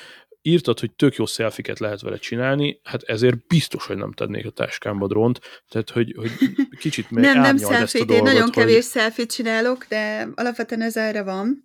írtad, 0.42 0.80
hogy 0.80 0.92
tök 0.92 1.14
jó 1.14 1.26
szelfiket 1.26 1.78
lehet 1.78 2.00
vele 2.00 2.16
csinálni, 2.16 2.80
hát 2.82 3.02
ezért 3.02 3.46
biztos, 3.46 3.86
hogy 3.86 3.96
nem 3.96 4.12
tennék 4.12 4.46
a 4.46 4.50
táskámba 4.50 5.06
drónt, 5.06 5.40
tehát 5.68 5.90
hogy, 5.90 6.14
hogy 6.16 6.30
kicsit 6.78 7.10
még 7.10 7.24
Nem, 7.24 7.40
nem 7.40 7.56
szelfit, 7.56 8.10
én 8.10 8.22
nagyon 8.22 8.42
hogy... 8.42 8.50
kevés 8.50 8.84
szelfit 8.84 9.32
csinálok, 9.32 9.84
de 9.88 10.28
alapvetően 10.34 10.82
ez 10.82 10.96
erre 10.96 11.22
van. 11.22 11.64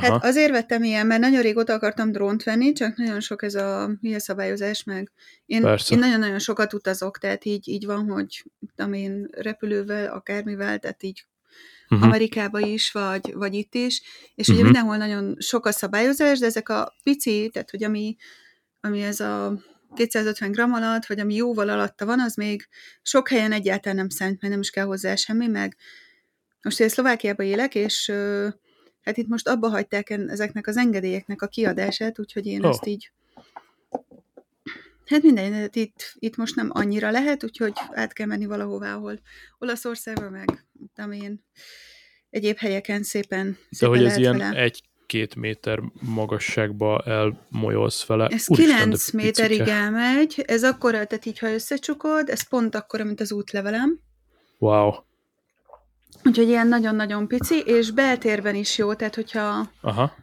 Hát 0.00 0.10
Aha. 0.10 0.26
azért 0.26 0.50
vettem 0.50 0.82
ilyen, 0.82 1.06
mert 1.06 1.20
nagyon 1.20 1.42
régóta 1.42 1.72
akartam 1.72 2.12
drónt 2.12 2.42
venni, 2.42 2.72
csak 2.72 2.96
nagyon 2.96 3.20
sok 3.20 3.42
ez 3.42 3.54
a 3.54 3.96
milyen 4.00 4.18
szabályozás 4.18 4.84
meg. 4.84 5.12
Én, 5.46 5.76
én 5.90 5.98
nagyon-nagyon 5.98 6.38
sokat 6.38 6.72
utazok, 6.72 7.18
tehát 7.18 7.44
így, 7.44 7.68
így 7.68 7.86
van, 7.86 8.08
hogy 8.08 8.44
tudom 8.76 8.92
én 8.92 9.28
repülővel, 9.30 10.12
akármivel, 10.12 10.78
tehát 10.78 11.02
így 11.02 11.26
uh-huh. 11.88 12.08
Amerikába 12.08 12.60
is, 12.60 12.92
vagy, 12.92 13.32
vagy 13.34 13.54
itt 13.54 13.74
is, 13.74 14.02
és 14.34 14.48
uh-huh. 14.48 14.54
ugye 14.54 14.64
mindenhol 14.64 14.96
nagyon 14.96 15.36
sok 15.38 15.66
a 15.66 15.72
szabályozás, 15.72 16.38
de 16.38 16.46
ezek 16.46 16.68
a 16.68 16.94
pici, 17.02 17.50
tehát 17.52 17.70
hogy 17.70 17.84
ami, 17.84 18.16
ami 18.80 19.02
ez 19.02 19.20
a 19.20 19.58
250 19.94 20.50
gram 20.50 20.72
alatt, 20.72 21.06
vagy 21.06 21.20
ami 21.20 21.34
jóval 21.34 21.68
alatta 21.68 22.06
van, 22.06 22.20
az 22.20 22.34
még 22.34 22.68
sok 23.02 23.28
helyen 23.28 23.52
egyáltalán 23.52 23.96
nem 23.96 24.08
számít, 24.08 24.40
mert 24.40 24.52
nem 24.52 24.62
is 24.62 24.70
kell 24.70 24.84
hozzá 24.84 25.14
semmi, 25.14 25.46
meg 25.46 25.76
most 26.62 26.80
én 26.80 26.88
Szlovákiában 26.88 27.46
élek, 27.46 27.74
és 27.74 28.12
Hát 29.04 29.16
itt 29.16 29.28
most 29.28 29.48
abba 29.48 29.68
hagyták 29.68 30.10
ezeknek 30.10 30.66
az 30.66 30.76
engedélyeknek 30.76 31.42
a 31.42 31.46
kiadását, 31.46 32.18
úgyhogy 32.18 32.46
én 32.46 32.64
oh. 32.64 32.70
ezt 32.70 32.86
így 32.86 33.10
Hát 35.04 35.22
minden, 35.22 35.68
itt, 35.72 36.14
itt 36.18 36.36
most 36.36 36.54
nem 36.54 36.70
annyira 36.72 37.10
lehet, 37.10 37.44
úgyhogy 37.44 37.72
át 37.92 38.12
kell 38.12 38.26
menni 38.26 38.46
valahová, 38.46 38.94
ahol 38.94 39.20
Olaszországban, 39.58 40.30
meg 40.30 40.64
tudom 40.94 41.12
én, 41.12 41.44
egyéb 42.30 42.56
helyeken 42.56 43.02
szépen, 43.02 43.58
szépen 43.70 43.92
De 43.92 43.98
hogy 43.98 44.04
ez 44.04 44.16
ilyen 44.16 44.38
vele. 44.38 44.60
egy-két 44.60 45.34
méter 45.34 45.80
magasságba 46.00 47.02
elmolyolsz 47.06 48.06
vele. 48.06 48.26
Ez 48.26 48.50
Úristen, 48.50 48.78
9 48.78 49.10
méterig 49.10 49.60
elmegy, 49.60 50.42
ez 50.46 50.64
akkor, 50.64 50.90
tehát 50.92 51.24
így, 51.26 51.38
ha 51.38 51.52
összecsukod, 51.52 52.28
ez 52.28 52.48
pont 52.48 52.74
akkor, 52.74 53.02
mint 53.02 53.20
az 53.20 53.32
útlevelem. 53.32 54.00
Wow. 54.58 54.92
Úgyhogy 56.24 56.48
ilyen 56.48 56.66
nagyon-nagyon 56.66 57.28
pici, 57.28 57.60
és 57.60 57.90
beltérben 57.90 58.54
is 58.54 58.78
jó, 58.78 58.94
tehát 58.94 59.14
hogyha 59.14 59.70
Aha 59.80 60.14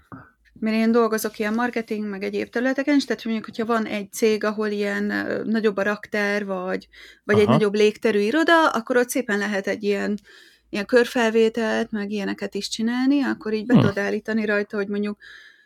mert 0.62 0.76
én 0.76 0.92
dolgozok 0.92 1.40
ilyen 1.40 1.54
marketing, 1.54 2.10
meg 2.10 2.24
egyéb 2.24 2.50
területeken 2.50 2.96
is, 2.96 3.06
tehát 3.06 3.24
mondjuk, 3.24 3.46
hogyha 3.46 3.66
van 3.66 3.86
egy 3.86 4.12
cég, 4.12 4.44
ahol 4.44 4.68
ilyen 4.68 5.14
nagyobb 5.46 5.78
a 5.78 5.84
raktár, 5.84 6.46
vagy, 6.46 6.88
vagy 7.24 7.40
egy 7.40 7.48
nagyobb 7.48 7.74
légterű 7.74 8.20
iroda, 8.20 8.70
akkor 8.70 8.98
ott 8.98 9.10
szépen 9.10 9.38
lehet 9.38 9.68
egy 9.68 9.84
ilyen, 9.84 10.20
ilyen 10.70 10.86
körfelvételt, 10.86 11.92
meg 11.92 12.12
ilyeneket 12.12 12.56
is 12.56 12.70
csinálni, 12.70 13.24
akkor 13.24 13.54
így 13.54 13.66
be 13.66 13.74
hmm. 13.74 13.82
tudod 13.82 13.98
állítani 13.98 14.46
rajta, 14.46 14.78
hogy 14.78 14.88
mondjuk 14.88 15.18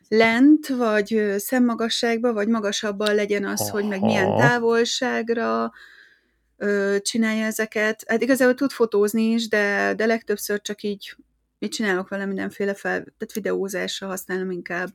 lent, 0.08 0.68
vagy 0.68 1.34
szemmagasságban, 1.38 2.34
vagy 2.34 2.48
magasabban 2.48 3.16
legyen 3.16 3.46
az, 3.46 3.62
Aha. 3.62 3.72
hogy 3.72 3.88
meg 3.88 4.02
milyen 4.02 4.36
távolságra 4.38 5.72
ö, 6.58 6.96
csinálja 7.02 7.46
ezeket. 7.46 8.04
Hát 8.08 8.22
igazából 8.22 8.54
tud 8.54 8.72
fotózni 8.72 9.24
is, 9.24 9.48
de, 9.48 9.94
de 9.96 10.06
legtöbbször 10.06 10.62
csak 10.62 10.84
így 10.84 11.16
mit 11.60 11.72
csinálok 11.72 12.10
vele 12.10 12.26
mindenféle 12.26 12.74
fel, 12.74 13.00
tehát 13.02 13.34
videózásra 13.34 14.08
használom 14.08 14.52
inkább. 14.52 14.90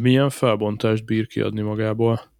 Milyen 0.00 0.30
felbontást 0.30 1.04
bír 1.04 1.26
kiadni 1.26 1.60
magából? 1.60 2.32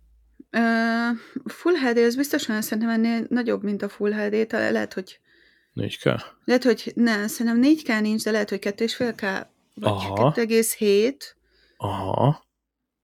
Uh, 0.52 1.18
full 1.44 1.74
HD, 1.74 1.98
az 1.98 2.16
biztosan 2.16 2.62
szerintem 2.62 2.92
ennél 2.92 3.26
nagyobb, 3.28 3.62
mint 3.62 3.82
a 3.82 3.88
Full 3.88 4.12
HD, 4.12 4.46
talán 4.46 4.72
lehet, 4.72 4.92
hogy 4.92 5.20
4K? 5.74 6.20
Lehet, 6.44 6.64
hogy 6.64 6.92
nem, 6.94 7.26
szerintem 7.26 7.62
4K 7.62 8.00
nincs, 8.00 8.24
de 8.24 8.30
lehet, 8.30 8.48
hogy 8.48 8.58
2,5K, 8.62 9.46
vagy 9.74 9.92
2,7. 10.34 11.14
Aha. 11.76 12.46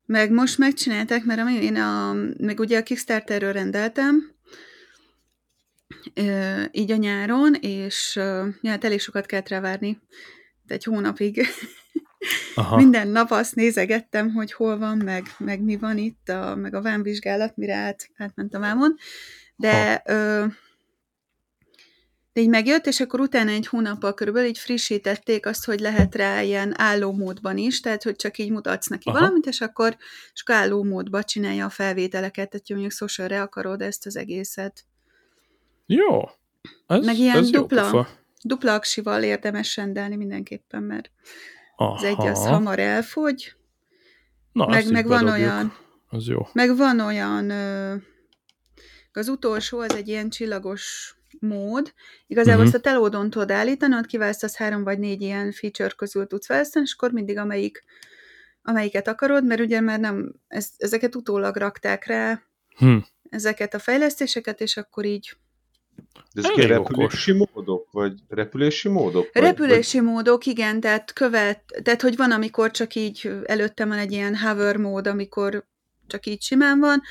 Meg 0.06 0.30
most 0.30 0.58
megcsinálták, 0.58 1.24
mert 1.24 1.50
én 1.50 1.76
a, 1.76 2.12
meg 2.38 2.61
ugye 2.61 2.78
a 2.78 2.82
Kickstarterről 2.82 3.52
rendeltem, 3.52 4.34
így 6.70 6.91
a 6.91 6.97
nyáron, 6.97 7.55
és 7.55 8.12
ja, 8.61 8.70
hát 8.70 8.84
elég 8.84 9.01
sokat 9.01 9.26
kellett 9.26 9.49
várni 9.49 10.01
egy 10.66 10.84
hónapig. 10.84 11.47
Aha. 12.55 12.76
Minden 12.82 13.09
nap 13.09 13.30
azt 13.30 13.55
nézegettem, 13.55 14.32
hogy 14.32 14.53
hol 14.53 14.78
van, 14.78 14.97
meg, 14.97 15.26
meg 15.38 15.62
mi 15.62 15.76
van 15.76 15.99
itt, 15.99 16.28
a, 16.28 16.55
meg 16.55 16.74
a 16.74 16.82
vámvizsgálat, 16.82 17.57
mire 17.57 17.74
át, 17.74 18.11
átment 18.16 18.55
a 18.55 18.59
vámon. 18.59 18.97
De, 19.57 20.03
ö, 20.07 20.45
de 22.32 22.41
így 22.41 22.49
megjött, 22.49 22.86
és 22.86 23.01
akkor 23.01 23.20
utána 23.20 23.51
egy 23.51 23.66
hónappal 23.66 24.14
körülbelül 24.14 24.49
így 24.49 24.59
frissítették 24.59 25.47
azt, 25.47 25.64
hogy 25.64 25.80
lehet 25.80 26.14
rá 26.14 26.43
ilyen 26.43 26.80
álló 26.80 27.12
módban 27.12 27.57
is, 27.57 27.80
tehát 27.80 28.03
hogy 28.03 28.16
csak 28.16 28.38
így 28.38 28.51
mutatsz 28.51 28.86
neki 28.86 29.09
Aha. 29.09 29.18
valamit, 29.18 29.47
és 29.47 29.61
akkor, 29.61 29.97
és 30.32 30.43
akkor 30.43 30.55
álló 30.55 30.84
módban 30.84 31.22
csinálja 31.22 31.64
a 31.64 31.70
felvételeket, 31.70 32.51
tehát 32.51 32.68
mondjuk 32.68 32.93
social 32.93 33.41
akarod 33.41 33.82
ezt 33.82 34.07
az 34.07 34.16
egészet. 34.16 34.84
Jó. 35.95 36.20
Ez, 36.86 37.05
meg 37.05 37.18
ilyen 37.18 37.36
ez 37.36 37.51
dupla, 37.51 37.91
jó 37.93 38.03
dupla 38.43 38.74
aksival 38.74 39.22
érdemes 39.22 39.76
rendelni 39.76 40.16
mindenképpen, 40.16 40.82
mert 40.82 41.11
Aha. 41.76 41.95
az 41.95 42.03
egy 42.03 42.26
az 42.26 42.47
hamar 42.47 42.78
elfogy, 42.78 43.55
Na, 44.53 44.66
meg, 44.66 44.91
meg 44.91 45.07
van 45.07 45.28
olyan, 45.28 45.72
az 46.09 46.26
jó. 46.26 46.47
Meg 46.53 46.76
van 46.76 47.01
olyan, 47.01 47.51
az 49.12 49.28
utolsó 49.28 49.78
az 49.78 49.95
egy 49.95 50.09
ilyen 50.09 50.30
csillagos 50.30 51.14
mód. 51.38 51.95
Igazából 52.26 52.64
uh-huh. 52.64 52.74
ezt 52.74 52.86
a 52.86 52.91
telódon 52.91 53.30
tudod 53.30 53.51
állítani, 53.51 53.95
ott 53.95 54.07
kiválasztasz 54.07 54.57
három 54.57 54.84
vagy 54.84 54.99
négy 54.99 55.20
ilyen 55.20 55.53
feature 55.53 55.95
közül 55.97 56.26
tudsz 56.26 56.49
választani, 56.49 56.84
és 56.84 56.95
akkor 56.95 57.12
mindig 57.12 57.38
amelyik, 57.38 57.84
amelyiket 58.62 59.09
akarod, 59.09 59.47
mert 59.47 59.61
ugye 59.61 59.80
már 59.80 60.01
nem, 60.01 60.34
ez, 60.49 60.70
ezeket 60.76 61.14
utólag 61.14 61.57
rakták 61.57 62.07
rá, 62.07 62.43
hmm. 62.76 63.07
ezeket 63.30 63.74
a 63.74 63.78
fejlesztéseket, 63.78 64.61
és 64.61 64.76
akkor 64.76 65.05
így 65.05 65.36
de 66.35 66.41
ezek 66.41 66.66
repülési 66.66 67.33
okos. 67.33 67.49
módok, 67.55 67.89
vagy 67.91 68.12
repülési 68.28 68.89
módok? 68.89 69.28
Vagy, 69.33 69.43
repülési 69.43 70.01
vagy... 70.01 70.09
módok, 70.09 70.47
igen, 70.47 70.81
tehát 70.81 71.12
követ, 71.12 71.62
tehát 71.83 72.03
hogy 72.03 72.16
van, 72.16 72.33
amikor 72.33 72.70
csak 72.70 72.95
így 72.95 73.33
előttem 73.45 73.89
van 73.89 73.99
egy 73.99 74.12
ilyen 74.12 74.37
hover 74.37 74.76
mód, 74.76 75.07
amikor 75.07 75.64
csak 76.07 76.26
így 76.26 76.43
simán 76.43 76.78
van, 76.78 77.03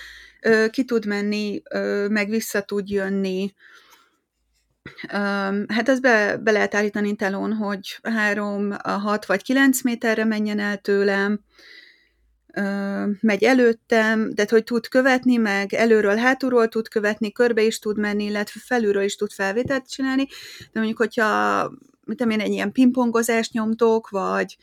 ki 0.70 0.86
tud 0.86 1.06
menni, 1.06 1.62
meg 2.10 2.30
vissza 2.30 2.62
tud 2.62 2.90
jönni. 2.90 3.54
Hát 5.68 5.90
ezt 5.90 6.02
be, 6.02 6.38
be 6.38 6.52
lehet 6.52 6.76
állítani 6.76 7.16
telón, 7.16 7.54
hogy 7.54 8.00
3, 8.04 8.72
6 8.84 9.26
vagy 9.26 9.44
9 9.44 9.82
méterre 9.84 10.26
menjen 10.26 10.60
el 10.60 10.78
tőlem, 10.78 11.40
megy 13.22 13.44
előttem, 13.44 14.30
de 14.34 14.46
hogy 14.50 14.64
tud 14.64 14.88
követni, 14.88 15.36
meg 15.36 15.74
előről, 15.74 16.16
hátulról 16.16 16.68
tud 16.68 16.88
követni, 16.88 17.32
körbe 17.32 17.62
is 17.62 17.80
tud 17.80 17.98
menni, 17.98 18.24
illetve 18.24 18.60
felülről 18.64 19.04
is 19.04 19.16
tud 19.16 19.32
felvételt 19.32 19.90
csinálni, 19.90 20.28
de 20.58 20.80
mondjuk, 20.80 20.98
hogyha 20.98 21.64
mit 22.04 22.18
tudom 22.18 22.32
én, 22.32 22.40
egy 22.40 22.52
ilyen 22.52 22.72
pingpongozást 22.72 23.54
nyomtok, 23.54 24.10
vagy 24.10 24.58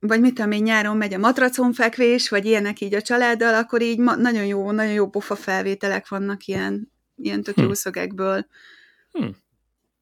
vagy 0.00 0.20
mit 0.20 0.34
tudom 0.34 0.50
én, 0.50 0.62
nyáron 0.62 0.96
megy 0.96 1.14
a 1.14 1.18
matracon 1.18 1.72
fekvés, 1.72 2.28
vagy 2.28 2.44
ilyenek 2.44 2.80
így 2.80 2.94
a 2.94 3.02
családdal, 3.02 3.54
akkor 3.54 3.82
így 3.82 3.98
ma- 3.98 4.14
nagyon 4.14 4.46
jó, 4.46 4.70
nagyon 4.70 4.92
jó 4.92 5.08
pofa 5.08 5.34
felvételek 5.34 6.08
vannak 6.08 6.46
ilyen, 6.46 6.92
ilyen 7.16 7.42
tök 7.42 7.56
jó 7.56 7.66
hm. 7.66 7.72
szögekből. 7.72 8.46
Hm. 9.12 9.26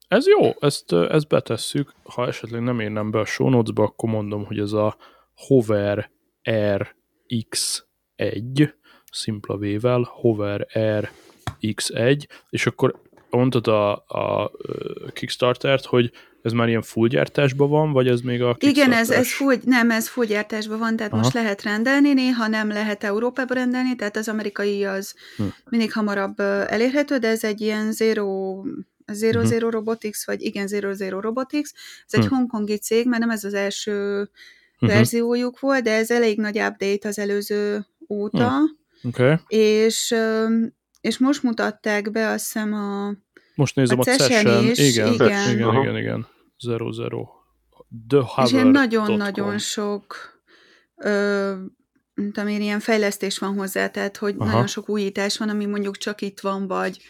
Ez 0.08 0.26
jó, 0.26 0.54
ezt, 0.60 0.92
ezt 0.92 1.28
betesszük. 1.28 1.92
Ha 2.02 2.26
esetleg 2.26 2.62
nem 2.62 2.80
érnem 2.80 3.10
be 3.10 3.18
a 3.18 3.24
show 3.24 3.48
notes-ba, 3.48 3.82
akkor 3.82 4.10
mondom, 4.10 4.44
hogy 4.44 4.58
ez 4.58 4.72
a 4.72 4.96
Hover 5.47 6.11
RX1, 6.51 8.72
szimpla 9.12 9.57
V-vel, 9.57 10.09
Hover 10.20 10.66
RX1, 11.61 12.26
és 12.51 12.66
akkor 12.66 13.01
mondtad 13.30 13.66
a, 13.66 13.93
a 13.93 14.51
Kickstarter-t, 15.12 15.84
hogy 15.84 16.12
ez 16.43 16.53
már 16.53 16.68
ilyen 16.68 16.82
full 16.82 17.09
gyártásban 17.09 17.68
van, 17.68 17.93
vagy 17.93 18.09
ez 18.09 18.20
még 18.20 18.43
a 18.43 18.57
Igen, 18.59 18.93
ez, 18.93 19.11
ez 19.11 19.32
full, 19.32 19.57
nem, 19.64 19.91
ez 19.91 20.09
full 20.09 20.24
gyártásban 20.24 20.78
van, 20.78 20.97
tehát 20.97 21.12
Aha. 21.12 21.22
most 21.22 21.34
lehet 21.34 21.62
rendelni, 21.62 22.12
néha 22.12 22.47
nem 22.47 22.68
lehet 22.68 23.05
Európába 23.05 23.55
rendelni, 23.55 23.97
tehát 23.97 24.16
az 24.16 24.28
amerikai 24.28 24.84
az 24.84 25.14
hm. 25.36 25.43
mindig 25.70 25.93
hamarabb 25.93 26.41
elérhető, 26.66 27.18
de 27.18 27.28
ez 27.28 27.45
egy 27.45 27.61
ilyen 27.61 27.93
zero, 27.93 28.62
zero, 29.12 29.39
uh-huh. 29.39 29.53
zero 29.53 29.70
robotics, 29.70 30.26
vagy 30.26 30.43
igen, 30.43 30.66
zero, 30.66 30.93
zero 30.93 31.20
robotics, 31.20 31.70
ez 32.07 32.18
egy 32.18 32.26
hm. 32.26 32.34
hongkongi 32.34 32.78
cég, 32.78 33.07
mert 33.07 33.20
nem 33.20 33.30
ez 33.30 33.45
az 33.45 33.55
első 33.55 34.28
uh-huh. 34.81 34.99
verziójuk 34.99 35.61
volt, 35.61 35.83
de 35.83 35.93
ez 35.93 36.11
elég 36.11 36.39
nagy 36.39 36.59
update 36.59 37.09
az 37.09 37.18
előző 37.18 37.87
óta. 38.09 38.59
Uh, 39.03 39.09
okay. 39.09 39.37
És, 39.47 40.14
és 41.01 41.18
most 41.18 41.43
mutatták 41.43 42.11
be 42.11 42.29
azt 42.29 42.45
hiszem 42.45 42.72
a 42.72 43.14
Most 43.55 43.76
nézem 43.76 43.99
a, 43.99 44.03
a 44.11 44.18
session, 44.18 44.64
is, 44.64 44.79
igen, 44.79 45.12
igen, 45.12 45.51
igen, 45.51 45.74
igen, 45.74 45.97
igen, 45.97 46.26
zero, 46.59 46.93
zero. 46.93 47.26
The 48.09 48.45
és 48.45 48.51
nagyon-nagyon 48.51 49.59
sok 49.59 50.16
ö, 50.97 51.53
tudom 52.14 52.49
én, 52.49 52.61
ilyen 52.61 52.81
fejlesztés 52.81 53.39
van 53.39 53.55
hozzá, 53.55 53.89
tehát 53.89 54.16
hogy 54.16 54.35
Aha. 54.39 54.51
nagyon 54.51 54.66
sok 54.66 54.89
újítás 54.89 55.39
van, 55.39 55.49
ami 55.49 55.66
mondjuk 55.66 55.97
csak 55.97 56.20
itt 56.20 56.41
van, 56.41 56.66
vagy 56.66 57.03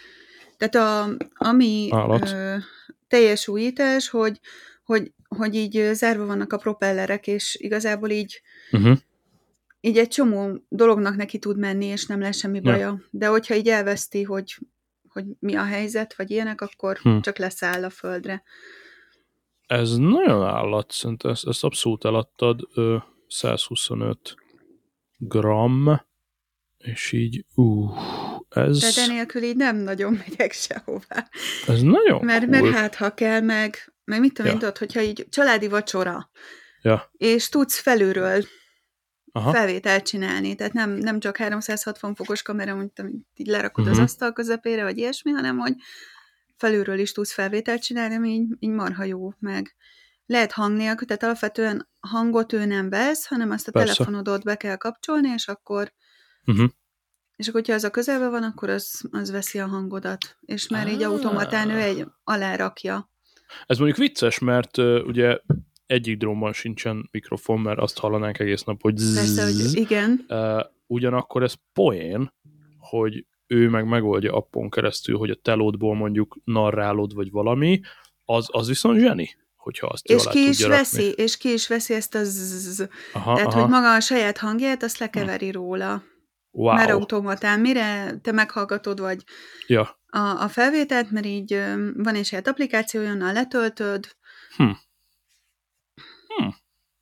tehát 0.56 0.74
a, 0.74 1.16
ami 1.34 1.88
ö, 2.32 2.56
teljes 3.08 3.48
újítás, 3.48 4.08
hogy, 4.08 4.40
hogy 4.84 5.12
hogy 5.28 5.54
így 5.54 5.90
zárva 5.92 6.26
vannak 6.26 6.52
a 6.52 6.56
propellerek, 6.56 7.26
és 7.26 7.56
igazából 7.60 8.10
így 8.10 8.42
uh-huh. 8.70 8.98
így 9.80 9.98
egy 9.98 10.08
csomó 10.08 10.64
dolognak 10.68 11.16
neki 11.16 11.38
tud 11.38 11.58
menni, 11.58 11.84
és 11.84 12.06
nem 12.06 12.20
lesz 12.20 12.38
semmi 12.38 12.60
baja. 12.60 12.78
Ja. 12.78 13.02
De 13.10 13.26
hogyha 13.26 13.54
így 13.54 13.68
elveszti, 13.68 14.22
hogy, 14.22 14.58
hogy 15.08 15.24
mi 15.38 15.54
a 15.54 15.64
helyzet, 15.64 16.16
vagy 16.16 16.30
ilyenek, 16.30 16.60
akkor 16.60 16.96
hm. 16.96 17.20
csak 17.20 17.38
leszáll 17.38 17.84
a 17.84 17.90
földre. 17.90 18.42
Ez 19.66 19.96
nagyon 19.96 20.42
állat, 20.42 20.92
szerintem 20.92 21.30
ezt, 21.30 21.46
ezt 21.46 21.64
abszolút 21.64 22.04
eladtad, 22.04 22.60
125 23.28 24.34
gram, 25.16 26.00
és 26.78 27.12
így, 27.12 27.44
uh, 27.54 27.96
ez... 28.48 28.78
De 28.78 29.02
enélkül 29.02 29.42
így 29.42 29.56
nem 29.56 29.76
nagyon 29.76 30.12
megyek 30.12 30.52
sehová. 30.52 31.28
Ez 31.66 31.82
nagyon 31.82 32.24
Mert, 32.24 32.44
cool. 32.44 32.60
mert 32.60 32.74
hát, 32.74 32.94
ha 32.94 33.14
kell, 33.14 33.40
meg, 33.40 33.92
meg 34.08 34.20
mit 34.20 34.34
tudom 34.34 34.46
ja. 34.46 34.52
én, 34.52 34.58
tudod, 34.58 34.78
hogyha 34.78 35.00
így 35.00 35.26
családi 35.30 35.68
vacsora, 35.68 36.30
ja. 36.82 37.10
és 37.16 37.48
tudsz 37.48 37.78
felülről 37.78 38.44
Aha. 39.32 39.52
felvételt 39.52 40.06
csinálni, 40.06 40.54
tehát 40.54 40.72
nem, 40.72 40.90
nem 40.90 41.20
csak 41.20 41.36
360 41.36 42.14
fokos 42.14 42.42
kamera, 42.42 42.74
hogy 42.74 42.90
így 43.34 43.46
lerakod 43.46 43.84
uh-huh. 43.84 43.90
az 43.90 43.96
mhm. 43.96 44.04
asztal 44.04 44.32
közepére, 44.32 44.82
vagy 44.82 44.98
ilyesmi, 44.98 45.30
hanem 45.30 45.58
hogy 45.58 45.74
felülről 46.56 46.98
is 46.98 47.12
tudsz 47.12 47.32
felvételt 47.32 47.82
csinálni, 47.82 48.14
ami 48.14 48.30
így, 48.30 48.46
így 48.58 48.70
marha 48.70 49.04
jó, 49.04 49.32
meg 49.38 49.76
lehet 50.26 50.52
hang 50.52 50.76
nélkül, 50.76 51.06
tehát 51.06 51.22
alapvetően 51.22 51.88
hangot 52.00 52.52
ő 52.52 52.64
nem 52.64 52.88
vesz, 52.88 53.26
hanem 53.26 53.50
azt 53.50 53.68
a 53.68 53.70
Persze. 53.70 53.94
telefonodot 53.94 54.44
be 54.44 54.56
kell 54.56 54.76
kapcsolni, 54.76 55.28
és 55.28 55.48
akkor 55.48 55.92
uh-huh. 56.46 56.68
És 57.38 57.48
akkor, 57.48 57.60
hogyha 57.60 57.74
az 57.74 57.84
a 57.84 57.90
közelben 57.90 58.30
van, 58.30 58.42
akkor 58.42 58.70
az, 58.70 59.02
az 59.10 59.30
veszi 59.30 59.58
a 59.58 59.66
hangodat. 59.66 60.36
És 60.40 60.68
már 60.68 60.86
ah. 60.86 60.92
így 60.92 61.02
automatán 61.02 61.70
ő 61.70 61.78
egy 61.78 62.06
alárakja. 62.24 63.10
Ez 63.66 63.78
mondjuk 63.78 63.98
vicces, 63.98 64.38
mert 64.38 64.76
uh, 64.76 65.00
ugye 65.06 65.38
egyik 65.86 66.16
drónban 66.16 66.52
sincsen 66.52 67.08
mikrofon, 67.10 67.60
mert 67.60 67.78
azt 67.78 67.98
hallanánk 67.98 68.38
egész 68.38 68.62
nap, 68.62 68.82
hogy 68.82 68.96
zzz, 68.96 69.14
Persze, 69.14 69.42
hogy 69.42 69.80
igen. 69.80 70.24
Uh, 70.28 70.60
ugyanakkor 70.86 71.42
ez 71.42 71.54
poén, 71.72 72.32
hogy 72.78 73.26
ő 73.46 73.68
meg 73.68 73.86
megoldja 73.86 74.32
appon 74.32 74.70
keresztül, 74.70 75.16
hogy 75.16 75.30
a 75.30 75.40
telódból 75.42 75.94
mondjuk 75.94 76.36
narrálod, 76.44 77.14
vagy 77.14 77.30
valami, 77.30 77.80
az, 78.24 78.46
az 78.50 78.68
viszont 78.68 79.00
zseni, 79.00 79.36
hogyha 79.56 79.86
azt 79.86 80.06
és 80.06 80.26
ki 80.30 80.48
is 80.48 80.66
veszi, 80.66 81.06
rakni. 81.06 81.22
És 81.22 81.36
ki 81.36 81.52
is 81.52 81.68
veszi 81.68 81.94
ezt 81.94 82.14
a 82.14 82.24
zzz. 82.24 82.82
Aha, 83.12 83.34
Tehát, 83.34 83.52
aha. 83.52 83.60
hogy 83.60 83.70
maga 83.70 83.94
a 83.94 84.00
saját 84.00 84.38
hangját, 84.38 84.82
azt 84.82 84.98
lekeveri 84.98 85.50
róla. 85.50 86.02
Wow. 86.50 86.74
Mert 86.74 86.90
automatán, 86.90 87.60
mire 87.60 88.18
te 88.22 88.32
meghallgatod, 88.32 89.00
vagy 89.00 89.24
ja. 89.66 89.97
A, 90.10 90.42
a 90.42 90.48
felvételt, 90.48 91.10
mert 91.10 91.26
így 91.26 91.52
van 91.94 92.14
egy 92.14 92.24
saját 92.24 92.46
applikáció, 92.46 93.00
onnal 93.00 93.32
letöltöd. 93.32 94.16
Hm. 94.56 94.62
Hm. 96.26 96.48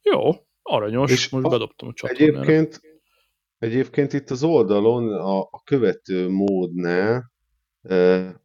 Jó, 0.03 0.31
aranyos, 0.63 1.11
és 1.11 1.29
most 1.29 1.47
a, 1.47 1.49
bedobtam 1.49 1.89
a 1.89 1.93
csatornára. 1.93 2.41
Egyébként, 2.41 2.81
egyébként 3.59 4.13
itt 4.13 4.31
az 4.31 4.43
oldalon 4.43 5.13
a, 5.13 5.41
a 5.41 5.63
követő 5.65 6.29
módnál 6.29 7.33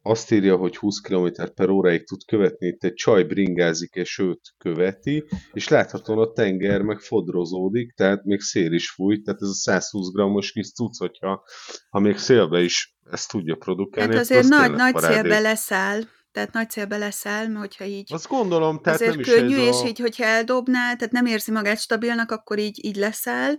azt 0.02 0.32
írja, 0.32 0.56
hogy 0.56 0.76
20 0.76 1.00
km 1.00 1.26
per 1.54 1.68
óráig 1.68 2.06
tud 2.06 2.24
követni, 2.26 2.66
itt 2.66 2.84
egy 2.84 2.94
csaj 2.94 3.22
bringázik, 3.22 3.94
és 3.94 4.18
őt 4.18 4.40
követi, 4.58 5.24
és 5.52 5.68
láthatóan 5.68 6.18
a 6.18 6.32
tenger 6.32 6.82
meg 6.82 6.98
fodrozódik, 6.98 7.92
tehát 7.92 8.24
még 8.24 8.40
szél 8.40 8.72
is 8.72 8.90
fúj, 8.90 9.22
tehát 9.22 9.40
ez 9.40 9.48
a 9.48 9.54
120 9.54 10.12
grammos 10.12 10.52
kis 10.52 10.72
cucc, 10.72 10.98
hogyha 10.98 11.44
ha 11.90 12.00
még 12.00 12.16
szélbe 12.16 12.60
is 12.62 12.96
ezt 13.10 13.30
tudja 13.30 13.56
produkálni. 13.56 14.10
Tehát 14.12 14.24
azért 14.30 14.48
nagy, 14.48 14.70
nagy 14.70 14.96
szélbe 14.96 15.40
leszáll, 15.40 16.00
tehát 16.32 16.52
nagy 16.52 16.70
célbe 16.70 16.96
leszáll, 16.96 17.46
mert 17.46 17.58
hogyha 17.58 17.84
így... 17.84 18.12
Azt 18.12 18.28
gondolom, 18.28 18.80
tehát 18.80 19.00
azért 19.00 19.14
nem 19.14 19.24
könnyű, 19.24 19.56
is 19.56 19.68
és 19.68 19.82
a... 19.82 19.86
így, 19.86 19.98
hogyha 19.98 20.24
eldobnál, 20.24 20.96
tehát 20.96 21.12
nem 21.12 21.26
érzi 21.26 21.50
magát 21.50 21.80
stabilnak, 21.80 22.30
akkor 22.30 22.58
így, 22.58 22.84
így 22.84 22.96
leszáll. 22.96 23.54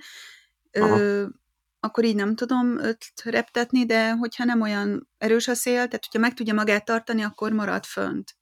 Ö, 0.72 1.26
akkor 1.84 2.04
így 2.04 2.16
nem 2.16 2.36
tudom 2.36 2.80
őt 2.80 3.06
reptetni, 3.24 3.86
de 3.86 4.12
hogyha 4.12 4.44
nem 4.44 4.62
olyan 4.62 5.10
erős 5.18 5.48
a 5.48 5.54
szél, 5.54 5.76
tehát 5.76 6.06
hogyha 6.06 6.20
meg 6.20 6.34
tudja 6.34 6.54
magát 6.54 6.86
tartani, 6.86 7.24
akkor 7.24 7.52
marad 7.52 7.86
fönt. 7.86 8.38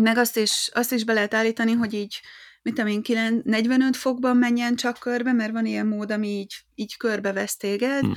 Meg 0.00 0.16
azt 0.16 0.36
is, 0.36 0.70
azt 0.72 0.92
is 0.92 1.04
be 1.04 1.12
lehet 1.12 1.34
állítani, 1.34 1.72
hogy 1.72 1.92
így, 1.92 2.20
mit 2.62 2.74
tudom 2.74 2.90
én, 2.90 3.40
45 3.44 3.96
fokban 3.96 4.36
menjen 4.36 4.74
csak 4.76 4.98
körbe, 4.98 5.32
mert 5.32 5.52
van 5.52 5.66
ilyen 5.66 5.86
mód, 5.86 6.10
ami 6.10 6.28
így, 6.28 6.54
így 6.74 6.96
vesz 7.22 7.56
téged, 7.56 8.00
hmm. 8.00 8.14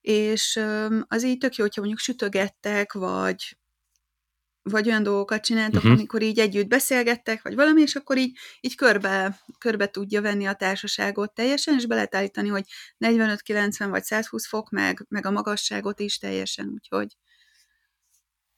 és 0.00 0.60
az 1.08 1.24
így 1.24 1.38
tök 1.38 1.54
jó, 1.54 1.64
hogyha 1.64 1.80
mondjuk 1.80 2.00
sütögettek, 2.00 2.92
vagy 2.92 3.58
vagy 4.68 4.88
olyan 4.88 5.02
dolgokat 5.02 5.44
csináltok, 5.44 5.76
uh-huh. 5.76 5.92
amikor 5.92 6.22
így 6.22 6.38
együtt 6.38 6.66
beszélgettek, 6.66 7.42
vagy 7.42 7.54
valami, 7.54 7.80
és 7.82 7.94
akkor 7.94 8.18
így, 8.18 8.38
így 8.60 8.74
körbe, 8.74 9.40
körbe 9.58 9.86
tudja 9.86 10.22
venni 10.22 10.46
a 10.46 10.54
társaságot 10.54 11.34
teljesen, 11.34 11.74
és 11.74 11.86
be 11.86 11.94
lehet 11.94 12.14
állítani, 12.14 12.48
hogy 12.48 12.64
45-90 12.98 13.86
vagy 13.90 14.02
120 14.02 14.46
fok, 14.46 14.70
meg, 14.70 15.06
meg 15.08 15.26
a 15.26 15.30
magasságot 15.30 16.00
is 16.00 16.18
teljesen, 16.18 16.68
úgyhogy 16.74 17.16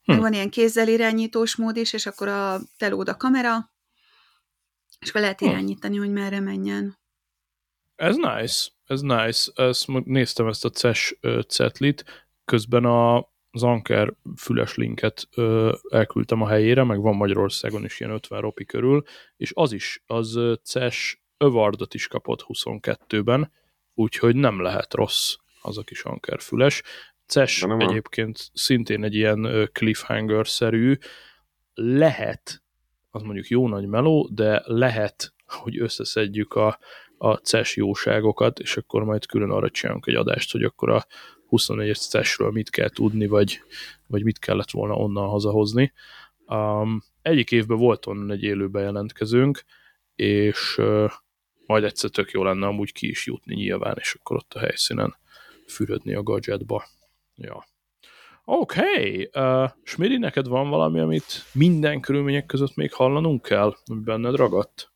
hm. 0.03 0.19
van 0.19 0.33
ilyen 0.33 0.51
kézzel 0.51 0.89
irányítós 0.89 1.57
mód 1.57 1.77
is, 1.77 1.93
és 1.93 2.07
akkor 2.07 2.29
a 2.29 2.61
telód 2.77 3.09
a 3.09 3.17
kamera, 3.17 3.73
és 4.99 5.13
be 5.13 5.21
lehet 5.21 5.41
hm. 5.41 5.47
irányítani, 5.47 5.95
hm. 5.97 6.03
hogy 6.03 6.13
merre 6.13 6.41
menjen. 6.41 6.99
Ez 7.95 8.17
nice, 8.17 8.69
ez 8.85 9.01
nice. 9.01 9.51
Ezt 9.55 9.87
néztem 10.05 10.47
ezt 10.47 10.65
a 10.65 10.71
CES 10.71 11.19
cetlit, 11.49 12.05
közben 12.45 12.85
a 12.85 13.30
az 13.51 13.63
Anker 13.63 14.15
füles 14.37 14.75
linket 14.75 15.29
ö, 15.35 15.77
elküldtem 15.91 16.43
a 16.43 16.49
helyére, 16.49 16.85
meg 16.85 17.01
van 17.01 17.17
Magyarországon 17.17 17.85
is 17.85 18.01
ilyen 18.01 18.13
50 18.13 18.41
ropi 18.41 18.65
körül, 18.65 19.03
és 19.37 19.53
az 19.55 19.73
is, 19.73 20.03
az 20.07 20.39
CES 20.63 21.23
Awardot 21.37 21.95
is 21.95 22.07
kapott 22.07 22.45
22-ben, 22.49 23.53
úgyhogy 23.95 24.37
nem 24.37 24.61
lehet 24.61 24.95
rossz 24.95 25.37
az 25.63 25.79
a 25.79 25.83
kis 25.83 26.03
Anker 26.03 26.41
füles. 26.41 26.83
CES 27.27 27.63
egyébként 27.63 28.51
szintén 28.53 29.05
egy 29.05 29.15
ilyen 29.15 29.69
cliffhanger-szerű, 29.73 30.99
lehet, 31.75 32.63
az 33.11 33.23
mondjuk 33.23 33.49
jó 33.49 33.69
nagy 33.69 33.87
meló, 33.87 34.29
de 34.33 34.63
lehet, 34.65 35.35
hogy 35.47 35.81
összeszedjük 35.81 36.55
a, 36.55 36.79
a 37.19 37.35
CES 37.35 37.77
jóságokat, 37.77 38.59
és 38.59 38.77
akkor 38.77 39.05
majd 39.05 39.27
külön 39.27 39.51
arra 39.51 39.71
csinálunk 39.71 40.07
egy 40.07 40.15
adást, 40.15 40.53
hogy 40.53 40.63
akkor 40.63 40.91
a 40.91 41.07
24-es 41.51 42.09
CES-ről 42.09 42.51
mit 42.51 42.71
kell 42.71 42.89
tudni, 42.89 43.27
vagy, 43.27 43.61
vagy 44.07 44.25
mit 44.25 44.39
kellett 44.39 44.71
volna 44.71 44.95
onnan 44.95 45.29
hazahozni. 45.29 45.93
Um, 46.47 47.03
egyik 47.23 47.51
évben 47.51 47.79
volt 47.79 48.07
onnan 48.07 48.31
egy 48.31 48.43
élő 48.43 48.69
bejelentkezőnk, 48.69 49.65
és 50.15 50.79
uh, 50.79 51.11
majd 51.67 51.85
egyszer 51.85 52.11
tök 52.11 52.31
jó 52.31 52.43
lenne 52.43 52.67
amúgy 52.67 52.93
ki 52.93 53.09
is 53.09 53.27
jutni 53.27 53.55
nyilván, 53.55 53.97
és 54.01 54.15
akkor 54.15 54.37
ott 54.37 54.55
a 54.55 54.59
helyszínen 54.59 55.17
fürödni 55.67 56.15
a 56.15 56.23
gadgetba. 56.23 56.85
Ja. 57.37 57.65
Oké, 58.45 58.81
okay. 58.81 59.31
uh, 59.35 59.71
Smiri, 59.83 60.17
neked 60.17 60.47
van 60.47 60.69
valami, 60.69 61.01
amit 61.01 61.45
minden 61.53 62.01
körülmények 62.01 62.47
között 62.47 62.75
még 62.75 62.93
hallanunk 62.93 63.43
kell, 63.43 63.77
ami 63.87 64.01
benned 64.01 64.35
ragadt? 64.35 64.91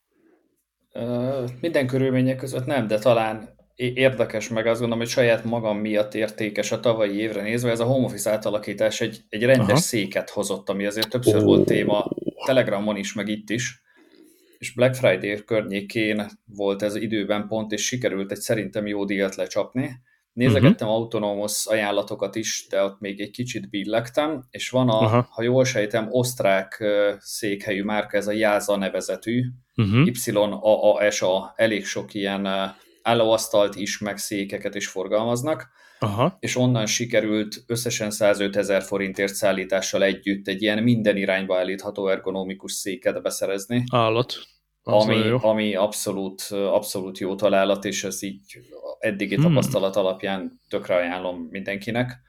Uh, 0.93 1.49
minden 1.61 1.87
körülmények 1.87 2.37
között 2.37 2.65
nem, 2.65 2.87
de 2.87 2.99
talán 2.99 3.54
érdekes, 3.75 4.49
meg 4.49 4.67
azt 4.67 4.79
gondolom, 4.79 5.03
hogy 5.03 5.13
saját 5.13 5.43
magam 5.43 5.77
miatt 5.77 6.13
értékes 6.13 6.71
a 6.71 6.79
tavalyi 6.79 7.17
évre 7.17 7.41
nézve, 7.41 7.71
ez 7.71 7.79
a 7.79 7.85
home 7.85 8.05
office 8.05 8.31
átalakítás 8.31 9.01
egy, 9.01 9.21
egy 9.29 9.43
rendes 9.43 9.69
Aha. 9.69 9.77
széket 9.77 10.29
hozott, 10.29 10.69
ami 10.69 10.85
azért 10.85 11.09
többször 11.09 11.35
oh. 11.35 11.43
volt 11.43 11.65
téma 11.65 12.11
Telegramon 12.45 12.95
is, 12.95 13.13
meg 13.13 13.27
itt 13.27 13.49
is, 13.49 13.83
és 14.57 14.73
Black 14.73 14.95
Friday 14.95 15.43
környékén 15.43 16.25
volt 16.45 16.81
ez 16.81 16.95
időben 16.95 17.47
pont, 17.47 17.71
és 17.71 17.85
sikerült 17.85 18.31
egy 18.31 18.39
szerintem 18.39 18.87
jó 18.87 19.05
díjat 19.05 19.35
lecsapni. 19.35 19.91
Nézegettem 20.33 20.87
uh-huh. 20.87 21.01
autonómos 21.01 21.65
ajánlatokat 21.65 22.35
is, 22.35 22.67
de 22.69 22.83
ott 22.83 22.99
még 22.99 23.19
egy 23.19 23.31
kicsit 23.31 23.69
billegtem, 23.69 24.47
és 24.49 24.69
van 24.69 24.89
a, 24.89 24.99
Aha. 24.99 25.27
ha 25.29 25.43
jól 25.43 25.65
sejtem, 25.65 26.07
osztrák 26.09 26.83
székhelyű 27.19 27.83
márka, 27.83 28.17
ez 28.17 28.27
a 28.27 28.31
Jáza 28.31 28.77
nevezetű, 28.77 29.43
uh-huh. 29.75 30.09
YAASA, 30.25 31.53
elég 31.55 31.85
sok 31.85 32.13
ilyen 32.13 32.47
állóasztalt 33.05 33.75
is, 33.75 33.97
meg 33.97 34.17
székeket 34.17 34.75
is 34.75 34.87
forgalmaznak, 34.87 35.69
Aha. 35.99 36.37
és 36.39 36.55
onnan 36.55 36.85
sikerült 36.85 37.63
összesen 37.67 38.11
105 38.11 38.55
ezer 38.55 38.83
forintért 38.83 39.33
szállítással 39.33 40.03
együtt 40.03 40.47
egy 40.47 40.61
ilyen 40.61 40.83
minden 40.83 41.17
irányba 41.17 41.57
állítható 41.57 42.07
ergonomikus 42.07 42.71
széket 42.71 43.21
beszerezni. 43.21 43.83
Állat. 43.91 44.35
ami, 44.83 45.15
jó. 45.15 45.37
ami 45.41 45.75
abszolút, 45.75 46.41
abszolút 46.51 47.17
jó 47.17 47.35
találat, 47.35 47.85
és 47.85 48.03
ez 48.03 48.23
így 48.23 48.59
eddigi 48.99 49.35
hmm. 49.35 49.43
tapasztalat 49.43 49.95
alapján 49.95 50.61
tökre 50.69 50.95
ajánlom 50.95 51.47
mindenkinek. 51.49 52.23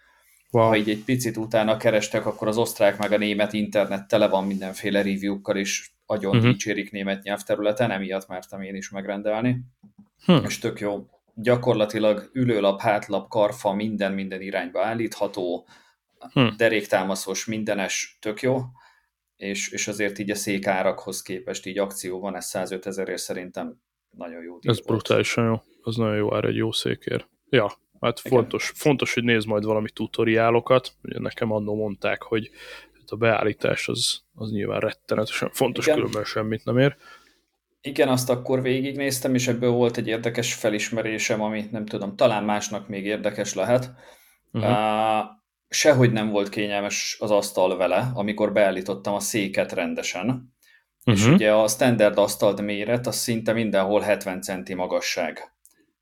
Wow. 0.50 0.66
Ha 0.66 0.76
így 0.76 0.90
egy 0.90 1.04
picit 1.04 1.36
utána 1.36 1.76
kerestek, 1.76 2.26
akkor 2.26 2.48
az 2.48 2.58
osztrák 2.58 2.98
meg 2.98 3.12
a 3.12 3.18
német 3.18 3.52
internet 3.52 4.08
tele 4.08 4.28
van 4.28 4.44
mindenféle 4.44 5.02
review-kkal, 5.02 5.56
és 5.56 5.90
agyon 6.06 6.36
uh-huh. 6.36 6.50
dicsérik 6.50 6.90
német 6.90 7.22
nyelvterületen, 7.22 7.90
emiatt 7.90 8.28
mertem 8.28 8.60
én 8.60 8.74
is 8.74 8.90
megrendelni 8.90 9.64
hm. 10.24 10.44
és 10.44 10.58
tök 10.58 10.80
jó. 10.80 11.06
Gyakorlatilag 11.34 12.30
ülőlap, 12.32 12.80
hátlap, 12.80 13.28
karfa, 13.28 13.72
minden 13.72 14.12
minden 14.12 14.40
irányba 14.40 14.84
állítható, 14.84 15.66
hm. 16.32 16.46
deréktámaszos, 16.56 17.44
mindenes, 17.44 18.18
tök 18.20 18.40
jó, 18.40 18.60
és, 19.36 19.68
és 19.68 19.88
azért 19.88 20.18
így 20.18 20.30
a 20.30 20.34
székárakhoz 20.34 21.22
képest 21.22 21.66
így 21.66 21.78
akció 21.78 22.20
van, 22.20 22.36
ez 22.36 22.44
105 22.46 22.86
ezerért 22.86 23.18
szerintem 23.18 23.80
nagyon 24.10 24.42
jó. 24.42 24.58
Ez 24.60 24.76
volt. 24.76 24.86
brutálisan 24.86 25.44
jó, 25.44 25.62
az 25.82 25.96
nagyon 25.96 26.16
jó 26.16 26.34
ár 26.34 26.44
egy 26.44 26.56
jó 26.56 26.72
székér. 26.72 27.26
Ja, 27.48 27.72
hát 28.00 28.20
fontos, 28.20 28.72
fontos, 28.74 29.14
hogy 29.14 29.24
nézd 29.24 29.46
majd 29.46 29.64
valami 29.64 29.90
tutoriálokat, 29.90 30.92
ugye 31.02 31.18
nekem 31.18 31.52
annó 31.52 31.74
mondták, 31.74 32.22
hogy 32.22 32.50
a 33.10 33.16
beállítás 33.16 33.88
az, 33.88 34.22
az 34.34 34.50
nyilván 34.50 34.80
rettenetesen 34.80 35.50
fontos, 35.52 35.86
Igen. 35.86 35.98
különben 35.98 36.24
semmit 36.24 36.64
nem 36.64 36.78
ér. 36.78 36.96
Igen, 37.80 38.08
azt 38.08 38.30
akkor 38.30 38.62
végignéztem, 38.62 39.34
és 39.34 39.48
ebből 39.48 39.70
volt 39.70 39.96
egy 39.96 40.08
érdekes 40.08 40.54
felismerésem, 40.54 41.42
ami 41.42 41.64
nem 41.70 41.86
tudom, 41.86 42.16
talán 42.16 42.44
másnak 42.44 42.88
még 42.88 43.04
érdekes 43.04 43.54
lehet. 43.54 43.94
Uh-huh. 44.52 44.70
Uh, 44.70 45.24
sehogy 45.68 46.12
nem 46.12 46.30
volt 46.30 46.48
kényelmes 46.48 47.16
az 47.20 47.30
asztal 47.30 47.76
vele, 47.76 48.10
amikor 48.14 48.52
beállítottam 48.52 49.14
a 49.14 49.20
széket 49.20 49.72
rendesen. 49.72 50.26
Uh-huh. 50.26 51.14
És 51.14 51.24
mhm. 51.24 51.34
ugye 51.34 51.52
a 51.52 51.68
standard 51.68 52.18
asztalt 52.18 52.60
méret, 52.60 53.06
az 53.06 53.16
szinte 53.16 53.52
mindenhol 53.52 54.00
70 54.00 54.40
centi 54.40 54.74
magasság. 54.74 55.55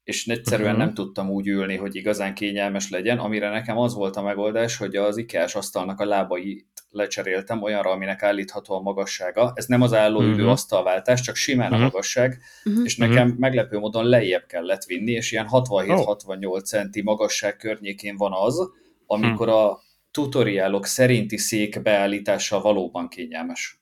És 0.04 0.26
egyszerűen 0.26 0.70
uh-huh. 0.70 0.84
nem 0.84 0.94
tudtam 0.94 1.30
úgy 1.30 1.46
ülni, 1.46 1.76
hogy 1.76 1.94
igazán 1.96 2.34
kényelmes 2.34 2.90
legyen, 2.90 3.18
amire 3.18 3.50
nekem 3.50 3.78
az 3.78 3.94
volt 3.94 4.16
a 4.16 4.22
megoldás, 4.22 4.76
hogy 4.76 4.96
az 4.96 5.16
ikea 5.16 5.46
asztalnak 5.52 6.00
a 6.00 6.04
lábai 6.04 6.66
lecseréltem 6.90 7.62
olyanra, 7.62 7.90
aminek 7.90 8.22
állítható 8.22 8.74
a 8.74 8.80
magassága. 8.80 9.52
Ez 9.54 9.66
nem 9.66 9.82
az 9.82 9.92
álló 9.92 10.20
ülő 10.20 10.32
uh-huh. 10.32 10.50
asztalváltás, 10.50 11.20
csak 11.20 11.34
simán 11.34 11.66
uh-huh. 11.66 11.80
a 11.80 11.84
mhm. 11.84 11.92
magasság, 11.92 12.38
uh-huh. 12.64 12.84
és 12.84 12.96
nekem 12.96 13.26
uh-huh. 13.26 13.38
meglepő 13.38 13.78
módon 13.78 14.04
lejjebb 14.04 14.46
kellett 14.46 14.84
vinni, 14.84 15.12
és 15.12 15.32
ilyen 15.32 15.46
67-68 15.50 16.46
oh. 16.46 16.60
centi 16.60 17.02
magasság 17.02 17.56
környékén 17.56 18.16
van 18.16 18.32
az, 18.32 18.70
amikor 19.06 19.48
uh-huh. 19.48 19.64
a 19.64 19.80
tutoriálok 20.10 20.86
szerinti 20.86 21.36
szék 21.36 21.82
beállítása 21.82 22.60
valóban 22.60 23.08
kényelmes. 23.08 23.80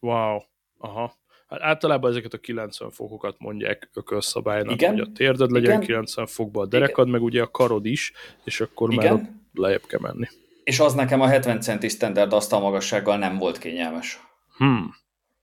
Wow, 0.00 0.38
aha. 0.78 1.20
Hát 1.52 1.62
általában 1.62 2.10
ezeket 2.10 2.32
a 2.32 2.38
90 2.38 2.90
fokokat 2.90 3.34
mondják 3.38 3.90
ökölszabálynak, 3.94 4.72
Igen? 4.72 4.90
hogy 4.90 5.00
a 5.00 5.12
térded 5.14 5.50
legyen 5.50 5.70
Igen? 5.70 5.80
90 5.80 6.26
fokba, 6.26 6.60
a 6.62 6.66
derekad, 6.66 7.06
Igen. 7.06 7.20
meg 7.20 7.22
ugye 7.22 7.42
a 7.42 7.50
karod 7.50 7.86
is, 7.86 8.12
és 8.44 8.60
akkor 8.60 8.92
Igen? 8.92 9.14
már 9.14 9.22
ott 9.22 9.28
lejjebb 9.52 9.86
kell 9.86 10.00
menni. 10.00 10.26
És 10.64 10.80
az 10.80 10.94
nekem 10.94 11.20
a 11.20 11.26
70 11.26 11.60
centi 11.60 11.88
standard 11.88 12.32
asztal 12.32 12.60
magassággal 12.60 13.18
nem 13.18 13.38
volt 13.38 13.58
kényelmes. 13.58 14.20
Hmm. 14.56 14.94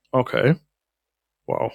Oké. 0.10 0.38
Okay. 0.38 0.54
Wow. 1.46 1.70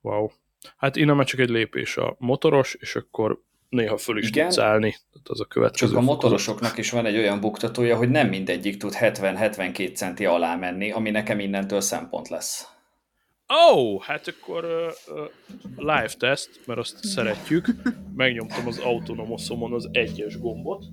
Wow. 0.00 0.28
Hát 0.76 0.96
innen 0.96 1.16
már 1.16 1.26
csak 1.26 1.40
egy 1.40 1.48
lépés 1.48 1.96
a 1.96 2.16
motoros, 2.18 2.74
és 2.74 2.96
akkor 2.96 3.42
néha 3.68 3.96
föl 3.96 4.18
is 4.18 4.28
Igen, 4.28 4.44
tudsz 4.44 4.58
állni. 4.58 4.90
Tehát 4.90 5.28
az 5.28 5.40
a 5.40 5.44
következő 5.44 5.92
Csak 5.92 6.00
a 6.00 6.04
motorosoknak 6.04 6.78
is 6.78 6.90
van 6.90 7.06
egy 7.06 7.16
olyan 7.16 7.40
buktatója, 7.40 7.96
hogy 7.96 8.08
nem 8.08 8.28
mindegyik 8.28 8.76
tud 8.76 8.92
70-72 9.00 9.94
centi 9.94 10.24
alá 10.24 10.56
menni, 10.56 10.90
ami 10.90 11.10
nekem 11.10 11.38
innentől 11.38 11.80
szempont 11.80 12.28
lesz. 12.28 12.75
Ó, 13.48 13.94
oh, 13.94 14.02
hát 14.02 14.28
akkor 14.28 14.64
uh, 14.64 15.30
live 15.76 16.12
test, 16.18 16.60
mert 16.66 16.78
azt 16.78 17.04
szeretjük. 17.04 17.66
Megnyomtam 18.14 18.66
az 18.66 18.78
autonomoszomon 18.78 19.72
az 19.72 19.88
egyes 19.92 20.38
gombot, 20.38 20.84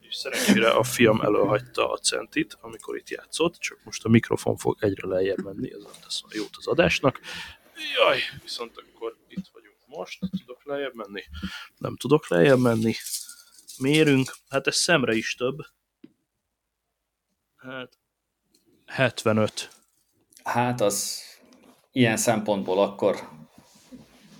és 0.00 0.14
szerencsére 0.16 0.70
a 0.70 0.82
fiam 0.82 1.20
előhagyta 1.20 1.90
a 1.90 1.96
centit, 1.96 2.58
amikor 2.60 2.96
itt 2.96 3.08
játszott, 3.08 3.56
csak 3.56 3.78
most 3.84 4.04
a 4.04 4.08
mikrofon 4.08 4.56
fog 4.56 4.76
egyre 4.80 5.08
lejjebb 5.08 5.44
menni, 5.44 5.72
ez 5.72 5.82
tesz 6.02 6.22
a 6.24 6.28
jót 6.34 6.56
az 6.56 6.66
adásnak. 6.66 7.20
Jaj, 7.96 8.18
viszont 8.42 8.72
akkor 8.76 9.16
itt 9.28 9.48
vagyunk 9.52 9.76
most, 9.86 10.18
tudok 10.38 10.64
lejjebb 10.64 10.94
menni? 10.94 11.22
Nem 11.76 11.96
tudok 11.96 12.28
lejjebb 12.28 12.58
menni. 12.60 12.94
Mérünk, 13.78 14.34
hát 14.48 14.66
ez 14.66 14.76
szemre 14.76 15.14
is 15.14 15.34
több. 15.34 15.58
Hát 17.56 17.98
75. 18.86 19.70
Hát 20.44 20.80
az 20.80 21.22
ilyen 21.96 22.16
szempontból 22.16 22.82
akkor 22.82 23.14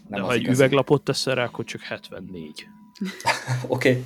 nem 0.09 0.21
De 0.21 0.27
ha 0.27 0.33
egy 0.33 0.41
igazi. 0.41 0.57
üveglapot 0.57 1.03
teszel 1.05 1.35
rá, 1.35 1.45
akkor 1.45 1.65
csak 1.65 1.81
74. 1.81 2.67
Oké. 3.67 4.05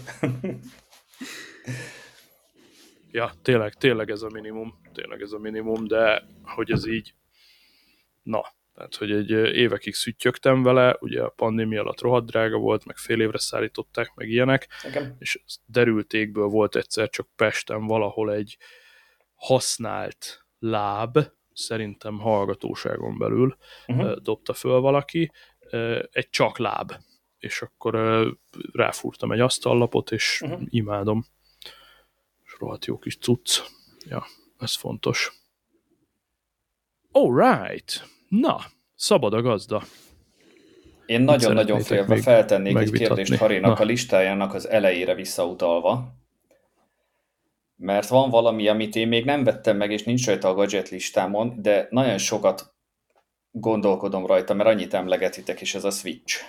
ja, 3.10 3.32
tényleg, 3.42 3.74
tényleg 3.74 4.10
ez 4.10 4.22
a 4.22 4.28
minimum, 4.32 4.80
tényleg 4.92 5.20
ez 5.20 5.32
a 5.32 5.38
minimum, 5.38 5.86
de 5.86 6.26
hogy 6.42 6.70
ez 6.70 6.86
így, 6.86 7.14
na, 8.22 8.44
tehát, 8.74 8.94
hogy 8.94 9.10
egy 9.12 9.30
évekig 9.30 9.94
szüttyögtem 9.94 10.62
vele, 10.62 10.96
ugye 11.00 11.22
a 11.22 11.28
pandémia 11.28 11.80
alatt 11.80 12.00
rohadt 12.00 12.26
drága 12.26 12.58
volt, 12.58 12.84
meg 12.84 12.96
fél 12.96 13.20
évre 13.20 13.38
szállították, 13.38 14.14
meg 14.14 14.28
ilyenek, 14.28 14.68
Igen. 14.88 15.16
és 15.18 15.40
derültékből 15.66 16.46
volt 16.46 16.76
egyszer 16.76 17.08
csak 17.08 17.28
Pesten 17.36 17.86
valahol 17.86 18.32
egy 18.32 18.56
használt 19.34 20.46
láb, 20.58 21.18
szerintem 21.58 22.18
hallgatóságon 22.18 23.18
belül 23.18 23.56
uh-huh. 23.86 24.16
dobta 24.16 24.52
föl 24.52 24.80
valaki, 24.80 25.32
egy 26.10 26.28
csak 26.30 26.58
láb, 26.58 26.92
és 27.38 27.62
akkor 27.62 28.24
ráfúrtam 28.72 29.32
egy 29.32 29.40
asztallapot, 29.40 30.10
és 30.10 30.40
uh-huh. 30.44 30.60
imádom. 30.64 31.24
És 32.44 32.56
rohadt 32.58 32.84
jó 32.84 32.98
kis 32.98 33.18
cucc. 33.18 33.60
Ja, 34.08 34.24
ez 34.58 34.76
fontos. 34.76 35.32
Alright. 37.12 38.04
Na, 38.28 38.58
szabad 38.94 39.34
a 39.34 39.42
gazda. 39.42 39.82
Én 41.06 41.20
nagyon-nagyon 41.20 41.80
félve 41.80 42.20
feltennék 42.22 42.76
egy 42.76 42.90
kérdést 42.90 43.36
Harinak 43.36 43.78
Na. 43.78 43.82
a 43.82 43.86
listájának 43.86 44.54
az 44.54 44.68
elejére 44.68 45.14
visszautalva, 45.14 46.14
mert 47.78 48.08
van 48.08 48.30
valami, 48.30 48.68
amit 48.68 48.96
én 48.96 49.08
még 49.08 49.24
nem 49.24 49.44
vettem 49.44 49.76
meg, 49.76 49.90
és 49.90 50.02
nincs 50.02 50.26
rajta 50.26 50.48
a 50.48 50.54
gadget 50.54 50.88
listámon, 50.88 51.54
de 51.62 51.86
nagyon 51.90 52.18
sokat 52.18 52.74
gondolkodom 53.50 54.26
rajta, 54.26 54.54
mert 54.54 54.68
annyit 54.68 54.94
emlegetitek, 54.94 55.60
és 55.60 55.74
ez 55.74 55.84
a 55.84 55.90
Switch. 55.90 56.42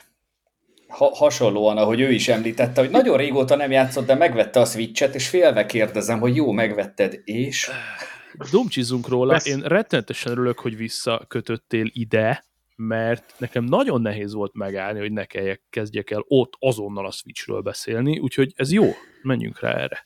Ha, 0.88 1.16
hasonlóan, 1.16 1.78
ahogy 1.78 2.00
ő 2.00 2.12
is 2.12 2.28
említette, 2.28 2.82
hogy 2.82 2.90
nagyon 2.90 3.18
régóta 3.18 3.56
nem 3.56 3.72
játszott, 3.72 4.06
de 4.06 4.16
megvette 4.16 4.60
a 4.60 4.66
Switch-et, 4.66 5.16
és 5.16 5.30
félve 5.30 5.66
kérdezem, 5.66 6.20
hogy 6.20 6.36
jó, 6.36 6.52
megvetted, 6.52 7.22
és... 7.24 7.70
Dumcsizunk 8.52 9.08
róla, 9.08 9.34
Besz... 9.34 9.46
én 9.46 9.60
rettenetesen 9.60 10.32
örülök, 10.32 10.60
hogy 10.60 10.78
visszakötöttél 10.78 11.90
ide, 11.94 12.46
mert 12.76 13.34
nekem 13.38 13.64
nagyon 13.64 14.02
nehéz 14.02 14.34
volt 14.34 14.54
megállni, 14.54 15.00
hogy 15.00 15.12
ne 15.12 15.26
kelljek, 15.26 15.62
kezdjek 15.70 16.10
el 16.10 16.24
ott 16.28 16.54
azonnal 16.60 17.06
a 17.06 17.12
Switchről 17.12 17.62
beszélni, 17.62 18.20
úgyhogy 18.20 18.54
ez 18.56 18.72
jó, 18.72 18.86
menjünk 19.22 19.60
rá 19.60 19.74
erre. 19.74 20.06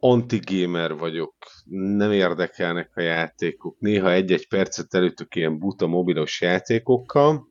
Anti-gamer 0.00 0.94
vagyok, 0.94 1.34
nem 1.96 2.12
érdekelnek 2.12 2.96
a 2.96 3.00
játékok. 3.00 3.78
Néha 3.78 4.12
egy-egy 4.12 4.48
percet 4.48 4.94
előttük 4.94 5.34
ilyen 5.34 5.58
buta 5.58 5.86
mobilos 5.86 6.40
játékokkal. 6.40 7.48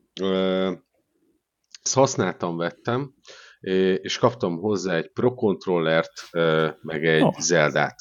Ezt 1.83 1.93
használtam, 1.93 2.57
vettem, 2.57 3.13
és 4.01 4.17
kaptam 4.17 4.57
hozzá 4.57 4.95
egy 4.95 5.11
Pro 5.11 5.33
Controllert, 5.33 6.11
meg 6.81 7.05
egy 7.05 7.21
oh. 7.21 7.39
Zeldát. 7.39 7.95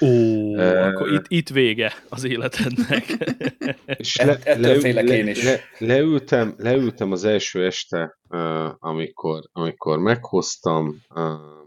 Ó, 0.00 0.06
uh, 0.06 0.86
akkor 0.86 1.12
itt, 1.12 1.24
itt 1.28 1.48
vége 1.48 1.92
az 2.08 2.24
életednek. 2.24 3.04
és 3.98 4.16
le, 4.16 4.38
le, 4.44 4.92
le, 4.92 5.02
én 5.02 5.26
is. 5.26 5.44
Le, 5.44 5.60
leültem, 5.78 6.54
leültem 6.58 7.12
az 7.12 7.24
első 7.24 7.64
este, 7.64 8.18
uh, 8.28 8.68
amikor, 8.78 9.40
amikor 9.52 9.98
meghoztam, 9.98 10.96
uh, 11.14 11.60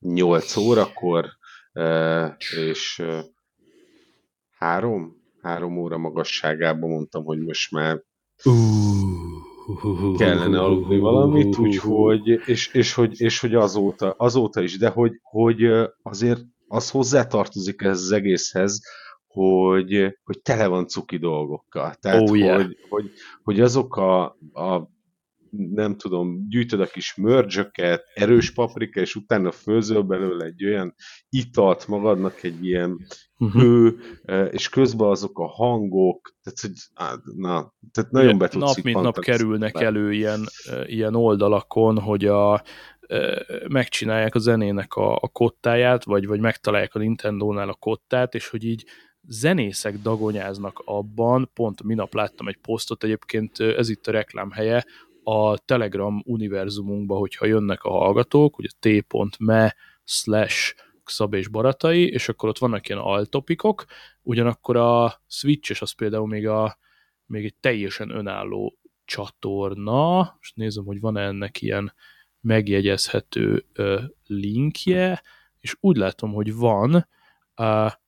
8 0.00 0.56
órakor, 0.56 1.26
uh, 1.72 2.26
és 2.56 2.98
uh, 2.98 3.18
három, 4.50 5.16
három 5.42 5.78
óra 5.78 5.98
magasságában 5.98 6.90
mondtam, 6.90 7.24
hogy 7.24 7.38
most 7.38 7.70
már 7.70 8.02
kellene 10.16 10.60
aludni 10.60 10.98
valamit, 10.98 11.58
úgyhogy, 11.58 12.28
és, 12.28 12.74
és, 12.74 12.94
hogy, 12.94 13.20
és 13.20 13.38
hogy 13.38 13.54
azóta, 13.54 14.14
azóta 14.16 14.60
is, 14.60 14.78
de 14.78 14.88
hogy, 14.88 15.12
hogy 15.22 15.64
azért 16.02 16.40
az 16.70 16.90
hozzátartozik 16.90 17.82
ez 17.82 18.00
az 18.00 18.12
egészhez, 18.12 18.80
hogy, 19.26 20.18
hogy 20.24 20.42
tele 20.42 20.66
van 20.66 20.86
cuki 20.86 21.16
dolgokkal. 21.16 21.94
Tehát, 21.94 22.30
oh, 22.30 22.38
yeah. 22.38 22.56
hogy, 22.56 22.76
hogy, 22.88 23.10
hogy 23.42 23.60
azok 23.60 23.96
a, 23.96 24.24
a 24.52 24.90
nem 25.50 25.96
tudom, 25.96 26.48
gyűjtöd 26.48 26.80
a 26.80 26.86
kis 26.86 27.14
mörcsöket, 27.14 28.02
erős 28.14 28.52
paprika, 28.52 29.00
és 29.00 29.14
utána 29.14 29.50
főzöl 29.50 30.02
belőle 30.02 30.44
egy 30.44 30.64
olyan 30.64 30.94
italt 31.28 31.88
magadnak, 31.88 32.42
egy 32.42 32.64
ilyen 32.64 33.06
uh-huh. 33.38 33.62
hő, 33.62 33.98
és 34.50 34.68
közben 34.68 35.08
azok 35.08 35.38
a 35.38 35.46
hangok, 35.46 36.34
tehát, 36.42 36.60
hogy, 36.60 36.72
na, 37.36 37.74
tehát 37.92 38.10
nagyon 38.10 38.38
be 38.38 38.48
tudsz 38.48 38.74
Nap 38.74 38.84
mint 38.84 39.00
nap 39.00 39.18
kerülnek 39.18 39.72
be. 39.72 39.84
elő 39.84 40.12
ilyen, 40.12 40.40
ilyen 40.86 41.14
oldalakon, 41.14 41.98
hogy 41.98 42.26
a, 42.26 42.62
megcsinálják 43.68 44.34
a 44.34 44.38
zenének 44.38 44.94
a, 44.94 45.14
a 45.14 45.28
kottáját, 45.28 46.04
vagy, 46.04 46.26
vagy 46.26 46.40
megtalálják 46.40 46.94
a 46.94 46.98
Nintendo-nál 46.98 47.68
a 47.68 47.74
kottát, 47.74 48.34
és 48.34 48.48
hogy 48.48 48.64
így 48.64 48.84
zenészek 49.28 49.98
dagonyáznak 49.98 50.82
abban, 50.84 51.50
pont 51.54 51.82
minap 51.82 52.14
láttam 52.14 52.48
egy 52.48 52.58
posztot, 52.62 53.04
egyébként 53.04 53.60
ez 53.60 53.88
itt 53.88 54.06
a 54.06 54.10
reklámhelye, 54.10 54.84
a 55.22 55.58
Telegram 55.58 56.22
univerzumunkba, 56.26 57.16
hogyha 57.16 57.46
jönnek 57.46 57.82
a 57.82 57.90
hallgatók, 57.90 58.58
ugye 58.58 58.68
t.me 58.78 59.76
slash 60.04 60.74
Szab 61.04 61.34
és 61.34 61.48
Baratai, 61.48 62.08
és 62.08 62.28
akkor 62.28 62.48
ott 62.48 62.58
vannak 62.58 62.88
ilyen 62.88 63.00
altopikok, 63.00 63.84
ugyanakkor 64.22 64.76
a 64.76 65.22
Switch, 65.26 65.70
és 65.70 65.82
az 65.82 65.92
például 65.92 66.26
még, 66.26 66.48
a, 66.48 66.78
még 67.26 67.44
egy 67.44 67.54
teljesen 67.60 68.10
önálló 68.10 68.78
csatorna, 69.04 70.36
és 70.40 70.52
nézem, 70.52 70.84
hogy 70.84 71.00
van-e 71.00 71.20
ennek 71.20 71.62
ilyen 71.62 71.92
megjegyezhető 72.40 73.66
linkje, 74.26 75.22
és 75.60 75.76
úgy 75.80 75.96
látom, 75.96 76.32
hogy 76.32 76.54
van 76.54 77.08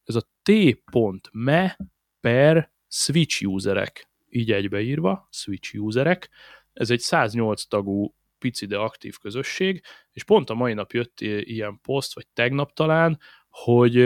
ez 0.05 0.15
a 0.15 0.29
t.me 0.43 1.79
per 2.21 2.73
Switch 2.89 3.47
userek, 3.47 4.11
így 4.29 4.53
egybeírva, 4.53 5.29
Switch 5.31 5.75
userek, 5.79 6.31
ez 6.73 6.91
egy 6.91 7.01
108 7.01 7.65
tagú 7.65 8.15
pici, 8.39 8.67
de 8.67 8.77
aktív 8.77 9.17
közösség, 9.19 9.83
és 10.13 10.25
pont 10.25 10.51
a 10.51 10.55
mai 10.55 10.73
nap 10.73 10.93
jött 10.93 11.21
ilyen 11.21 11.81
poszt, 11.81 12.15
vagy 12.15 12.27
tegnap 12.33 12.73
talán, 12.73 13.19
hogy 13.49 13.99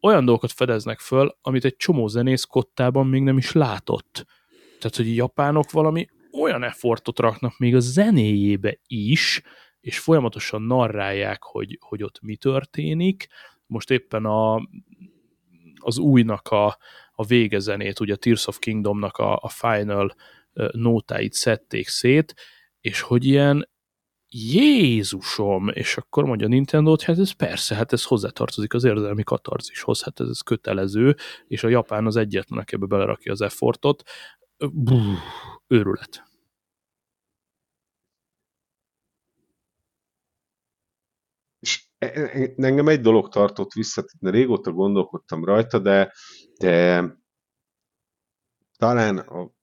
olyan 0.00 0.24
dolgokat 0.24 0.52
fedeznek 0.52 0.98
föl, 0.98 1.36
amit 1.40 1.64
egy 1.64 1.76
csomó 1.76 2.06
zenész 2.08 2.44
kottában 2.44 3.06
még 3.06 3.22
nem 3.22 3.36
is 3.36 3.52
látott. 3.52 4.24
Tehát, 4.78 4.96
hogy 4.96 5.16
japánok 5.16 5.70
valami 5.70 6.08
olyan 6.40 6.62
effortot 6.62 7.18
raknak 7.18 7.58
még 7.58 7.74
a 7.74 7.80
zenéjébe 7.80 8.78
is, 8.86 9.42
és 9.80 9.98
folyamatosan 9.98 10.62
narrálják, 10.62 11.42
hogy, 11.42 11.78
hogy 11.80 12.02
ott 12.02 12.20
mi 12.20 12.36
történik. 12.36 13.26
Most 13.66 13.90
éppen 13.90 14.24
a, 14.24 14.68
az 15.74 15.98
újnak 15.98 16.48
a, 16.48 16.78
a 17.12 17.24
végezenét, 17.24 18.00
ugye 18.00 18.12
a 18.12 18.16
Tears 18.16 18.46
of 18.46 18.58
Kingdomnak 18.58 19.16
a, 19.16 19.36
a 19.42 19.48
final 19.48 20.14
nótáit 20.72 21.32
szedték 21.32 21.88
szét, 21.88 22.34
és 22.80 23.00
hogy 23.00 23.24
ilyen 23.24 23.68
Jézusom! 24.28 25.68
És 25.68 25.96
akkor 25.96 26.24
mondja 26.24 26.48
Nintendo, 26.48 26.90
hogy 26.90 27.04
hát 27.04 27.18
ez 27.18 27.30
persze, 27.30 27.74
hát 27.74 27.92
ez 27.92 28.04
hozzátartozik 28.04 28.74
az 28.74 28.84
érzelmi 28.84 29.22
katarzishoz, 29.22 30.02
hát 30.02 30.20
ez, 30.20 30.28
ez 30.28 30.40
kötelező, 30.40 31.16
és 31.48 31.64
a 31.64 31.68
Japán 31.68 32.06
az 32.06 32.16
egyetlen, 32.16 32.58
aki 32.58 32.74
ebbe 32.74 32.86
belerakja 32.86 33.32
az 33.32 33.40
effortot. 33.40 34.02
Buh, 34.58 35.18
őrület. 35.66 36.22
És 41.58 41.86
e, 41.98 42.06
e, 42.06 42.52
engem 42.56 42.88
egy 42.88 43.00
dolog 43.00 43.28
tartott 43.28 43.72
vissza, 43.72 44.04
régóta 44.20 44.72
gondolkodtam 44.72 45.44
rajta, 45.44 45.78
de, 45.78 46.12
de 46.58 47.04
talán 48.78 49.18
a 49.18 49.55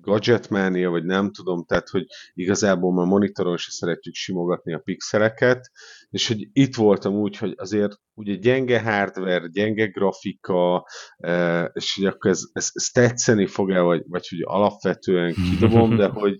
gadgetmania, 0.00 0.90
vagy 0.90 1.04
nem 1.04 1.32
tudom, 1.32 1.64
tehát 1.64 1.88
hogy 1.88 2.06
igazából 2.34 2.92
már 2.92 3.06
monitoron 3.06 3.56
se 3.56 3.70
szeretjük 3.70 4.14
simogatni 4.14 4.74
a 4.74 4.78
pixeleket, 4.78 5.70
és 6.10 6.28
hogy 6.28 6.48
itt 6.52 6.74
voltam 6.74 7.14
úgy, 7.14 7.36
hogy 7.36 7.54
azért 7.56 8.00
ugye 8.14 8.34
gyenge 8.34 8.80
hardware, 8.80 9.48
gyenge 9.52 9.86
grafika, 9.86 10.86
e, 11.16 11.64
és 11.74 11.94
hogy 11.94 12.04
akkor 12.04 12.30
ez, 12.30 12.40
ez, 12.52 12.70
ez 12.72 12.84
tetszeni 12.84 13.46
fog-e, 13.46 13.80
vagy, 13.80 14.02
vagy 14.06 14.28
hogy 14.28 14.40
alapvetően 14.42 15.34
kidobom, 15.34 15.96
de 15.96 16.06
hogy, 16.20 16.38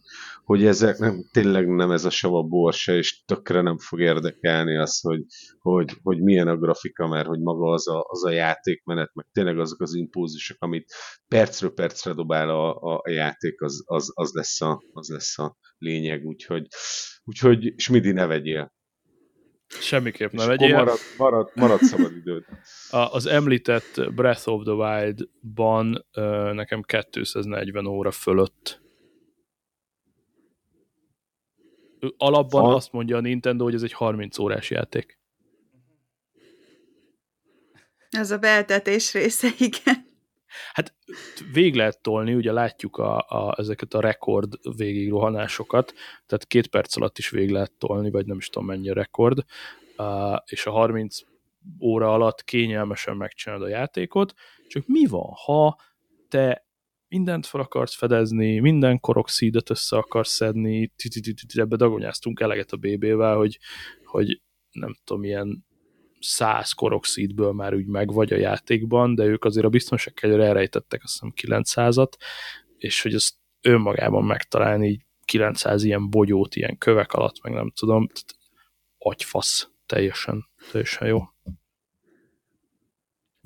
hogy 0.49 0.67
ezek 0.67 0.99
nem, 0.99 1.25
tényleg 1.33 1.69
nem 1.69 1.91
ez 1.91 2.05
a 2.05 2.11
sava 2.11 2.43
borsa, 2.43 2.93
és 2.93 3.25
tökre 3.25 3.61
nem 3.61 3.79
fog 3.79 4.01
érdekelni 4.01 4.77
az, 4.77 5.01
hogy, 5.01 5.25
hogy, 5.59 5.93
hogy 6.03 6.23
milyen 6.23 6.49
a 6.49 6.57
grafika, 6.57 7.07
mert 7.07 7.27
hogy 7.27 7.41
maga 7.41 7.73
az 7.73 7.89
a, 7.89 8.05
az 8.09 8.25
a 8.25 8.31
játékmenet, 8.31 9.15
meg 9.15 9.27
tényleg 9.33 9.59
azok 9.59 9.81
az 9.81 9.95
impulzusok, 9.95 10.57
amit 10.61 10.93
percről 11.29 11.73
percre 11.73 12.13
dobál 12.13 12.49
a, 12.49 12.75
a, 12.75 13.11
játék, 13.11 13.61
az, 13.61 13.83
az, 13.87 14.11
az, 14.15 14.33
lesz 14.33 14.61
a, 14.61 14.83
az 14.93 15.09
lesz 15.09 15.39
a 15.39 15.57
lényeg, 15.79 16.25
úgyhogy, 16.25 16.67
úgyhogy 17.25 17.75
Smidi 17.77 18.13
ne 18.13 18.27
vegyél. 18.27 18.73
Semmiképp 19.67 20.33
ne 20.33 20.47
vegyél. 20.47 20.77
Marad, 20.77 20.99
marad, 21.19 21.51
marad 21.55 21.81
szabad 21.81 22.17
időd. 22.17 22.45
A, 22.91 23.13
az 23.13 23.27
említett 23.27 24.15
Breath 24.15 24.49
of 24.49 24.63
the 24.63 24.73
Wild-ban 24.73 26.07
nekem 26.53 26.83
240 26.83 27.87
óra 27.87 28.11
fölött 28.11 28.87
alapban 32.17 32.63
Fal... 32.63 32.75
azt 32.75 32.93
mondja 32.93 33.17
a 33.17 33.21
Nintendo, 33.21 33.65
hogy 33.65 33.75
ez 33.75 33.83
egy 33.83 33.93
30 33.93 34.39
órás 34.39 34.71
játék. 34.71 35.19
Ez 38.11 38.31
a 38.31 38.39
beltetés 38.39 39.13
része, 39.13 39.49
igen. 39.59 40.07
Hát 40.73 40.95
vég 41.53 41.75
lehet 41.75 42.03
tolni, 42.03 42.35
ugye 42.35 42.53
látjuk 42.53 42.97
a, 42.97 43.17
a, 43.19 43.55
ezeket 43.59 43.95
a 43.95 44.01
rekord 44.01 44.77
végigrohanásokat, 44.77 45.95
tehát 46.27 46.47
két 46.47 46.67
perc 46.67 46.97
alatt 46.97 47.19
is 47.19 47.31
vég 47.31 47.51
lehet 47.51 47.73
tolni, 47.73 48.11
vagy 48.11 48.27
nem 48.27 48.37
is 48.37 48.49
tudom 48.49 48.69
mennyi 48.69 48.91
a 48.91 48.95
rekord, 48.95 49.45
uh, 49.97 50.37
és 50.45 50.67
a 50.67 50.71
30 50.71 51.19
óra 51.81 52.13
alatt 52.13 52.45
kényelmesen 52.45 53.17
megcsinálod 53.17 53.65
a 53.65 53.69
játékot, 53.69 54.35
csak 54.67 54.87
mi 54.87 55.07
van, 55.07 55.31
ha 55.45 55.77
te 56.29 56.68
mindent 57.09 57.47
fel 57.47 57.61
akarsz 57.61 57.95
fedezni, 57.95 58.59
minden 58.59 59.01
koroxídet 59.01 59.71
össze 59.71 59.97
akarsz 59.97 60.33
szedni, 60.33 60.93
ebbe 61.55 61.77
dagonyáztunk 61.77 62.41
eleget 62.41 62.73
a 62.73 62.77
BB-vel, 62.77 63.37
hogy, 63.37 63.59
hogy 64.05 64.43
nem 64.71 64.97
tudom, 65.05 65.25
ilyen 65.25 65.67
száz 66.21 66.73
koroxidből 66.73 67.53
már 67.53 67.75
úgy 67.75 67.87
meg 67.87 68.13
vagy 68.13 68.33
a 68.33 68.37
játékban, 68.37 69.15
de 69.15 69.25
ők 69.25 69.45
azért 69.45 69.67
a 69.67 69.69
biztonságkegyre 69.69 70.45
elrejtettek 70.45 71.03
azt 71.03 71.13
hiszem 71.13 71.63
900-at, 71.63 72.13
és 72.79 73.03
hogy 73.03 73.15
ezt 73.15 73.35
önmagában 73.61 74.25
megtalálni 74.25 74.89
így 74.89 75.07
900 75.25 75.83
ilyen 75.83 76.11
bogyót, 76.11 76.57
ilyen 76.57 76.79
kövek 76.79 77.13
alatt, 77.13 77.43
meg 77.43 77.53
nem 77.53 77.71
tudom, 77.71 78.07
agyfasz, 78.99 79.71
teljesen, 79.87 80.49
teljesen 80.71 81.09
jó. 81.09 81.23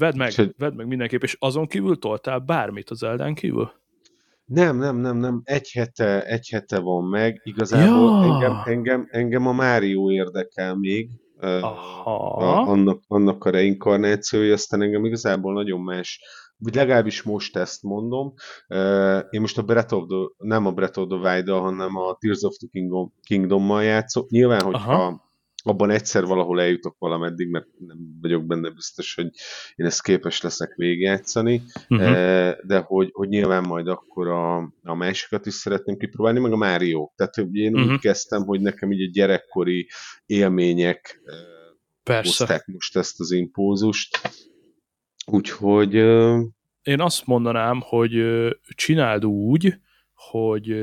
Vedd 0.03 0.17
meg, 0.17 0.35
hogy... 0.35 0.55
vedd 0.59 0.75
meg 0.75 0.87
mindenképp, 0.87 1.23
és 1.23 1.37
azon 1.39 1.67
kívül 1.67 1.99
toltál 1.99 2.39
bármit 2.39 2.91
az 2.91 3.03
Eldán 3.03 3.35
kívül? 3.35 3.73
Nem, 4.45 4.79
nem, 4.79 4.97
nem, 4.97 5.17
nem. 5.17 5.41
Egy 5.45 5.71
hete, 5.73 6.25
egy 6.25 6.49
hete 6.49 6.79
van 6.79 7.05
meg. 7.05 7.41
Igazából 7.45 8.25
ja. 8.25 8.33
engem, 8.33 8.63
engem, 8.65 9.07
engem 9.11 9.47
a 9.47 9.53
Mário 9.53 10.11
érdekel 10.11 10.75
még. 10.75 11.11
Aha. 11.41 12.35
A, 12.35 12.69
annak, 12.69 13.03
annak 13.07 13.45
a 13.45 13.51
reinkarnációja, 13.51 14.53
aztán 14.53 14.83
engem 14.83 15.05
igazából 15.05 15.53
nagyon 15.53 15.81
más 15.81 16.21
vagy 16.57 16.75
legalábbis 16.75 17.23
most 17.23 17.57
ezt 17.57 17.83
mondom. 17.83 18.33
Én 19.31 19.41
most 19.41 19.59
a 19.59 19.63
Breath 19.63 19.95
of 19.95 20.07
the, 20.09 20.47
nem 20.47 20.67
a 20.67 20.73
Breath 20.73 20.99
of 20.99 21.09
the 21.09 21.17
wild 21.17 21.49
hanem 21.49 21.97
a 21.97 22.17
Tears 22.21 22.43
of 22.43 22.57
the 22.57 22.67
Kingdom, 22.71 23.13
Kingdom-mal 23.23 23.83
játszok. 23.83 24.31
Nyilván, 24.31 24.61
hogyha 24.61 24.93
Aha 24.93 25.31
abban 25.63 25.91
egyszer 25.91 26.25
valahol 26.25 26.61
eljutok 26.61 26.97
valameddig, 26.99 27.49
mert 27.49 27.67
nem 27.79 27.99
vagyok 28.21 28.47
benne 28.47 28.71
biztos, 28.71 29.15
hogy 29.15 29.31
én 29.75 29.87
ezt 29.87 30.03
képes 30.03 30.41
leszek 30.41 30.75
végigjátszani, 30.75 31.63
uh-huh. 31.89 32.57
de 32.63 32.79
hogy, 32.79 33.11
hogy 33.13 33.29
nyilván 33.29 33.67
majd 33.67 33.89
akkor 33.89 34.29
a, 34.29 34.57
a 34.83 34.95
másikat 34.95 35.47
is 35.47 35.55
szeretném 35.55 35.97
kipróbálni, 35.97 36.39
meg 36.41 36.53
a 36.53 36.57
Mario. 36.57 37.11
Tehát 37.17 37.35
hogy 37.35 37.55
én 37.55 37.75
uh-huh. 37.75 37.93
úgy 37.93 38.01
kezdtem, 38.01 38.45
hogy 38.45 38.61
nekem 38.61 38.93
így 38.93 39.09
a 39.09 39.11
gyerekkori 39.13 39.89
élmények 40.27 41.21
eh, 41.25 41.35
Persze. 42.03 42.45
hozták 42.45 42.67
most 42.67 42.97
ezt 42.97 43.21
az 43.21 43.31
impulzust. 43.31 44.21
Úgyhogy... 45.27 45.95
Én 46.83 47.01
azt 47.01 47.27
mondanám, 47.27 47.81
hogy 47.81 48.13
csináld 48.75 49.25
úgy, 49.25 49.75
hogy 50.15 50.75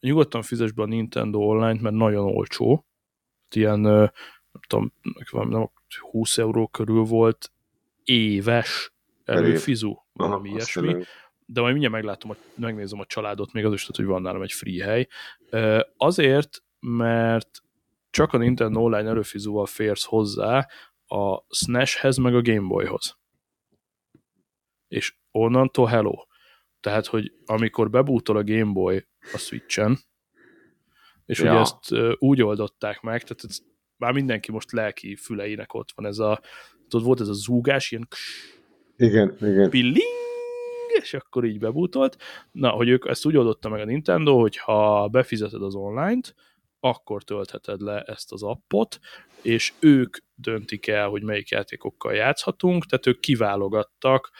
nyugodtan 0.00 0.42
fizes 0.42 0.72
be 0.72 0.82
a 0.82 0.86
Nintendo 0.86 1.38
Online-t, 1.38 1.80
mert 1.80 1.94
nagyon 1.94 2.24
olcsó, 2.24 2.86
ilyen, 3.54 3.80
nem 3.80 4.10
tudom, 4.68 4.92
nem, 5.32 5.70
20 6.00 6.38
euró 6.38 6.66
körül 6.68 7.02
volt 7.02 7.52
éves 8.04 8.92
előfizu, 9.24 9.96
valami 10.12 10.48
Aha, 10.48 10.56
ilyesmi. 10.56 11.04
De 11.46 11.60
majd 11.60 11.72
mindjárt 11.72 11.94
meglátom, 11.94 12.30
hogy 12.30 12.38
megnézem 12.54 13.00
a 13.00 13.06
családot, 13.06 13.52
még 13.52 13.64
az 13.64 13.72
is 13.72 13.84
tudod, 13.84 13.96
hogy 13.96 14.10
van 14.14 14.22
nálam 14.22 14.42
egy 14.42 14.52
free 14.52 14.84
hely. 14.84 15.08
Azért, 15.96 16.62
mert 16.80 17.62
csak 18.10 18.32
a 18.32 18.38
Nintendo 18.38 18.80
Online 18.80 19.08
előfizúval 19.08 19.66
férsz 19.66 20.04
hozzá 20.04 20.68
a 21.06 21.54
SNES-hez, 21.54 22.16
meg 22.16 22.34
a 22.34 22.42
Game 22.42 22.66
Boy-hoz. 22.66 23.18
És 24.88 25.16
onnantól 25.30 25.86
hello. 25.86 26.14
Tehát, 26.80 27.06
hogy 27.06 27.32
amikor 27.46 27.90
bebútol 27.90 28.36
a 28.36 28.44
Game 28.44 28.72
Boy 28.72 29.06
a 29.32 29.38
Switch-en, 29.38 29.98
és 31.26 31.38
ja. 31.38 31.50
ugye 31.50 31.60
ezt 31.60 32.14
úgy 32.18 32.42
oldották 32.42 33.00
meg, 33.00 33.22
tehát 33.22 33.44
ez, 33.44 33.58
már 33.96 34.12
mindenki 34.12 34.52
most 34.52 34.72
lelki 34.72 35.16
füleinek 35.16 35.74
ott 35.74 35.92
van 35.94 36.06
ez 36.06 36.18
a, 36.18 36.40
tudod, 36.88 37.06
volt 37.06 37.20
ez 37.20 37.28
a 37.28 37.32
zúgás, 37.32 37.90
ilyen 37.90 38.08
igen, 38.96 39.36
igen. 39.40 39.70
pilling, 39.70 40.22
és 41.02 41.14
akkor 41.14 41.44
így 41.44 41.58
bebútolt. 41.58 42.16
Na, 42.52 42.70
hogy 42.70 42.88
ők 42.88 43.06
ezt 43.06 43.26
úgy 43.26 43.36
oldotta 43.36 43.68
meg 43.68 43.80
a 43.80 43.84
Nintendo, 43.84 44.40
hogy 44.40 44.56
ha 44.56 45.08
befizeted 45.08 45.62
az 45.62 45.74
online-t, 45.74 46.34
akkor 46.80 47.22
töltheted 47.22 47.80
le 47.80 48.02
ezt 48.02 48.32
az 48.32 48.42
appot, 48.42 48.98
és 49.42 49.72
ők 49.80 50.16
döntik 50.34 50.86
el, 50.86 51.08
hogy 51.08 51.22
melyik 51.22 51.48
játékokkal 51.48 52.14
játszhatunk, 52.14 52.86
tehát 52.86 53.06
ők 53.06 53.20
kiválogattak 53.20 54.30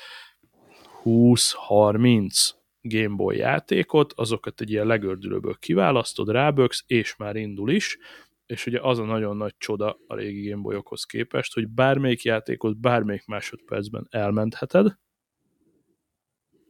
20-30 1.04 2.50
Game 2.86 3.14
Boy 3.14 3.36
játékot, 3.36 4.12
azokat 4.12 4.60
egy 4.60 4.70
ilyen 4.70 4.86
legördülőből 4.86 5.56
kiválasztod, 5.58 6.28
ráböksz, 6.28 6.84
és 6.86 7.16
már 7.16 7.36
indul 7.36 7.70
is, 7.70 7.98
és 8.46 8.66
ugye 8.66 8.80
az 8.80 8.98
a 8.98 9.04
nagyon 9.04 9.36
nagy 9.36 9.54
csoda 9.58 9.98
a 10.06 10.14
régi 10.14 10.48
Game 10.48 10.62
Boy-okhoz 10.62 11.04
képest, 11.04 11.54
hogy 11.54 11.68
bármelyik 11.68 12.22
játékot 12.22 12.80
bármelyik 12.80 13.26
másodpercben 13.26 14.06
elmentheted, 14.10 14.96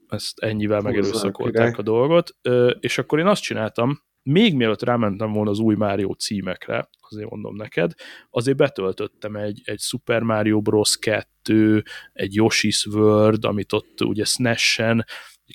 ezt 0.08 0.38
ennyivel 0.38 0.80
megerőszakolták 0.80 1.78
a 1.78 1.82
dolgot, 1.82 2.36
és 2.80 2.98
akkor 2.98 3.18
én 3.18 3.26
azt 3.26 3.42
csináltam, 3.42 4.02
még 4.22 4.54
mielőtt 4.54 4.82
rámentem 4.82 5.32
volna 5.32 5.50
az 5.50 5.58
új 5.58 5.74
Mario 5.74 6.12
címekre, 6.12 6.88
azért 7.00 7.30
mondom 7.30 7.56
neked, 7.56 7.92
azért 8.30 8.56
betöltöttem 8.56 9.36
egy, 9.36 9.60
egy 9.64 9.80
Super 9.80 10.22
Mario 10.22 10.60
Bros. 10.60 10.98
2, 10.98 11.82
egy 12.12 12.34
Yoshi's 12.36 12.94
World, 12.94 13.44
amit 13.44 13.72
ott 13.72 14.00
ugye 14.00 14.24
SNES-en 14.24 15.04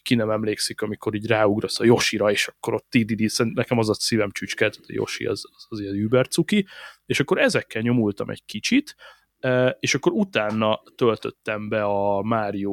ki 0.04 0.16
nem 0.16 0.30
emlékszik, 0.30 0.82
amikor 0.82 1.16
így 1.16 1.28
ráugrasz 1.28 1.80
a 1.80 1.86
Yoshira, 1.86 2.32
és 2.32 2.48
akkor 2.48 2.74
ott 2.74 2.86
tididi, 2.90 3.30
nekem 3.38 3.78
az 3.78 3.90
a 3.90 3.94
szívem 3.94 4.32
csücskelt, 4.32 4.80
a 4.82 4.84
Yoshi 4.88 5.26
az, 5.26 5.44
az, 5.56 5.66
az 5.70 5.80
ilyen 5.80 5.96
über 5.96 6.28
cuki, 6.28 6.66
és 7.06 7.20
akkor 7.20 7.38
ezekkel 7.38 7.82
nyomultam 7.82 8.30
egy 8.30 8.46
kicsit, 8.46 8.96
e, 9.40 9.78
és 9.80 9.96
akkor 9.96 10.12
utána 10.12 10.82
töltöttem 10.96 11.70
be 11.70 11.84
a 11.84 12.22
Mario 12.22 12.72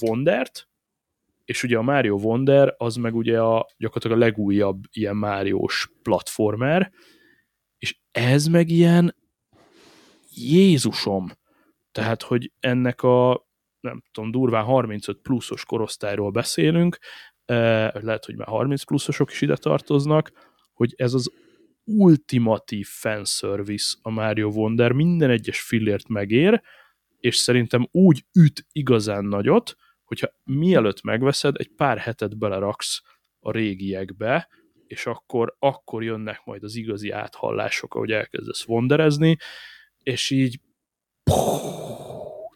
Wondert, 0.00 0.68
és 1.44 1.62
ugye 1.62 1.78
a 1.78 1.82
Mario 1.82 2.16
Wonder 2.16 2.74
az 2.78 2.96
meg 2.96 3.14
ugye 3.14 3.40
a, 3.40 3.66
gyakorlatilag 3.76 4.16
a 4.16 4.24
legújabb 4.24 4.82
ilyen 4.92 5.16
Máriós 5.16 5.90
platformer, 6.02 6.92
és 7.78 7.96
ez 8.10 8.46
meg 8.46 8.68
ilyen 8.68 9.14
Jézusom! 10.34 11.32
Tehát, 11.92 12.22
hogy 12.22 12.52
ennek 12.60 13.02
a 13.02 13.46
nem 13.82 14.02
tudom, 14.12 14.30
durván 14.30 14.64
35 14.64 15.18
pluszos 15.22 15.64
korosztályról 15.64 16.30
beszélünk, 16.30 16.98
lehet, 17.92 18.24
hogy 18.24 18.36
már 18.36 18.48
30 18.48 18.82
pluszosok 18.82 19.30
is 19.30 19.40
ide 19.40 19.56
tartoznak, 19.56 20.32
hogy 20.72 20.94
ez 20.96 21.14
az 21.14 21.30
ultimatív 21.84 22.86
fanservice 22.86 23.96
a 24.02 24.10
Mario 24.10 24.48
Wonder, 24.48 24.92
minden 24.92 25.30
egyes 25.30 25.60
fillért 25.60 26.08
megér, 26.08 26.62
és 27.18 27.36
szerintem 27.36 27.88
úgy 27.90 28.24
üt 28.38 28.66
igazán 28.72 29.24
nagyot, 29.24 29.76
hogyha 30.04 30.28
mielőtt 30.44 31.02
megveszed, 31.02 31.54
egy 31.58 31.70
pár 31.76 31.98
hetet 31.98 32.38
beleraksz 32.38 33.02
a 33.40 33.50
régiekbe, 33.50 34.48
és 34.86 35.06
akkor, 35.06 35.56
akkor 35.58 36.02
jönnek 36.02 36.40
majd 36.44 36.62
az 36.62 36.74
igazi 36.74 37.10
áthallások, 37.10 37.94
ahogy 37.94 38.10
elkezdesz 38.10 38.66
wonderezni, 38.66 39.36
és 40.02 40.30
így 40.30 40.60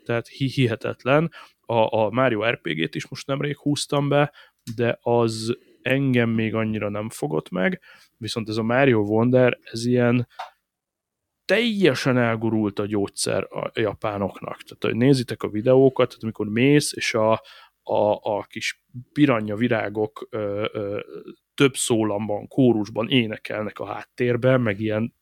tehát 0.07 0.29
hihetetlen. 0.29 1.31
A, 1.61 1.97
a 1.99 2.11
Mario 2.11 2.51
RPG-t 2.51 2.95
is 2.95 3.09
most 3.09 3.27
nemrég 3.27 3.57
húztam 3.57 4.09
be, 4.09 4.33
de 4.77 4.99
az 5.01 5.59
engem 5.83 6.31
még 6.31 6.55
annyira 6.55 6.89
nem 6.89 7.09
fogott 7.09 7.51
meg, 7.51 7.81
viszont 8.17 8.49
ez 8.49 8.57
a 8.57 8.63
Mario 8.63 9.01
Wonder, 9.01 9.59
ez 9.63 9.87
ilyen 9.87 10.29
teljesen 11.45 12.19
elgurult 12.19 12.79
a 12.79 12.87
gyógyszer 12.87 13.47
a 13.51 13.71
japánoknak. 13.75 14.63
Tehát, 14.63 14.83
hogy 14.85 14.97
nézitek 14.97 15.43
a 15.43 15.49
videókat, 15.49 16.09
tehát 16.09 16.23
amikor 16.23 16.49
mész, 16.49 16.93
és 16.93 17.15
a, 17.15 17.33
a, 17.83 18.13
a 18.23 18.47
kis 18.49 18.83
piranya 19.13 19.57
virágok 19.57 20.27
ö, 20.31 20.67
ö, 20.73 21.01
több 21.55 21.77
szólamban, 21.77 22.49
kórusban 22.49 23.09
énekelnek 23.09 23.79
a 23.79 23.87
háttérben, 23.87 24.61
meg 24.61 24.81
ilyen 24.81 25.15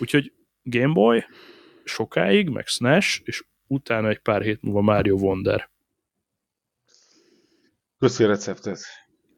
úgyhogy 0.00 0.32
Game 0.62 0.92
Boy 0.92 1.24
sokáig, 1.90 2.48
meg 2.48 2.66
SNES, 2.66 3.22
és 3.24 3.44
utána 3.66 4.08
egy 4.08 4.18
pár 4.18 4.42
hét 4.42 4.62
múlva 4.62 4.80
Mario 4.80 5.16
Wonder. 5.16 5.70
Köszi 7.98 8.24
a 8.24 8.26
receptet. 8.26 8.78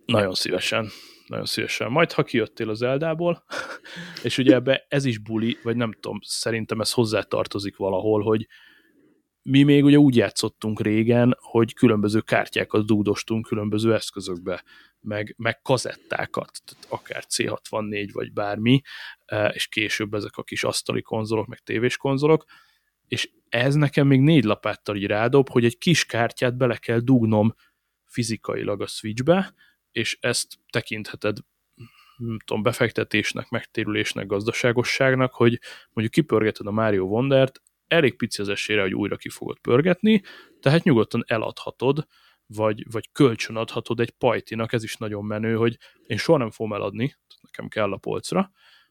Nagyon 0.06 0.34
szívesen. 0.34 0.88
Nagyon 1.26 1.44
szívesen. 1.44 1.90
Majd, 1.90 2.12
ha 2.12 2.22
kijöttél 2.22 2.68
az 2.68 2.82
Eldából, 2.82 3.44
és 4.22 4.38
ugye 4.38 4.54
ebbe 4.54 4.86
ez 4.88 5.04
is 5.04 5.18
buli, 5.18 5.58
vagy 5.62 5.76
nem 5.76 5.92
tudom, 5.92 6.18
szerintem 6.22 6.80
ez 6.80 6.92
hozzátartozik 6.92 7.76
valahol, 7.76 8.22
hogy 8.22 8.46
mi 9.42 9.62
még 9.62 9.84
ugye 9.84 9.98
úgy 9.98 10.16
játszottunk 10.16 10.80
régen, 10.80 11.36
hogy 11.40 11.74
különböző 11.74 12.20
kártyákat 12.20 12.86
dúdostunk 12.86 13.46
különböző 13.46 13.94
eszközökbe, 13.94 14.64
meg, 15.00 15.34
meg 15.38 15.62
kazettákat, 15.62 16.62
tehát 16.64 16.86
akár 16.88 17.24
C64 17.28 18.08
vagy 18.12 18.32
bármi, 18.32 18.80
e, 19.24 19.48
és 19.48 19.66
később 19.66 20.14
ezek 20.14 20.36
a 20.36 20.42
kis 20.42 20.64
asztali 20.64 21.02
konzolok, 21.02 21.46
meg 21.46 21.58
tévés 21.58 21.96
konzolok, 21.96 22.44
és 23.08 23.30
ez 23.48 23.74
nekem 23.74 24.06
még 24.06 24.20
négy 24.20 24.44
lapáttal 24.44 24.96
így 24.96 25.06
rádob, 25.06 25.48
hogy 25.48 25.64
egy 25.64 25.78
kis 25.78 26.06
kártyát 26.06 26.56
bele 26.56 26.76
kell 26.76 26.98
dugnom 26.98 27.54
fizikailag 28.04 28.80
a 28.80 28.86
Switchbe, 28.86 29.54
és 29.90 30.18
ezt 30.20 30.58
tekintheted 30.70 31.36
nem 32.16 32.38
tudom, 32.44 32.62
befektetésnek, 32.62 33.48
megtérülésnek, 33.48 34.26
gazdaságosságnak, 34.26 35.32
hogy 35.32 35.60
mondjuk 35.92 36.10
kipörgeted 36.10 36.66
a 36.66 36.70
Mario 36.70 37.04
Wondert, 37.04 37.61
elég 37.92 38.16
pici 38.16 38.40
az 38.40 38.48
esélyre, 38.48 38.82
hogy 38.82 38.94
újra 38.94 39.16
ki 39.16 39.28
fogod 39.28 39.58
pörgetni, 39.58 40.22
tehát 40.60 40.84
nyugodtan 40.84 41.24
eladhatod, 41.26 42.06
vagy, 42.46 42.84
vagy 42.90 43.08
kölcsönadhatod 43.12 44.00
egy 44.00 44.10
pajtinak, 44.10 44.72
ez 44.72 44.82
is 44.82 44.96
nagyon 44.96 45.24
menő, 45.24 45.54
hogy 45.54 45.78
én 46.06 46.16
soha 46.16 46.38
nem 46.38 46.50
fogom 46.50 46.72
eladni, 46.72 47.16
nekem 47.40 47.68
kell 47.68 47.92
a 47.92 47.96
polcra, 47.96 48.50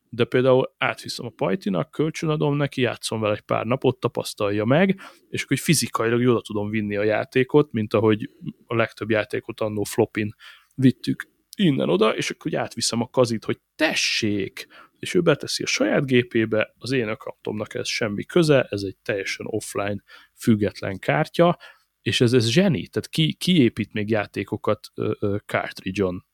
de 0.10 0.26
például 0.26 0.74
átviszem 0.78 1.26
a 1.26 1.30
pajtinak, 1.30 1.92
kölcsönadom 1.92 2.56
neki, 2.56 2.82
játszom 2.82 3.20
vele 3.20 3.34
egy 3.34 3.42
pár 3.42 3.66
napot, 3.66 4.00
tapasztalja 4.00 4.66
meg, 4.66 5.00
és 5.30 5.44
akkor 5.44 5.58
fizikailag 5.58 6.22
jól 6.22 6.42
tudom 6.42 6.70
vinni 6.70 6.96
a 6.96 7.04
játékot, 7.04 7.72
mint 7.72 7.94
ahogy 7.94 8.30
a 8.66 8.76
legtöbb 8.76 9.10
játékot 9.10 9.60
annó 9.60 9.84
flopin 9.84 10.36
vittük 10.76 11.30
innen-oda, 11.58 12.16
és 12.16 12.30
akkor 12.30 12.56
átviszem 12.56 13.02
a 13.02 13.10
kazit, 13.10 13.46
hogy 13.46 13.60
tessék, 13.76 14.68
és 15.02 15.14
ő 15.14 15.22
beteszi 15.22 15.64
a 15.64 15.68
saját 15.68 16.06
gépébe, 16.06 16.74
az 16.78 16.92
én 16.92 17.08
accountomnak 17.08 17.74
ez 17.74 17.88
semmi 17.88 18.24
köze, 18.24 18.68
ez 18.70 18.82
egy 18.82 18.98
teljesen 19.04 19.46
offline, 19.50 20.04
független 20.36 21.00
kártya, 21.00 21.58
és 22.02 22.22
ez, 22.22 22.34
ez 22.34 22.48
zseni, 22.48 22.88
tehát 22.88 23.10
ki, 23.10 23.34
ki 23.34 23.62
épít 23.62 23.94
még 23.94 24.10
játékokat 24.10 24.88
uh, 24.96 25.38
cartridge-on? 25.46 26.26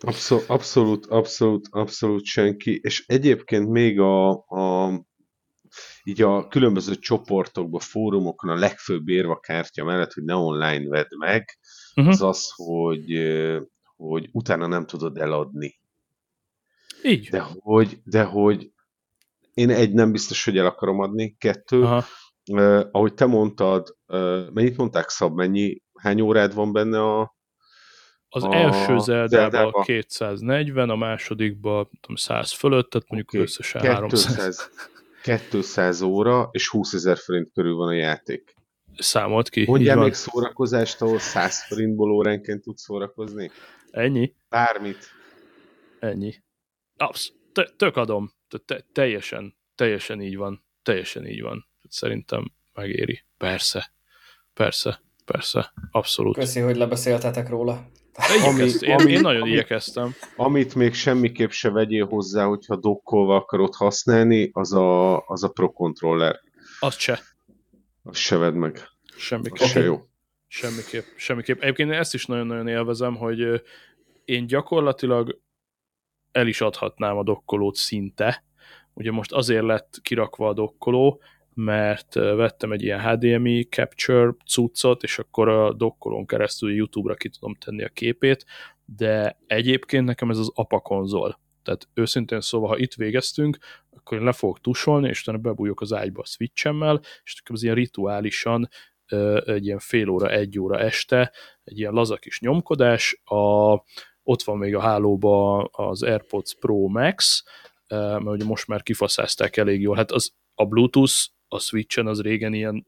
Abszolút, 0.00 0.44
abszolút, 0.48 1.06
abszolút, 1.06 1.68
abszolút 1.70 2.24
senki, 2.24 2.80
és 2.82 3.04
egyébként 3.06 3.68
még 3.68 4.00
a, 4.00 4.30
a 4.30 4.90
így 6.04 6.22
a 6.22 6.48
különböző 6.48 6.94
csoportokban, 6.94 7.80
fórumokon 7.80 8.50
a 8.50 8.58
legfőbb 8.58 9.08
érva 9.08 9.40
kártya 9.40 9.84
mellett, 9.84 10.12
hogy 10.12 10.24
ne 10.24 10.34
online 10.34 10.88
vedd 10.88 11.16
meg, 11.18 11.58
uh-huh. 11.94 12.12
az 12.12 12.22
az, 12.22 12.52
hogy, 12.54 13.12
hogy 13.96 14.28
utána 14.32 14.66
nem 14.66 14.86
tudod 14.86 15.18
eladni. 15.18 15.80
Így. 17.02 17.28
De 17.28 17.46
hogy, 17.58 17.98
de 18.04 18.22
hogy 18.22 18.70
én 19.54 19.70
egy, 19.70 19.92
nem 19.92 20.12
biztos, 20.12 20.44
hogy 20.44 20.58
el 20.58 20.66
akarom 20.66 21.00
adni, 21.00 21.36
kettő, 21.38 21.82
Aha. 21.82 22.04
Uh, 22.50 22.80
ahogy 22.90 23.14
te 23.14 23.26
mondtad, 23.26 23.96
uh, 24.06 24.50
mennyit 24.52 24.76
mondták 24.76 25.08
Szab, 25.08 25.36
mennyi, 25.36 25.82
hány 25.94 26.20
órád 26.20 26.54
van 26.54 26.72
benne 26.72 27.02
a 27.02 27.36
az 28.34 28.44
a 28.44 28.54
első 28.54 28.98
Zeldában 28.98 29.82
240, 29.82 30.90
a 30.90 30.96
másodikban 30.96 31.88
tudom, 32.00 32.16
100 32.16 32.52
fölött, 32.52 32.90
tehát 32.90 33.08
mondjuk 33.08 33.30
okay. 33.32 33.40
összesen 33.40 33.80
200, 33.80 34.36
300. 34.36 34.70
200 35.50 36.02
óra, 36.02 36.48
és 36.52 36.68
20 36.68 36.92
ezer 36.92 37.18
forint 37.18 37.52
körül 37.52 37.74
van 37.74 37.88
a 37.88 37.92
játék. 37.92 38.54
Számolt 38.96 39.48
ki. 39.48 39.64
Mondjál 39.66 39.96
még 39.96 40.12
szórakozást, 40.12 41.02
ahol 41.02 41.18
100 41.18 41.66
forintból 41.66 42.10
óránként 42.10 42.62
tudsz 42.62 42.82
szórakozni? 42.82 43.50
Ennyi? 43.90 44.34
Bármit. 44.48 45.10
Ennyi. 45.98 46.34
Absz- 46.96 47.32
tök 47.76 47.96
adom. 47.96 48.32
Te- 48.64 48.86
teljesen, 48.92 49.56
teljesen 49.74 50.20
így 50.22 50.36
van. 50.36 50.64
Teljesen 50.82 51.26
így 51.26 51.42
van. 51.42 51.68
Szerintem 51.88 52.52
megéri. 52.72 53.24
Persze. 53.36 53.92
Persze. 54.54 55.02
Persze. 55.24 55.72
Abszolút. 55.90 56.34
Köszi, 56.34 56.60
hogy 56.60 56.76
lebeszéltetek 56.76 57.48
róla. 57.48 57.86
Ami, 58.44 58.70
én, 58.80 58.94
ami, 58.94 59.12
én 59.12 59.20
nagyon 59.20 59.40
amit, 59.40 59.52
igyekeztem. 59.52 60.14
Amit 60.36 60.74
még 60.74 60.94
semmiképp 60.94 61.50
se 61.50 61.70
vegyél 61.70 62.06
hozzá, 62.06 62.44
hogyha 62.44 62.76
dokkolva 62.76 63.36
akarod 63.36 63.74
használni, 63.74 64.50
az 64.52 64.72
a, 64.72 65.18
az 65.26 65.42
a 65.44 65.48
Pro 65.48 65.70
Controller. 65.72 66.40
Azt 66.80 66.98
se. 66.98 67.20
Azt 68.02 68.20
se 68.20 68.36
vedd 68.36 68.54
meg. 68.54 68.88
Semmiképp. 69.16 69.62
Az 69.62 69.68
se 69.68 69.80
jó. 69.80 70.00
Semmiképp. 70.46 71.04
Semmiképp. 71.16 71.60
Egyébként 71.60 71.90
én 71.90 71.98
ezt 71.98 72.14
is 72.14 72.26
nagyon-nagyon 72.26 72.68
élvezem, 72.68 73.16
hogy 73.16 73.62
én 74.24 74.46
gyakorlatilag 74.46 75.40
el 76.32 76.46
is 76.46 76.60
adhatnám 76.60 77.16
a 77.16 77.22
dokkolót 77.22 77.76
szinte. 77.76 78.44
Ugye 78.94 79.10
most 79.10 79.32
azért 79.32 79.64
lett 79.64 79.98
kirakva 80.02 80.48
a 80.48 80.52
dokkoló, 80.52 81.20
mert 81.54 82.14
vettem 82.14 82.72
egy 82.72 82.82
ilyen 82.82 83.00
HDMI 83.00 83.62
capture 83.62 84.34
cuccot, 84.46 85.02
és 85.02 85.18
akkor 85.18 85.48
a 85.48 85.72
dokkolón 85.72 86.26
keresztül 86.26 86.74
YouTube-ra 86.74 87.14
ki 87.14 87.28
tudom 87.28 87.54
tenni 87.54 87.84
a 87.84 87.88
képét, 87.88 88.44
de 88.84 89.38
egyébként 89.46 90.04
nekem 90.04 90.30
ez 90.30 90.38
az 90.38 90.50
apa 90.54 90.80
konzol. 90.80 91.40
Tehát 91.62 91.88
őszintén 91.94 92.40
szóval, 92.40 92.68
ha 92.68 92.78
itt 92.78 92.94
végeztünk, 92.94 93.58
akkor 93.90 94.18
én 94.18 94.24
le 94.24 94.32
fogok 94.32 94.60
tusolni, 94.60 95.08
és 95.08 95.20
utána 95.20 95.38
bebújok 95.38 95.80
az 95.80 95.92
ágyba 95.92 96.20
a 96.20 96.26
switchemmel, 96.26 97.00
és 97.24 97.42
az 97.44 97.62
ilyen 97.62 97.74
rituálisan 97.74 98.68
egy 99.44 99.66
ilyen 99.66 99.78
fél 99.78 100.08
óra, 100.08 100.30
egy 100.30 100.58
óra 100.58 100.78
este, 100.78 101.32
egy 101.64 101.78
ilyen 101.78 101.92
laza 101.92 102.16
kis 102.16 102.40
nyomkodás, 102.40 103.20
a, 103.24 103.74
ott 104.22 104.42
van 104.42 104.58
még 104.58 104.74
a 104.74 104.80
hálóba 104.80 105.64
az 105.64 106.02
AirPods 106.02 106.54
Pro 106.54 106.86
Max, 106.86 107.44
mert 107.88 108.26
ugye 108.26 108.44
most 108.44 108.66
már 108.66 108.82
kifaszázták 108.82 109.56
elég 109.56 109.80
jól. 109.80 109.96
Hát 109.96 110.10
az, 110.10 110.32
a 110.54 110.64
Bluetooth 110.64 111.14
a 111.48 111.58
Switchen 111.58 112.06
az 112.06 112.20
régen 112.20 112.54
ilyen 112.54 112.86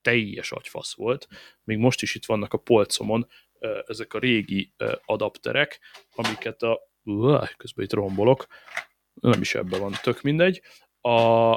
teljes 0.00 0.52
agyfasz 0.52 0.94
volt, 0.94 1.28
még 1.64 1.78
most 1.78 2.02
is 2.02 2.14
itt 2.14 2.24
vannak 2.24 2.52
a 2.52 2.58
polcomon 2.58 3.26
ezek 3.86 4.14
a 4.14 4.18
régi 4.18 4.72
adapterek, 5.04 5.80
amiket 6.14 6.62
a 6.62 6.80
közben 7.56 7.84
itt 7.84 7.92
rombolok, 7.92 8.46
nem 9.14 9.40
is 9.40 9.54
ebben 9.54 9.80
van, 9.80 9.92
tök 10.02 10.22
mindegy. 10.22 10.62
A, 11.00 11.54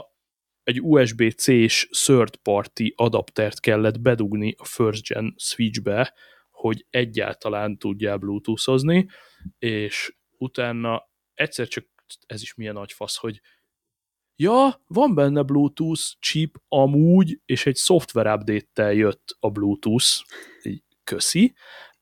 egy 0.64 0.82
USB-C-s 0.82 1.90
third 2.06 2.36
party 2.36 2.94
adaptert 2.96 3.60
kellett 3.60 4.00
bedugni 4.00 4.56
a 4.58 4.66
first 4.66 5.08
gen 5.08 5.36
Switchbe, 5.38 6.14
hogy 6.64 6.85
egyáltalán 6.90 7.77
tudjál 7.77 8.18
bluetoothozni, 8.18 9.10
és 9.60 10.15
utána 10.38 11.10
egyszer 11.34 11.68
csak 11.68 11.85
ez 12.26 12.41
is 12.41 12.53
milyen 12.53 12.73
nagy 12.73 12.91
fasz, 12.91 13.18
hogy 13.18 13.41
ja, 14.35 14.81
van 14.88 15.15
benne 15.15 15.41
Bluetooth 15.41 16.02
chip 16.19 16.57
amúgy, 16.68 17.40
és 17.45 17.65
egy 17.65 17.76
szoftver 17.76 18.26
update-tel 18.26 18.94
jött 18.94 19.38
a 19.40 19.49
Bluetooth, 19.49 20.06
így 20.64 20.84
köszi, 21.03 21.53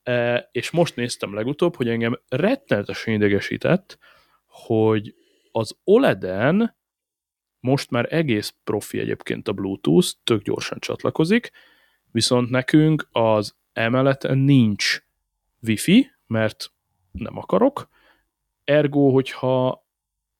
e, 0.04 0.50
és 0.52 0.72
most 0.72 0.96
néztem 0.96 1.34
legutóbb, 1.34 1.76
hogy 1.76 1.88
engem 1.88 2.22
rettenetesen 2.28 3.14
idegesített, 3.14 3.98
hogy 4.46 5.16
az 5.52 5.78
OLED-en 5.84 6.78
most 7.60 7.90
már 7.90 8.14
egész 8.14 8.56
profi 8.64 9.00
egyébként 9.00 9.48
a 9.48 9.54
Bluetooth, 9.54 10.08
tök 10.24 10.42
gyorsan 10.42 10.80
csatlakozik, 10.80 11.52
viszont 12.12 12.50
nekünk 12.50 13.08
az 13.12 13.60
emeleten 13.74 14.38
nincs 14.38 15.04
Wi-Fi, 15.62 16.12
mert 16.28 16.72
nem 17.12 17.38
akarok, 17.38 17.90
ergo, 18.64 19.10
hogyha 19.10 19.86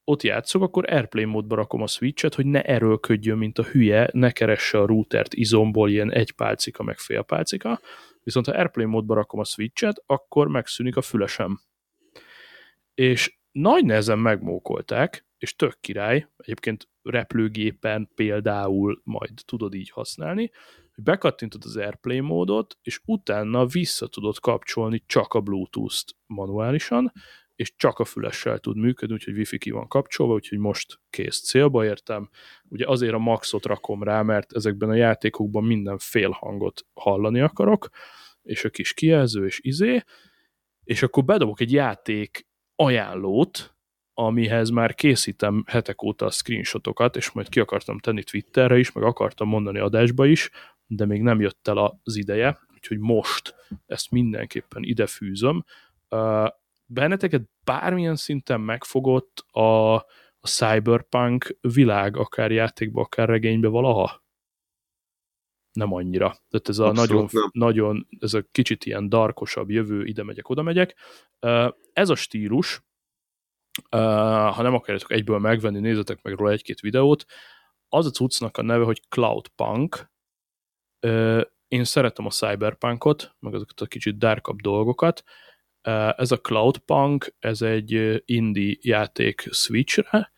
ott 0.04 0.24
játszok, 0.24 0.62
akkor 0.62 0.92
Airplane 0.92 1.28
módba 1.28 1.56
rakom 1.56 1.82
a 1.82 1.88
switchet, 1.88 2.36
hogy 2.36 2.46
ne 2.46 2.62
erőlködjön, 2.62 3.38
mint 3.38 3.58
a 3.58 3.64
hülye, 3.64 4.10
ne 4.14 4.32
keresse 4.32 4.80
a 4.80 4.86
routert 4.86 5.34
izomból 5.34 5.90
ilyen 5.90 6.12
egy 6.12 6.32
pálcika, 6.32 6.84
meg 6.84 6.98
fél 6.98 7.22
pálcika, 7.22 7.80
viszont 8.24 8.46
ha 8.46 8.52
Airplane 8.52 8.90
módba 8.90 9.14
rakom 9.14 9.40
a 9.40 9.44
switchet, 9.44 10.04
akkor 10.06 10.48
megszűnik 10.48 10.96
a 10.96 11.02
fülesem. 11.02 11.62
És 12.94 13.40
nagy 13.52 13.86
nehezen 13.86 14.20
megmókolták, 14.20 15.26
és 15.38 15.56
tök 15.56 15.78
király, 15.80 16.28
egyébként 16.38 16.90
repülőgépen 17.02 18.10
például 18.16 19.02
majd 19.04 19.32
tudod 19.46 19.74
így 19.74 19.90
használni, 19.90 20.52
hogy 20.96 21.04
bekattintod 21.04 21.62
az 21.66 21.78
Airplane 21.78 22.22
módot, 22.22 22.78
és 22.82 23.00
utána 23.06 23.66
vissza 23.66 24.08
tudod 24.08 24.40
kapcsolni 24.40 25.04
csak 25.06 25.34
a 25.34 25.42
Bluetooth-t 25.42 26.16
manuálisan, 26.26 27.12
és 27.56 27.76
csak 27.76 28.00
a 28.00 28.06
fülessel 28.06 28.60
tud 28.60 28.78
működni, 28.78 29.14
úgyhogy 29.14 29.38
wifi 29.38 29.58
ki 29.58 29.72
van 29.72 29.88
kapcsolva, 29.88 30.34
úgyhogy 30.34 30.58
most 30.58 31.00
kész 31.10 31.42
célba 31.42 31.86
értem. 31.86 32.30
Ugye 32.70 32.88
azért 32.88 33.14
a 33.14 33.18
maxot 33.18 33.66
rakom 33.66 34.04
rá, 34.04 34.22
mert 34.22 34.54
ezekben 34.54 34.90
a 34.90 34.96
játékokban 34.96 35.64
minden 35.64 35.98
félhangot 35.98 36.86
hallani 36.94 37.40
akarok, 37.40 37.90
és 38.42 38.66
a 38.66 38.70
kis 38.70 38.94
kijelző 38.94 39.46
és 39.46 39.60
izé, 39.64 40.04
és 40.84 41.02
akkor 41.02 41.24
bedobok 41.24 41.60
egy 41.60 41.72
játék 41.72 42.48
ajánlót, 42.76 43.76
amihez 44.14 44.70
már 44.70 44.94
készítem 44.94 45.64
hetek 45.68 46.04
óta 46.04 46.26
a 46.26 46.32
screenshotokat, 46.32 47.16
és 47.16 47.32
majd 47.32 47.50
ki 47.50 47.60
akartam 47.60 48.00
tenni 48.00 48.24
Twitterre 48.24 48.78
is, 48.78 48.92
meg 48.92 49.04
akartam 49.04 49.48
mondani 49.48 49.80
adásba 49.80 50.26
is, 50.26 50.50
de 50.94 51.06
még 51.06 51.22
nem 51.22 51.42
jött 51.42 51.68
el 51.68 52.00
az 52.04 52.16
ideje, 52.16 52.60
úgyhogy 52.74 53.00
most 53.00 53.56
ezt 53.86 54.12
mindenképpen 54.12 54.84
ide 54.84 55.08
fűzöm. 55.08 55.66
Benneteket 56.86 57.42
bármilyen 57.64 58.16
szinten 58.16 58.62
megfogott 58.62 59.46
a, 59.52 59.96
a 60.40 60.48
cyberpunk 60.48 61.58
világ, 61.62 62.18
akár 62.18 62.52
játékba, 62.52 63.02
akár 63.02 63.28
regénybe 63.28 63.68
valaha? 63.68 64.24
Nem 65.72 65.94
annyira. 65.94 66.28
Tehát 66.50 66.70
ez 66.70 66.80
a 66.80 66.92
nagyon, 66.92 67.30
nagyon, 67.52 68.08
ez 68.20 68.34
a 68.34 68.44
kicsit 68.52 68.86
ilyen 68.86 69.10
darkosabb 69.10 69.70
jövő, 69.70 70.06
ide 70.06 70.24
megyek, 70.24 70.50
oda 70.50 70.62
megyek. 70.62 70.96
Ez 71.94 72.10
a 72.10 72.16
stílus, 72.16 72.84
ha 73.90 74.62
nem 74.62 74.74
akarjátok 74.74 75.12
egyből 75.12 75.40
megvenni, 75.40 75.80
nézzetek 75.80 76.22
meg 76.22 76.34
róla 76.34 76.52
egy-két 76.52 76.80
videót, 76.80 77.26
az 77.88 78.06
a 78.06 78.10
cuccnak 78.10 78.58
a 78.58 78.62
neve, 78.62 78.84
hogy 78.84 79.02
Cloudpunk. 79.10 80.10
Én 81.68 81.84
szeretem 81.84 82.26
a 82.26 82.30
cyberpunkot, 82.30 83.36
meg 83.40 83.54
azokat 83.54 83.82
a 83.82 83.86
kicsit 83.86 84.18
darkabb 84.18 84.62
dolgokat, 84.62 85.24
ez 86.16 86.32
a 86.32 86.42
Cloudpunk, 86.42 87.36
ez 87.40 87.62
egy 87.62 88.22
indie 88.26 88.76
játék 88.82 89.48
Switchre, 89.52 90.32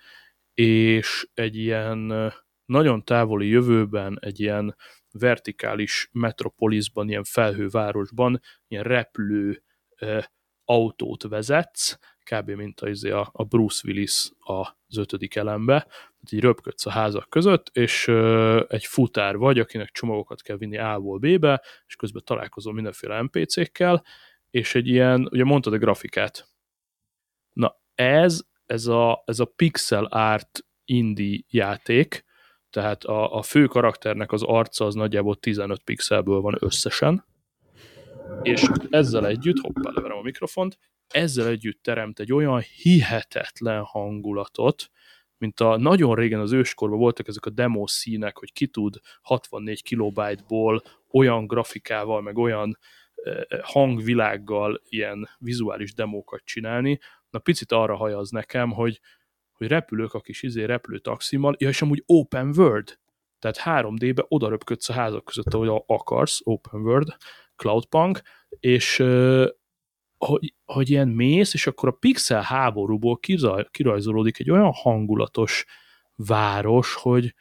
és 0.53 1.27
egy 1.34 1.57
ilyen 1.57 2.31
nagyon 2.65 3.03
távoli 3.03 3.48
jövőben, 3.48 4.18
egy 4.22 4.40
ilyen 4.40 4.76
vertikális 5.11 6.10
metropolisban, 6.11 7.10
ilyen 7.10 7.23
felhővárosban, 7.23 8.41
ilyen 8.68 8.84
repülő 8.84 9.64
autót 10.65 11.23
vezetsz, 11.23 11.99
kb. 12.24 12.50
mint 12.50 12.80
a, 12.82 13.30
a 13.32 13.44
Bruce 13.44 13.82
Willis 13.88 14.32
az 14.40 14.98
ötödik 14.98 15.36
elembe, 15.36 15.80
tehát 15.80 16.32
így 16.32 16.40
röpködsz 16.40 16.86
a 16.86 16.91
házak 16.91 17.30
között, 17.30 17.70
és 17.74 18.08
egy 18.68 18.86
futár 18.86 19.38
vagy, 19.38 19.60
akinek 19.60 19.90
csomagokat 19.90 20.41
kell 20.41 20.58
vinni 20.58 20.78
A-ból 20.78 21.18
B-be, 21.18 21.62
és 21.88 21.95
közben 21.95 22.22
találkozol 22.26 22.74
mindenféle 22.74 23.22
NPC-kkel, 23.22 24.04
és 24.50 24.76
egy 24.76 24.88
ilyen, 24.88 25.28
ugye 25.32 25.44
mondtad 25.44 25.74
a 25.74 25.78
grafikát. 25.78 26.48
Na 27.54 27.82
ez, 27.95 28.41
ez 28.66 28.88
a, 28.88 29.24
ez 29.26 29.40
a 29.40 29.45
pixel 29.45 30.06
art 30.06 30.66
indie 30.86 31.40
játék, 31.50 32.24
tehát 32.70 33.04
a, 33.04 33.38
a 33.38 33.41
fő 33.41 33.66
karakternek 33.66 34.32
az 34.32 34.44
arca 34.44 34.86
az 34.86 34.95
nagyjából 34.95 35.36
15 35.36 35.84
pixelből 35.84 36.41
van 36.41 36.58
összesen, 36.60 37.26
és 38.41 38.70
ezzel 38.90 39.28
együtt, 39.28 39.60
hoppá, 39.60 39.91
leverem 39.94 40.18
a 40.18 40.22
mikrofont, 40.22 40.78
ezzel 41.14 41.48
együtt 41.48 41.84
teremt 41.84 42.19
egy 42.19 42.34
olyan 42.34 42.64
hihetetlen 42.81 43.81
hangulatot, 43.84 44.91
mint 45.38 45.60
a 45.60 45.77
nagyon 45.77 46.15
régen 46.15 46.40
az 46.40 46.52
őskorban 46.52 46.99
voltak 46.99 47.27
ezek 47.27 47.45
a 47.45 47.49
demo 47.49 47.88
színek, 47.88 48.38
hogy 48.38 48.53
ki 48.53 48.68
tud 48.68 48.95
64 49.22 49.84
kilobájtból 49.84 50.84
olyan 51.11 51.48
grafikával, 51.48 52.22
meg 52.22 52.38
olyan 52.38 52.77
hangvilággal 53.61 54.81
ilyen 54.90 55.30
vizuális 55.38 55.94
demókat 55.94 56.41
csinálni, 56.45 56.99
na 57.30 57.40
picit 57.40 57.72
arra 57.72 57.95
hajaz 57.95 58.30
nekem, 58.30 58.72
hogy, 58.72 58.99
hogy 59.52 59.68
repülők 59.68 60.14
a 60.14 60.22
kis 60.22 60.44
izé 60.44 60.64
repülő 60.64 60.99
taximmal, 60.99 61.56
ja, 61.57 61.68
és 61.68 61.81
amúgy 61.81 62.03
open 62.06 62.53
world, 62.57 62.99
tehát 63.40 63.85
3D-be 63.85 64.26
oda 64.27 64.49
röpködsz 64.49 64.90
a 64.90 64.94
házak 64.94 65.26
között, 65.26 65.53
ahogy 65.53 65.84
akarsz, 65.85 66.41
open 66.44 66.81
world, 66.81 67.15
cloudpunk, 67.56 68.22
és 68.49 69.03
hogy, 70.26 70.54
hogy 70.66 70.90
ilyen 70.90 71.08
mész, 71.08 71.54
és 71.54 71.68
akkor 71.68 71.90
a 71.90 71.98
pixel 72.00 72.41
háborúból 72.41 73.20
kirajzolódik 73.72 74.40
egy 74.40 74.52
olyan 74.52 74.72
hangulatos 74.72 75.66
város, 76.16 76.94
hogy 76.94 77.34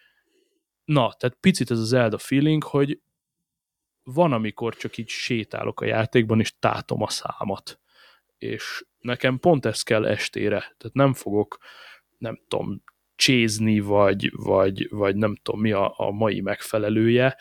na, 0.85 1.13
tehát 1.13 1.37
picit 1.41 1.71
ez 1.71 1.79
az 1.79 1.89
Zelda 1.89 2.19
feeling, 2.19 2.65
hogy 2.65 3.01
van, 4.03 4.33
amikor 4.33 4.77
csak 4.77 4.97
így 4.97 5.09
sétálok 5.09 5.81
a 5.81 5.85
játékban, 5.85 6.41
és 6.41 6.59
tátom 6.59 7.03
a 7.03 7.09
számat. 7.09 7.81
És 8.39 8.85
nekem 8.99 9.39
pont 9.39 9.67
ez 9.67 9.83
kell 9.83 10.07
estére. 10.07 10.59
Tehát 10.59 10.93
nem 10.93 11.13
fogok, 11.13 11.59
nem 12.19 12.41
tudom, 12.49 12.83
csézni, 13.15 13.81
vagy, 13.81 14.31
vagy, 14.33 14.89
vagy 14.91 15.17
nem 15.17 15.37
tudom 15.43 15.61
mi 15.61 15.73
a, 15.73 15.95
a 15.97 16.11
mai 16.11 16.41
megfelelője, 16.41 17.37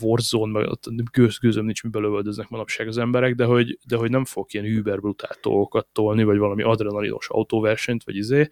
Warzone, 0.00 0.52
meg 0.52 0.68
gőz, 1.12 1.38
gőzöm 1.38 1.64
nincs, 1.64 1.82
miben 1.82 2.02
lövöldöznek 2.02 2.48
manapság 2.48 2.88
az 2.88 2.98
emberek, 2.98 3.34
de 3.34 3.44
hogy, 3.44 3.78
de 3.86 3.96
hogy 3.96 4.10
nem 4.10 4.24
fogok 4.24 4.52
ilyen 4.52 4.66
überbrutál 4.66 5.36
dolgokat 5.42 5.86
tolni, 5.92 6.24
vagy 6.24 6.38
valami 6.38 6.62
adrenalinos 6.62 7.28
autóversenyt, 7.28 8.04
vagy 8.04 8.16
izé, 8.16 8.48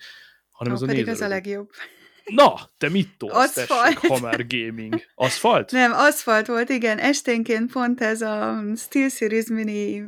hanem 0.51 0.73
Ó, 0.73 0.77
ez 0.77 0.83
a 0.83 0.87
pedig 0.87 1.09
az 1.09 1.21
a 1.21 1.29
legjobb. 1.29 1.71
Na, 2.25 2.55
te 2.79 2.89
mit 2.89 3.09
tolsz, 3.17 3.53
tessék, 3.53 3.99
ha 3.99 4.21
már 4.21 4.47
gaming? 4.47 5.03
Aszfalt? 5.15 5.71
Nem, 5.71 5.93
aszfalt 5.93 6.47
volt, 6.47 6.69
igen. 6.69 6.99
Esténként 6.99 7.73
pont 7.73 8.01
ez 8.01 8.21
a 8.21 8.63
SteelSeries 8.77 9.47
Mini 9.47 10.05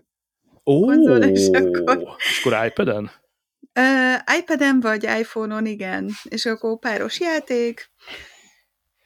Ó, 0.66 0.92
és 0.92 1.48
akkor... 1.52 2.16
És 2.18 2.44
akkor 2.44 2.66
iPad-en? 2.66 3.10
Uh, 3.80 4.38
iPad-en 4.38 4.80
vagy 4.80 5.02
iPhone-on, 5.02 5.66
igen. 5.66 6.10
És 6.24 6.46
akkor 6.46 6.78
páros 6.78 7.20
játék, 7.20 7.90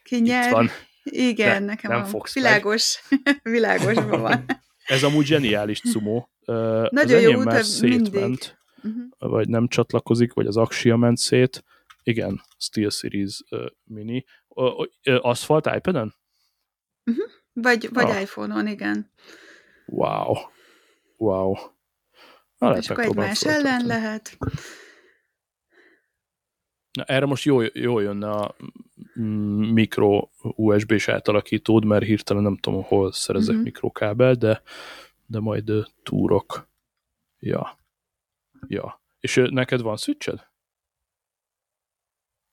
ki 0.02 0.20
nyer. 0.20 0.50
van. 0.50 0.70
Igen, 1.10 1.62
ne, 1.62 1.68
nekem 1.68 1.90
nem 1.90 2.00
a 2.00 2.04
fogsz 2.04 2.34
világos, 2.34 3.02
világosban 3.42 4.20
van. 4.20 4.44
Ez 4.84 5.02
amúgy 5.02 5.26
zseniális 5.26 5.80
cumó. 5.80 6.30
Nagyon 6.90 7.20
jó 7.20 7.38
út, 7.38 7.62
szétment, 7.62 8.58
uh-huh. 8.82 9.02
vagy 9.18 9.48
nem 9.48 9.68
csatlakozik, 9.68 10.32
vagy 10.32 10.46
az 10.46 10.56
aksia 10.56 10.96
ment 10.96 11.18
szét, 11.18 11.64
igen, 12.02 12.42
SteelSeries 12.58 13.42
uh, 13.50 13.66
Mini. 13.84 14.24
Uh, 14.48 14.64
uh, 14.78 14.86
Asphalt 15.20 15.66
iPad-en? 15.76 16.14
Uh-huh. 17.04 17.24
Vagy, 17.52 17.88
vagy 17.92 18.10
ah. 18.10 18.20
iPhone-on, 18.20 18.66
igen. 18.66 19.12
Wow. 19.86 20.34
Wow. 21.16 21.54
Na, 22.58 22.76
És 22.76 22.90
akkor 22.90 23.04
egymás 23.04 23.44
ellen 23.44 23.86
lehet. 23.86 24.36
Na, 26.92 27.04
erre 27.04 27.26
most 27.26 27.44
jó, 27.44 27.60
jó 27.60 27.98
jönne 27.98 28.30
a 28.30 28.56
mikro 29.72 30.28
USB-s 30.40 31.08
átalakítód, 31.08 31.84
mert 31.84 32.04
hirtelen 32.04 32.42
nem 32.42 32.56
tudom, 32.56 32.82
hol 32.82 33.12
szerezek 33.12 33.50
uh-huh. 33.50 33.64
mikrokábel, 33.64 34.34
de, 34.34 34.62
de 35.26 35.40
majd 35.40 35.72
túrok. 36.02 36.68
Ja. 37.38 37.78
Ja. 38.66 39.02
És 39.20 39.40
neked 39.50 39.80
van 39.80 39.96
switched? 39.96 40.46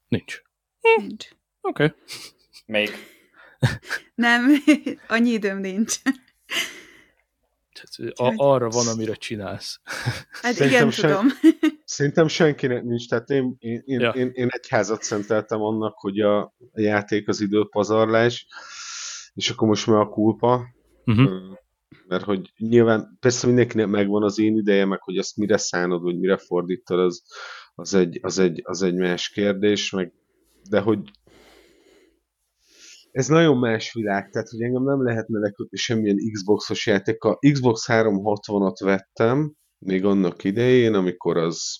Nincs. 0.07 0.41
Nincs. 0.81 1.27
Oké. 1.61 1.83
Okay. 1.83 1.97
Még. 2.65 2.89
Nem, 4.15 4.51
annyi 5.07 5.29
időm 5.29 5.59
nincs. 5.59 6.01
Tehát, 7.73 8.17
a, 8.17 8.33
arra 8.35 8.69
van, 8.69 8.87
amire 8.87 9.13
csinálsz. 9.13 9.79
Hát 10.31 10.53
szerintem 10.53 10.89
igen, 10.89 10.89
tudom. 10.89 11.27
Szerintem 11.85 12.27
senkinek 12.27 12.83
nincs, 12.83 13.09
tehát 13.09 13.29
én, 13.29 13.55
én, 13.59 13.81
én, 13.85 13.99
ja. 13.99 14.09
én, 14.09 14.29
én 14.33 14.47
egy 14.49 14.67
házat 14.69 15.03
szenteltem 15.03 15.61
annak, 15.61 15.93
hogy 15.97 16.19
a, 16.19 16.41
a 16.71 16.81
játék 16.81 17.27
az 17.27 17.41
időpazarlás, 17.41 18.47
és 19.33 19.49
akkor 19.49 19.67
most 19.67 19.87
már 19.87 19.99
a 19.99 20.09
kulpa. 20.09 20.65
Uh-huh. 21.05 21.57
Mert 22.07 22.23
hogy 22.23 22.51
nyilván 22.57 23.17
persze 23.19 23.47
mindenkinek 23.47 23.87
megvan 23.87 24.23
az 24.23 24.39
én 24.39 24.57
ideje, 24.57 24.85
meg 24.85 25.01
hogy 25.01 25.17
ezt 25.17 25.37
mire 25.37 25.57
szánod, 25.57 26.01
vagy 26.01 26.19
mire 26.19 26.37
fordítod, 26.37 26.99
az, 26.99 27.23
az, 27.75 27.93
egy, 27.93 28.19
az, 28.21 28.39
egy, 28.39 28.61
az 28.63 28.81
egy 28.81 28.95
más 28.95 29.29
kérdés, 29.29 29.91
meg, 29.91 30.13
de 30.69 30.79
hogy 30.79 30.99
ez 33.11 33.27
nagyon 33.27 33.57
más 33.57 33.93
világ, 33.93 34.29
tehát 34.29 34.49
hogy 34.49 34.61
engem 34.61 34.83
nem 34.83 35.03
lehetne 35.03 35.39
lekötni 35.39 35.77
semmilyen 35.77 36.17
Xboxos 36.31 36.85
játékkal. 36.85 37.37
Xbox 37.51 37.85
360-at 37.87 38.77
vettem, 38.79 39.55
még 39.77 40.05
annak 40.05 40.43
idején, 40.43 40.93
amikor 40.93 41.37
az 41.37 41.79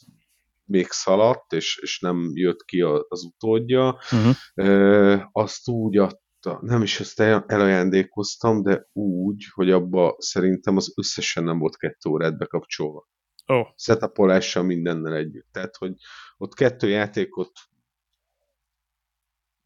még 0.65 0.87
szaladt, 0.89 1.53
és, 1.53 1.79
és 1.81 1.99
nem 1.99 2.29
jött 2.33 2.63
ki 2.63 2.81
az 2.81 3.23
utódja, 3.23 3.99
uh-huh. 4.11 5.21
azt 5.31 5.69
úgy 5.69 5.97
adta, 5.97 6.59
nem 6.61 6.81
is 6.81 6.99
ezt 6.99 7.19
elajándékoztam, 7.19 8.63
de 8.63 8.87
úgy, 8.93 9.45
hogy 9.53 9.71
abba 9.71 10.15
szerintem 10.17 10.77
az 10.77 10.93
összesen 10.95 11.43
nem 11.43 11.59
volt 11.59 11.77
kettő 11.77 12.09
órát 12.09 12.37
bekapcsolva. 12.37 13.07
Oh. 13.45 13.67
Setupolással 13.75 14.63
mindennel 14.63 15.13
együtt. 15.15 15.47
Tehát, 15.51 15.75
hogy 15.75 15.93
ott 16.37 16.53
kettő 16.53 16.89
játékot 16.89 17.51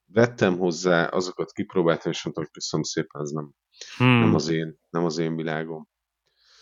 vettem 0.05 0.57
hozzá, 0.57 1.05
azokat 1.05 1.51
kipróbáltam, 1.51 2.11
és 2.11 2.23
mondtam, 2.23 2.43
hogy 2.43 2.53
köszönöm 2.53 2.85
szépen, 2.85 3.21
ez 3.21 3.29
nem, 3.29 3.51
hmm. 3.97 4.19
nem, 4.19 4.35
az, 4.35 4.49
én, 4.49 4.77
nem 4.89 5.05
az 5.05 5.17
én 5.17 5.35
világom. 5.35 5.87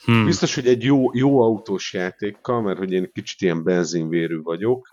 Hmm. 0.07 0.25
Biztos, 0.25 0.55
hogy 0.55 0.67
egy 0.67 0.84
jó, 0.84 1.13
jó 1.13 1.41
autós 1.41 1.93
játékkal, 1.93 2.61
mert 2.61 2.77
hogy 2.77 2.91
én 2.91 3.11
kicsit 3.13 3.41
ilyen 3.41 3.63
benzinvérű 3.63 4.41
vagyok, 4.41 4.88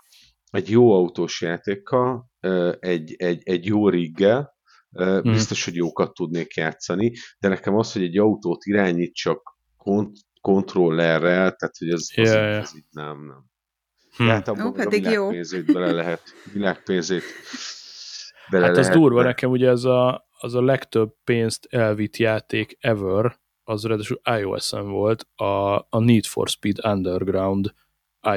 egy 0.51 0.69
jó 0.69 0.93
autós 0.93 1.41
játékkal, 1.41 2.29
egy, 2.79 3.15
egy, 3.17 3.41
egy 3.43 3.65
jó 3.65 3.89
riggel, 3.89 4.53
hmm. 4.91 5.21
biztos, 5.21 5.65
hogy 5.65 5.75
jókat 5.75 6.13
tudnék 6.13 6.55
játszani, 6.55 7.13
de 7.39 7.47
nekem 7.47 7.75
az, 7.75 7.93
hogy 7.93 8.03
egy 8.03 8.17
autót 8.17 8.65
irányítsak 8.65 9.57
kont- 9.77 10.17
kontrollerrel, 10.41 11.55
tehát 11.55 11.77
hogy 11.77 11.89
ez, 11.89 12.07
az, 12.15 12.33
yeah, 12.33 12.61
az 12.61 12.75
így 12.75 12.87
nem, 12.91 13.25
nem. 13.25 13.45
Hmm. 14.17 14.27
Hát 14.27 14.47
abban 14.47 14.67
Ó, 14.67 14.71
pedig 14.71 15.05
a 15.05 15.09
világpénzét 15.09 15.73
bele 15.73 15.91
lehet, 15.91 16.21
világpénzét 16.53 17.23
bele 18.51 18.65
Hát 18.65 18.77
ez 18.77 18.89
durva, 18.89 19.23
nekem 19.23 19.49
ugye 19.49 19.69
ez 19.69 19.83
a, 19.83 20.27
az 20.39 20.53
a 20.53 20.61
legtöbb 20.61 21.13
pénzt 21.23 21.67
elvitt 21.69 22.17
játék 22.17 22.77
ever, 22.79 23.43
az 23.67 23.85
ráadásul 23.85 24.21
iOS-en 24.39 24.89
volt, 24.89 25.27
a, 25.35 25.75
a 25.75 25.99
Need 25.99 26.25
for 26.25 26.47
Speed 26.47 26.85
Underground 26.85 27.73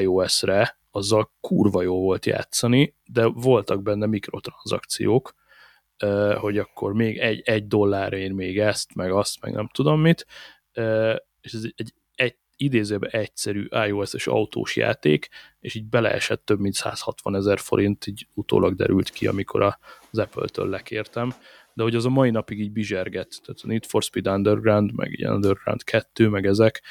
iOS-re, 0.01 0.79
azzal 0.91 1.33
kurva 1.41 1.83
jó 1.83 2.01
volt 2.01 2.27
játszani, 2.27 2.97
de 3.05 3.27
voltak 3.27 3.83
benne 3.83 4.07
mikrotranszakciók, 4.07 5.35
hogy 6.37 6.59
akkor 6.59 6.93
még 6.93 7.19
egy, 7.19 7.41
egy 7.45 7.67
dollárért 7.67 8.33
még 8.33 8.59
ezt, 8.59 8.95
meg 8.95 9.13
azt, 9.13 9.41
meg 9.41 9.53
nem 9.53 9.69
tudom 9.73 10.01
mit, 10.01 10.27
és 11.41 11.53
ez 11.53 11.63
egy, 11.77 11.93
egy 12.15 12.37
idézőben 12.57 13.11
egyszerű 13.11 13.67
iOS-es 13.87 14.27
autós 14.27 14.77
játék, 14.77 15.29
és 15.61 15.75
így 15.75 15.85
beleesett 15.85 16.45
több 16.45 16.61
mint 16.61 16.75
160 16.75 17.35
ezer 17.35 17.59
forint, 17.59 18.07
így 18.07 18.27
utólag 18.35 18.75
derült 18.75 19.11
ki, 19.11 19.27
amikor 19.27 19.63
az 20.11 20.19
Apple-től 20.19 20.69
lekértem, 20.69 21.35
de 21.79 21.85
hogy 21.85 21.95
az 21.95 22.05
a 22.05 22.09
mai 22.09 22.31
napig 22.31 22.61
így 22.61 22.73
bizserget, 22.73 23.41
tehát 23.43 23.61
a 23.63 23.67
Need 23.67 23.85
for 23.85 24.03
Speed 24.03 24.29
Underground, 24.29 24.95
meg 24.95 25.13
ilyen 25.13 25.33
Underground 25.33 25.85
2, 25.85 26.29
meg 26.29 26.47
ezek, 26.47 26.83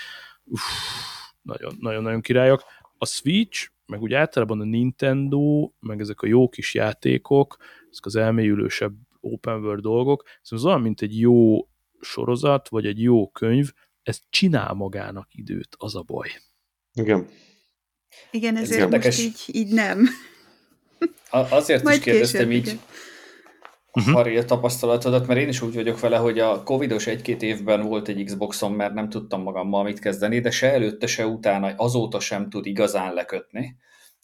nagyon-nagyon 1.79 2.21
királyok. 2.21 2.63
A 2.97 3.05
Switch, 3.05 3.69
meg 3.85 4.01
úgy 4.01 4.13
általában 4.13 4.59
a 4.59 4.63
Nintendo, 4.63 5.71
meg 5.79 5.99
ezek 5.99 6.21
a 6.21 6.27
jó 6.27 6.49
kis 6.49 6.73
játékok, 6.73 7.57
ezek 7.91 8.05
az 8.05 8.15
elmélyülősebb 8.15 8.93
open 9.19 9.59
world 9.59 9.81
dolgok, 9.81 10.23
szóval 10.41 10.65
az 10.65 10.71
olyan, 10.71 10.81
mint 10.81 11.01
egy 11.01 11.19
jó 11.19 11.67
sorozat, 11.99 12.69
vagy 12.69 12.85
egy 12.85 13.01
jó 13.01 13.29
könyv, 13.29 13.71
ez 14.03 14.21
csinál 14.29 14.73
magának 14.73 15.27
időt, 15.31 15.75
az 15.77 15.95
a 15.95 16.01
baj. 16.01 16.29
Igen. 16.93 17.27
Igen, 18.31 18.55
ezért 18.55 18.93
ez 18.93 19.05
most 19.05 19.19
így, 19.19 19.55
így 19.55 19.73
nem. 19.73 20.07
A, 21.29 21.37
azért 21.37 21.83
Majd 21.83 21.97
is 21.97 22.03
kérdeztem 22.03 22.49
később, 22.49 22.51
így, 22.51 22.67
igen 22.67 22.79
uh-huh. 23.99 24.15
Harry, 24.15 24.37
a 24.37 24.45
tapasztalatodat, 24.45 25.27
mert 25.27 25.39
én 25.39 25.47
is 25.47 25.61
úgy 25.61 25.73
vagyok 25.73 25.99
vele, 25.99 26.17
hogy 26.17 26.39
a 26.39 26.63
covidos 26.63 27.07
egy-két 27.07 27.41
évben 27.41 27.81
volt 27.81 28.07
egy 28.07 28.23
Xboxom, 28.23 28.75
mert 28.75 28.93
nem 28.93 29.09
tudtam 29.09 29.41
magammal 29.41 29.83
mit 29.83 29.99
kezdeni, 29.99 30.39
de 30.39 30.51
se 30.51 30.71
előtte, 30.71 31.07
se 31.07 31.25
utána, 31.25 31.73
azóta 31.77 32.19
sem 32.19 32.49
tud 32.49 32.65
igazán 32.65 33.13
lekötni. 33.13 33.75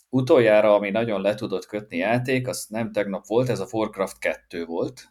Utoljára, 0.09 0.75
ami 0.75 0.89
nagyon 0.89 1.21
le 1.21 1.35
tudott 1.35 1.65
kötni 1.65 1.97
játék, 1.97 2.47
az 2.47 2.65
nem 2.69 2.91
tegnap 2.91 3.27
volt, 3.27 3.49
ez 3.49 3.59
a 3.59 3.67
Warcraft 3.71 4.19
2 4.19 4.65
volt. 4.65 5.01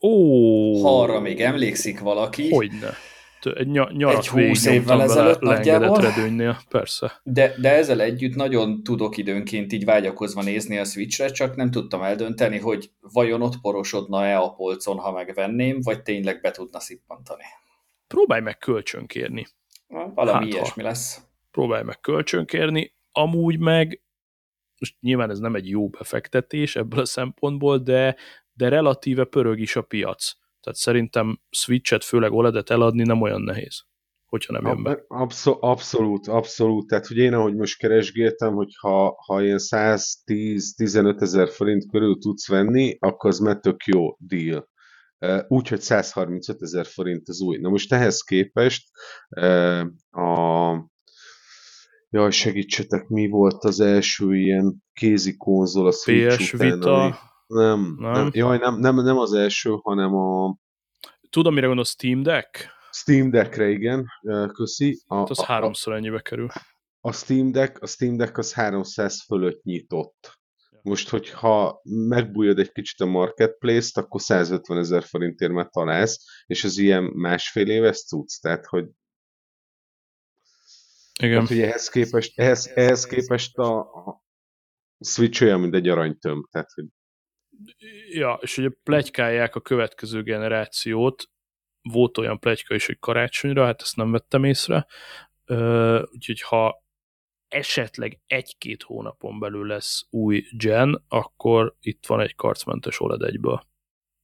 Ó! 0.00 0.82
Ha 0.82 1.00
arra 1.02 1.20
még 1.20 1.40
emlékszik 1.40 2.00
valaki. 2.00 2.50
Hogyne 2.50 2.94
egy 3.40 3.66
nyarat 3.66 4.16
egy 4.16 4.28
húsz 4.28 4.66
évvel 4.66 5.02
ezelőtt 5.02 5.40
nagyjából. 5.40 6.00
redőnynél, 6.00 6.58
persze. 6.68 7.20
De, 7.22 7.54
de 7.60 7.70
ezzel 7.70 8.00
együtt 8.00 8.34
nagyon 8.34 8.82
tudok 8.82 9.16
időnként 9.16 9.72
így 9.72 9.84
vágyakozva 9.84 10.42
nézni 10.42 10.78
a 10.78 10.84
Switchre, 10.84 11.28
csak 11.28 11.56
nem 11.56 11.70
tudtam 11.70 12.02
eldönteni, 12.02 12.58
hogy 12.58 12.90
vajon 13.00 13.42
ott 13.42 13.60
porosodna-e 13.60 14.38
a 14.38 14.52
polcon, 14.52 14.98
ha 14.98 15.12
megvenném, 15.12 15.80
vagy 15.82 16.02
tényleg 16.02 16.40
be 16.40 16.50
tudna 16.50 16.80
szippantani. 16.80 17.44
Próbálj 18.06 18.40
meg 18.40 18.58
kölcsönkérni. 18.58 19.46
Valami 20.14 20.44
hát, 20.44 20.52
ilyesmi 20.52 20.82
ha. 20.82 20.88
lesz. 20.88 21.20
Próbálj 21.50 21.82
meg 21.82 22.00
kölcsönkérni, 22.00 22.94
amúgy 23.12 23.58
meg 23.58 24.00
most 24.78 24.96
nyilván 25.00 25.30
ez 25.30 25.38
nem 25.38 25.54
egy 25.54 25.68
jó 25.68 25.88
befektetés 25.88 26.76
ebből 26.76 27.00
a 27.00 27.04
szempontból, 27.04 27.78
de, 27.78 28.16
de 28.52 28.68
relatíve 28.68 29.24
pörög 29.24 29.58
is 29.58 29.76
a 29.76 29.82
piac 29.82 30.32
tehát 30.66 30.80
szerintem 30.80 31.40
Switch-et, 31.50 32.04
főleg 32.04 32.32
OLED-et 32.32 32.70
eladni 32.70 33.02
nem 33.02 33.20
olyan 33.20 33.42
nehéz, 33.42 33.84
hogyha 34.24 34.52
nem 34.52 34.66
jön 34.66 34.82
be. 34.82 35.04
Abszol, 35.08 35.58
abszolút, 35.60 36.26
abszolút. 36.26 36.86
Tehát, 36.86 37.06
hogy 37.06 37.16
én 37.16 37.34
ahogy 37.34 37.54
most 37.54 37.78
keresgéltem, 37.78 38.54
hogy 38.54 38.74
ha, 38.80 39.14
ha 39.26 39.42
ilyen 39.42 39.58
110-15 39.60 41.20
ezer 41.20 41.48
forint 41.48 41.90
körül 41.90 42.18
tudsz 42.18 42.48
venni, 42.48 42.96
akkor 43.00 43.30
az 43.30 43.38
már 43.38 43.58
tök 43.58 43.84
jó 43.84 44.16
deal. 44.18 44.68
Úgy, 45.48 45.68
hogy 45.68 45.80
135 45.80 46.62
ezer 46.62 46.86
forint 46.86 47.28
az 47.28 47.40
új. 47.40 47.56
Na 47.58 47.68
most 47.68 47.92
ehhez 47.92 48.20
képest 48.20 48.88
a 50.10 50.74
Jaj, 52.10 52.30
segítsetek, 52.30 53.08
mi 53.08 53.28
volt 53.28 53.64
az 53.64 53.80
első 53.80 54.36
ilyen 54.36 54.82
kézi 54.92 55.36
konzol 55.36 55.86
a 55.86 55.92
Switch 55.92 56.36
PS 56.36 56.52
után, 56.52 56.70
Vita, 56.70 57.02
ami 57.02 57.12
nem, 57.46 57.96
nem? 57.98 58.12
nem. 58.12 58.30
Jaj, 58.32 58.58
nem, 58.58 58.78
nem, 58.78 58.94
nem 58.94 59.18
az 59.18 59.32
első, 59.32 59.70
hanem 59.82 60.14
a... 60.14 60.56
Tudom, 61.30 61.54
mire 61.54 61.66
gondolsz, 61.66 61.90
Steam 61.90 62.22
Deck? 62.22 62.74
Steam 62.90 63.30
Deckre, 63.30 63.68
igen, 63.68 64.06
köszi. 64.52 65.02
A, 65.06 65.16
hát 65.16 65.30
az 65.30 65.38
a, 65.38 65.44
háromszor 65.44 65.94
ennyibe 65.94 66.20
kerül. 66.20 66.48
A 67.00 67.12
Steam 67.12 67.52
Deck, 67.52 67.82
a 67.82 67.86
Steam 67.86 68.16
Deck 68.16 68.38
az 68.38 68.52
300 68.52 69.22
fölött 69.22 69.62
nyitott. 69.62 70.38
Most, 70.82 71.08
hogyha 71.08 71.80
megbújod 71.84 72.58
egy 72.58 72.72
kicsit 72.72 73.00
a 73.00 73.06
marketplace-t, 73.06 73.96
akkor 73.96 74.20
150 74.20 74.78
ezer 74.78 75.02
forintért 75.02 75.52
már 75.52 75.68
találsz, 75.68 76.18
és 76.46 76.64
az 76.64 76.78
ilyen 76.78 77.02
másfél 77.02 77.70
éves 77.70 78.04
cucc, 78.04 78.40
tehát, 78.40 78.66
hogy 78.66 78.88
igen. 81.18 81.32
Tehát, 81.32 81.48
hogy 81.48 81.60
ehhez 81.60 81.88
képest, 81.88 82.38
ehhez, 82.38 82.70
ehhez 82.74 83.06
képest 83.06 83.58
a, 83.58 83.78
a 83.78 84.22
Switch 85.00 85.42
olyan, 85.42 85.60
mint 85.60 85.74
egy 85.74 85.88
aranytömb, 85.88 86.44
tehát, 86.50 86.70
hogy 86.72 86.84
Ja, 88.10 88.38
és 88.40 88.58
ugye 88.58 88.68
plegykálják 88.82 89.54
a 89.54 89.60
következő 89.60 90.22
generációt, 90.22 91.30
volt 91.82 92.18
olyan 92.18 92.38
plegyka 92.38 92.74
is, 92.74 92.86
hogy 92.86 92.98
karácsonyra, 92.98 93.64
hát 93.64 93.82
ezt 93.82 93.96
nem 93.96 94.10
vettem 94.10 94.44
észre, 94.44 94.86
úgyhogy 96.12 96.40
ha 96.40 96.84
esetleg 97.48 98.20
egy-két 98.26 98.82
hónapon 98.82 99.38
belül 99.38 99.66
lesz 99.66 100.06
új 100.10 100.44
gen, 100.58 101.04
akkor 101.08 101.76
itt 101.80 102.06
van 102.06 102.20
egy 102.20 102.34
karcmentes 102.34 103.00
OLED 103.00 103.22
egyből. 103.22 103.66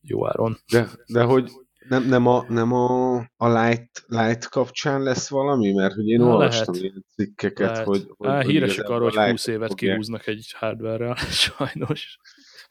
Jó 0.00 0.26
áron. 0.26 0.58
De, 0.70 0.88
de 1.06 1.22
hogy 1.22 1.50
nem, 1.88 2.02
nem, 2.08 2.26
a, 2.26 2.44
nem 2.48 2.72
a, 2.72 3.16
a 3.36 3.62
light, 3.62 4.04
light 4.06 4.48
kapcsán 4.48 5.02
lesz 5.02 5.28
valami? 5.28 5.72
Mert 5.72 5.94
hogy 5.94 6.08
én 6.08 6.18
Na, 6.18 6.26
olvastam 6.26 6.74
lehet. 6.74 6.88
ilyen 6.88 7.04
cikkeket, 7.14 7.70
lehet. 7.70 7.86
hogy... 7.86 8.04
hogy 8.16 8.28
Á, 8.28 8.40
híresek 8.40 8.88
arról, 8.88 9.10
hogy 9.10 9.30
20 9.30 9.46
évet 9.46 9.74
kihúznak 9.74 10.26
egy 10.26 10.54
hardware 10.58 11.14
sajnos. 11.46 12.18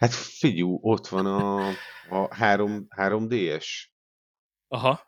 Hát 0.02 0.14
figyú, 0.14 0.80
ott 0.82 1.08
van 1.08 1.26
a, 1.26 1.68
a 2.10 2.36
3, 2.36 2.88
3DS. 2.96 3.66
Aha. 4.68 5.00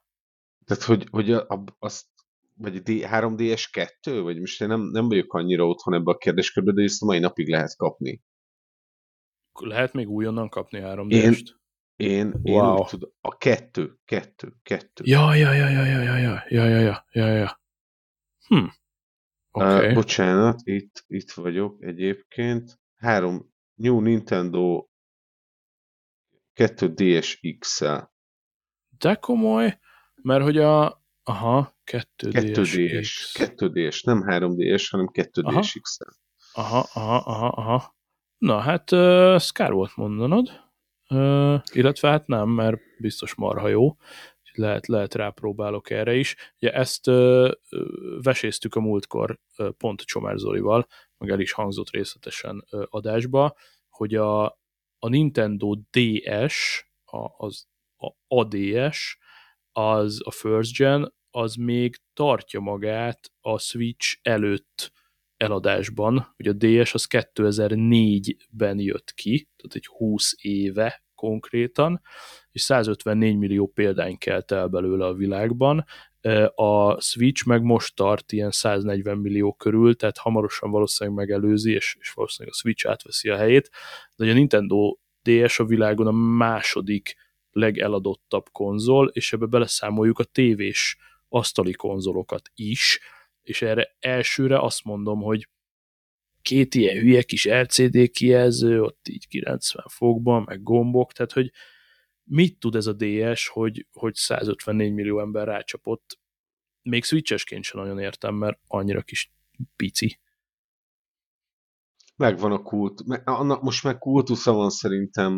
Tehát, 0.66 0.84
hogy, 0.84 1.08
hogy 1.12 1.32
a, 1.32 1.48
a, 1.48 1.64
azt, 1.80 2.06
vagy 2.54 2.76
a 2.76 2.80
D, 2.80 2.90
3DS 2.90 3.68
2, 3.72 4.22
vagy 4.22 4.40
most 4.40 4.62
én 4.62 4.68
nem, 4.68 4.82
nem 4.82 5.08
vagyok 5.08 5.34
annyira 5.34 5.68
otthon 5.68 5.94
ebbe 5.94 6.12
a 6.12 6.18
kérdéskörbe, 6.18 6.72
de 6.72 6.84
ezt 6.84 7.02
a 7.02 7.06
mai 7.06 7.20
napig 7.20 7.50
lehet 7.50 7.76
kapni. 7.76 8.22
Lehet 9.60 9.94
még 9.94 10.10
újonnan 10.10 10.50
kapni 10.50 10.80
3DS-t? 10.84 11.56
Én, 11.96 12.08
én, 12.08 12.34
wow. 12.44 12.78
én 12.78 12.86
tudom, 12.86 13.12
a 13.22 13.38
kettő, 13.38 13.98
kettő, 14.06 14.54
kettő. 14.64 15.04
Ja, 15.06 15.34
ja, 15.36 15.54
ja, 15.54 15.70
ja, 15.70 15.86
ja, 15.86 16.02
ja, 16.02 16.16
ja, 16.16 16.44
ja, 16.50 16.80
ja, 16.80 17.06
ja, 17.12 17.28
ja. 17.28 17.62
Hm. 18.48 18.66
Okay. 19.52 19.88
Uh, 19.88 19.94
bocsánat, 19.94 20.62
itt, 20.64 21.04
itt 21.08 21.32
vagyok 21.32 21.84
egyébként. 21.84 22.82
Három, 22.96 23.53
New 23.84 24.00
Nintendo 24.00 24.88
2DS 26.56 27.58
XL. 27.60 27.98
De 28.98 29.16
komoly, 29.16 29.80
mert 30.22 30.44
hogy 30.44 30.58
a, 30.58 31.04
Aha, 31.26 31.78
2DS. 31.92 32.08
2DS, 32.18 33.54
2DS, 33.58 34.04
nem 34.04 34.24
3DS, 34.28 34.88
hanem 34.90 35.10
2DS 35.14 35.76
x 35.82 35.98
Aha, 36.54 36.90
aha, 36.94 37.18
aha, 37.18 37.48
aha. 37.48 37.96
Na 38.38 38.60
hát, 38.60 38.92
uh, 38.92 39.40
Scar 39.40 39.74
volt 39.74 39.96
mondanod, 39.96 40.50
uh, 41.10 41.62
illetve 41.72 42.10
hát 42.10 42.28
nem, 42.28 42.50
mert 42.50 42.78
biztos 43.00 43.36
marha 43.36 43.68
jó, 43.68 43.98
lehet, 44.54 44.88
lehet 44.88 45.14
rápróbálok 45.16 45.90
erre 45.90 46.16
is. 46.16 46.36
Ugye 46.56 46.74
ezt 46.74 47.08
uh, 47.08 47.52
veséztük 48.22 48.76
a 48.76 48.80
múltkor 48.80 49.40
uh, 49.58 49.70
pont 49.70 50.02
Csomár 50.02 50.38
Zolival, 50.38 50.88
meg 51.18 51.30
el 51.30 51.40
is 51.40 51.52
hangzott 51.52 51.90
részletesen 51.90 52.66
uh, 52.72 52.84
adásba, 52.90 53.56
hogy 53.94 54.16
a, 54.16 54.46
a 55.00 55.08
Nintendo 55.10 55.76
DS, 55.92 56.86
a, 57.06 57.46
az 57.46 57.68
a, 57.98 58.36
a 58.36 58.44
DS, 58.44 59.18
az 59.72 60.22
a 60.24 60.32
first 60.32 60.78
gen, 60.78 61.14
az 61.32 61.56
még 61.56 61.96
tartja 62.14 62.60
magát 62.60 63.32
a 63.42 63.60
Switch 63.60 64.18
előtt 64.22 64.92
eladásban. 65.38 66.36
Ugye 66.38 66.50
a 66.50 66.54
DS 66.54 66.94
az 66.94 67.08
2004-ben 67.10 68.80
jött 68.80 69.14
ki, 69.14 69.50
tehát 69.56 69.76
egy 69.76 69.86
20 69.86 70.34
éve 70.42 71.04
konkrétan, 71.16 72.02
és 72.52 72.62
154 72.62 73.38
millió 73.38 73.68
példány 73.68 74.18
kelt 74.18 74.52
el 74.52 74.68
belőle 74.68 75.06
a 75.06 75.14
világban. 75.14 75.86
A 76.56 77.02
Switch 77.02 77.48
meg 77.48 77.62
most 77.62 77.96
tart 77.96 78.32
ilyen 78.32 78.52
140 78.52 79.18
millió 79.18 79.54
körül, 79.54 79.96
tehát 79.96 80.18
hamarosan 80.18 80.72
valószínűleg 80.72 81.20
megelőzi, 81.20 81.72
és, 81.72 81.96
és 82.00 82.12
valószínűleg 82.12 82.54
a 82.56 82.60
Switch 82.60 82.90
átveszi 82.90 83.30
a 83.30 83.38
helyét, 83.38 83.70
de 84.16 84.30
a 84.30 84.34
Nintendo 84.34 84.98
DS 85.24 85.60
a 85.60 85.66
világon 85.66 86.08
a 86.08 86.12
második 86.12 87.16
legeladottabb 87.52 88.46
konzol, 88.52 89.08
és 89.08 89.34
ebbe 89.34 89.46
beleszámoljuk 89.46 90.20
a 90.20 90.24
tévés 90.24 90.98
asztali 91.30 91.72
konzolokat 91.72 92.50
is, 92.56 93.00
és 93.42 93.62
erre 93.62 93.96
elsőre 94.00 94.60
azt 94.60 94.84
mondom, 94.84 95.22
hogy 95.22 95.48
két 96.42 96.76
ilyen 96.76 96.98
hülye 96.98 97.22
kis 97.22 97.46
LCD 97.46 98.12
kijelző, 98.12 98.82
ott 98.82 99.08
így 99.08 99.28
90 99.28 99.86
fokban, 99.90 100.44
meg 100.46 100.64
gombok, 100.64 101.12
tehát 101.12 101.32
hogy 101.32 101.52
mit 102.24 102.60
tud 102.60 102.76
ez 102.76 102.86
a 102.86 102.94
DS, 102.94 103.48
hogy, 103.48 103.88
hogy 103.92 104.16
154 104.16 104.94
millió 104.94 105.20
ember 105.20 105.48
rácsapott. 105.48 106.20
Még 106.82 107.04
switchesként 107.04 107.64
sem 107.64 107.82
nagyon 107.82 108.00
értem, 108.00 108.36
mert 108.36 108.60
annyira 108.68 109.02
kis 109.02 109.32
pici. 109.76 110.20
Megvan 112.16 112.52
a 112.52 112.62
kult. 112.62 113.02
Annak 113.24 113.62
most 113.62 113.84
meg 113.84 113.98
kultusza 113.98 114.52
van 114.52 114.70
szerintem 114.70 115.34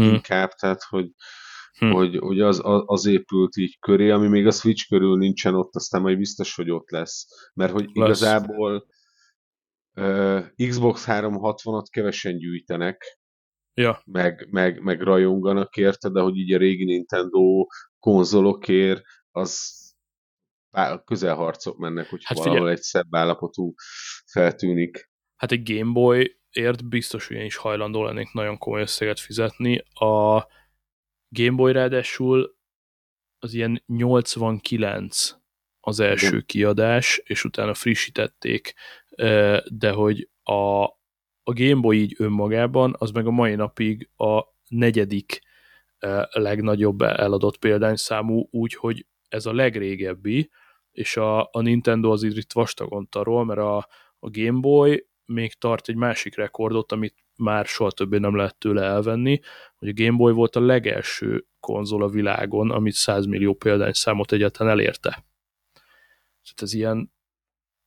mm. 0.00 0.04
inkább, 0.04 0.50
tehát 0.50 0.82
hogy 0.82 1.10
hm. 1.78 1.90
hogy, 1.90 2.18
hogy 2.18 2.40
az, 2.40 2.60
az, 2.64 2.82
az 2.86 3.06
épült 3.06 3.56
így 3.56 3.78
köré, 3.78 4.10
ami 4.10 4.28
még 4.28 4.46
a 4.46 4.50
Switch 4.50 4.88
körül 4.88 5.16
nincsen 5.16 5.54
ott, 5.54 5.74
aztán 5.74 6.00
majd 6.02 6.18
biztos, 6.18 6.54
hogy 6.54 6.70
ott 6.70 6.90
lesz. 6.90 7.26
Mert 7.54 7.72
hogy 7.72 7.84
lesz. 7.92 8.06
igazából 8.06 8.86
uh, 9.94 10.68
Xbox 10.68 11.04
360-at 11.08 11.86
kevesen 11.90 12.38
gyűjtenek, 12.38 13.20
ja. 13.74 14.02
meg, 14.04 14.48
meg, 14.50 14.80
meg 14.80 15.00
rajonganak 15.00 15.76
érte, 15.76 16.08
de 16.08 16.20
hogy 16.20 16.36
így 16.36 16.52
a 16.52 16.58
régi 16.58 16.84
Nintendo 16.84 17.66
konzolokért, 17.98 19.02
az 19.30 19.80
közelharcok 21.04 21.78
mennek, 21.78 22.08
hogy 22.08 22.20
hát 22.24 22.36
valahol 22.36 22.58
figyel. 22.58 22.72
egy 22.76 22.82
szebb 22.82 23.14
állapotú 23.14 23.74
feltűnik. 24.26 25.10
Hát 25.36 25.52
egy 25.52 25.74
Game 25.74 25.92
Boy 25.92 26.40
ért 26.50 26.88
biztos, 26.88 27.26
hogy 27.26 27.36
én 27.36 27.44
is 27.44 27.56
hajlandó 27.56 28.04
lennék 28.04 28.32
nagyon 28.32 28.58
komoly 28.58 28.80
összeget 28.80 29.20
fizetni. 29.20 29.84
A 29.94 30.46
Game 31.28 31.56
Boy 31.56 31.72
ráadásul 31.72 32.56
az 33.38 33.54
ilyen 33.54 33.82
89 33.86 35.34
az 35.80 36.00
első 36.00 36.26
Igen. 36.26 36.44
kiadás, 36.46 37.20
és 37.24 37.44
utána 37.44 37.74
frissítették, 37.74 38.74
de 39.68 39.90
hogy 39.92 40.30
a, 40.42 40.84
a 41.44 41.52
Game 41.52 41.80
Boy 41.80 41.96
így 41.96 42.14
önmagában, 42.18 42.94
az 42.98 43.10
meg 43.10 43.26
a 43.26 43.30
mai 43.30 43.54
napig 43.54 44.10
a 44.16 44.42
negyedik 44.68 45.40
legnagyobb 46.30 47.02
eladott 47.02 47.56
példányszámú, 47.56 48.48
úgyhogy 48.50 49.06
ez 49.28 49.46
a 49.46 49.52
legrégebbi, 49.52 50.50
és 50.92 51.16
a, 51.16 51.42
a 51.42 51.60
Nintendo 51.60 52.10
az 52.10 52.22
itt 52.22 52.52
vastagon 52.52 53.08
tarol, 53.08 53.44
mert 53.44 53.60
a, 53.60 53.76
a 54.18 54.30
Game 54.30 54.60
Boy 54.60 55.06
még 55.24 55.54
tart 55.54 55.88
egy 55.88 55.96
másik 55.96 56.36
rekordot, 56.36 56.92
amit 56.92 57.14
már 57.36 57.66
soha 57.66 57.90
többé 57.90 58.18
nem 58.18 58.36
lehet 58.36 58.58
tőle 58.58 58.82
elvenni, 58.82 59.40
hogy 59.76 59.88
a 59.88 59.92
Game 59.94 60.16
Boy 60.16 60.32
volt 60.32 60.56
a 60.56 60.60
legelső 60.60 61.46
konzol 61.60 62.02
a 62.02 62.08
világon, 62.08 62.70
amit 62.70 62.94
100 62.94 63.26
millió 63.26 63.58
számot 63.90 64.32
egyáltalán 64.32 64.72
elérte. 64.72 65.10
Tehát 66.42 66.62
ez 66.62 66.74
ilyen 66.74 67.12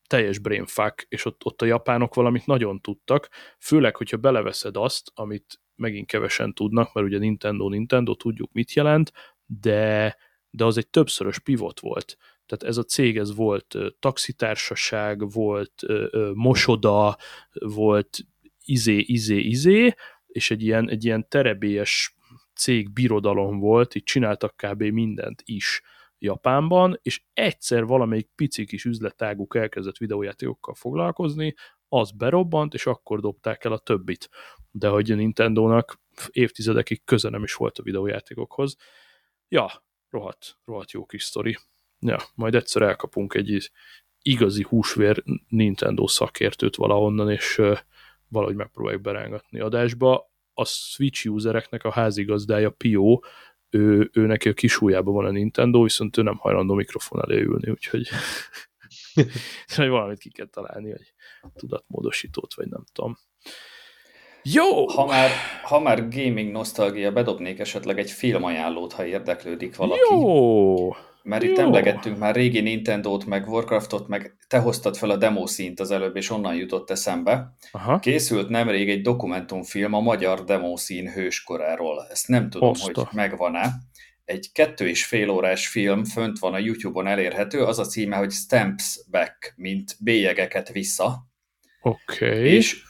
teljes 0.07 0.39
brainfuck, 0.39 1.05
és 1.09 1.25
ott, 1.25 1.45
ott 1.45 1.61
a 1.61 1.65
japánok 1.65 2.13
valamit 2.13 2.45
nagyon 2.45 2.81
tudtak, 2.81 3.29
főleg, 3.59 3.95
hogyha 3.95 4.17
beleveszed 4.17 4.77
azt, 4.77 5.11
amit 5.13 5.59
megint 5.75 6.07
kevesen 6.07 6.53
tudnak, 6.53 6.93
mert 6.93 7.07
ugye 7.07 7.17
Nintendo, 7.17 7.69
Nintendo, 7.69 8.15
tudjuk 8.15 8.51
mit 8.51 8.73
jelent, 8.73 9.11
de, 9.45 10.17
de 10.49 10.65
az 10.65 10.77
egy 10.77 10.89
többszörös 10.89 11.39
pivot 11.39 11.79
volt. 11.79 12.17
Tehát 12.45 12.63
ez 12.63 12.77
a 12.77 12.83
cég, 12.83 13.17
ez 13.17 13.35
volt 13.35 13.75
taxitársaság, 13.99 15.31
volt 15.31 15.83
mosoda, 16.33 17.17
volt 17.51 18.17
izé, 18.65 18.97
izé, 18.97 19.37
izé, 19.37 19.93
és 20.27 20.51
egy 20.51 20.63
ilyen, 20.63 20.89
egy 20.89 21.05
ilyen 21.05 21.27
terebélyes 21.29 22.15
cég 22.55 22.93
birodalom 22.93 23.59
volt, 23.59 23.95
itt 23.95 24.05
csináltak 24.05 24.55
kb. 24.55 24.81
mindent 24.83 25.41
is 25.45 25.81
Japánban, 26.19 26.99
és 27.01 27.23
egyszer 27.33 27.85
valamelyik 27.85 28.29
pici 28.35 28.65
kis 28.65 28.85
üzletáguk 28.85 29.55
elkezdett 29.55 29.97
videójátékokkal 29.97 30.73
foglalkozni, 30.73 31.55
az 31.89 32.11
berobbant, 32.11 32.73
és 32.73 32.85
akkor 32.85 33.19
dobták 33.19 33.63
el 33.63 33.71
a 33.71 33.77
többit. 33.77 34.29
De 34.71 34.87
hogy 34.87 35.11
a 35.11 35.15
Nintendo-nak 35.15 35.99
évtizedekig 36.29 37.03
köze 37.03 37.29
nem 37.29 37.43
is 37.43 37.53
volt 37.53 37.77
a 37.77 37.83
videójátékokhoz. 37.83 38.75
Ja, 39.47 39.83
rohadt, 40.09 40.57
rohadt 40.65 40.91
jó 40.91 41.05
kis 41.05 41.23
sztori. 41.23 41.57
Ja, 41.99 42.17
majd 42.35 42.55
egyszer 42.55 42.81
elkapunk 42.81 43.33
egy 43.33 43.71
igazi 44.21 44.65
húsvér 44.69 45.23
Nintendo 45.47 46.07
szakértőt 46.07 46.75
valahonnan, 46.75 47.31
és 47.31 47.61
valahogy 48.27 48.55
megpróbáljuk 48.55 49.01
berángatni 49.01 49.59
adásba. 49.59 50.31
A 50.53 50.65
Switch 50.65 51.29
usereknek 51.29 51.83
a 51.83 51.91
házigazdája 51.91 52.69
Pio, 52.69 53.19
ő, 53.75 54.09
ő 54.13 54.25
neki 54.25 54.49
a 54.49 54.53
kis 54.53 54.75
van 54.77 55.25
a 55.25 55.31
Nintendo, 55.31 55.83
viszont 55.83 56.17
ő 56.17 56.21
nem 56.21 56.37
hajlandó 56.37 56.73
mikrofon 56.73 57.21
elé 57.21 57.41
ülni, 57.41 57.69
úgyhogy 57.69 58.07
hogy 59.75 59.87
valamit 59.95 60.19
ki 60.19 60.29
kell 60.29 60.47
találni, 60.47 60.91
vagy 60.91 61.13
tudatmódosítót, 61.53 62.53
vagy 62.53 62.67
nem 62.67 62.83
tudom. 62.93 63.17
Jó! 64.43 64.87
Ha 64.87 65.05
már, 65.05 65.29
ha 65.63 65.79
már 65.79 66.07
gaming 66.07 66.51
nosztalgia, 66.51 67.11
bedobnék 67.11 67.59
esetleg 67.59 67.99
egy 67.99 68.11
filmajánlót, 68.11 68.93
ha 68.93 69.05
érdeklődik 69.05 69.75
valaki. 69.75 69.99
Jó! 70.09 70.89
Mert 71.25 71.43
Jó. 71.43 71.51
itt 71.51 71.57
emlegettünk 71.57 72.17
már 72.17 72.35
régi 72.35 72.61
Nintendo-t, 72.61 73.25
meg 73.25 73.47
Warcraftot, 73.47 74.07
meg 74.07 74.35
te 74.47 74.57
hoztad 74.57 74.97
fel 74.97 75.09
a 75.09 75.17
demo 75.17 75.47
színt 75.47 75.79
az 75.79 75.91
előbb, 75.91 76.15
és 76.15 76.29
onnan 76.29 76.55
jutott 76.55 76.89
eszembe. 76.89 77.55
Aha. 77.71 77.99
Készült 77.99 78.49
nemrég 78.49 78.89
egy 78.89 79.01
dokumentumfilm 79.01 79.93
a 79.93 79.99
magyar 79.99 80.43
demo 80.43 80.77
szín 80.77 81.11
hőskoráról. 81.11 82.07
Ezt 82.09 82.27
nem 82.27 82.49
tudom, 82.49 82.73
Posta. 82.73 83.03
hogy 83.03 83.07
megvan-e. 83.11 83.69
Egy 84.25 84.51
kettő 84.51 84.87
és 84.87 85.05
fél 85.05 85.29
órás 85.29 85.67
film 85.67 86.03
fönt 86.03 86.39
van 86.39 86.53
a 86.53 86.57
YouTube-on 86.57 87.07
elérhető, 87.07 87.63
az 87.63 87.79
a 87.79 87.85
címe, 87.85 88.15
hogy 88.15 88.31
Stamps 88.31 88.99
Back, 89.11 89.53
mint 89.55 89.95
bélyegeket 89.99 90.71
vissza. 90.71 91.27
Oké. 91.81 92.25
Okay. 92.25 92.55
És 92.55 92.83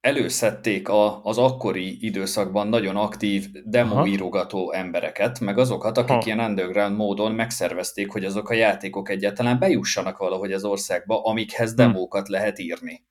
előszedték 0.00 0.88
a, 0.88 1.24
az 1.24 1.38
akkori 1.38 2.06
időszakban 2.06 2.68
nagyon 2.68 2.96
aktív 2.96 3.46
demoírogató 3.64 4.72
embereket, 4.72 5.40
meg 5.40 5.58
azokat, 5.58 5.98
akik 5.98 6.14
ha. 6.14 6.22
ilyen 6.24 6.40
underground 6.40 6.96
módon 6.96 7.32
megszervezték, 7.32 8.10
hogy 8.10 8.24
azok 8.24 8.50
a 8.50 8.54
játékok 8.54 9.08
egyáltalán 9.08 9.58
bejussanak 9.58 10.18
valahogy 10.18 10.52
az 10.52 10.64
országba, 10.64 11.22
amikhez 11.22 11.70
hm. 11.70 11.76
demókat 11.76 12.28
lehet 12.28 12.58
írni. 12.58 13.06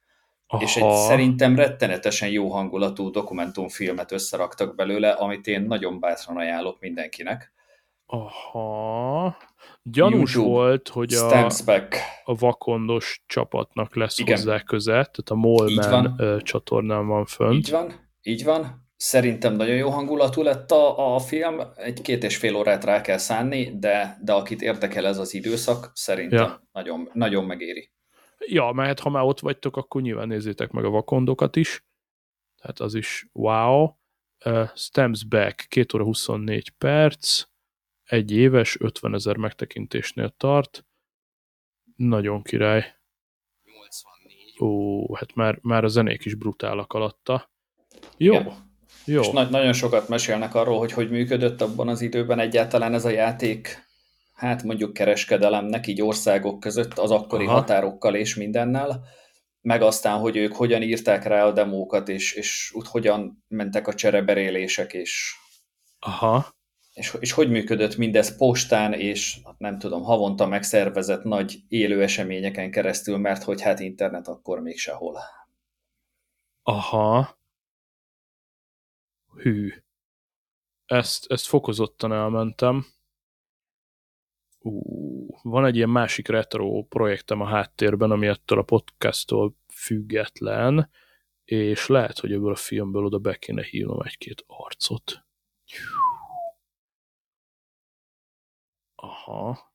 Aha. 0.48 0.64
És 0.64 0.76
egy 0.76 0.92
szerintem 0.94 1.56
rettenetesen 1.56 2.30
jó 2.30 2.50
hangulatú 2.50 3.12
dokumentumfilmet 3.12 4.12
összeraktak 4.12 4.76
belőle, 4.76 5.12
amit 5.12 5.48
én 5.48 5.62
nagyon 5.62 6.00
bátran 6.00 6.38
ajánlok 6.38 6.80
mindenkinek. 6.80 7.52
Aha. 8.06 9.38
Gyanús 9.92 10.34
YouTube, 10.34 10.54
volt, 10.54 10.88
hogy 10.88 11.14
a, 11.14 11.50
a 12.24 12.36
vakondos 12.36 13.24
csapatnak 13.26 13.96
lesz 13.96 14.20
Igen. 14.20 14.36
hozzá 14.36 14.60
köze, 14.60 14.92
tehát 14.92 15.30
a 15.30 15.36
Molman 15.36 16.18
csatornán 16.44 17.08
van 17.08 17.26
fönt. 17.26 17.54
Így 17.54 17.70
van, 17.70 17.94
így 18.22 18.44
van. 18.44 18.86
Szerintem 18.96 19.56
nagyon 19.56 19.76
jó 19.76 19.90
hangulatú 19.90 20.42
lett 20.42 20.72
a, 20.72 21.16
a 21.16 21.20
film, 21.20 21.62
egy 21.76 22.02
két 22.02 22.24
és 22.24 22.38
fél 22.38 22.56
órát 22.56 22.84
rá 22.84 23.02
kell 23.02 23.18
szánni, 23.18 23.78
de, 23.80 24.18
de 24.22 24.34
akit 24.34 24.62
érdekel 24.62 25.08
ez 25.08 25.18
az 25.18 25.34
időszak, 25.34 25.92
szerintem 25.94 26.40
ja. 26.40 26.68
nagyon, 26.72 27.10
nagyon 27.14 27.46
megéri. 27.46 27.92
Ja, 28.46 28.72
mert 28.72 29.00
ha 29.00 29.10
már 29.10 29.24
ott 29.24 29.40
vagytok, 29.40 29.78
akkor 29.78 30.02
nyilván 30.02 30.28
nézzétek 30.28 30.72
meg 30.72 30.86
a 30.86 30.90
vakondokat 30.90 31.56
is. 31.56 31.86
Tehát 32.62 32.80
az 32.80 32.94
is 32.94 33.28
wow. 33.34 33.90
Uh, 34.46 34.70
Stems 34.76 35.24
Back, 35.24 35.66
2 35.70 35.98
óra 35.98 36.04
24 36.04 36.70
perc 36.70 37.44
egy 38.08 38.32
éves, 38.32 38.78
50 38.80 39.14
ezer 39.14 39.36
megtekintésnél 39.36 40.34
tart. 40.38 40.86
Nagyon 41.96 42.44
király. 42.44 42.96
84. 43.64 44.56
Ó, 44.60 45.16
hát 45.16 45.36
már, 45.36 45.60
már 45.62 45.84
a 45.84 45.88
zenék 45.88 46.26
is 46.26 46.36
brutálak 46.36 46.94
alatta. 46.94 47.52
Jó. 48.18 48.34
Igen. 48.34 48.66
Jó. 49.06 49.22
És 49.22 49.30
na- 49.30 49.50
nagyon 49.50 49.74
sokat 49.74 50.08
mesélnek 50.08 50.56
arról, 50.56 50.78
hogy 50.78 50.92
hogy 50.92 51.10
működött 51.10 51.62
abban 51.62 51.88
az 51.88 52.02
időben 52.02 52.40
egyáltalán 52.40 52.94
ez 52.94 53.06
a 53.06 53.10
játék, 53.10 53.88
hát 54.34 54.64
mondjuk 54.64 54.94
kereskedelemnek, 54.94 55.88
így 55.88 56.02
országok 56.02 56.60
között, 56.60 56.98
az 56.98 57.12
akkori 57.12 57.46
Aha. 57.46 57.54
határokkal 57.54 58.16
és 58.16 58.36
mindennel, 58.36 59.04
meg 59.62 59.82
aztán, 59.82 60.20
hogy 60.20 60.38
ők 60.38 60.56
hogyan 60.56 60.82
írták 60.82 61.24
rá 61.24 61.46
a 61.46 61.52
demókat, 61.52 62.10
és, 62.10 62.34
és 62.34 62.72
úgy 62.74 62.88
hogyan 62.88 63.44
mentek 63.48 63.88
a 63.88 63.94
csereberélések, 63.94 64.94
és 64.94 65.36
Aha 66.00 66.57
és, 66.98 67.18
és 67.20 67.32
hogy 67.32 67.50
működött 67.50 67.98
mindez 67.98 68.38
postán, 68.38 68.94
és 68.94 69.40
nem 69.58 69.80
tudom, 69.80 70.04
havonta 70.04 70.48
megszervezett 70.48 71.24
nagy 71.24 71.60
élő 71.68 72.02
eseményeken 72.02 72.72
keresztül, 72.72 73.18
mert 73.18 73.44
hogy 73.44 73.62
hát 73.62 73.80
internet 73.80 74.28
akkor 74.28 74.62
még 74.62 74.78
sehol. 74.78 75.20
Aha. 76.64 77.40
Hű. 79.36 79.74
Ezt, 80.86 81.32
ezt 81.32 81.48
fokozottan 81.48 82.14
elmentem. 82.14 82.86
Ú, 84.60 84.82
van 85.42 85.66
egy 85.66 85.76
ilyen 85.76 85.90
másik 85.90 86.28
retro 86.28 86.84
projektem 86.84 87.42
a 87.42 87.48
háttérben, 87.48 88.12
ami 88.12 88.28
ettől 88.28 88.60
a 88.60 88.64
podcasttól 88.64 89.56
független, 89.74 90.90
és 91.44 91.88
lehet, 91.88 92.20
hogy 92.20 92.32
ebből 92.32 92.52
a 92.52 92.56
filmből 92.56 93.06
oda 93.06 93.18
be 93.18 93.36
kéne 93.36 93.64
hívnom 93.64 94.02
egy-két 94.02 94.44
arcot. 94.48 95.27
Aha. 99.28 99.72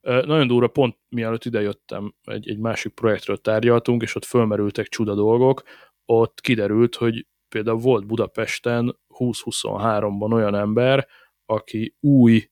Nagyon 0.00 0.46
durva, 0.46 0.68
pont 0.68 0.98
mielőtt 1.08 1.44
idejöttem, 1.44 2.14
egy, 2.22 2.48
egy 2.48 2.58
másik 2.58 2.94
projektről 2.94 3.40
tárgyaltunk, 3.40 4.02
és 4.02 4.14
ott 4.14 4.24
fölmerültek 4.24 4.88
csuda 4.88 5.14
dolgok. 5.14 5.62
Ott 6.04 6.40
kiderült, 6.40 6.94
hogy 6.94 7.26
például 7.48 7.78
volt 7.78 8.06
Budapesten 8.06 8.98
2023-ban 9.08 10.32
olyan 10.32 10.54
ember, 10.54 11.08
aki 11.44 11.96
új 12.00 12.50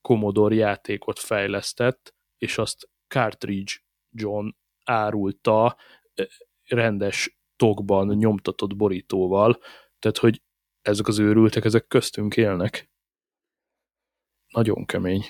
Commodore 0.00 0.54
játékot 0.54 1.18
fejlesztett, 1.18 2.14
és 2.38 2.58
azt 2.58 2.88
cartridge 3.08 3.72
John 4.10 4.48
árulta 4.84 5.76
rendes 6.64 7.38
tokban 7.56 8.06
nyomtatott 8.16 8.76
borítóval, 8.76 9.58
tehát 9.98 10.18
hogy 10.18 10.42
ezek 10.82 11.06
az 11.06 11.18
őrültek, 11.18 11.64
ezek 11.64 11.86
köztünk 11.86 12.36
élnek. 12.36 12.90
Nagyon 14.46 14.84
kemény. 14.84 15.24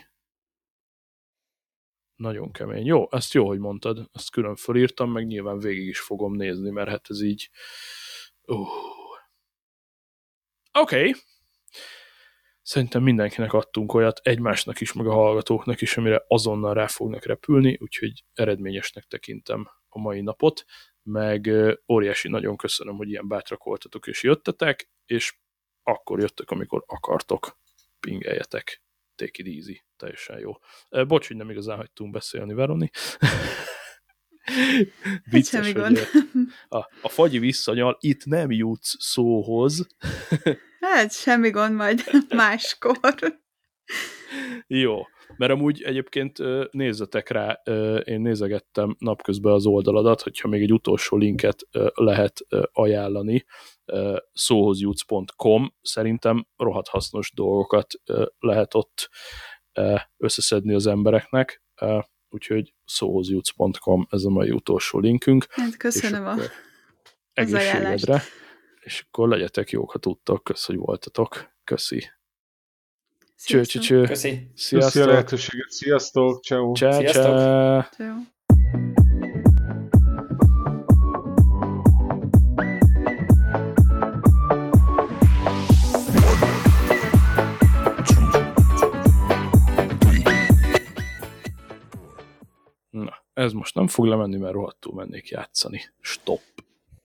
Nagyon 2.17 2.53
kemény. 2.53 2.87
Jó, 2.87 3.07
ezt 3.11 3.33
jó, 3.33 3.47
hogy 3.47 3.59
mondtad, 3.59 4.11
ezt 4.13 4.31
külön 4.31 4.57
fölírtam, 4.57 5.11
meg 5.11 5.27
nyilván 5.27 5.59
végig 5.59 5.87
is 5.87 6.01
fogom 6.01 6.35
nézni, 6.35 6.71
mert 6.71 6.89
hát 6.89 7.07
ez 7.09 7.23
így... 7.23 7.51
Oké. 8.45 8.81
Okay. 10.73 11.15
Szerintem 12.63 13.03
mindenkinek 13.03 13.53
adtunk 13.53 13.95
olyat, 13.95 14.21
egymásnak 14.23 14.81
is, 14.81 14.93
meg 14.93 15.07
a 15.07 15.13
hallgatóknak 15.13 15.81
is, 15.81 15.97
amire 15.97 16.25
azonnal 16.29 16.75
rá 16.75 16.87
fognak 16.87 17.25
repülni, 17.25 17.79
úgyhogy 17.81 18.25
eredményesnek 18.35 19.05
tekintem 19.05 19.71
a 19.89 19.99
mai 19.99 20.21
napot, 20.21 20.65
meg 21.03 21.51
óriási 21.93 22.29
nagyon 22.29 22.57
köszönöm, 22.57 22.97
hogy 22.97 23.09
ilyen 23.09 23.29
bátrak 23.29 23.65
voltatok 23.65 24.07
és 24.07 24.23
jöttetek, 24.23 24.91
és 25.05 25.39
akkor 25.83 26.21
jöttek, 26.21 26.51
amikor 26.51 26.85
akartok, 26.87 27.59
pingeljetek 28.01 28.86
take 29.17 29.43
it 29.43 29.57
easy, 29.57 29.85
teljesen 29.97 30.39
jó. 30.39 30.53
Bocs, 31.07 31.27
hogy 31.27 31.37
nem 31.37 31.51
igazán 31.51 31.77
hagytunk 31.77 32.13
beszélni, 32.13 32.55
Veroni. 32.55 32.91
Vicces, 35.31 35.73
hogy 35.73 35.99
a, 36.69 36.79
a 36.79 37.09
fagyi 37.09 37.39
visszanyal, 37.39 37.97
itt 38.01 38.25
nem 38.25 38.51
jutsz 38.51 38.95
szóhoz. 38.99 39.87
hát 40.81 41.13
semmi 41.13 41.51
gond, 41.51 41.75
majd 41.75 42.03
máskor. 42.29 42.99
jó, 44.67 45.03
mert 45.37 45.53
amúgy 45.53 45.83
egyébként 45.83 46.39
nézzetek 46.71 47.29
rá, 47.29 47.63
én 48.05 48.21
nézegettem 48.21 48.97
napközben 48.99 49.53
az 49.53 49.67
oldaladat, 49.67 50.23
hogyha 50.23 50.49
még 50.49 50.63
egy 50.63 50.73
utolsó 50.73 51.17
linket 51.17 51.69
lehet 51.95 52.47
ajánlani, 52.73 53.45
szóhozjutsz.com, 54.33 55.75
szerintem 55.83 56.47
rohadt 56.57 56.89
hasznos 56.89 57.33
dolgokat 57.35 57.95
lehet 58.39 58.75
ott 58.75 59.09
összeszedni 60.17 60.75
az 60.75 60.87
embereknek, 60.87 61.63
úgyhogy 62.29 62.75
szóhozjutsz.com, 62.85 64.07
ez 64.11 64.25
a 64.25 64.31
mai 64.31 64.51
utolsó 64.51 64.99
linkünk. 64.99 65.47
Hát 65.49 65.77
köszönöm 65.77 66.27
a 66.27 66.35
egészségedre, 67.33 68.23
és 68.81 69.05
akkor 69.07 69.29
legyetek 69.29 69.71
jók, 69.71 69.91
ha 69.91 69.99
tudtok, 69.99 70.45
kösz, 70.45 70.67
hogy 70.67 70.77
voltatok. 70.77 71.55
Köszi. 71.65 72.11
Cső, 73.45 73.65
cső, 73.65 73.79
cső. 73.81 74.03
Köszi. 74.03 74.51
Sziasztok. 74.55 74.93
Köszi 74.93 75.09
a 75.09 75.13
lehetőséget. 75.13 75.71
Sziasztok. 75.71 76.45
Ciao. 76.45 76.75
Sziasztok. 76.75 77.39
Ciao. 77.91 78.15
Na, 92.91 93.25
ez 93.35 93.53
most 93.53 93.75
nem 93.75 93.87
fog 93.89 94.05
lemenni, 94.05 94.37
mert 94.37 94.53
rohadtul 94.53 94.95
mennék 94.95 95.29
játszani. 95.29 95.81
Stop. 96.01 96.56